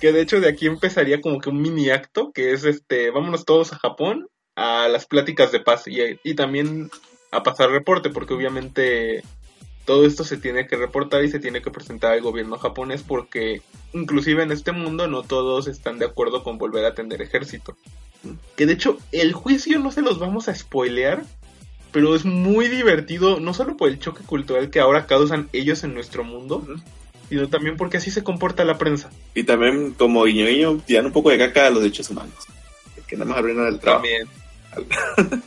Que 0.00 0.12
de 0.12 0.20
hecho 0.20 0.40
de 0.40 0.48
aquí 0.48 0.66
empezaría 0.66 1.20
como 1.20 1.40
que 1.40 1.48
un 1.48 1.62
mini 1.62 1.90
acto, 1.90 2.32
que 2.32 2.52
es 2.52 2.64
este, 2.64 3.10
vámonos 3.10 3.44
todos 3.44 3.72
a 3.72 3.78
Japón 3.78 4.28
a 4.54 4.88
las 4.88 5.06
pláticas 5.06 5.52
de 5.52 5.60
paz 5.60 5.86
y, 5.86 5.98
y 6.22 6.34
también 6.34 6.90
a 7.30 7.42
pasar 7.42 7.70
reporte, 7.70 8.10
porque 8.10 8.34
obviamente 8.34 9.22
todo 9.86 10.04
esto 10.04 10.24
se 10.24 10.36
tiene 10.36 10.66
que 10.66 10.76
reportar 10.76 11.24
y 11.24 11.30
se 11.30 11.38
tiene 11.38 11.62
que 11.62 11.70
presentar 11.70 12.12
al 12.12 12.20
gobierno 12.20 12.58
japonés 12.58 13.02
porque 13.02 13.62
inclusive 13.92 14.42
en 14.42 14.50
este 14.50 14.72
mundo 14.72 15.06
no 15.06 15.22
todos 15.22 15.68
están 15.68 15.98
de 15.98 16.06
acuerdo 16.06 16.42
con 16.42 16.58
volver 16.58 16.84
a 16.84 16.94
tener 16.94 17.22
ejército. 17.22 17.76
Que 18.56 18.66
de 18.66 18.72
hecho 18.72 18.98
el 19.12 19.32
juicio 19.32 19.78
no 19.78 19.92
se 19.92 20.02
los 20.02 20.18
vamos 20.18 20.48
a 20.48 20.54
spoilear, 20.54 21.24
pero 21.92 22.14
es 22.14 22.24
muy 22.24 22.68
divertido, 22.68 23.38
no 23.38 23.54
solo 23.54 23.76
por 23.76 23.88
el 23.88 24.00
choque 24.00 24.24
cultural 24.24 24.70
que 24.70 24.80
ahora 24.80 25.06
causan 25.06 25.48
ellos 25.52 25.84
en 25.84 25.94
nuestro 25.94 26.24
mundo, 26.24 26.66
sino 27.28 27.48
también 27.48 27.76
porque 27.76 27.96
así 27.98 28.10
se 28.10 28.22
comporta 28.24 28.64
la 28.64 28.78
prensa. 28.78 29.10
Y 29.34 29.44
también, 29.44 29.92
como 29.92 30.24
guiño 30.24 30.46
guiño, 30.46 30.78
tiran 30.86 31.06
un 31.06 31.12
poco 31.12 31.30
de 31.30 31.38
caca 31.38 31.66
a 31.66 31.70
los 31.70 31.82
derechos 31.82 32.10
humanos. 32.10 32.34
Que 33.06 33.16
nada 33.16 33.28
más 33.30 33.38
abren 33.38 33.56
del 33.64 33.78
trabajo. 33.80 34.04
También. 34.74 35.42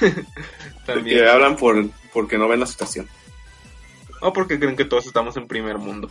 también. 0.86 1.18
Que 1.18 1.28
hablan 1.28 1.56
por, 1.56 1.84
porque 2.12 2.38
no 2.38 2.48
ven 2.48 2.60
la 2.60 2.66
situación. 2.66 3.08
O 4.20 4.32
porque 4.32 4.58
creen 4.58 4.76
que 4.76 4.84
todos 4.84 5.06
estamos 5.06 5.36
en 5.36 5.46
primer 5.46 5.78
mundo. 5.78 6.10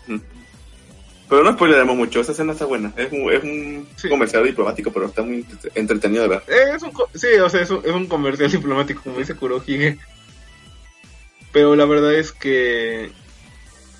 Pero 1.29 1.43
no 1.43 1.53
spoileremos 1.53 1.95
mucho, 1.95 2.19
esa 2.19 2.33
escena 2.33 2.51
está 2.53 2.65
buena. 2.65 2.91
Es 2.97 3.11
un, 3.11 3.31
es 3.31 3.43
un 3.43 3.87
Sí. 3.95 4.09
comercial 4.09 4.43
diplomático, 4.43 4.91
pero 4.91 5.05
está 5.05 5.21
muy 5.23 5.37
entre- 5.49 5.71
entretenido 5.75 6.23
de 6.23 6.29
ver. 6.29 6.43
Eh, 6.47 6.75
es 6.75 6.83
un, 6.83 6.91
sí, 7.13 7.27
o 7.41 7.49
sea, 7.49 7.61
es 7.61 7.69
un, 7.69 7.81
es 7.85 7.91
un 7.91 8.07
comercial 8.07 8.51
diplomático, 8.51 9.01
como 9.03 9.17
dice 9.19 9.35
Kurohige. 9.35 9.97
Pero 11.53 11.75
la 11.75 11.85
verdad 11.85 12.13
es 12.15 12.31
que, 12.33 13.11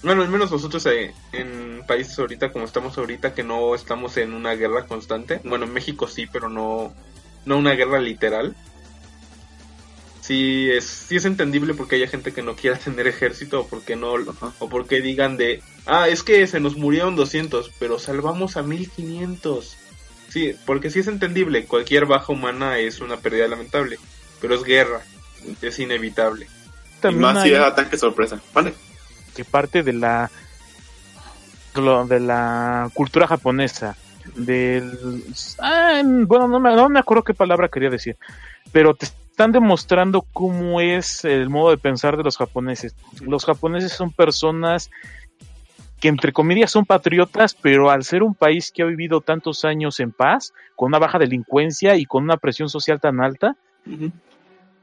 bueno, 0.03 0.23
al 0.23 0.29
menos 0.29 0.51
nosotros 0.51 0.85
eh, 0.87 1.13
en 1.31 1.83
países 1.85 2.17
ahorita, 2.17 2.51
como 2.51 2.65
estamos 2.65 2.97
ahorita, 2.97 3.33
que 3.33 3.43
no 3.43 3.75
estamos 3.75 4.17
en 4.17 4.33
una 4.33 4.53
guerra 4.55 4.85
constante. 4.85 5.41
Bueno, 5.43 5.65
en 5.65 5.73
México 5.73 6.07
sí, 6.07 6.27
pero 6.31 6.49
no, 6.49 6.93
no 7.45 7.57
una 7.57 7.73
guerra 7.73 7.99
literal. 7.99 8.55
Sí 10.21 10.69
es, 10.71 10.85
sí 10.85 11.17
es 11.17 11.25
entendible 11.25 11.73
porque 11.73 11.95
haya 11.97 12.07
gente 12.07 12.33
que 12.33 12.41
no 12.41 12.55
quiera 12.55 12.77
tener 12.83 13.07
ejército 13.07 13.61
o 13.61 13.67
porque 13.67 13.95
no, 13.95 14.13
o 14.59 14.69
porque 14.69 15.01
digan 15.01 15.37
de, 15.37 15.61
ah, 15.85 16.07
es 16.07 16.23
que 16.23 16.47
se 16.47 16.59
nos 16.59 16.77
murieron 16.77 17.15
200, 17.15 17.71
pero 17.77 17.99
salvamos 17.99 18.57
a 18.57 18.63
1500. 18.63 19.77
Sí, 20.29 20.55
porque 20.65 20.89
sí 20.89 20.99
es 20.99 21.07
entendible, 21.07 21.65
cualquier 21.65 22.05
baja 22.05 22.31
humana 22.31 22.79
es 22.79 23.01
una 23.01 23.17
pérdida 23.17 23.49
lamentable, 23.49 23.99
pero 24.39 24.55
es 24.55 24.63
guerra, 24.63 25.01
es 25.61 25.77
inevitable. 25.77 26.47
Y 26.97 27.01
También 27.01 27.33
más 27.33 27.43
si 27.43 27.49
hay 27.49 27.55
es 27.55 27.61
ataque 27.61 27.97
sorpresa. 27.97 28.41
Vale. 28.53 28.73
Parte 29.45 29.83
de 29.83 29.93
la 29.93 30.31
de 32.07 32.19
la 32.19 32.89
cultura 32.93 33.27
japonesa 33.27 33.95
del 34.35 35.23
ah, 35.59 36.01
bueno 36.03 36.47
no 36.47 36.59
me, 36.59 36.75
no 36.75 36.89
me 36.89 36.99
acuerdo 36.99 37.23
qué 37.23 37.33
palabra 37.33 37.69
quería 37.69 37.89
decir 37.89 38.17
pero 38.71 38.93
te 38.93 39.05
están 39.05 39.53
demostrando 39.53 40.25
cómo 40.33 40.81
es 40.81 41.23
el 41.23 41.49
modo 41.49 41.71
de 41.71 41.77
pensar 41.77 42.17
de 42.17 42.23
los 42.23 42.37
japoneses 42.37 42.93
los 43.21 43.45
japoneses 43.45 43.93
son 43.93 44.11
personas 44.11 44.91
que 46.01 46.07
entre 46.07 46.33
comillas 46.33 46.71
son 46.71 46.85
patriotas, 46.85 47.53
pero 47.53 47.91
al 47.91 48.03
ser 48.03 48.23
un 48.23 48.33
país 48.33 48.71
que 48.71 48.81
ha 48.81 48.87
vivido 48.87 49.21
tantos 49.21 49.63
años 49.63 49.99
en 49.99 50.11
paz, 50.11 50.51
con 50.75 50.87
una 50.87 50.97
baja 50.97 51.19
delincuencia 51.19 51.95
y 51.95 52.05
con 52.05 52.23
una 52.23 52.37
presión 52.37 52.69
social 52.69 52.99
tan 52.99 53.21
alta. 53.21 53.55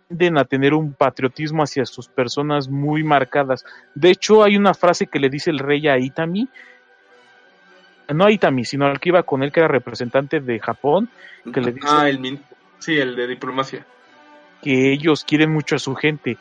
Tienden 0.09 0.38
a 0.38 0.44
tener 0.44 0.72
un 0.74 0.94
patriotismo 0.94 1.62
hacia 1.62 1.84
sus 1.84 2.09
personas 2.09 2.68
muy 2.68 3.02
marcadas. 3.02 3.64
De 3.94 4.11
hecho, 4.11 4.42
hay 4.42 4.56
una 4.56 4.74
frase 4.74 5.06
que 5.06 5.18
le 5.18 5.28
dice 5.28 5.50
el 5.50 5.59
rey 5.59 5.86
a 5.86 5.98
Itami, 5.98 6.48
no 8.14 8.24
a 8.24 8.32
Itami, 8.32 8.64
sino 8.64 8.86
al 8.86 8.98
que 9.00 9.11
iba 9.11 9.22
con 9.22 9.42
él, 9.42 9.52
que 9.52 9.61
era 9.61 9.68
representante 9.68 10.40
de 10.40 10.59
Japón, 10.59 11.11
que 11.52 11.61
le 11.61 11.72
dice 11.72 11.86
Ah, 11.90 12.09
el 12.09 12.18
min 12.18 12.40
sí, 12.78 12.96
el 12.96 13.14
de 13.14 13.26
diplomacia. 13.26 13.84
que 14.62 14.92
ellos 14.92 15.24
quieren 15.24 15.52
mucho 15.52 15.76
a 15.76 15.78
su 15.78 15.94
gente. 15.94 16.38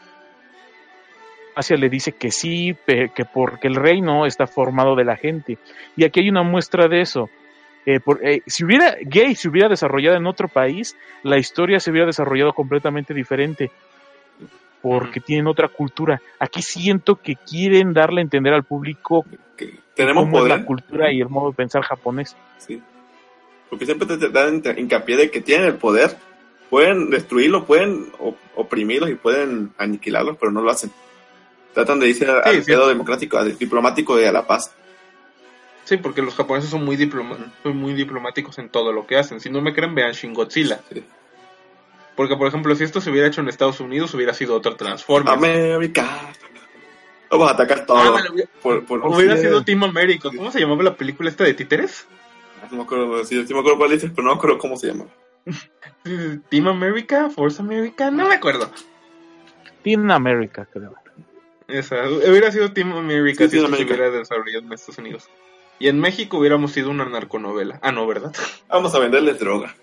Asia 1.56 1.76
le 1.76 1.90
dice 1.90 2.12
que 2.14 2.32
sí, 2.32 2.76
que 2.86 3.26
porque 3.26 3.68
el 3.68 3.76
reino 3.76 4.26
está 4.26 4.46
formado 4.48 4.96
de 4.96 5.04
la 5.04 5.18
gente. 5.18 5.58
Y 5.96 6.04
aquí 6.06 6.20
hay 6.22 6.30
una 6.30 6.44
muestra 6.44 6.88
de 6.88 7.02
eso. 7.02 7.30
Eh, 7.90 8.02
por- 8.02 8.20
eh, 8.22 8.42
si 8.46 8.66
hubiera 8.66 8.98
gay 9.02 9.34
se 9.34 9.48
hubiera 9.48 9.70
desarrollado 9.70 10.18
en 10.18 10.28
otro 10.28 10.50
país, 10.50 10.98
la 11.24 11.38
historia 11.38 11.80
se 11.80 11.90
hubiera 11.90 12.06
desarrollado 12.06 12.52
completamente 12.52 13.14
diferente. 13.14 13.72
Porque 14.82 15.20
tienen 15.22 15.48
otra 15.48 15.70
cultura. 15.70 16.22
Aquí 16.40 16.62
siento 16.62 17.16
que 17.16 17.36
quieren 17.36 17.94
darle 17.94 18.20
a 18.22 18.24
entender 18.24 18.54
al 18.54 18.64
público 18.64 19.26
Que 19.56 19.74
tenemos 19.96 20.26
cómo 20.26 20.44
es 20.44 20.50
la 20.50 20.64
cultura 20.66 21.12
y 21.12 21.20
el 21.22 21.30
modo 21.30 21.50
de 21.52 21.56
pensar 21.56 21.82
japonés. 21.82 22.36
Sí. 22.58 22.82
Porque 23.70 23.86
siempre 23.86 24.06
te, 24.18 24.30
dan 24.30 24.62
hincapié 24.78 25.18
de 25.18 25.32
que 25.32 25.42
tienen 25.42 25.68
el 25.68 25.76
poder. 25.76 26.16
Pueden 26.70 27.10
destruirlo, 27.10 27.66
pueden 27.66 28.08
op- 28.20 28.38
oprimirlos 28.56 29.10
y 29.10 29.16
pueden 29.16 29.72
aniquilarlos, 29.78 30.38
pero 30.38 30.52
no 30.52 30.62
lo 30.62 30.70
hacen. 30.72 30.92
Tratan 31.74 32.00
de 32.00 32.10
irse 32.10 32.26
Sí, 32.26 32.32
al 32.32 32.64
sí. 32.64 32.72
democrático, 32.72 33.38
al 33.38 33.58
diplomático 33.58 34.20
y 34.22 34.26
a 34.26 34.32
la 34.32 34.46
paz. 34.46 34.76
Sí, 35.88 35.96
porque 35.96 36.22
los 36.22 36.36
japoneses 36.36 36.70
son 36.70 36.84
muy, 36.84 36.98
diploma 36.98 37.38
son 37.64 37.78
muy 37.78 37.94
diplomáticos 37.94 38.60
en 38.60 38.68
todo 38.68 38.92
lo 38.92 39.08
que 39.08 39.16
hacen. 39.18 39.40
Si 39.40 39.50
no 39.50 39.62
me 39.62 39.74
creen, 39.74 39.96
vean 39.96 40.12
Shin 40.12 40.34
Godzilla. 40.34 40.82
Sí. 40.92 41.02
Porque, 42.18 42.36
por 42.36 42.46
ejemplo, 42.48 42.76
si 42.76 42.84
esto 42.84 43.00
se 43.00 43.10
hubiera 43.10 43.28
hecho 43.28 43.40
en 43.40 43.48
Estados 43.48 43.80
Unidos, 43.80 44.14
hubiera 44.14 44.34
sido 44.34 44.56
otro 44.56 44.76
Transformers. 44.76 45.32
América. 45.38 46.30
Vamos 47.32 47.50
a 47.50 47.54
atacar 47.54 47.86
todo. 47.86 47.98
Ah, 48.00 48.22
hubiera- 48.34 48.50
por, 48.62 48.84
por- 48.86 49.06
hubiera 49.08 49.38
Sí. 49.38 49.44
sido 49.44 49.64
Team 49.64 49.84
America. 49.86 50.30
¿Cómo 50.36 50.52
se 50.52 50.60
llamaba 50.60 50.84
la 50.84 50.96
película 50.98 51.30
esta 51.30 51.46
de 51.46 51.54
títeres? 51.54 52.06
No 52.70 52.78
me 52.80 52.84
acuerdo, 52.84 53.24
sí, 53.24 53.46
sí 53.48 53.54
me 53.54 53.60
acuerdo 53.62 53.78
cuál 53.78 53.92
dices, 53.92 54.12
pero 54.14 54.24
no 54.28 54.34
me 54.34 54.38
acuerdo 54.38 54.58
cómo 54.58 54.76
se 54.76 54.88
llama. 54.88 55.06
Sí, 56.04 56.40
Team 56.50 56.68
America, 56.68 57.30
Force 57.30 57.62
America, 57.62 58.12
no 58.12 58.28
me 58.28 58.36
acuerdo. 58.36 58.70
Tienen 59.84 60.12
América, 60.12 60.68
creo. 60.72 60.94
Esa, 61.68 62.08
hubiera 62.10 62.50
sido 62.52 62.72
Team 62.72 62.94
America 62.94 63.44
Sí, 63.44 63.50
si 63.50 63.58
Team 63.58 63.66
esto 63.66 63.76
se 63.78 63.82
America. 63.84 63.96
hubiera 64.04 64.18
desarrollado 64.20 64.66
en 64.66 64.74
Estados 64.74 64.98
Unidos. 65.00 65.30
Y 65.80 65.88
en 65.90 66.00
México 66.00 66.38
hubiéramos 66.40 66.72
sido 66.72 66.90
una 66.90 67.06
narconovela. 67.06 67.80
Ah, 67.82 67.92
no, 67.92 68.08
¿verdad? 68.08 68.34
Vamos 68.68 68.94
a 68.96 69.00
venderles 69.00 69.40
droga. 69.40 69.76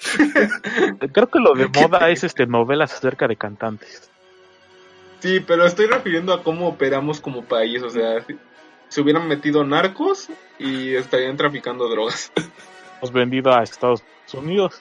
Creo 1.12 1.28
que 1.28 1.38
lo 1.38 1.54
de 1.54 1.68
moda 1.80 2.10
es 2.10 2.24
este 2.24 2.46
novelas 2.46 2.92
acerca 2.94 3.26
de 3.26 3.36
cantantes. 3.36 4.10
Sí, 5.20 5.40
pero 5.40 5.64
estoy 5.64 5.86
refiriendo 5.86 6.32
a 6.32 6.42
cómo 6.42 6.68
operamos 6.68 7.20
como 7.20 7.44
país. 7.44 7.82
O 7.82 7.90
sea, 7.90 8.22
si- 8.26 8.36
se 8.88 9.00
hubieran 9.00 9.26
metido 9.26 9.64
narcos 9.64 10.28
y 10.58 10.94
estarían 10.94 11.36
traficando 11.36 11.88
drogas. 11.88 12.30
Hemos 12.98 13.12
vendido 13.12 13.52
a 13.52 13.62
Estados 13.62 14.02
Unidos. 14.32 14.80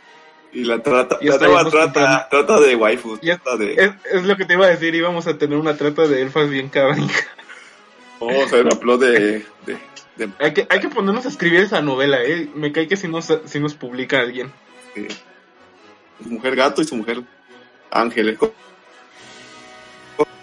Y 0.51 0.66
la 0.66 0.84
trata, 0.84 1.18
Y 1.20 1.28
la 1.30 1.39
trata, 1.39 1.64
comprando- 1.64 2.26
trata 2.30 2.60
de 2.60 2.76
waifu. 2.76 3.18
Y 3.22 3.32
es- 3.32 3.41
Trata 3.41 3.58
de, 3.58 3.74
Es, 3.74 3.91
es 4.12 4.24
lo 4.24 4.38
que 4.38 4.45
te 4.45 4.54
iba 4.54 4.66
a 4.66 4.70
decir, 4.70 4.93
íbamos 4.93 5.26
a 5.26 5.38
tener 5.38 5.58
una 5.58 5.76
trata 5.78 6.06
de 6.08 6.22
elfas 6.22 6.47
bien 6.49 6.70
cabrón. 6.70 7.08
vamos 8.20 8.54
a 8.54 8.56
ver 8.58 8.66
un 8.68 8.74
upload 8.74 8.99
de, 8.99 9.45
de, 9.66 9.78
de- 10.18 10.30
Hay 10.39 10.53
que, 10.53 10.68
hay 10.70 10.80
que 10.80 10.89
ponernos 10.89 11.26
a 11.26 11.30
escribir 11.30 11.61
esa 11.61 11.82
novela, 11.82 12.22
eh. 12.24 12.49
Me 12.55 12.72
cae 12.72 12.88
que 12.88 12.97
si 12.97 13.07
nos, 13.07 13.32
si 13.45 13.59
nos 13.59 13.74
publica 13.76 14.20
alguien. 14.20 14.51
su 16.22 16.30
mujer 16.30 16.55
gato 16.55 16.82
y 16.82 16.86
su 16.86 16.95
mujer 16.95 17.24
ángel. 17.91 18.38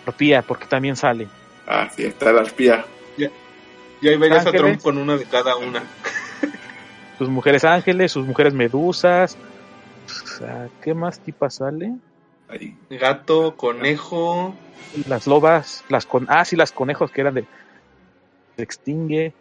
Tortilla, 0.04 0.42
porque 0.42 0.66
también 0.66 0.96
sale. 0.96 1.28
Ah, 1.66 1.88
sí, 1.94 2.04
está 2.04 2.32
la 2.32 2.42
espía. 2.42 2.84
Y 4.02 4.08
ahí 4.08 4.16
verías 4.16 4.46
a 4.46 4.48
Ángeles. 4.48 4.60
Trump 4.62 4.82
con 4.82 4.98
una 4.98 5.16
de 5.16 5.24
cada 5.24 5.56
una. 5.56 5.82
Sus 7.18 7.28
mujeres 7.28 7.64
ángeles, 7.64 8.12
sus 8.12 8.26
mujeres 8.26 8.54
medusas. 8.54 9.36
O 10.06 10.26
sea, 10.26 10.68
¿qué 10.82 10.94
más 10.94 11.20
tipas 11.20 11.56
sale? 11.56 11.92
Ahí. 12.48 12.74
Gato, 12.88 13.56
conejo. 13.56 14.54
Las 15.06 15.26
lobas, 15.26 15.84
las 15.90 16.06
con 16.06 16.26
ah, 16.30 16.44
sí, 16.46 16.56
las 16.56 16.72
conejos 16.72 17.10
que 17.10 17.20
eran 17.20 17.34
de 17.34 17.44
se 18.56 18.62
extingue. 18.62 19.34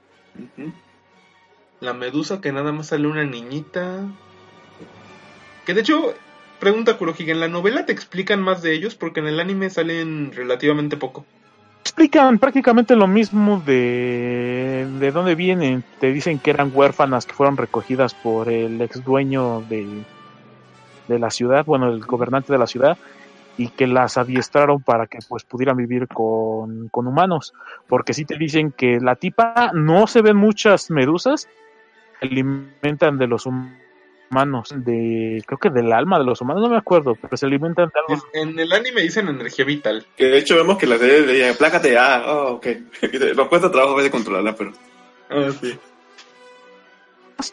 La 1.79 1.93
medusa 1.93 2.41
que 2.41 2.51
nada 2.51 2.71
más 2.71 2.87
sale 2.87 3.07
una 3.07 3.23
niñita. 3.23 4.05
Que 5.65 5.73
de 5.73 5.81
hecho, 5.81 6.13
pregunta 6.59 6.97
Kurohige, 6.97 7.31
¿en 7.31 7.39
la 7.39 7.47
novela 7.47 7.85
te 7.85 7.93
explican 7.93 8.41
más 8.41 8.61
de 8.61 8.73
ellos? 8.73 8.95
Porque 8.95 9.19
en 9.19 9.27
el 9.27 9.39
anime 9.39 9.69
salen 9.69 10.31
relativamente 10.33 10.97
poco. 10.97 11.25
Explican 11.81 12.37
prácticamente 12.39 12.95
lo 12.95 13.07
mismo 13.07 13.61
de 13.65 14.87
de 14.99 15.11
dónde 15.11 15.35
vienen. 15.35 15.83
Te 15.99 16.11
dicen 16.11 16.39
que 16.39 16.51
eran 16.51 16.71
huérfanas 16.73 17.25
que 17.25 17.33
fueron 17.33 17.57
recogidas 17.57 18.13
por 18.13 18.49
el 18.49 18.81
ex 18.81 19.03
dueño 19.03 19.61
de, 19.69 20.03
de 21.07 21.19
la 21.19 21.29
ciudad, 21.29 21.65
bueno, 21.65 21.89
el 21.89 22.01
gobernante 22.01 22.53
de 22.53 22.59
la 22.59 22.67
ciudad, 22.67 22.97
y 23.59 23.67
que 23.67 23.87
las 23.87 24.17
adiestraron 24.17 24.81
para 24.81 25.05
que 25.07 25.19
pues 25.27 25.43
pudieran 25.43 25.75
vivir 25.75 26.07
con, 26.07 26.87
con 26.87 27.07
humanos. 27.07 27.53
Porque 27.87 28.13
sí 28.13 28.23
te 28.23 28.37
dicen 28.37 28.71
que 28.71 28.99
la 29.01 29.15
tipa 29.17 29.71
no 29.73 30.07
se 30.07 30.21
ven 30.21 30.37
muchas 30.37 30.89
medusas, 30.89 31.49
se 32.21 32.25
alimentan 32.25 33.17
de 33.17 33.27
los 33.27 33.45
humanos, 33.45 34.73
de 34.73 35.43
creo 35.45 35.57
que 35.59 35.69
del 35.71 35.91
alma 35.91 36.19
de 36.19 36.23
los 36.23 36.39
humanos, 36.39 36.63
no 36.63 36.69
me 36.69 36.77
acuerdo, 36.77 37.15
pero 37.21 37.35
se 37.35 37.47
alimentan 37.47 37.89
de 37.93 37.99
algo. 37.99 38.23
En 38.33 38.57
el 38.57 38.71
anime 38.71 39.01
dicen 39.01 39.27
energía 39.27 39.65
vital. 39.65 40.05
Que 40.15 40.27
de 40.27 40.37
hecho 40.37 40.55
vemos 40.55 40.77
que 40.77 40.87
la 40.87 40.97
serie 40.97 41.23
dice, 41.23 41.53
plácate, 41.55 41.97
ah, 41.97 42.23
oh, 42.27 42.53
ok. 42.53 42.67
Nos 43.35 43.47
cuesta 43.49 43.69
trabajo 43.69 43.93
a 43.93 43.97
veces 43.97 44.11
controlarla, 44.11 44.55
pero 44.55 44.71
Ah, 45.29 45.49
sí. 45.59 45.77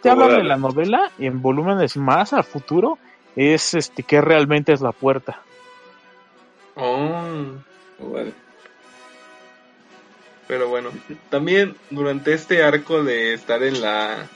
te 0.01 0.09
hablan 0.09 0.29
Órale. 0.29 0.43
de 0.45 0.49
la 0.49 0.57
novela 0.57 1.11
y 1.19 1.27
en 1.27 1.43
volúmenes 1.43 1.97
más 1.97 2.33
al 2.33 2.45
futuro 2.45 2.97
es 3.35 3.75
este 3.75 4.05
que 4.05 4.21
realmente 4.21 4.73
es 4.73 4.81
la 4.81 4.93
puerta. 4.93 5.43
Oh, 6.77 7.55
Oh, 7.99 8.11
vale. 8.11 8.33
pero 10.47 10.69
bueno. 10.69 10.91
También 11.31 11.75
durante 11.91 12.33
este 12.35 12.63
arco 12.63 13.03
de 13.03 13.35
estar 13.35 13.63
en 13.63 13.81
la, 13.81 14.29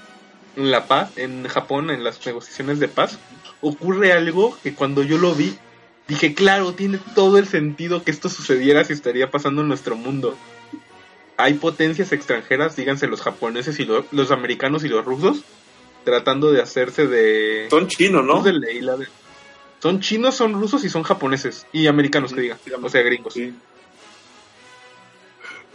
en 0.57 0.71
la 0.71 0.87
paz, 0.87 1.17
en 1.17 1.47
Japón, 1.47 1.91
en 1.91 2.03
las 2.03 2.25
negociaciones 2.27 2.81
de 2.81 2.89
paz, 2.89 3.19
ocurre 3.61 4.13
algo 4.13 4.57
que 4.63 4.75
cuando 4.75 5.03
yo 5.03 5.19
lo 5.19 5.35
vi, 5.35 5.57
dije, 6.09 6.35
claro, 6.35 6.73
tiene 6.75 6.99
todo 7.15 7.39
el 7.39 7.47
sentido 7.47 8.03
que 8.03 8.11
esto 8.11 8.29
sucediera 8.29 8.83
si 8.85 8.95
estaría 8.95 9.31
pasando 9.31 9.63
en 9.63 9.69
nuestro 9.69 9.95
mundo. 9.95 10.37
Hay 11.37 11.55
potencias 11.55 12.13
extranjeras, 12.13 12.75
díganse 12.77 13.07
los 13.07 13.21
japoneses 13.23 13.79
y 13.79 13.85
lo- 13.85 14.05
los 14.11 14.31
americanos 14.31 14.83
y 14.85 14.89
los 14.89 15.05
rusos, 15.05 15.43
tratando 16.05 16.51
de 16.51 16.61
hacerse 16.63 17.07
de... 17.07 17.67
Son 17.71 17.87
chinos, 17.89 18.25
¿no? 18.25 18.43
De 18.43 18.53
la 18.55 18.97
de- 18.97 19.07
Son 19.81 20.01
chinos, 20.01 20.35
son 20.35 20.53
rusos 20.53 20.85
y 20.85 20.91
son 20.91 21.03
japoneses. 21.03 21.67
Y 21.73 21.87
americanos, 21.87 22.33
que 22.33 22.43
digan. 22.43 22.59
O 22.83 22.89
sea, 22.89 23.03
gringos. 23.03 23.35
Sí. 23.35 23.55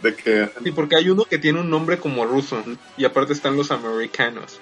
De 0.00 0.14
que. 0.14 0.48
Sí, 0.62 0.70
porque 0.70 0.96
hay 0.96 1.10
uno 1.10 1.24
que 1.24 1.38
tiene 1.38 1.60
un 1.60 1.68
nombre 1.68 1.98
como 1.98 2.24
ruso. 2.24 2.62
Y 2.96 3.04
aparte 3.04 3.32
están 3.32 3.56
los 3.56 3.72
americanos. 3.72 4.60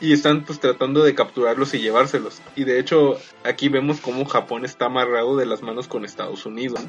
Y 0.00 0.12
están 0.12 0.44
pues 0.44 0.60
tratando 0.60 1.02
de 1.02 1.14
capturarlos 1.14 1.74
y 1.74 1.80
llevárselos. 1.80 2.40
Y 2.54 2.64
de 2.64 2.78
hecho, 2.78 3.18
aquí 3.44 3.68
vemos 3.68 4.00
cómo 4.00 4.24
Japón 4.24 4.64
está 4.64 4.86
amarrado 4.86 5.36
de 5.36 5.46
las 5.46 5.62
manos 5.62 5.88
con 5.88 6.04
Estados 6.04 6.46
Unidos. 6.46 6.80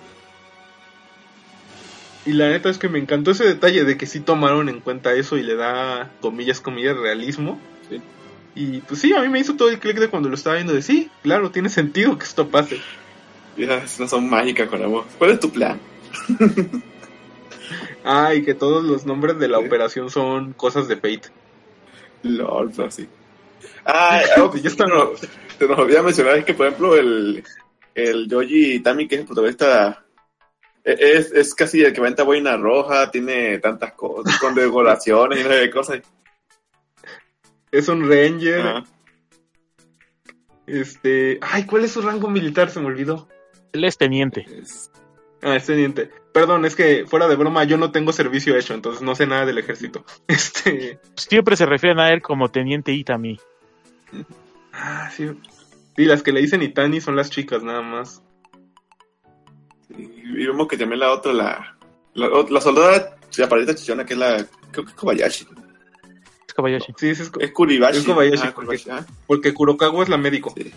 Y 2.26 2.34
la 2.34 2.50
neta 2.50 2.70
es 2.70 2.78
que 2.78 2.90
me 2.90 3.00
encantó 3.00 3.32
ese 3.32 3.46
detalle 3.46 3.84
de 3.84 3.98
que 3.98 4.06
sí 4.06 4.20
tomaron 4.20 4.70
en 4.70 4.80
cuenta 4.80 5.14
eso 5.14 5.38
y 5.38 5.44
le 5.44 5.56
da 5.56 6.12
comillas, 6.22 6.62
comillas, 6.62 6.98
realismo. 6.98 7.60
Sí. 7.90 8.02
Y 8.56 8.82
pues 8.82 9.00
sí, 9.02 9.14
a 9.14 9.22
mí 9.22 9.30
me 9.30 9.40
hizo 9.40 9.56
todo 9.56 9.70
el 9.70 9.80
clic 9.80 9.98
de 9.98 10.10
cuando 10.10 10.30
lo 10.30 10.36
estaba 10.36 10.56
viendo 10.56 10.74
de 10.74 10.82
sí, 10.82 11.10
claro, 11.24 11.50
tiene 11.52 11.70
sentido 11.70 12.18
que 12.18 12.26
esto 12.26 12.48
pase. 12.48 12.80
Ya, 13.58 13.84
no 14.00 14.08
son 14.08 14.30
mágicas 14.30 14.70
con 14.70 14.84
amor. 14.84 15.06
¿Cuál 15.18 15.32
es 15.32 15.40
tu 15.40 15.50
plan? 15.52 15.80
Ah, 18.06 18.34
y 18.36 18.44
que 18.44 18.54
todos 18.54 18.84
los 18.84 19.06
nombres 19.06 19.40
de 19.40 19.48
la 19.48 19.60
Sí. 19.60 19.66
operación 19.66 20.10
son 20.10 20.52
cosas 20.54 20.88
de 20.90 20.96
Fate. 20.96 21.30
LOL, 22.24 22.72
pero 22.76 22.92
sí. 22.92 23.08
Ah, 23.86 24.22
algo 24.36 24.52
que 24.52 24.58
Ya 24.58 24.64
ya 24.64 24.70
está. 24.70 24.84
está. 24.86 24.96
No, 24.96 25.12
te 25.58 25.68
nos 25.68 26.04
mencionar 26.04 26.38
es 26.38 26.46
que, 26.46 26.54
por 26.54 26.68
ejemplo, 26.68 26.96
el, 26.98 27.44
el 27.96 28.28
Yoji 28.28 28.80
Tami, 28.82 29.08
que 29.08 29.16
es 29.16 29.22
el 29.22 29.28
protagonista, 29.28 30.04
e- 30.84 30.98
es, 31.00 31.32
es 31.32 31.56
casi 31.56 31.82
el 31.82 31.94
que 31.94 32.02
venta 32.02 32.24
boina 32.24 32.58
roja, 32.58 33.10
tiene 33.10 33.60
tantas 33.60 33.94
cosas, 33.94 34.38
con 34.38 34.54
decoraciones 34.54 35.40
y 35.40 35.44
de 35.44 35.70
cosas. 35.72 36.02
Es 37.74 37.88
un 37.90 38.10
Ranger. 38.10 38.62
Ajá. 38.62 38.84
Este. 40.66 41.40
Ay, 41.42 41.66
¿cuál 41.66 41.84
es 41.84 41.92
su 41.92 42.02
rango 42.02 42.30
militar? 42.30 42.70
Se 42.70 42.80
me 42.80 42.86
olvidó. 42.88 43.28
Él 43.74 43.84
es 43.84 43.98
teniente. 43.98 44.46
Es- 44.62 44.90
Ah, 45.46 45.58
es 45.58 45.66
teniente. 45.66 46.10
Perdón, 46.34 46.64
es 46.64 46.74
que 46.74 47.06
fuera 47.06 47.28
de 47.28 47.36
broma, 47.36 47.66
yo 47.66 47.76
no 47.78 47.92
tengo 47.92 48.14
servicio 48.14 48.56
hecho, 48.58 48.74
entonces 48.74 49.02
no 49.02 49.14
sé 49.14 49.28
nada 49.28 49.46
del 49.46 49.58
ejército. 49.58 50.06
Este. 50.28 51.00
Siempre 51.18 51.58
se 51.58 51.66
refieren 51.66 52.00
a 52.00 52.14
él 52.14 52.22
como 52.22 52.48
teniente 52.50 52.94
Itami. 52.94 53.38
Ah, 54.72 55.10
sí. 55.14 55.30
Sí, 55.98 56.06
las 56.06 56.24
que 56.24 56.32
le 56.32 56.40
dicen 56.42 56.62
Itani 56.64 57.02
son 57.02 57.18
las 57.18 57.30
chicas, 57.30 57.62
nada 57.62 57.82
más. 57.82 58.22
y 59.90 60.46
vemos 60.46 60.68
que 60.70 60.78
también 60.78 61.02
la 61.02 61.12
otra, 61.12 61.34
la, 61.34 61.78
la, 62.14 62.28
la 62.50 62.62
soldada 62.62 63.18
chaparrita 63.30 63.76
chichona, 63.76 64.06
que 64.06 64.14
es 64.14 64.20
la, 64.20 64.46
creo 64.72 64.86
que 64.86 64.92
es 64.92 64.96
Kobayashi. 64.96 65.46
Es 66.54 66.56
Kobayashi. 66.56 66.94
Sí, 66.98 67.10
es. 67.10 67.20
Es 67.20 67.52
Kuribashi. 67.52 67.98
Es 67.98 68.06
Kobayashi, 68.06 68.48
Ah, 68.48 68.54
Kobayashi, 68.54 68.90
ah. 68.92 69.06
Porque 69.26 69.56
Kurokawa 69.56 70.04
es 70.04 70.10
la 70.10 70.18
médico. 70.18 70.54
Sí. 70.56 70.72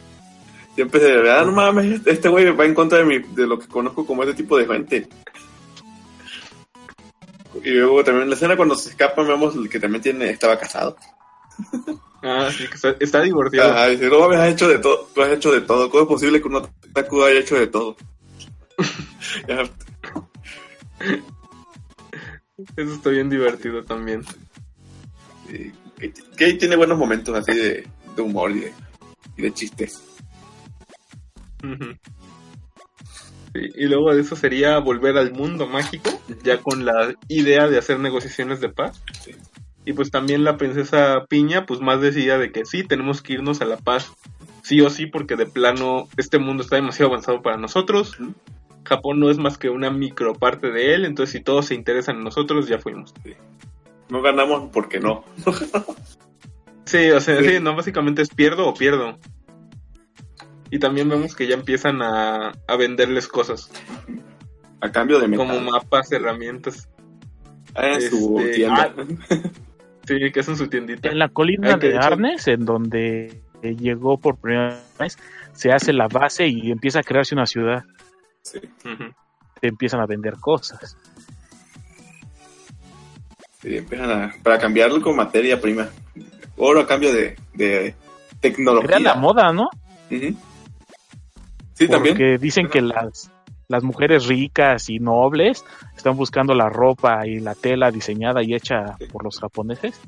Siempre 0.74 1.00
de 1.00 1.16
verdad, 1.16 1.44
no 1.44 1.52
mames, 1.52 2.00
este 2.06 2.30
güey 2.30 2.50
va 2.50 2.64
en 2.64 2.74
contra 2.74 2.98
de, 2.98 3.04
mi, 3.04 3.18
de 3.18 3.46
lo 3.46 3.58
que 3.58 3.66
conozco 3.66 4.06
como 4.06 4.22
este 4.22 4.34
tipo 4.34 4.56
de 4.56 4.66
gente. 4.66 5.08
Y 7.62 7.70
luego 7.70 8.02
también 8.04 8.24
en 8.24 8.30
la 8.30 8.36
escena 8.36 8.56
cuando 8.56 8.74
se 8.74 8.90
escapan 8.90 9.26
vemos 9.26 9.54
que 9.68 9.80
también 9.80 10.02
tiene, 10.02 10.30
estaba 10.30 10.58
casado. 10.58 10.96
Ah, 12.22 12.50
sí, 12.50 12.66
que 12.68 12.74
está, 12.74 12.96
está 12.98 13.20
divorciado. 13.22 13.74
Ah, 13.74 13.88
dice, 13.88 14.08
no 14.08 14.20
mames, 14.20 14.38
has 14.38 14.52
hecho 14.52 14.68
de 14.68 14.78
todo, 14.78 15.08
tú 15.14 15.22
has 15.22 15.32
hecho 15.32 15.52
de 15.52 15.60
todo. 15.60 15.90
¿Cómo 15.90 16.04
es 16.04 16.08
posible 16.08 16.40
que 16.40 16.48
un 16.48 16.56
otaku 16.56 17.22
haya 17.22 17.40
hecho 17.40 17.56
de 17.56 17.66
todo? 17.66 17.96
Eso 22.76 22.92
está 22.92 23.10
bien 23.10 23.28
divertido 23.28 23.84
también. 23.84 24.24
Que, 25.46 26.12
que 26.36 26.54
tiene 26.54 26.76
buenos 26.76 26.98
momentos 26.98 27.34
así 27.36 27.52
de, 27.52 27.86
de 28.14 28.22
humor 28.22 28.50
y 28.50 28.60
de, 28.60 28.72
y 29.36 29.42
de 29.42 29.54
chistes. 29.54 30.02
Sí, 33.54 33.60
y 33.74 33.86
luego 33.86 34.14
de 34.14 34.20
eso 34.20 34.36
sería 34.36 34.78
volver 34.78 35.16
al 35.16 35.32
mundo 35.32 35.66
mágico, 35.66 36.10
ya 36.44 36.58
con 36.58 36.84
la 36.84 37.14
idea 37.28 37.68
de 37.68 37.78
hacer 37.78 37.98
negociaciones 37.98 38.60
de 38.60 38.68
paz. 38.68 39.02
Sí. 39.24 39.32
Y 39.86 39.92
pues 39.92 40.10
también 40.10 40.42
la 40.42 40.56
princesa 40.56 41.26
Piña, 41.28 41.64
pues 41.64 41.80
más 41.80 42.00
decía 42.00 42.38
de 42.38 42.50
que 42.50 42.64
sí, 42.66 42.82
tenemos 42.82 43.22
que 43.22 43.34
irnos 43.34 43.60
a 43.60 43.66
la 43.66 43.76
paz, 43.76 44.12
sí 44.62 44.80
o 44.80 44.90
sí, 44.90 45.06
porque 45.06 45.36
de 45.36 45.46
plano 45.46 46.08
este 46.16 46.38
mundo 46.38 46.64
está 46.64 46.74
demasiado 46.76 47.12
avanzado 47.12 47.40
para 47.40 47.56
nosotros. 47.56 48.16
Japón 48.84 49.20
no 49.20 49.30
es 49.30 49.38
más 49.38 49.58
que 49.58 49.70
una 49.70 49.90
microparte 49.90 50.72
de 50.72 50.94
él, 50.94 51.04
entonces 51.04 51.32
si 51.32 51.40
todos 51.40 51.66
se 51.66 51.74
interesan 51.74 52.16
en 52.16 52.24
nosotros, 52.24 52.66
ya 52.66 52.78
fuimos. 52.78 53.14
No 54.08 54.22
ganamos 54.22 54.70
porque 54.72 55.00
no. 55.00 55.24
Sí, 56.84 57.10
o 57.10 57.20
sea, 57.20 57.38
Sí. 57.40 57.48
sí, 57.48 57.60
no, 57.60 57.74
básicamente 57.74 58.22
es 58.22 58.28
pierdo 58.28 58.68
o 58.68 58.74
pierdo. 58.74 59.18
Y 60.70 60.78
también 60.78 61.08
vemos 61.08 61.34
que 61.34 61.48
ya 61.48 61.54
empiezan 61.54 62.00
a, 62.00 62.52
a 62.68 62.76
venderles 62.76 63.26
cosas, 63.26 63.70
A 64.80 64.92
cambio 64.92 65.18
de 65.18 65.26
metal. 65.26 65.48
como 65.48 65.60
mapas, 65.72 66.12
herramientas. 66.12 66.88
Ah, 67.74 67.88
en 67.94 68.02
su 68.02 68.38
este, 68.38 68.52
tienda. 68.52 68.94
Sí, 70.06 70.30
que 70.32 70.38
es 70.40 70.48
en 70.48 70.56
su 70.56 70.68
tiendita. 70.68 71.08
En 71.08 71.18
la 71.18 71.28
colina 71.28 71.74
Ay, 71.74 71.80
de 71.80 71.98
Arnes, 71.98 72.46
en 72.46 72.64
donde 72.64 73.42
llegó 73.62 74.18
por 74.18 74.36
primera 74.38 74.80
vez, 75.00 75.18
se 75.54 75.72
hace 75.72 75.92
la 75.92 76.06
base 76.06 76.46
y 76.46 76.70
empieza 76.70 77.00
a 77.00 77.02
crearse 77.02 77.34
una 77.34 77.46
ciudad. 77.46 77.82
Sí. 78.42 78.60
Te 79.60 79.66
empiezan 79.68 80.00
a 80.00 80.06
vender 80.06 80.34
cosas. 80.38 80.96
Sí, 83.66 83.76
empiezan 83.78 84.10
a, 84.12 84.32
para 84.44 84.60
cambiarlo 84.60 85.02
con 85.02 85.16
materia 85.16 85.60
prima. 85.60 85.88
Oro 86.56 86.78
a 86.78 86.86
cambio 86.86 87.12
de, 87.12 87.36
de 87.52 87.96
tecnología. 88.38 88.86
Crea 88.86 89.00
la 89.00 89.14
moda, 89.16 89.52
¿no? 89.52 89.68
Sí, 90.08 90.36
Porque 91.74 91.88
también. 91.88 92.40
dicen 92.40 92.68
que 92.68 92.80
las, 92.80 93.28
las 93.66 93.82
mujeres 93.82 94.26
ricas 94.28 94.88
y 94.88 95.00
nobles 95.00 95.64
están 95.96 96.16
buscando 96.16 96.54
la 96.54 96.68
ropa 96.68 97.26
y 97.26 97.40
la 97.40 97.56
tela 97.56 97.90
diseñada 97.90 98.40
y 98.44 98.54
hecha 98.54 98.96
por 99.10 99.24
los 99.24 99.40
japoneses. 99.40 100.00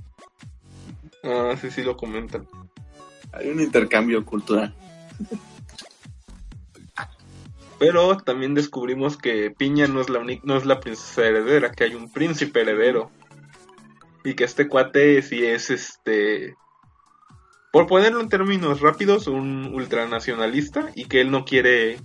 Ah, 1.24 1.56
sí, 1.61 1.72
sí 1.72 1.82
lo 1.82 1.96
comentan. 1.96 2.46
Hay 3.32 3.48
un 3.48 3.61
intercambio 3.61 4.24
cultural. 4.24 4.72
Pero 7.80 8.18
también 8.18 8.54
descubrimos 8.54 9.16
que 9.16 9.50
Piña 9.50 9.88
no 9.88 10.00
es 10.00 10.08
la 10.08 10.20
única, 10.20 10.42
no 10.45 10.57
es 10.57 10.64
la 10.64 10.78
princesa 10.78 11.26
heredera, 11.26 11.72
que 11.72 11.83
hay 11.83 11.96
un 11.96 12.12
príncipe 12.12 12.61
heredero. 12.61 13.11
Y 14.24 14.34
que 14.34 14.45
este 14.45 14.68
cuate 14.68 15.22
sí 15.22 15.45
es 15.45 15.70
este. 15.70 16.57
Por 17.72 17.86
ponerlo 17.86 18.20
en 18.20 18.28
términos 18.28 18.80
rápidos, 18.80 19.26
un 19.26 19.72
ultranacionalista. 19.74 20.90
Y 20.95 21.04
que 21.07 21.20
él 21.20 21.30
no 21.30 21.45
quiere. 21.45 21.99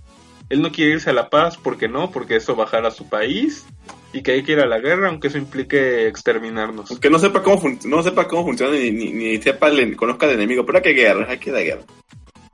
Él 0.50 0.62
no 0.62 0.72
quiere 0.72 0.92
irse 0.94 1.10
a 1.10 1.14
la 1.14 1.30
paz, 1.30 1.58
porque 1.58 1.88
no, 1.88 2.12
porque 2.12 2.36
eso 2.36 2.56
bajará 2.56 2.90
a 2.90 2.92
su 2.92 3.08
país. 3.10 3.66
Y 4.12 4.22
que 4.22 4.34
hay 4.34 4.44
que 4.44 4.52
ir 4.52 4.60
a 4.60 4.68
la 4.68 4.78
guerra, 4.80 5.08
aunque 5.10 5.30
eso 5.30 5.38
implique 5.40 6.08
exterminarnos. 6.08 6.92
Aunque 6.92 7.10
no 7.10 7.18
sepa 7.18 7.42
cómo, 7.42 7.60
fun- 7.60 7.80
no 7.86 8.04
sepa 8.04 8.28
cómo 8.28 8.44
funciona 8.46 8.74
ni, 8.78 8.92
ni, 8.92 9.12
ni 9.12 9.42
sepa, 9.42 9.70
le, 9.70 9.96
conozca 9.96 10.28
al 10.28 10.34
enemigo. 10.34 10.66
Pero 10.66 10.78
hay 10.78 10.84
que 10.84 10.94
guerra, 10.94 11.26
hay 11.30 11.40
que 11.40 11.52
dar 11.52 11.64
guerra. 11.64 11.82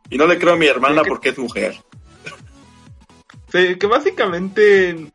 Y 0.10 0.18
no 0.18 0.26
le 0.28 0.38
creo 0.40 0.54
a 0.54 0.58
mi 0.58 0.68
hermana 0.68 1.00
Sí, 1.00 1.04
que- 1.04 1.10
porque 1.10 1.30
es 1.30 1.38
mujer. 1.38 1.76
Sí, 3.52 3.78
que 3.80 3.88
básicamente 3.88 5.12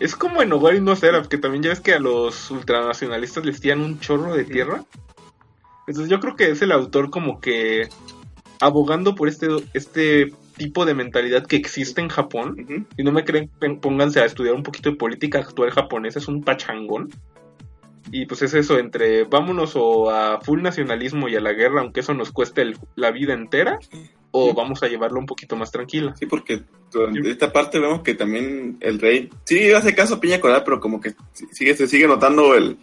es 0.00 0.16
como 0.16 0.42
en 0.42 0.52
Hogar 0.52 0.74
y 0.74 0.80
no 0.80 0.96
Seraph, 0.96 1.28
que 1.28 1.38
también 1.38 1.62
ya 1.62 1.70
ves 1.70 1.80
que 1.80 1.94
a 1.94 2.00
los 2.00 2.50
ultranacionalistas 2.50 3.44
les 3.44 3.60
tiran 3.60 3.80
un 3.80 4.00
chorro 4.00 4.34
de 4.34 4.44
tierra. 4.44 4.84
Entonces 5.86 6.10
yo 6.10 6.20
creo 6.20 6.36
que 6.36 6.50
es 6.50 6.62
el 6.62 6.72
autor 6.72 7.10
como 7.10 7.40
que 7.40 7.88
abogando 8.60 9.14
por 9.14 9.28
este, 9.28 9.48
este 9.74 10.32
tipo 10.56 10.84
de 10.84 10.94
mentalidad 10.94 11.46
que 11.46 11.56
existe 11.56 12.00
en 12.00 12.08
Japón. 12.08 12.56
Ujú. 12.60 12.84
Si 12.96 13.02
no 13.02 13.12
me 13.12 13.24
creen, 13.24 13.50
pónganse 13.80 14.20
a 14.20 14.24
estudiar 14.26 14.54
un 14.54 14.62
poquito 14.62 14.90
de 14.90 14.96
política 14.96 15.38
actual 15.38 15.70
japonesa, 15.70 16.18
es 16.18 16.28
un 16.28 16.42
pachangón. 16.42 17.10
Y 18.12 18.26
pues 18.26 18.42
es 18.42 18.54
eso, 18.54 18.78
entre 18.78 19.24
vámonos 19.24 19.72
o 19.76 20.10
a 20.10 20.40
full 20.40 20.62
nacionalismo 20.62 21.28
y 21.28 21.36
a 21.36 21.40
la 21.40 21.52
guerra, 21.52 21.80
aunque 21.80 22.00
eso 22.00 22.12
nos 22.14 22.32
cueste 22.32 22.62
el- 22.62 22.76
la 22.96 23.10
vida 23.10 23.34
entera, 23.34 23.78
o 24.32 24.54
vamos 24.54 24.82
a 24.82 24.88
llevarlo 24.88 25.18
un 25.18 25.26
poquito 25.26 25.56
más 25.56 25.70
tranquila. 25.70 26.14
Sí, 26.16 26.26
porque 26.26 26.62
durante 26.92 27.30
esta 27.30 27.52
parte 27.52 27.78
vemos 27.78 28.02
que 28.02 28.14
también 28.14 28.76
el 28.80 28.98
rey 29.00 29.28
sí 29.44 29.72
hace 29.72 29.94
caso 29.94 30.14
a 30.14 30.20
Piña 30.20 30.40
Colada, 30.40 30.64
pero 30.64 30.80
como 30.80 31.00
que 31.00 31.14
sigue, 31.52 31.74
se 31.76 31.86
sigue 31.86 32.06
notando 32.06 32.54
el, 32.54 32.78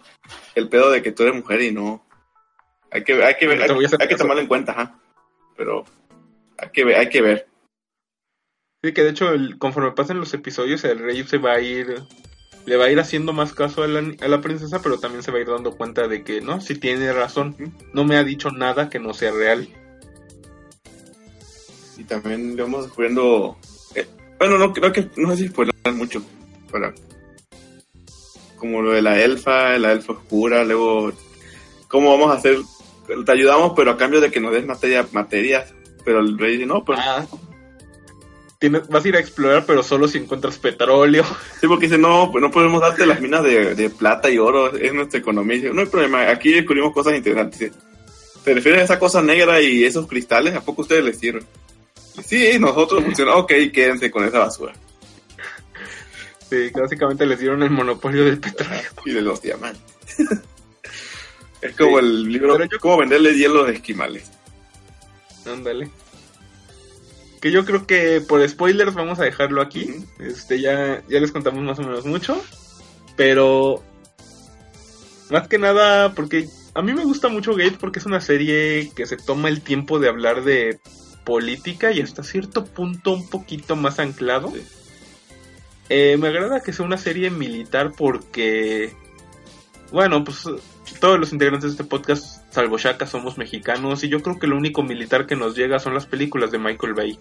el 0.54 0.68
pedo 0.68 0.90
de 0.90 1.02
que 1.02 1.12
tú 1.12 1.22
eres 1.22 1.34
mujer 1.34 1.62
y 1.62 1.72
no. 1.72 2.04
Hay 2.90 3.04
que, 3.04 3.22
hay 3.22 3.34
que 3.36 3.46
ver, 3.46 3.62
hay, 3.62 4.08
que 4.08 4.16
tomarlo 4.16 4.40
en 4.42 4.48
cuenta, 4.48 4.72
ajá. 4.72 4.98
Pero 5.56 5.84
hay 6.58 6.70
que 6.70 6.84
ver, 6.84 6.96
hay 6.96 7.08
que 7.08 7.22
ver. 7.22 7.48
Sí, 8.82 8.92
que 8.92 9.02
de 9.02 9.10
hecho, 9.10 9.32
el- 9.32 9.58
conforme 9.58 9.92
pasen 9.92 10.20
los 10.20 10.32
episodios, 10.34 10.84
el 10.84 10.98
rey 11.00 11.22
se 11.24 11.38
va 11.38 11.52
a 11.52 11.60
ir. 11.60 12.02
Le 12.64 12.76
va 12.76 12.84
a 12.84 12.90
ir 12.90 13.00
haciendo 13.00 13.32
más 13.32 13.54
caso 13.54 13.82
a 13.82 13.88
la, 13.88 14.00
a 14.20 14.28
la 14.28 14.40
princesa, 14.42 14.82
pero 14.82 14.98
también 15.00 15.22
se 15.22 15.30
va 15.30 15.38
a 15.38 15.40
ir 15.40 15.46
dando 15.48 15.76
cuenta 15.76 16.06
de 16.06 16.22
que, 16.22 16.42
no, 16.42 16.60
si 16.60 16.74
tiene 16.74 17.12
razón. 17.12 17.56
No 17.94 18.04
me 18.04 18.16
ha 18.16 18.24
dicho 18.24 18.50
nada 18.50 18.90
que 18.90 18.98
no 18.98 19.14
sea 19.14 19.32
real. 19.32 19.68
Y 21.98 22.04
también 22.04 22.56
vamos 22.56 22.84
descubriendo. 22.86 23.56
eh, 23.94 24.06
bueno, 24.38 24.56
no 24.58 24.72
creo 24.72 24.92
que. 24.92 25.08
No 25.16 25.30
sé 25.32 25.42
si 25.42 25.48
spoiler 25.48 25.74
mucho. 25.92 26.22
Para, 26.70 26.94
como 28.56 28.82
lo 28.82 28.92
de 28.92 29.02
la 29.02 29.20
elfa, 29.20 29.76
la 29.78 29.92
elfa 29.92 30.12
oscura, 30.12 30.64
luego. 30.64 31.12
¿Cómo 31.88 32.10
vamos 32.10 32.30
a 32.34 32.38
hacer? 32.38 32.58
Te 33.24 33.32
ayudamos, 33.32 33.72
pero 33.74 33.90
a 33.92 33.96
cambio 33.96 34.20
de 34.20 34.30
que 34.30 34.40
nos 34.40 34.52
des 34.52 34.66
materia, 34.66 35.06
materias. 35.12 35.72
Pero 36.04 36.20
el 36.20 36.38
rey 36.38 36.54
dice, 36.54 36.66
no, 36.66 36.84
pues. 36.84 36.98
Ah. 37.02 37.26
Tienes- 38.60 38.88
vas 38.88 39.04
a 39.04 39.08
ir 39.08 39.14
a 39.16 39.20
explorar, 39.20 39.64
pero 39.66 39.82
solo 39.84 40.08
si 40.08 40.18
encuentras 40.18 40.58
petróleo. 40.58 41.24
Sí, 41.60 41.66
porque 41.68 41.86
dice, 41.86 41.98
no, 41.98 42.30
pues 42.32 42.42
no 42.42 42.50
podemos 42.50 42.80
darte 42.80 43.06
las 43.06 43.20
minas 43.20 43.44
de, 43.44 43.74
de 43.76 43.88
plata 43.90 44.28
y 44.30 44.38
oro, 44.38 44.76
es 44.76 44.92
nuestra 44.92 45.20
economía. 45.20 45.56
Dice, 45.56 45.70
no 45.72 45.80
hay 45.80 45.86
problema, 45.86 46.28
aquí 46.30 46.52
descubrimos 46.52 46.92
cosas 46.92 47.14
interesantes. 47.14 47.72
¿Se 48.44 48.54
refiere 48.54 48.80
a 48.80 48.84
esa 48.84 48.98
cosa 48.98 49.22
negra 49.22 49.60
y 49.60 49.84
esos 49.84 50.06
cristales? 50.08 50.54
¿A 50.56 50.60
poco 50.60 50.82
a 50.82 50.84
ustedes 50.84 51.04
les 51.04 51.18
sirven? 51.18 51.44
Sí, 52.24 52.58
nosotros 52.58 53.04
funcionamos. 53.04 53.42
Ok, 53.42 53.52
quédense 53.72 54.10
con 54.10 54.24
esa 54.24 54.40
basura. 54.40 54.72
Sí, 56.50 56.70
básicamente 56.74 57.26
les 57.26 57.38
dieron 57.38 57.62
el 57.62 57.70
monopolio 57.70 58.24
del 58.24 58.38
petróleo. 58.38 58.80
Y 59.04 59.10
de 59.12 59.20
los 59.22 59.42
diamantes. 59.42 59.82
es 61.60 61.76
como 61.76 61.98
Sí, 61.98 62.04
el 62.04 62.32
libro, 62.32 62.58
yo- 62.64 62.78
cómo 62.80 62.96
venderle 62.98 63.34
hielo 63.36 63.64
de 63.64 63.74
esquimales. 63.74 64.30
Ándale. 65.46 65.90
Que 67.40 67.52
yo 67.52 67.64
creo 67.64 67.86
que 67.86 68.20
por 68.20 68.46
spoilers 68.48 68.94
vamos 68.94 69.18
a 69.20 69.24
dejarlo 69.24 69.60
aquí. 69.62 69.94
Este 70.18 70.60
ya, 70.60 71.02
ya 71.08 71.20
les 71.20 71.30
contamos 71.32 71.62
más 71.62 71.78
o 71.78 71.82
menos 71.82 72.04
mucho. 72.04 72.42
Pero 73.16 73.82
más 75.30 75.46
que 75.48 75.58
nada, 75.58 76.14
porque 76.14 76.48
a 76.74 76.82
mí 76.82 76.92
me 76.94 77.04
gusta 77.04 77.28
mucho 77.28 77.54
Gate 77.54 77.76
porque 77.78 77.98
es 77.98 78.06
una 78.06 78.20
serie 78.20 78.90
que 78.96 79.06
se 79.06 79.16
toma 79.16 79.48
el 79.48 79.60
tiempo 79.60 79.98
de 79.98 80.08
hablar 80.08 80.42
de 80.44 80.78
política 81.28 81.92
y 81.92 82.00
hasta 82.00 82.22
cierto 82.22 82.64
punto 82.64 83.12
un 83.12 83.28
poquito 83.28 83.76
más 83.76 83.98
anclado. 83.98 84.50
Sí. 84.50 84.62
Eh, 85.90 86.16
me 86.18 86.28
agrada 86.28 86.62
que 86.62 86.72
sea 86.72 86.86
una 86.86 86.96
serie 86.96 87.28
militar 87.30 87.92
porque, 87.96 88.94
bueno, 89.92 90.24
pues 90.24 90.44
todos 91.00 91.18
los 91.20 91.32
integrantes 91.34 91.64
de 91.70 91.82
este 91.82 91.84
podcast, 91.84 92.42
salvo 92.50 92.78
Shaka, 92.78 93.06
somos 93.06 93.36
mexicanos 93.36 94.02
y 94.04 94.08
yo 94.08 94.22
creo 94.22 94.38
que 94.38 94.46
lo 94.46 94.56
único 94.56 94.82
militar 94.82 95.26
que 95.26 95.36
nos 95.36 95.54
llega 95.54 95.78
son 95.78 95.92
las 95.92 96.06
películas 96.06 96.50
de 96.50 96.58
Michael 96.58 96.94
Bay. 96.94 97.18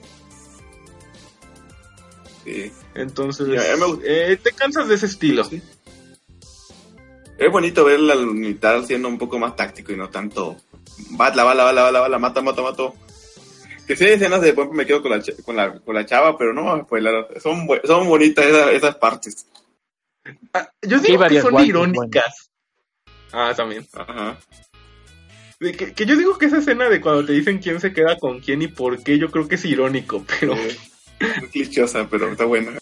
Sí. 2.45 2.71
Entonces, 2.95 3.47
Ya, 3.47 3.67
ya 3.67 3.75
me 3.75 3.85
gust- 3.85 4.03
eh, 4.05 4.39
te 4.41 4.51
cansas 4.51 4.87
de 4.87 4.95
ese 4.95 5.07
estilo. 5.07 5.43
Sí. 5.43 5.61
Es 7.37 7.51
bonito 7.51 7.83
ver 7.83 7.99
al 8.09 8.25
militar 8.27 8.83
siendo 8.85 9.09
un 9.09 9.17
poco 9.17 9.37
más 9.37 9.55
táctico 9.55 9.91
y 9.91 9.97
no 9.97 10.09
tanto 10.09 10.55
bala, 11.11 11.43
bala, 11.43 11.63
bala, 11.65 11.83
bala, 11.83 11.99
bala, 11.99 12.19
mata, 12.19 12.41
mata, 12.41 12.61
mato. 12.61 12.95
Que 13.87 13.95
sí 13.95 14.03
hay 14.05 14.13
escenas 14.13 14.41
de 14.41 14.53
por 14.53 14.65
ejemplo, 14.65 14.77
me 14.77 14.85
quedo 14.85 15.01
con 15.01 15.11
la, 15.11 15.23
con 15.45 15.55
la, 15.55 15.79
con 15.79 15.95
la 15.95 16.05
chava, 16.05 16.37
pero 16.37 16.53
no 16.53 16.65
vamos 16.65 16.81
a 16.81 16.83
spoiler. 16.83 17.25
Son, 17.41 17.65
son 17.85 18.07
bonitas 18.07 18.45
esas, 18.45 18.69
esas 18.71 18.95
partes. 18.97 19.47
Ah, 20.53 20.69
yo 20.81 20.99
Sí, 20.99 21.07
digo 21.13 21.25
que 21.25 21.41
son 21.41 21.51
guantes, 21.51 21.69
irónicas. 21.69 22.49
Ah, 23.31 23.53
también. 23.55 23.87
Ajá. 23.93 24.37
De 25.59 25.71
que, 25.71 25.93
que 25.93 26.05
yo 26.05 26.15
digo 26.17 26.37
que 26.37 26.47
esa 26.47 26.57
escena 26.59 26.89
de 26.89 26.99
cuando 27.01 27.25
te 27.25 27.31
dicen 27.33 27.59
quién 27.59 27.79
se 27.79 27.93
queda 27.93 28.17
con 28.19 28.39
quién 28.41 28.61
y 28.61 28.67
por 28.67 29.01
qué, 29.01 29.17
yo 29.17 29.31
creo 29.31 29.47
que 29.47 29.55
es 29.55 29.65
irónico, 29.65 30.23
pero 30.39 30.53
Eh, 30.53 30.77
muy 31.39 31.49
clichosa, 31.49 32.07
pero 32.09 32.29
está 32.31 32.43
buena. 32.45 32.77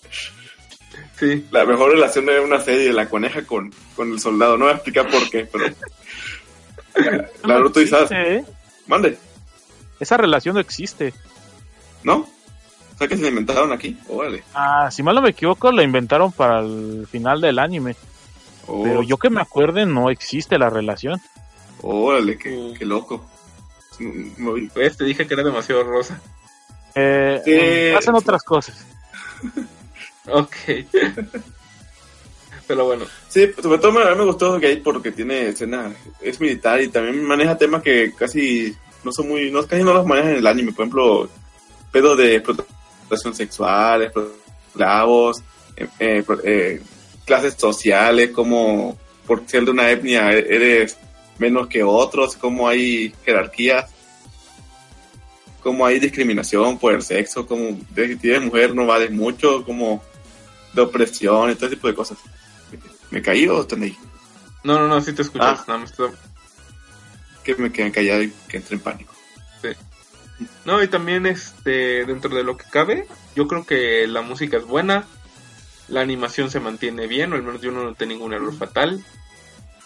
sí. 1.19 1.45
La 1.52 1.65
mejor 1.65 1.91
relación 1.91 2.26
de 2.26 2.40
una 2.40 2.60
serie 2.60 2.88
de 2.88 2.94
la 2.94 3.07
coneja 3.07 3.45
con, 3.45 3.72
con 3.95 4.11
el 4.11 4.19
soldado. 4.19 4.57
No 4.57 4.65
voy 4.65 4.73
a 4.73 4.77
explicar 4.77 5.07
por 5.10 5.30
qué, 5.30 5.48
pero. 5.52 5.65
La 6.95 7.30
Naruto 7.48 7.80
y 7.80 7.88
Sasuke. 7.88 8.11
¿eh? 8.14 8.45
Mande, 8.88 9.18
Esa 10.00 10.18
relación 10.18 10.56
no 10.56 10.62
existe. 10.62 11.14
¿no? 12.04 12.28
O 12.94 12.98
sea 12.98 13.08
que 13.08 13.18
se 13.18 13.24
la 13.24 13.30
inventaron 13.30 13.72
aquí. 13.74 13.98
Órale. 14.08 14.44
Ah, 14.54 14.90
si 14.92 15.04
mal 15.04 15.16
no 15.16 15.22
me 15.22 15.30
equivoco, 15.32 15.72
la 15.72 15.84
inventaron 15.84 16.32
para 16.32 16.60
el 16.60 17.08
final 17.12 17.42
del 17.42 17.60
anime. 17.60 17.96
Oh, 18.68 18.84
Pero 18.84 19.04
yo 19.04 19.18
que 19.18 19.30
me 19.30 19.42
acuerde, 19.42 19.86
no 19.86 20.10
existe 20.10 20.58
la 20.58 20.70
relación. 20.70 21.20
Órale, 21.82 22.38
qué, 22.38 22.74
qué 22.78 22.86
loco. 22.86 23.26
Mm, 24.00 24.68
Pues 24.74 24.96
te 24.98 25.04
dije 25.06 25.28
que 25.28 25.34
era 25.34 25.44
demasiado 25.44 25.84
rosa. 25.84 26.20
Eh, 26.96 27.42
Sí. 27.44 27.96
hacen 27.98 28.16
otras 28.16 28.44
cosas. 28.44 28.86
Ok. 30.28 30.56
pero 32.68 32.86
bueno, 32.86 33.06
Sí, 33.30 33.48
sobre 33.62 33.78
todo 33.78 33.92
me- 33.92 34.02
a 34.02 34.12
mí 34.12 34.18
me 34.18 34.26
gustó 34.26 34.54
Gate 34.54 34.82
porque 34.84 35.12
tiene 35.12 35.50
escena, 35.50 35.94
es 36.22 36.40
militar 36.42 36.82
y 36.82 36.88
también 36.88 37.24
maneja 37.24 37.58
temas 37.58 37.84
que 37.84 38.12
casi 38.18 38.76
no 39.06 39.11
son 39.11 39.30
muy, 39.30 39.52
no, 39.52 39.65
casi 39.65 39.84
no 39.84 39.94
los 39.94 40.06
maneja 40.06 40.32
en 40.32 40.38
el 40.38 40.48
anime. 40.48 40.73
Por 40.73 40.84
ejemplo, 40.84 41.30
pedo 41.91 42.15
de 42.15 42.38
explotación 42.38 43.36
sexual, 43.36 44.11
esclavos, 44.68 45.44
eh, 45.77 45.88
eh, 45.99 46.26
eh, 46.44 46.82
clases 47.23 47.53
sociales, 47.53 48.32
como 48.32 48.98
por 49.27 49.48
ser 49.48 49.64
de 49.64 49.72
una 49.72 49.90
etnia 49.90 50.32
eres 50.32 50.98
menos 51.38 51.68
que 51.68 51.84
otros, 51.84 52.36
como 52.36 52.68
hay 52.68 53.14
jerarquías, 53.23 53.91
como 55.61 55.86
hay 55.86 55.99
discriminación 55.99 56.80
por 56.80 56.94
el 56.94 57.03
sexo, 57.03 57.45
como 57.45 57.77
de, 57.91 58.18
si 58.19 58.30
eres 58.30 58.41
mujer 58.41 58.73
no 58.73 58.88
vales 58.88 59.11
mucho, 59.11 59.64
como 59.64 60.03
de 60.73 60.82
opresión 60.82 61.52
y 61.52 61.56
todo 61.56 61.68
ese 61.68 61.76
tipo 61.76 61.88
de 61.88 61.95
cosas. 61.95 62.18
¿Me 63.11 63.22
caí 63.22 63.48
o 63.48 63.61
están 63.61 63.84
ahí? 63.84 63.95
no, 64.64 64.80
no, 64.80 64.88
no, 64.88 64.99
sí 64.99 65.14
te 65.14 65.22
escuchas. 65.22 65.60
Ah. 65.60 65.65
nada 65.68 65.80
más 65.80 65.94
Que 67.46 67.56
me 67.56 67.72
quedé 67.72 67.92
callado 67.92 68.24
y 68.24 68.34
que 68.50 68.58
entré 68.58 68.76
en 68.76 68.82
pánico. 68.82 69.14
No, 70.66 70.84
y 70.84 70.88
también 70.88 71.26
este 71.26 72.06
dentro 72.06 72.36
de 72.36 72.44
lo 72.44 72.58
que 72.58 72.66
cabe, 72.70 73.08
yo 73.36 73.48
creo 73.48 73.66
que 73.66 74.06
la 74.08 74.22
música 74.22 74.58
es 74.58 74.66
buena, 74.66 75.06
la 75.88 76.02
animación 76.02 76.50
se 76.50 76.60
mantiene 76.60 77.08
bien, 77.08 77.32
o 77.32 77.36
al 77.36 77.44
menos 77.44 77.62
yo 77.62 77.72
no 77.72 77.84
noté 77.84 78.06
ningún 78.06 78.34
error 78.34 78.54
fatal. 78.54 79.04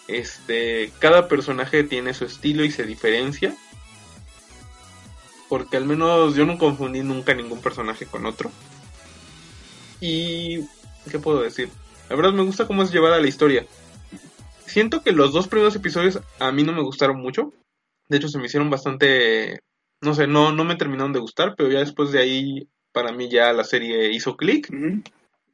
Este, 0.07 0.91
cada 0.99 1.27
personaje 1.27 1.83
tiene 1.83 2.13
su 2.13 2.25
estilo 2.25 2.63
y 2.63 2.71
se 2.71 2.83
diferencia. 2.83 3.55
Porque 5.49 5.77
al 5.77 5.85
menos 5.85 6.35
yo 6.35 6.45
no 6.45 6.57
confundí 6.57 7.01
nunca 7.01 7.33
ningún 7.33 7.61
personaje 7.61 8.05
con 8.05 8.25
otro. 8.25 8.51
Y 9.99 10.61
¿qué 11.11 11.19
puedo 11.19 11.41
decir? 11.41 11.69
La 12.09 12.15
verdad 12.15 12.33
me 12.33 12.43
gusta 12.43 12.65
cómo 12.65 12.83
es 12.83 12.91
llevada 12.91 13.19
la 13.19 13.27
historia. 13.27 13.65
Siento 14.69 15.01
que 15.03 15.11
los 15.11 15.33
dos 15.33 15.47
primeros 15.47 15.75
episodios 15.75 16.19
a 16.39 16.51
mí 16.51 16.63
no 16.63 16.73
me 16.73 16.81
gustaron 16.83 17.17
mucho. 17.19 17.51
De 18.07 18.17
hecho, 18.17 18.27
se 18.29 18.37
me 18.39 18.45
hicieron 18.45 18.69
bastante 18.69 19.59
no 20.01 20.13
sé, 20.13 20.27
no, 20.27 20.53
no 20.53 20.63
me 20.63 20.77
terminaron 20.77 21.11
de 21.11 21.19
gustar, 21.19 21.55
pero 21.57 21.69
ya 21.69 21.79
después 21.79 22.11
de 22.13 22.19
ahí, 22.19 22.69
para 22.93 23.11
mí 23.11 23.29
ya 23.29 23.51
la 23.51 23.65
serie 23.65 24.11
hizo 24.13 24.37
clic. 24.37 24.69
Ujú. 24.71 25.01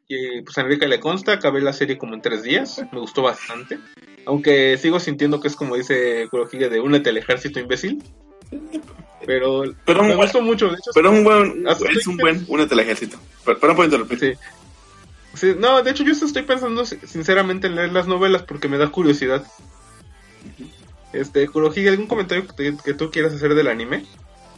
Y 0.08 0.42
pues 0.44 0.56
a 0.58 0.62
Enrique 0.62 0.88
le 0.88 1.00
consta, 1.00 1.34
acabé 1.34 1.62
la 1.62 1.74
serie 1.74 1.98
como 1.98 2.14
en 2.14 2.22
tres 2.22 2.44
días, 2.44 2.80
me 2.92 3.00
gustó 3.00 3.24
bastante. 3.24 3.80
Aunque 4.28 4.78
sigo 4.78 5.00
sintiendo 5.00 5.40
que 5.42 5.48
es 5.48 5.56
como 5.56 5.76
dice 5.76 6.28
Kurohige 6.30 6.70
de 6.70 6.80
únete 6.80 7.10
al 7.10 7.18
ejército 7.18 7.60
imbécil. 7.60 8.04
Pero, 9.26 9.64
Pero 9.86 10.02
me 10.04 10.10
buen- 10.10 10.18
gustó 10.28 10.42
mucho, 10.42 10.68
de 10.68 10.74
hecho. 10.76 10.92
Pero 10.94 11.12
es 11.12 11.18
un 11.18 11.24
buen, 11.24 11.66
es 11.68 12.08
un 12.08 12.18
buen, 12.18 12.46
únete 12.48 12.76
al 12.76 12.80
ejército. 12.82 13.18
No 13.48 13.58
puedo 13.60 13.86
interrumpir. 13.86 14.20
Sí. 14.20 14.34
Sí, 15.36 15.54
no, 15.58 15.82
de 15.84 15.92
hecho 15.92 16.04
yo 16.04 16.12
estoy 16.14 16.44
pensando 16.44 16.86
si- 16.86 16.98
sinceramente 17.06 17.68
en 17.68 17.76
leer 17.76 17.92
las 17.94 18.08
novelas 18.08 18.44
porque 18.44 18.68
me 18.68 18.78
da 18.78 18.88
curiosidad. 18.90 19.44
Este, 21.14 21.48
Kurohige, 21.48 21.90
¿algún 21.90 22.08
comentario 22.08 22.46
que, 22.48 22.54
te- 22.54 22.78
que 22.84 22.94
tú 22.94 23.10
quieras 23.10 23.34
hacer 23.34 23.54
del 23.56 23.68
anime? 23.68 24.06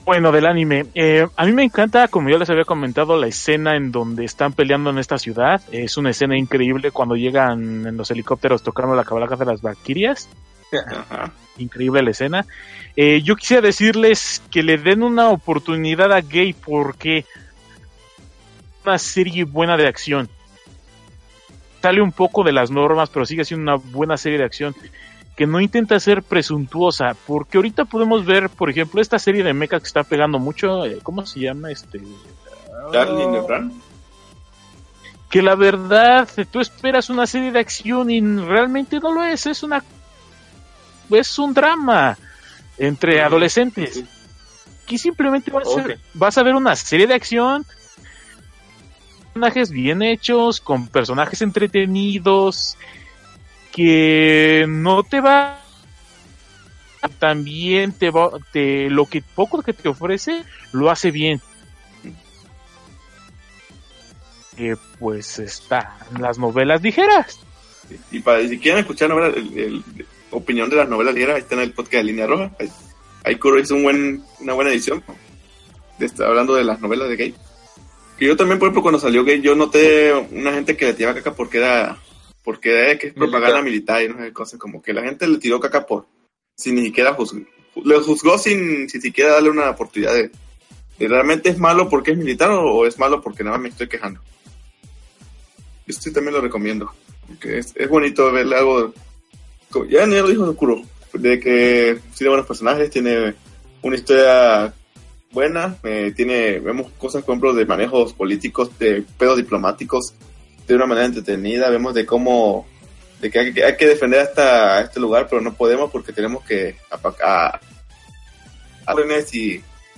Bueno, 0.05 0.31
del 0.31 0.45
anime. 0.45 0.85
Eh, 0.95 1.27
a 1.35 1.45
mí 1.45 1.51
me 1.51 1.63
encanta, 1.63 2.07
como 2.07 2.29
ya 2.29 2.37
les 2.37 2.49
había 2.49 2.63
comentado, 2.63 3.17
la 3.17 3.27
escena 3.27 3.75
en 3.75 3.91
donde 3.91 4.23
están 4.23 4.53
peleando 4.53 4.89
en 4.89 4.97
esta 4.99 5.17
ciudad. 5.17 5.61
Es 5.71 5.97
una 5.97 6.11
escena 6.11 6.37
increíble 6.37 6.91
cuando 6.91 7.15
llegan 7.15 7.85
en 7.85 7.97
los 7.97 8.09
helicópteros 8.09 8.63
tocando 8.63 8.95
la 8.95 9.03
cabalga 9.03 9.35
de 9.35 9.45
las 9.45 9.61
Valquirias. 9.61 10.29
Ajá. 10.87 11.33
Increíble 11.57 12.01
la 12.03 12.11
escena. 12.11 12.45
Eh, 12.95 13.21
yo 13.21 13.35
quisiera 13.35 13.61
decirles 13.61 14.41
que 14.49 14.63
le 14.63 14.77
den 14.77 15.03
una 15.03 15.29
oportunidad 15.29 16.11
a 16.13 16.21
Gay 16.21 16.53
porque 16.53 17.25
una 18.85 18.97
serie 18.97 19.43
buena 19.43 19.75
de 19.75 19.87
acción. 19.87 20.29
Sale 21.81 22.01
un 22.01 22.11
poco 22.11 22.43
de 22.43 22.51
las 22.51 22.71
normas, 22.71 23.09
pero 23.09 23.25
sigue 23.25 23.45
siendo 23.45 23.63
una 23.63 23.75
buena 23.75 24.17
serie 24.17 24.39
de 24.39 24.45
acción 24.45 24.75
que 25.35 25.45
no 25.45 25.61
intenta 25.61 25.99
ser 25.99 26.23
presuntuosa, 26.23 27.15
porque 27.27 27.59
ahorita 27.59 27.85
podemos 27.85 28.25
ver, 28.25 28.49
por 28.49 28.71
ejemplo, 28.71 28.99
esta 28.99 29.19
serie 29.19 29.43
de 29.43 29.53
mecha 29.53 29.79
que 29.79 29.85
está 29.85 30.03
pegando 30.03 30.39
mucho, 30.39 30.83
eh, 30.85 30.97
¿cómo 31.03 31.25
se 31.27 31.41
llama? 31.41 31.71
Este, 31.71 32.01
Darling 32.91 33.31
de 33.31 33.41
que 35.29 35.41
la 35.41 35.55
verdad 35.55 36.27
tú 36.51 36.59
esperas 36.59 37.09
una 37.09 37.27
serie 37.27 37.51
de 37.51 37.59
acción 37.59 38.09
y 38.09 38.21
realmente 38.21 38.99
no 38.99 39.13
lo 39.13 39.23
es, 39.23 39.45
es 39.45 39.63
una 39.63 39.83
es 41.09 41.39
un 41.39 41.53
drama 41.53 42.17
entre 42.77 43.21
adolescentes. 43.21 44.03
Aquí 44.83 44.97
simplemente 44.97 45.51
vas, 45.51 45.67
a, 45.67 45.81
Ok. 45.81 45.91
vas 46.13 46.37
a 46.37 46.43
ver 46.43 46.55
una 46.55 46.75
serie 46.75 47.07
de 47.07 47.13
acción 47.13 47.65
personajes 49.37 49.69
bien 49.71 50.01
hechos, 50.01 50.59
con 50.59 50.87
personajes 50.87 51.41
entretenidos, 51.41 52.77
que 53.71 54.65
no 54.67 55.03
te 55.03 55.21
va 55.21 55.59
también 57.19 57.93
te 57.93 58.09
va 58.09 58.31
te 58.51 58.89
lo 58.89 59.05
que 59.05 59.21
poco 59.21 59.61
que 59.61 59.71
te 59.71 59.87
ofrece 59.87 60.43
lo 60.73 60.89
hace 60.89 61.09
bien 61.09 61.39
eh, 64.57 64.75
pues 64.99 65.39
está 65.39 65.95
las 66.19 66.37
novelas 66.37 66.81
ligeras 66.81 67.39
Y 68.11 68.19
para 68.19 68.45
si 68.45 68.59
quieren 68.59 68.79
escuchar 68.81 69.09
novelas, 69.09 69.37
el, 69.37 69.83
opinión 70.31 70.69
de 70.69 70.75
las 70.75 70.89
novelas 70.89 71.13
ligeras, 71.13 71.35
ahí 71.35 71.41
está 71.43 71.55
en 71.55 71.61
el 71.61 71.71
podcast 71.71 71.93
de 71.93 72.03
Línea 72.03 72.27
Roja. 72.27 72.51
Ahí, 72.59 72.69
ahí 73.23 73.35
Kuro 73.37 73.59
hizo 73.59 73.75
un 73.75 73.83
buen, 73.83 74.23
una 74.41 74.53
buena 74.53 74.71
edición. 74.71 75.01
de 75.97 76.05
esta- 76.05 76.27
hablando 76.27 76.55
de 76.55 76.65
las 76.65 76.81
novelas 76.81 77.07
de 77.07 77.15
gay. 77.15 77.35
Que 78.17 78.25
yo 78.25 78.35
también, 78.35 78.57
por 78.59 78.67
ejemplo, 78.67 78.81
cuando 78.81 78.99
salió 78.99 79.23
gay, 79.23 79.41
yo 79.41 79.55
noté 79.55 80.11
una 80.31 80.53
gente 80.53 80.75
que 80.75 80.85
le 80.85 80.93
tiraba 80.93 81.15
caca 81.15 81.35
porque 81.35 81.59
era, 81.59 81.97
porque 82.43 82.71
era 82.71 82.97
que 82.97 83.07
es 83.07 83.13
propaganda 83.13 83.61
militar 83.61 84.01
y 84.01 84.09
no 84.09 84.17
sé, 84.19 84.33
cosas 84.33 84.59
como 84.59 84.81
que 84.81 84.93
la 84.93 85.03
gente 85.03 85.27
le 85.27 85.37
tiró 85.37 85.59
caca 85.59 85.85
por, 85.85 86.07
sin 86.55 86.75
ni 86.75 86.85
siquiera 86.85 87.13
juzgar. 87.13 87.43
Le 87.83 87.99
juzgó 87.99 88.37
sin, 88.39 88.89
sin 88.89 89.01
siquiera 89.01 89.33
darle 89.33 89.51
una 89.51 89.69
oportunidad 89.69 90.13
de, 90.15 90.31
de 90.97 91.07
realmente 91.07 91.49
es 91.49 91.59
malo 91.59 91.89
porque 91.89 92.11
es 92.11 92.17
militar 92.17 92.49
o, 92.49 92.63
o 92.77 92.85
es 92.87 92.97
malo 92.97 93.21
porque 93.21 93.43
nada 93.43 93.57
más 93.57 93.63
me 93.63 93.69
estoy 93.69 93.87
quejando. 93.87 94.19
Yo 95.85 95.93
sí 95.93 96.11
también 96.11 96.33
lo 96.33 96.41
recomiendo. 96.41 96.91
Porque 97.27 97.59
es, 97.59 97.73
es 97.75 97.87
bonito 97.89 98.31
verle 98.31 98.55
algo. 98.57 98.93
como- 99.69 99.85
Ya 99.85 100.05
ni 100.07 100.15
lo 100.15 100.27
dijo 100.27 100.55
Kuro. 100.55 100.81
De 101.13 101.39
que 101.39 101.99
tiene 102.17 102.29
buenos 102.29 102.47
personajes, 102.47 102.89
tiene 102.89 103.35
una 103.81 103.95
historia 103.95 104.73
buena, 105.31 105.77
eh, 105.83 106.13
tiene, 106.15 106.59
vemos 106.59 106.91
cosas, 106.97 107.23
por 107.23 107.33
ejemplo, 107.33 107.53
de 107.53 107.65
manejos 107.65 108.13
políticos, 108.13 108.77
de 108.79 109.03
pedos 109.17 109.37
diplomáticos, 109.37 110.13
de 110.67 110.75
una 110.75 110.85
manera 110.85 111.07
entretenida, 111.07 111.69
vemos 111.69 111.93
de 111.93 112.05
cómo, 112.05 112.67
de 113.21 113.29
que 113.31 113.39
hay, 113.39 113.77
que 113.77 113.87
defender 113.87 114.21
hasta 114.21 114.81
este 114.81 114.99
lugar, 114.99 115.27
pero 115.29 115.41
no 115.41 115.53
podemos 115.53 115.91
porque 115.91 116.13
tenemos 116.13 116.43
que 116.43 116.75
apacar 116.89 117.61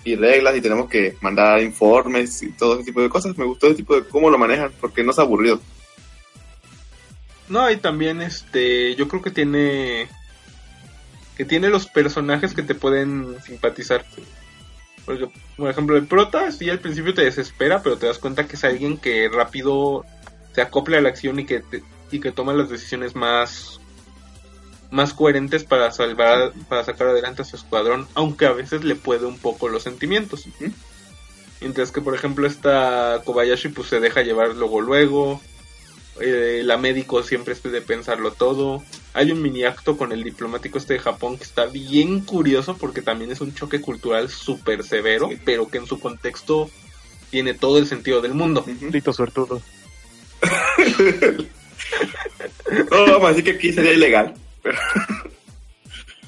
y 0.04 0.16
reglas 0.16 0.56
y 0.56 0.62
tenemos 0.62 0.90
que 0.90 1.16
mandar 1.22 1.62
informes 1.62 2.42
y 2.42 2.52
todo 2.52 2.76
ese 2.76 2.86
tipo 2.86 3.02
de 3.02 3.10
cosas. 3.10 3.38
Me 3.38 3.46
gustó 3.46 3.68
ese 3.68 3.78
tipo 3.78 3.96
de 3.96 4.04
cómo 4.08 4.30
lo 4.30 4.38
manejan, 4.38 4.72
porque 4.80 5.04
no 5.04 5.12
es 5.12 5.20
aburrido. 5.20 5.60
No, 7.48 7.70
y 7.70 7.78
también 7.78 8.22
este, 8.22 8.96
yo 8.96 9.08
creo 9.08 9.22
que 9.22 9.32
tiene 9.32 10.08
que 11.36 11.46
tiene 11.46 11.70
los 11.70 11.88
personajes 11.88 12.54
que 12.54 12.64
te 12.64 12.76
pueden 12.76 13.42
simpatizar. 13.44 14.06
Porque, 15.10 15.28
por 15.58 15.72
ejemplo, 15.72 15.98
el 15.98 16.06
prota 16.06 16.52
sí 16.52 16.70
al 16.70 16.78
principio 16.78 17.16
te 17.16 17.24
desespera, 17.24 17.82
pero 17.82 17.98
te 17.98 18.06
das 18.06 18.20
cuenta 18.20 18.46
que 18.48 18.56
es 18.56 18.64
alguien 18.64 18.96
que 18.96 19.28
rápido 19.28 20.06
se 20.54 20.62
acopla 20.62 21.00
a 21.00 21.02
la 21.02 21.10
acción 21.10 21.40
y 21.40 21.46
que 21.48 21.62
te- 21.62 21.82
y 22.12 22.20
que 22.20 22.32
toma 22.32 22.54
las 22.54 22.70
decisiones 22.70 23.16
más 23.16 23.80
más 24.92 25.16
coherentes 25.16 25.64
para 25.64 25.90
salvar 25.90 26.54
para 26.68 26.84
sacar 26.84 27.08
adelante 27.08 27.42
a 27.42 27.46
su 27.46 27.56
escuadrón, 27.56 28.08
aunque 28.14 28.46
a 28.46 28.52
veces 28.52 28.84
le 28.84 28.94
puede 28.94 29.26
un 29.26 29.40
poco 29.40 29.68
los 29.68 29.82
sentimientos. 29.82 30.46
Mientras 31.60 31.92
que 31.92 32.02
por 32.02 32.14
ejemplo 32.14 32.46
esta 32.46 33.24
Kobayashi 33.26 33.70
pues 33.70 33.88
se 33.90 34.00
deja 34.00 34.22
llevar 34.22 34.50
luego 34.56 34.80
luego, 34.80 35.42
eh, 36.22 36.62
la 36.64 36.78
médico 36.78 37.24
siempre 37.24 37.54
es 37.54 37.64
de 37.64 37.82
pensarlo 37.82 38.32
todo. 38.32 38.84
Hay 39.14 39.32
un 39.32 39.42
mini 39.42 39.64
acto 39.64 39.98
con 39.98 40.12
el 40.12 40.24
diplomático 40.24 40.78
este 40.78 40.94
de 40.96 41.00
Japón 41.00 41.38
que 41.38 41.44
está 41.44 41.66
bien 41.66 42.22
curioso 42.22 42.78
porque 42.78 43.02
también 43.02 43.32
es 43.32 43.42
un 43.42 43.54
choque 43.54 43.82
cultural 43.82 44.30
súper 44.30 44.84
severo, 44.84 45.30
pero 45.46 45.68
que 45.70 45.78
en 45.80 45.88
su 45.88 46.00
contexto 46.00 46.70
tiene 47.30 47.54
todo 47.54 47.78
el 47.78 47.86
sentido 47.88 48.22
del 48.22 48.34
mundo. 48.34 48.66
Maldito 48.82 49.14
suertudo. 49.14 49.62
No, 52.92 53.06
vamos 53.06 53.26
a 53.26 53.30
decir 53.30 53.44
que 53.46 53.52
aquí 53.52 53.74
sería 53.74 53.94
ilegal. 53.94 54.34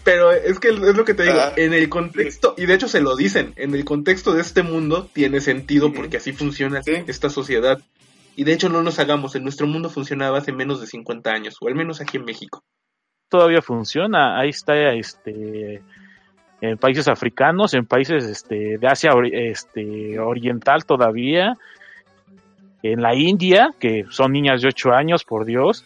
Pero 0.04 0.32
es 0.32 0.60
que 0.60 0.70
es 0.70 0.76
lo 0.80 1.06
que 1.06 1.14
te 1.14 1.24
digo, 1.24 1.36
Ah. 1.40 1.54
en 1.56 1.74
el 1.74 1.88
contexto, 1.90 2.56
y 2.58 2.66
de 2.66 2.74
hecho 2.74 2.88
se 2.88 3.02
lo 3.02 3.16
dicen, 3.16 3.54
en 3.58 3.76
el 3.76 3.86
contexto 3.86 4.34
de 4.34 4.42
este 4.42 4.64
mundo 4.64 5.08
tiene 5.14 5.42
sentido 5.42 5.94
porque 5.94 6.18
así 6.18 6.34
funciona 6.34 6.82
Sí. 6.82 6.94
esta 7.08 7.30
sociedad. 7.30 7.80
Y 8.36 8.44
de 8.44 8.54
hecho 8.54 8.70
no 8.70 8.82
nos 8.82 9.00
hagamos, 9.00 9.36
en 9.36 9.44
nuestro 9.44 9.68
mundo 9.68 9.90
funcionaba 9.90 10.38
hace 10.38 10.52
menos 10.52 10.80
de 10.80 10.88
50 10.88 11.30
años, 11.30 11.58
o 11.62 11.68
al 11.68 11.76
menos 11.76 12.02
aquí 12.02 12.18
en 12.18 12.26
México. 12.26 12.64
Todavía 13.30 13.62
funciona. 13.62 14.40
Ahí 14.40 14.50
está 14.50 14.76
este 14.94 15.82
en 16.62 16.78
países 16.78 17.08
africanos, 17.08 17.74
en 17.74 17.86
países 17.86 18.24
este 18.26 18.78
de 18.78 18.88
Asia 18.88 19.12
este 19.32 20.20
oriental 20.20 20.86
todavía. 20.86 21.58
En 22.84 23.02
la 23.02 23.16
India, 23.16 23.70
que 23.80 24.06
son 24.10 24.32
niñas 24.32 24.62
de 24.62 24.70
8 24.70 24.92
años, 24.92 25.24
por 25.24 25.46
Dios. 25.46 25.86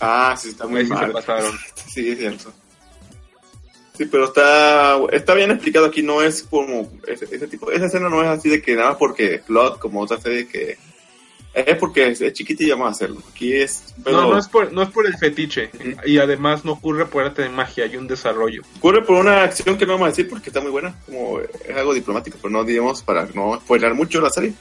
Ah, 0.00 0.34
sí, 0.36 0.50
está 0.50 0.66
muy 0.66 0.86
sí 0.86 0.94
se 0.96 1.06
pasaron. 1.08 1.52
Sí, 1.74 2.08
es 2.08 2.18
cierto. 2.18 2.52
Sí, 3.94 4.06
pero 4.06 4.26
está, 4.26 4.98
está 5.12 5.34
bien 5.34 5.50
explicado 5.50 5.86
aquí, 5.86 6.02
no 6.02 6.22
es 6.22 6.44
como 6.44 6.88
ese, 7.06 7.24
ese 7.24 7.48
tipo, 7.48 7.70
esa 7.70 7.86
escena 7.86 8.08
no 8.08 8.22
es 8.22 8.28
así 8.28 8.48
de 8.48 8.62
que 8.62 8.76
nada 8.76 8.90
más 8.90 8.98
porque 8.98 9.42
plot, 9.44 9.78
como 9.78 10.00
otra 10.00 10.18
serie 10.18 10.48
que 10.48 10.78
es 11.54 11.76
porque 11.76 12.08
es, 12.08 12.20
es 12.20 12.32
chiquita 12.32 12.64
y 12.64 12.70
vamos 12.70 12.88
a 12.88 12.90
hacerlo. 12.90 13.22
Aquí 13.30 13.52
es, 13.54 13.94
pero 14.04 14.22
No, 14.22 14.30
no 14.32 14.38
es, 14.38 14.48
por, 14.48 14.72
no 14.72 14.82
es 14.82 14.88
por 14.90 15.06
el 15.06 15.16
fetiche. 15.16 15.70
Y 16.06 16.18
además 16.18 16.64
no 16.64 16.72
ocurre 16.72 17.06
por 17.06 17.24
arte 17.24 17.42
de 17.42 17.48
magia, 17.48 17.84
hay 17.84 17.96
un 17.96 18.06
desarrollo. 18.06 18.62
ocurre 18.78 19.02
por 19.02 19.16
una 19.16 19.42
acción 19.42 19.76
que 19.76 19.86
no 19.86 19.94
vamos 19.94 20.06
a 20.06 20.10
decir 20.10 20.28
porque 20.28 20.50
está 20.50 20.60
muy 20.60 20.70
buena, 20.70 20.94
como 21.06 21.40
es 21.40 21.76
algo 21.76 21.94
diplomático, 21.94 22.38
pero 22.40 22.52
no 22.52 22.64
digamos 22.64 23.02
para 23.02 23.26
no 23.34 23.58
spoiler 23.60 23.94
mucho 23.94 24.20
la 24.20 24.30
serie. 24.30 24.52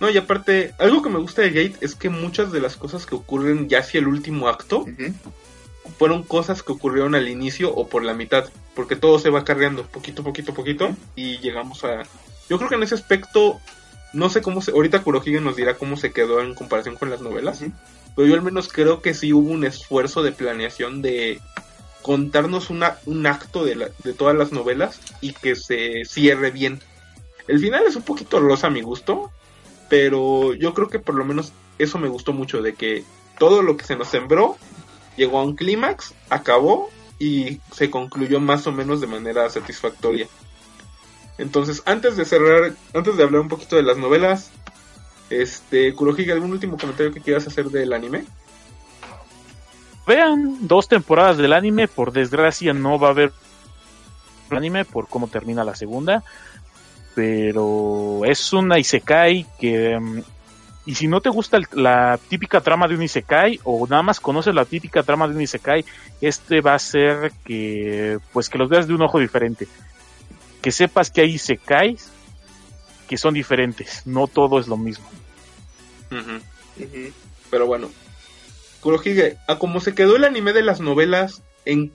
No, 0.00 0.10
y 0.10 0.16
aparte, 0.16 0.74
algo 0.78 1.02
que 1.02 1.10
me 1.10 1.18
gusta 1.18 1.42
de 1.42 1.50
Gate 1.50 1.76
es 1.80 1.94
que 1.94 2.08
muchas 2.08 2.50
de 2.50 2.60
las 2.60 2.76
cosas 2.76 3.06
que 3.06 3.14
ocurren 3.14 3.68
ya 3.68 3.78
hacia 3.78 4.00
el 4.00 4.08
último 4.08 4.48
acto 4.48 4.86
fueron 5.98 6.22
cosas 6.22 6.62
que 6.62 6.72
ocurrieron 6.72 7.14
al 7.14 7.28
inicio 7.28 7.72
o 7.74 7.88
por 7.88 8.04
la 8.04 8.14
mitad, 8.14 8.48
porque 8.74 8.96
todo 8.96 9.18
se 9.18 9.30
va 9.30 9.44
cargando 9.44 9.86
poquito, 9.86 10.24
poquito, 10.24 10.54
poquito 10.54 10.96
y 11.14 11.38
llegamos 11.38 11.84
a... 11.84 12.02
Yo 12.48 12.58
creo 12.58 12.68
que 12.68 12.74
en 12.74 12.82
ese 12.82 12.94
aspecto, 12.94 13.60
no 14.14 14.30
sé 14.30 14.40
cómo 14.42 14.62
se... 14.62 14.70
Ahorita 14.70 15.02
Kurohige 15.02 15.40
nos 15.40 15.56
dirá 15.56 15.74
cómo 15.76 15.96
se 15.96 16.12
quedó 16.12 16.40
en 16.40 16.54
comparación 16.54 16.96
con 16.96 17.10
las 17.10 17.20
novelas, 17.20 17.62
pero 18.16 18.28
yo 18.28 18.34
al 18.34 18.42
menos 18.42 18.68
creo 18.68 19.02
que 19.02 19.12
sí 19.14 19.32
hubo 19.32 19.50
un 19.50 19.64
esfuerzo 19.64 20.22
de 20.22 20.32
planeación 20.32 21.02
de 21.02 21.40
contarnos 22.02 22.70
una, 22.70 22.98
un 23.06 23.26
acto 23.26 23.64
de, 23.64 23.76
la- 23.76 23.90
de 24.04 24.12
todas 24.12 24.36
las 24.36 24.52
novelas 24.52 25.00
y 25.20 25.32
que 25.32 25.56
se 25.56 26.04
cierre 26.04 26.50
bien. 26.50 26.80
El 27.48 27.58
final 27.58 27.84
es 27.86 27.96
un 27.96 28.02
poquito 28.02 28.40
rosa 28.40 28.68
a 28.68 28.70
mi 28.70 28.82
gusto, 28.82 29.30
pero 29.88 30.54
yo 30.54 30.74
creo 30.74 30.88
que 30.88 30.98
por 30.98 31.14
lo 31.14 31.24
menos 31.24 31.52
eso 31.78 31.98
me 31.98 32.08
gustó 32.08 32.32
mucho, 32.32 32.62
de 32.62 32.74
que 32.74 33.04
todo 33.38 33.62
lo 33.62 33.76
que 33.76 33.84
se 33.84 33.96
nos 33.96 34.08
sembró 34.08 34.56
llegó 35.16 35.38
a 35.38 35.44
un 35.44 35.56
clímax, 35.56 36.14
acabó 36.30 36.88
y 37.18 37.60
se 37.72 37.90
concluyó 37.90 38.40
más 38.40 38.66
o 38.66 38.72
menos 38.72 39.00
de 39.00 39.06
manera 39.06 39.48
satisfactoria. 39.50 40.28
Entonces, 41.38 41.82
antes 41.84 42.16
de 42.16 42.24
cerrar, 42.24 42.72
antes 42.94 43.16
de 43.16 43.22
hablar 43.22 43.40
un 43.40 43.48
poquito 43.48 43.76
de 43.76 43.82
las 43.82 43.96
novelas, 43.96 44.50
este, 45.30 45.94
Kurohige, 45.94 46.32
¿algún 46.32 46.52
último 46.52 46.76
comentario 46.78 47.12
que 47.12 47.20
quieras 47.20 47.46
hacer 47.46 47.66
del 47.66 47.92
anime? 47.92 48.24
Vean 50.06 50.58
dos 50.60 50.86
temporadas 50.86 51.38
del 51.38 51.52
anime, 51.52 51.88
por 51.88 52.12
desgracia 52.12 52.72
no 52.74 52.98
va 52.98 53.08
a 53.08 53.10
haber 53.12 53.32
anime 54.50 54.84
por 54.84 55.08
cómo 55.08 55.28
termina 55.28 55.64
la 55.64 55.74
segunda, 55.74 56.22
pero 57.14 58.20
es 58.24 58.52
una 58.52 58.78
isekai 58.78 59.46
que 59.58 59.98
mm, 59.98 60.20
y 60.86 60.94
si 60.94 61.08
no 61.08 61.20
te 61.20 61.30
gusta 61.30 61.58
la 61.72 62.18
típica 62.28 62.60
trama 62.60 62.86
de 62.86 62.94
un 62.94 63.02
isekai 63.02 63.58
o 63.64 63.86
nada 63.88 64.02
más 64.02 64.20
conoces 64.20 64.54
la 64.54 64.66
típica 64.66 65.02
trama 65.02 65.26
de 65.26 65.34
un 65.34 65.40
isekai, 65.40 65.84
este 66.20 66.60
va 66.60 66.74
a 66.74 66.78
ser 66.78 67.32
que 67.44 68.18
pues 68.32 68.50
que 68.50 68.58
los 68.58 68.68
veas 68.68 68.86
de 68.86 68.94
un 68.94 69.02
ojo 69.02 69.18
diferente. 69.18 69.66
Que 70.64 70.72
sepas 70.72 71.10
que 71.10 71.20
hay 71.20 71.34
isekais 71.34 72.10
que 73.06 73.18
son 73.18 73.34
diferentes, 73.34 74.06
no 74.06 74.26
todo 74.26 74.58
es 74.58 74.66
lo 74.66 74.78
mismo. 74.78 75.04
Pero 77.50 77.66
bueno, 77.66 77.88
Kurohige, 78.80 79.36
a 79.46 79.58
como 79.58 79.80
se 79.80 79.94
quedó 79.94 80.16
el 80.16 80.24
anime 80.24 80.52
de 80.54 80.62
las 80.62 80.80
novelas, 80.80 81.42
en 81.66 81.92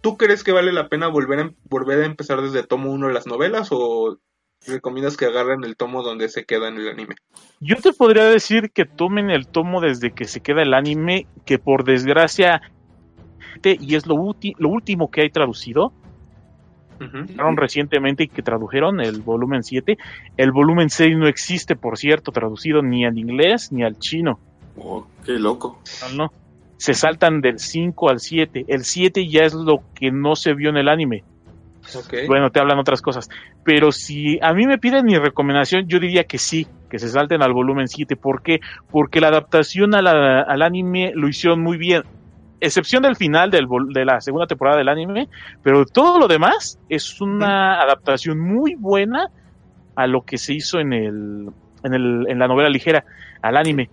¿tú 0.00 0.16
crees 0.16 0.42
que 0.42 0.52
vale 0.52 0.72
la 0.72 0.88
pena 0.88 1.08
volver 1.08 1.38
a, 1.40 1.50
volver 1.70 2.02
a 2.02 2.06
empezar 2.06 2.42
desde 2.42 2.64
tomo 2.64 2.90
1 2.90 3.10
las 3.10 3.26
novelas 3.26 3.68
o 3.70 4.18
recomiendas 4.66 5.16
que 5.16 5.26
agarren 5.26 5.62
el 5.64 5.76
tomo 5.76 6.02
donde 6.02 6.28
se 6.28 6.44
queda 6.44 6.68
en 6.68 6.76
el 6.78 6.88
anime? 6.88 7.14
Yo 7.60 7.76
te 7.76 7.92
podría 7.92 8.24
decir 8.24 8.70
que 8.72 8.84
tomen 8.84 9.30
el 9.30 9.46
tomo 9.46 9.80
desde 9.80 10.12
que 10.12 10.24
se 10.24 10.40
queda 10.40 10.62
el 10.62 10.74
anime, 10.74 11.26
que 11.46 11.58
por 11.58 11.84
desgracia, 11.84 12.60
te- 13.62 13.78
y 13.80 13.94
es 13.94 14.06
lo, 14.06 14.16
lo 14.16 14.68
último 14.68 15.10
que 15.10 15.22
hay 15.22 15.30
traducido, 15.30 15.92
Sacaron 17.28 17.56
recientemente 17.56 18.24
y 18.24 18.28
que 18.28 18.42
tradujeron 18.42 19.00
el 19.00 19.20
volumen 19.22 19.62
7. 19.62 19.96
El 20.36 20.52
volumen 20.52 20.90
6 20.90 21.16
no 21.16 21.26
existe, 21.26 21.76
por 21.76 21.98
cierto, 21.98 22.32
traducido 22.32 22.82
ni 22.82 23.04
al 23.04 23.18
inglés 23.18 23.72
ni 23.72 23.82
al 23.82 23.98
chino. 23.98 24.38
Oh, 24.76 25.06
qué 25.24 25.32
loco. 25.32 25.80
No, 26.10 26.24
no. 26.24 26.32
Se 26.76 26.94
saltan 26.94 27.40
del 27.40 27.58
5 27.58 28.10
al 28.10 28.20
7. 28.20 28.64
El 28.68 28.84
7 28.84 29.26
ya 29.28 29.44
es 29.44 29.54
lo 29.54 29.80
que 29.94 30.10
no 30.10 30.34
se 30.36 30.54
vio 30.54 30.70
en 30.70 30.76
el 30.76 30.88
anime. 30.88 31.24
Bueno, 32.26 32.50
te 32.50 32.60
hablan 32.60 32.78
otras 32.78 33.02
cosas. 33.02 33.28
Pero 33.62 33.92
si 33.92 34.38
a 34.42 34.52
mí 34.54 34.66
me 34.66 34.78
piden 34.78 35.04
mi 35.04 35.16
recomendación, 35.18 35.86
yo 35.86 36.00
diría 36.00 36.24
que 36.24 36.38
sí, 36.38 36.66
que 36.90 36.98
se 36.98 37.08
salten 37.08 37.42
al 37.42 37.52
volumen 37.52 37.88
7. 37.88 38.16
¿Por 38.16 38.42
qué? 38.42 38.60
Porque 38.90 39.20
la 39.20 39.28
adaptación 39.28 39.94
a 39.94 40.02
la- 40.02 40.40
al 40.42 40.62
anime 40.62 41.12
lo 41.14 41.28
hicieron 41.28 41.60
muy 41.62 41.76
bien. 41.76 42.02
Excepción 42.64 43.02
del 43.02 43.14
final 43.14 43.50
de 43.50 44.04
la 44.06 44.22
segunda 44.22 44.46
temporada 44.46 44.78
del 44.78 44.88
anime, 44.88 45.28
pero 45.62 45.84
todo 45.84 46.18
lo 46.18 46.26
demás 46.26 46.78
es 46.88 47.20
una 47.20 47.78
adaptación 47.82 48.40
muy 48.40 48.74
buena 48.74 49.28
a 49.94 50.06
lo 50.06 50.22
que 50.22 50.38
se 50.38 50.54
hizo 50.54 50.80
en 50.80 50.94
el, 50.94 51.50
en 51.82 51.92
el 51.92 52.26
en 52.26 52.38
la 52.38 52.48
novela 52.48 52.70
ligera, 52.70 53.04
al 53.42 53.58
anime. 53.58 53.90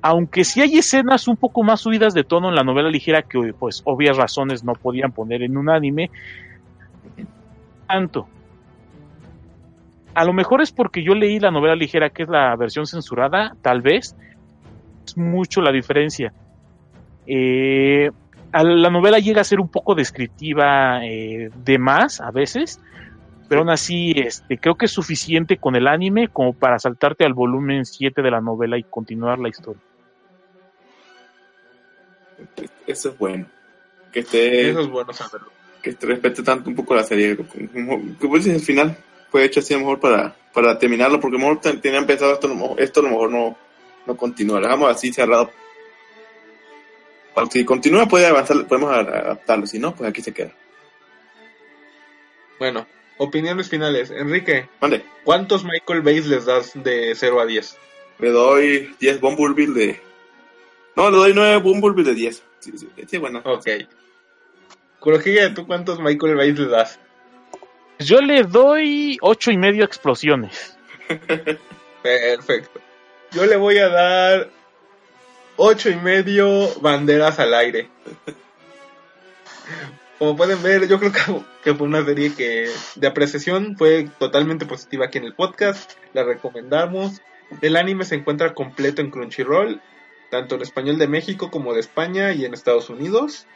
Aunque 0.00 0.44
sí 0.44 0.60
hay 0.60 0.78
escenas 0.78 1.26
un 1.26 1.36
poco 1.36 1.64
más 1.64 1.80
subidas 1.80 2.14
de 2.14 2.22
tono 2.22 2.50
en 2.50 2.54
la 2.54 2.62
novela 2.62 2.88
ligera 2.88 3.22
que, 3.22 3.52
pues, 3.58 3.82
obvias 3.84 4.16
razones 4.16 4.62
no 4.62 4.74
podían 4.74 5.10
poner 5.10 5.42
en 5.42 5.56
un 5.56 5.68
anime, 5.68 6.08
tanto. 7.88 8.28
A 10.14 10.24
lo 10.24 10.32
mejor 10.32 10.62
es 10.62 10.70
porque 10.70 11.02
yo 11.02 11.14
leí 11.14 11.40
la 11.40 11.50
novela 11.50 11.74
ligera, 11.74 12.10
que 12.10 12.22
es 12.22 12.28
la 12.28 12.54
versión 12.54 12.86
censurada, 12.86 13.56
tal 13.60 13.82
vez. 13.82 14.14
Es 15.04 15.16
mucho 15.16 15.60
la 15.60 15.72
diferencia. 15.72 16.32
Eh, 17.26 18.10
a 18.52 18.62
la 18.64 18.90
novela 18.90 19.18
llega 19.18 19.40
a 19.40 19.44
ser 19.44 19.60
un 19.60 19.68
poco 19.68 19.94
descriptiva 19.94 21.04
eh, 21.06 21.50
de 21.64 21.78
más 21.78 22.20
a 22.20 22.30
veces, 22.30 22.80
pero 23.48 23.60
aún 23.62 23.70
así 23.70 24.12
este, 24.16 24.58
creo 24.58 24.74
que 24.76 24.86
es 24.86 24.92
suficiente 24.92 25.56
con 25.56 25.74
el 25.76 25.86
anime 25.86 26.28
como 26.28 26.52
para 26.52 26.78
saltarte 26.78 27.24
al 27.24 27.32
volumen 27.34 27.84
7 27.86 28.20
de 28.22 28.30
la 28.30 28.40
novela 28.40 28.76
y 28.78 28.82
continuar 28.84 29.38
la 29.38 29.48
historia. 29.48 29.80
Eso 32.86 33.10
es 33.10 33.18
bueno. 33.18 33.46
Que 34.12 34.20
esté, 34.20 34.70
Eso 34.70 34.80
es 34.80 34.88
bueno 34.88 35.12
saberlo. 35.12 35.48
que 35.82 35.92
te 35.94 36.06
respete 36.06 36.42
tanto 36.42 36.68
un 36.68 36.76
poco 36.76 36.94
la 36.94 37.04
serie. 37.04 37.36
Como 37.36 38.00
como 38.20 38.36
dices, 38.36 38.54
el 38.54 38.60
final 38.60 38.96
fue 39.30 39.44
hecho 39.44 39.60
así 39.60 39.72
a 39.72 39.76
lo 39.78 39.84
mejor 39.84 40.00
para, 40.00 40.34
para 40.52 40.78
terminarlo, 40.78 41.20
porque 41.20 41.36
a 41.36 41.40
lo 41.40 41.46
mejor 41.46 41.60
ten- 41.62 41.80
tenían 41.80 42.06
pensado 42.06 42.34
esto, 42.34 42.46
a 42.46 42.50
lo 42.50 42.56
mejor- 42.56 42.80
esto 42.80 43.00
a 43.00 43.02
lo 43.04 43.08
mejor 43.10 43.30
no, 43.30 43.56
no 44.06 44.16
continúa. 44.16 44.60
Lo 44.60 44.66
dejamos 44.66 44.90
así 44.90 45.12
cerrado. 45.12 45.50
Si 47.50 47.64
continúa 47.64 48.06
puede 48.06 48.26
avanzar, 48.26 48.66
podemos 48.66 48.92
adaptarlo, 48.92 49.66
si 49.66 49.78
no, 49.78 49.94
pues 49.94 50.08
aquí 50.10 50.22
se 50.22 50.32
queda. 50.32 50.52
Bueno, 52.58 52.86
opiniones 53.18 53.68
finales. 53.68 54.10
Enrique, 54.10 54.68
Mande, 54.80 55.04
¿cuántos 55.24 55.64
Michael 55.64 56.02
Bays 56.02 56.26
les 56.26 56.44
das 56.44 56.72
de 56.74 57.14
0 57.14 57.40
a 57.40 57.46
10? 57.46 57.78
le 58.22 58.30
doy 58.30 58.94
10 59.00 59.20
Bumblebee 59.20 59.66
de... 59.66 60.00
No, 60.94 61.10
le 61.10 61.16
doy 61.16 61.32
9 61.34 61.56
Bumblebee 61.56 62.04
de 62.04 62.14
10. 62.14 62.42
Sí, 62.60 62.72
sí, 62.78 62.88
sí, 63.06 63.18
bueno. 63.18 63.42
Ok. 63.44 63.66
Kurohige, 65.00 65.50
¿tú 65.50 65.66
cuántos 65.66 65.98
Michael 65.98 66.36
Bays 66.36 66.58
le 66.58 66.68
das? 66.68 67.00
Yo 67.98 68.20
le 68.20 68.44
doy 68.44 69.18
ocho 69.20 69.50
y 69.50 69.56
medio 69.56 69.84
explosiones. 69.84 70.78
Perfecto. 72.02 72.80
Yo 73.32 73.46
le 73.46 73.56
voy 73.56 73.78
a 73.78 73.88
dar 73.88 74.50
ocho 75.56 75.90
y 75.90 75.96
medio 75.96 76.68
banderas 76.80 77.38
al 77.38 77.54
aire. 77.54 77.88
Como 80.18 80.36
pueden 80.36 80.62
ver, 80.62 80.86
yo 80.86 80.98
creo 81.00 81.12
que, 81.12 81.20
que 81.64 81.74
fue 81.74 81.86
una 81.86 82.04
serie 82.04 82.34
que 82.34 82.70
de 82.94 83.06
apreciación 83.06 83.76
fue 83.76 84.08
totalmente 84.18 84.66
positiva 84.66 85.06
aquí 85.06 85.18
en 85.18 85.24
el 85.24 85.34
podcast. 85.34 85.92
La 86.12 86.22
recomendamos. 86.22 87.20
El 87.60 87.76
anime 87.76 88.04
se 88.04 88.14
encuentra 88.14 88.54
completo 88.54 89.02
en 89.02 89.10
Crunchyroll, 89.10 89.80
tanto 90.30 90.54
en 90.54 90.62
español 90.62 90.98
de 90.98 91.08
México 91.08 91.50
como 91.50 91.74
de 91.74 91.80
España 91.80 92.32
y 92.32 92.44
en 92.44 92.54
Estados 92.54 92.88
Unidos. 92.88 93.46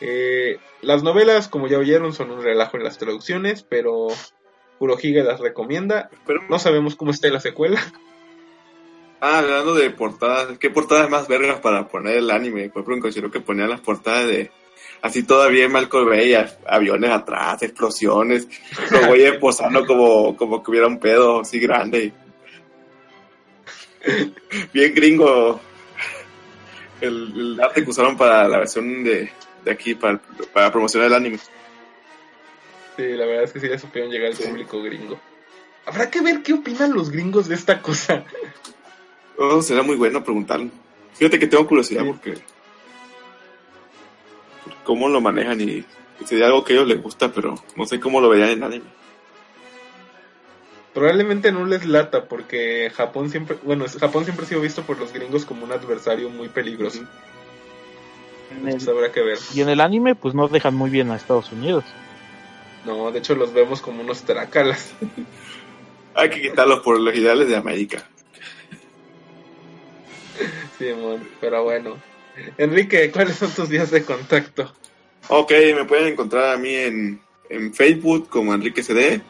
Eh, 0.00 0.58
las 0.80 1.02
novelas, 1.02 1.48
como 1.48 1.66
ya 1.66 1.78
oyeron, 1.78 2.12
son 2.12 2.30
un 2.30 2.42
relajo 2.42 2.76
en 2.76 2.84
las 2.84 2.98
traducciones, 2.98 3.62
pero 3.62 4.08
Kurohige 4.78 5.24
las 5.24 5.40
recomienda. 5.40 6.10
Pero, 6.26 6.42
No 6.48 6.58
sabemos 6.58 6.94
cómo 6.94 7.10
esté 7.10 7.30
la 7.30 7.40
secuela. 7.40 7.80
Ah, 9.20 9.38
hablando 9.38 9.74
de 9.74 9.90
portadas, 9.90 10.58
¿qué 10.58 10.70
portadas 10.70 11.10
más 11.10 11.26
vergas 11.26 11.58
para 11.60 11.88
poner 11.88 12.18
el 12.18 12.30
anime? 12.30 12.68
Por 12.68 12.82
ejemplo, 12.82 13.00
considero 13.02 13.30
que 13.30 13.40
ponían 13.40 13.68
las 13.70 13.80
portadas 13.80 14.26
de 14.28 14.50
así 15.02 15.24
todavía 15.24 15.68
Malcolm 15.68 16.08
Bay, 16.08 16.34
aviones 16.66 17.10
atrás, 17.10 17.62
explosiones, 17.62 18.46
los 18.90 19.06
güeyes 19.06 19.36
posando 19.38 19.84
como, 19.86 20.36
como 20.36 20.62
que 20.62 20.70
hubiera 20.70 20.86
un 20.86 21.00
pedo 21.00 21.40
así 21.40 21.58
grande. 21.58 22.12
Bien 24.72 24.94
gringo 24.94 25.60
el, 27.00 27.32
el 27.34 27.60
arte 27.60 27.82
que 27.84 27.90
usaron 27.90 28.16
para 28.16 28.46
la 28.48 28.58
versión 28.58 29.02
de, 29.04 29.30
de 29.64 29.70
aquí, 29.70 29.94
para, 29.94 30.20
para 30.52 30.70
promocionar 30.70 31.08
el 31.08 31.14
anime. 31.14 31.38
Sí, 32.96 33.02
la 33.04 33.26
verdad 33.26 33.44
es 33.44 33.52
que 33.52 33.60
sí 33.60 33.68
le 33.68 33.78
supieron 33.78 34.10
llegar 34.10 34.28
al 34.30 34.36
Sí. 34.36 34.44
público 34.44 34.82
gringo. 34.82 35.20
Habrá 35.86 36.10
que 36.10 36.20
ver 36.20 36.42
qué 36.42 36.52
opinan 36.52 36.92
los 36.92 37.10
gringos 37.10 37.48
de 37.48 37.54
esta 37.54 37.80
cosa. 37.80 38.24
Oh, 39.38 39.62
será 39.62 39.82
muy 39.82 39.96
bueno 39.96 40.22
preguntarlo. 40.24 40.70
Fíjate 41.14 41.38
que 41.38 41.46
tengo 41.46 41.66
curiosidad 41.66 42.02
Sí. 42.02 42.08
porque 42.08 42.34
cómo 44.84 45.08
lo 45.08 45.20
manejan 45.20 45.60
y 45.60 45.84
sería 46.24 46.46
algo 46.46 46.64
que 46.64 46.72
a 46.72 46.76
ellos 46.76 46.88
les 46.88 47.02
gusta, 47.02 47.30
pero 47.32 47.54
no 47.76 47.86
sé 47.86 48.00
cómo 48.00 48.20
lo 48.20 48.28
verían 48.28 48.50
en 48.50 48.62
anime. 48.62 48.84
Probablemente 50.94 51.52
no 51.52 51.64
les 51.66 51.84
lata 51.86 52.24
porque 52.26 52.90
Japón 52.94 53.30
siempre, 53.30 53.56
bueno, 53.62 53.84
Japón 54.00 54.24
siempre 54.24 54.44
ha 54.44 54.48
sido 54.48 54.60
visto 54.60 54.82
por 54.82 54.98
los 54.98 55.12
gringos 55.12 55.44
como 55.44 55.64
un 55.64 55.72
adversario 55.72 56.28
muy 56.30 56.48
peligroso. 56.48 57.00
En 58.50 58.56
el- 58.58 58.64
Entonces 58.64 58.88
habrá 58.88 59.12
que 59.12 59.20
ver. 59.22 59.38
y 59.54 59.60
en 59.60 59.68
el 59.68 59.80
anime, 59.80 60.14
pues 60.14 60.34
no 60.34 60.48
dejan 60.48 60.74
muy 60.74 60.90
bien 60.90 61.10
a 61.10 61.16
Estados 61.16 61.52
Unidos. 61.52 61.84
No, 62.84 63.10
de 63.12 63.18
hecho 63.18 63.34
los 63.36 63.52
vemos 63.52 63.80
como 63.82 64.00
unos 64.02 64.22
trácalas. 64.22 64.94
Hay 66.14 66.30
que 66.30 66.40
quitarlos 66.40 66.80
por 66.80 66.98
los 66.98 67.14
ideales 67.14 67.48
de 67.48 67.56
América. 67.56 68.08
Pero 70.78 71.64
bueno. 71.64 71.96
Enrique, 72.56 73.10
¿cuáles 73.10 73.36
son 73.36 73.50
tus 73.50 73.68
días 73.68 73.90
de 73.90 74.04
contacto? 74.04 74.72
Ok, 75.28 75.52
me 75.74 75.84
pueden 75.84 76.08
encontrar 76.08 76.54
a 76.54 76.58
mí 76.58 76.74
en, 76.74 77.20
en 77.50 77.74
Facebook 77.74 78.28
como 78.28 78.54
Enrique 78.54 78.82
CD, 78.82 79.20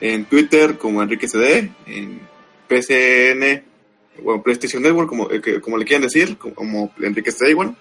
en 0.00 0.24
Twitter 0.24 0.78
como 0.78 1.02
Enrique 1.02 1.28
CD, 1.28 1.70
en 1.86 2.20
PCN, 2.68 3.64
bueno, 4.22 4.42
PlayStation 4.42 4.82
Network, 4.82 5.08
como, 5.08 5.30
eh, 5.30 5.60
como 5.60 5.76
le 5.76 5.84
quieran 5.84 6.02
decir, 6.02 6.36
como, 6.38 6.92
Enrique 7.00 7.30
CD, 7.30 7.50
igual. 7.50 7.76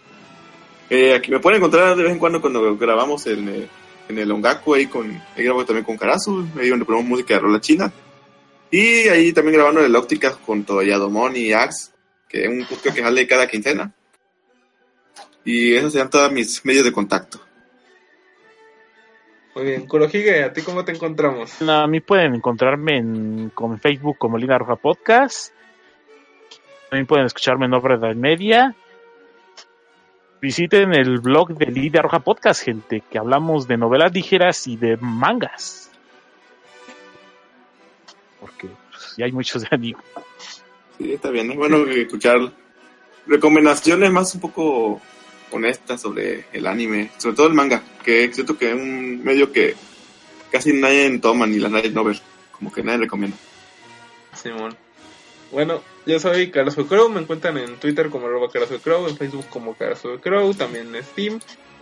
Eh, 0.89 1.13
aquí 1.15 1.31
me 1.31 1.39
pueden 1.39 1.57
encontrar 1.57 1.95
de 1.95 2.03
vez 2.03 2.11
en 2.11 2.19
cuando 2.19 2.39
cuando 2.39 2.77
grabamos 2.77 3.25
en, 3.27 3.49
eh, 3.49 3.67
en 4.07 4.19
el 4.19 4.31
Ongaku, 4.31 4.73
ahí, 4.73 4.87
con, 4.87 5.09
ahí 5.35 5.43
grabo 5.43 5.65
también 5.65 5.85
con 5.85 5.97
Karasu, 5.97 6.47
ahí 6.59 6.69
donde 6.69 6.85
ponemos 6.85 7.07
música 7.07 7.35
de 7.35 7.39
rola 7.39 7.59
china. 7.59 7.91
Y 8.69 9.07
ahí 9.07 9.31
también 9.33 9.55
grabando 9.55 9.83
en 9.83 9.91
la 9.91 9.99
óptica 9.99 10.35
con 10.35 10.63
Toyadomon 10.63 11.35
y 11.35 11.53
Axe, 11.53 11.91
que 12.27 12.43
es 12.43 12.49
un 12.49 12.65
podcast 12.65 12.95
que 12.95 13.01
sale 13.01 13.27
cada 13.27 13.47
quincena. 13.47 13.91
Y 15.43 15.75
esos 15.75 15.93
serían 15.93 16.09
todos 16.09 16.31
mis 16.31 16.63
medios 16.65 16.83
de 16.83 16.91
contacto. 16.91 17.39
Muy 19.55 19.65
bien, 19.65 19.87
Kurohige, 19.87 20.43
¿a 20.43 20.53
ti 20.53 20.61
cómo 20.61 20.85
te 20.85 20.91
encontramos? 20.91 21.61
A 21.61 21.87
mí 21.87 21.99
pueden 21.99 22.35
encontrarme 22.35 22.97
en, 22.97 23.49
con 23.55 23.79
Facebook 23.79 24.17
como 24.17 24.37
Lina 24.37 24.57
Roja 24.57 24.75
Podcast. 24.75 25.53
También 26.89 27.07
pueden 27.07 27.25
escucharme 27.25 27.65
en 27.65 27.73
Obra 27.73 27.97
Media. 28.13 28.75
Visiten 30.39 30.93
el 30.93 31.19
blog 31.19 31.55
de 31.55 31.65
Lidia 31.65 32.03
Roja 32.03 32.19
Podcast, 32.19 32.63
gente, 32.63 33.01
que 33.09 33.17
hablamos 33.17 33.67
de 33.67 33.77
novelas 33.77 34.13
ligeras 34.13 34.67
y 34.67 34.77
de 34.77 34.95
mangas. 34.97 35.91
Porque 38.39 38.67
pues, 38.91 39.15
ya 39.17 39.25
hay 39.25 39.31
muchos 39.31 39.63
de 39.63 39.69
anime. 39.71 39.97
Sí, 40.97 41.13
está 41.13 41.29
bien. 41.29 41.51
Es 41.51 41.57
bueno 41.57 41.85
escuchar 41.85 42.51
recomendaciones 43.25 44.11
más 44.11 44.33
un 44.35 44.41
poco 44.41 45.01
honestas 45.51 46.01
sobre 46.01 46.45
el 46.53 46.67
anime, 46.67 47.11
sobre 47.17 47.35
todo 47.35 47.47
el 47.47 47.53
manga, 47.53 47.81
que 48.03 48.33
siento 48.33 48.57
que 48.57 48.69
es 48.69 48.75
un 48.75 49.23
medio 49.23 49.51
que 49.51 49.75
casi 50.51 50.73
nadie 50.73 51.17
toma, 51.19 51.45
ni 51.47 51.59
las 51.59 51.71
light 51.71 51.93
novel, 51.93 52.19
como 52.51 52.71
que 52.71 52.83
nadie 52.83 52.99
recomienda. 52.99 53.37
Simón. 54.33 54.75
Bueno, 55.51 55.81
yo 56.05 56.19
soy 56.19 56.51
Carlos 56.51 56.75
Crow, 56.75 57.09
me 57.09 57.21
encuentran 57.21 57.57
en 57.57 57.77
Twitter 57.77 58.09
como 58.09 58.27
arroba 58.27 58.49
Crow, 58.49 59.07
en 59.07 59.17
Facebook 59.17 59.45
como 59.49 59.75
Carlos 59.75 60.01
Crow, 60.21 60.53
también 60.53 60.93
en 60.93 61.03
Steam. 61.03 61.39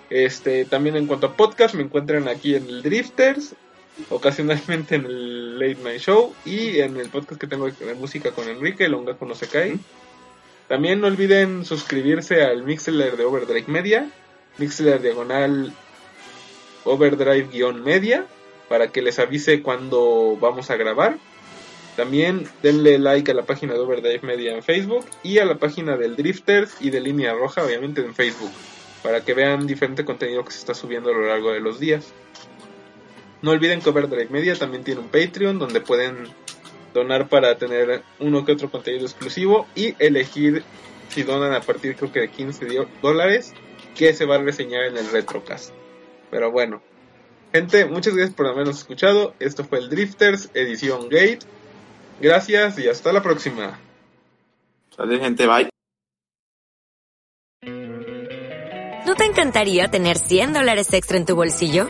Este, 0.09 0.65
también 0.65 0.95
en 0.97 1.07
cuanto 1.07 1.27
a 1.27 1.35
podcast, 1.35 1.73
me 1.73 1.81
encuentran 1.81 2.27
aquí 2.27 2.55
en 2.55 2.67
el 2.67 2.83
Drifters, 2.83 3.55
ocasionalmente 4.09 4.95
en 4.95 5.05
el 5.05 5.59
Late 5.59 5.83
Night 5.83 6.01
Show 6.01 6.33
y 6.45 6.79
en 6.79 6.97
el 6.97 7.09
podcast 7.09 7.39
que 7.39 7.47
tengo 7.47 7.69
de 7.69 7.93
música 7.95 8.31
con 8.31 8.47
Enrique, 8.49 8.85
el 8.85 8.93
Ongaku 8.93 9.25
no 9.25 9.35
se 9.35 9.47
cae. 9.47 9.77
También 10.67 10.99
no 10.99 11.07
olviden 11.07 11.63
suscribirse 11.63 12.43
al 12.43 12.63
Mixler 12.63 13.17
de 13.17 13.25
Overdrive 13.25 13.67
Media, 13.67 14.09
Mixler 14.57 15.01
diagonal 15.01 15.73
Overdrive-media, 16.85 18.25
para 18.69 18.87
que 18.87 19.01
les 19.01 19.19
avise 19.19 19.61
cuando 19.61 20.37
vamos 20.39 20.69
a 20.69 20.77
grabar. 20.77 21.17
También 21.95 22.47
denle 22.61 22.99
like 22.99 23.31
a 23.31 23.33
la 23.33 23.43
página 23.43 23.73
de 23.73 23.79
Overdrive 23.79 24.21
Media 24.21 24.53
en 24.53 24.63
Facebook 24.63 25.05
y 25.23 25.37
a 25.39 25.45
la 25.45 25.55
página 25.55 25.97
del 25.97 26.15
Drifters 26.15 26.75
y 26.81 26.89
de 26.89 26.99
Línea 26.99 27.33
Roja, 27.33 27.63
obviamente 27.63 28.01
en 28.01 28.13
Facebook, 28.13 28.51
para 29.01 29.23
que 29.23 29.33
vean 29.33 29.65
diferente 29.65 30.03
contenido 30.03 30.43
que 30.43 30.51
se 30.51 30.59
está 30.59 30.73
subiendo 30.73 31.09
a 31.09 31.13
lo 31.13 31.27
largo 31.27 31.51
de 31.51 31.61
los 31.61 31.79
días. 31.79 32.13
No 33.45 33.51
olviden 33.51 33.79
que 33.79 33.91
Overdrive 33.91 34.31
Media 34.31 34.55
también 34.55 34.83
tiene 34.83 35.01
un 35.01 35.09
Patreon 35.09 35.59
donde 35.59 35.79
pueden 35.79 36.29
donar 36.95 37.29
para 37.29 37.59
tener 37.59 38.01
uno 38.19 38.43
que 38.43 38.53
otro 38.53 38.71
contenido 38.71 39.05
exclusivo 39.05 39.67
y 39.75 39.93
elegir 39.99 40.63
si 41.09 41.21
donan 41.21 41.53
a 41.53 41.61
partir 41.61 41.95
creo 41.95 42.11
que 42.11 42.21
de 42.21 42.29
15 42.31 42.65
dólares 43.03 43.53
que 43.95 44.15
se 44.15 44.25
va 44.25 44.37
a 44.37 44.39
reseñar 44.39 44.85
en 44.85 44.97
el 44.97 45.11
Retrocast. 45.11 45.71
Pero 46.31 46.51
bueno, 46.51 46.81
gente, 47.53 47.85
muchas 47.85 48.15
gracias 48.15 48.35
por 48.35 48.47
habernos 48.47 48.79
escuchado. 48.79 49.35
Esto 49.37 49.63
fue 49.63 49.77
el 49.77 49.89
Drifters 49.91 50.49
edición 50.55 51.03
Gate. 51.03 51.41
Gracias 52.19 52.79
y 52.79 52.89
hasta 52.89 53.13
la 53.13 53.21
próxima. 53.21 53.79
Adiós 54.97 55.21
gente, 55.21 55.45
bye. 55.45 55.69
¿No 59.05 59.13
te 59.13 59.25
encantaría 59.25 59.87
tener 59.89 60.17
100 60.17 60.53
dólares 60.53 60.91
extra 60.93 61.17
en 61.17 61.27
tu 61.27 61.35
bolsillo? 61.35 61.89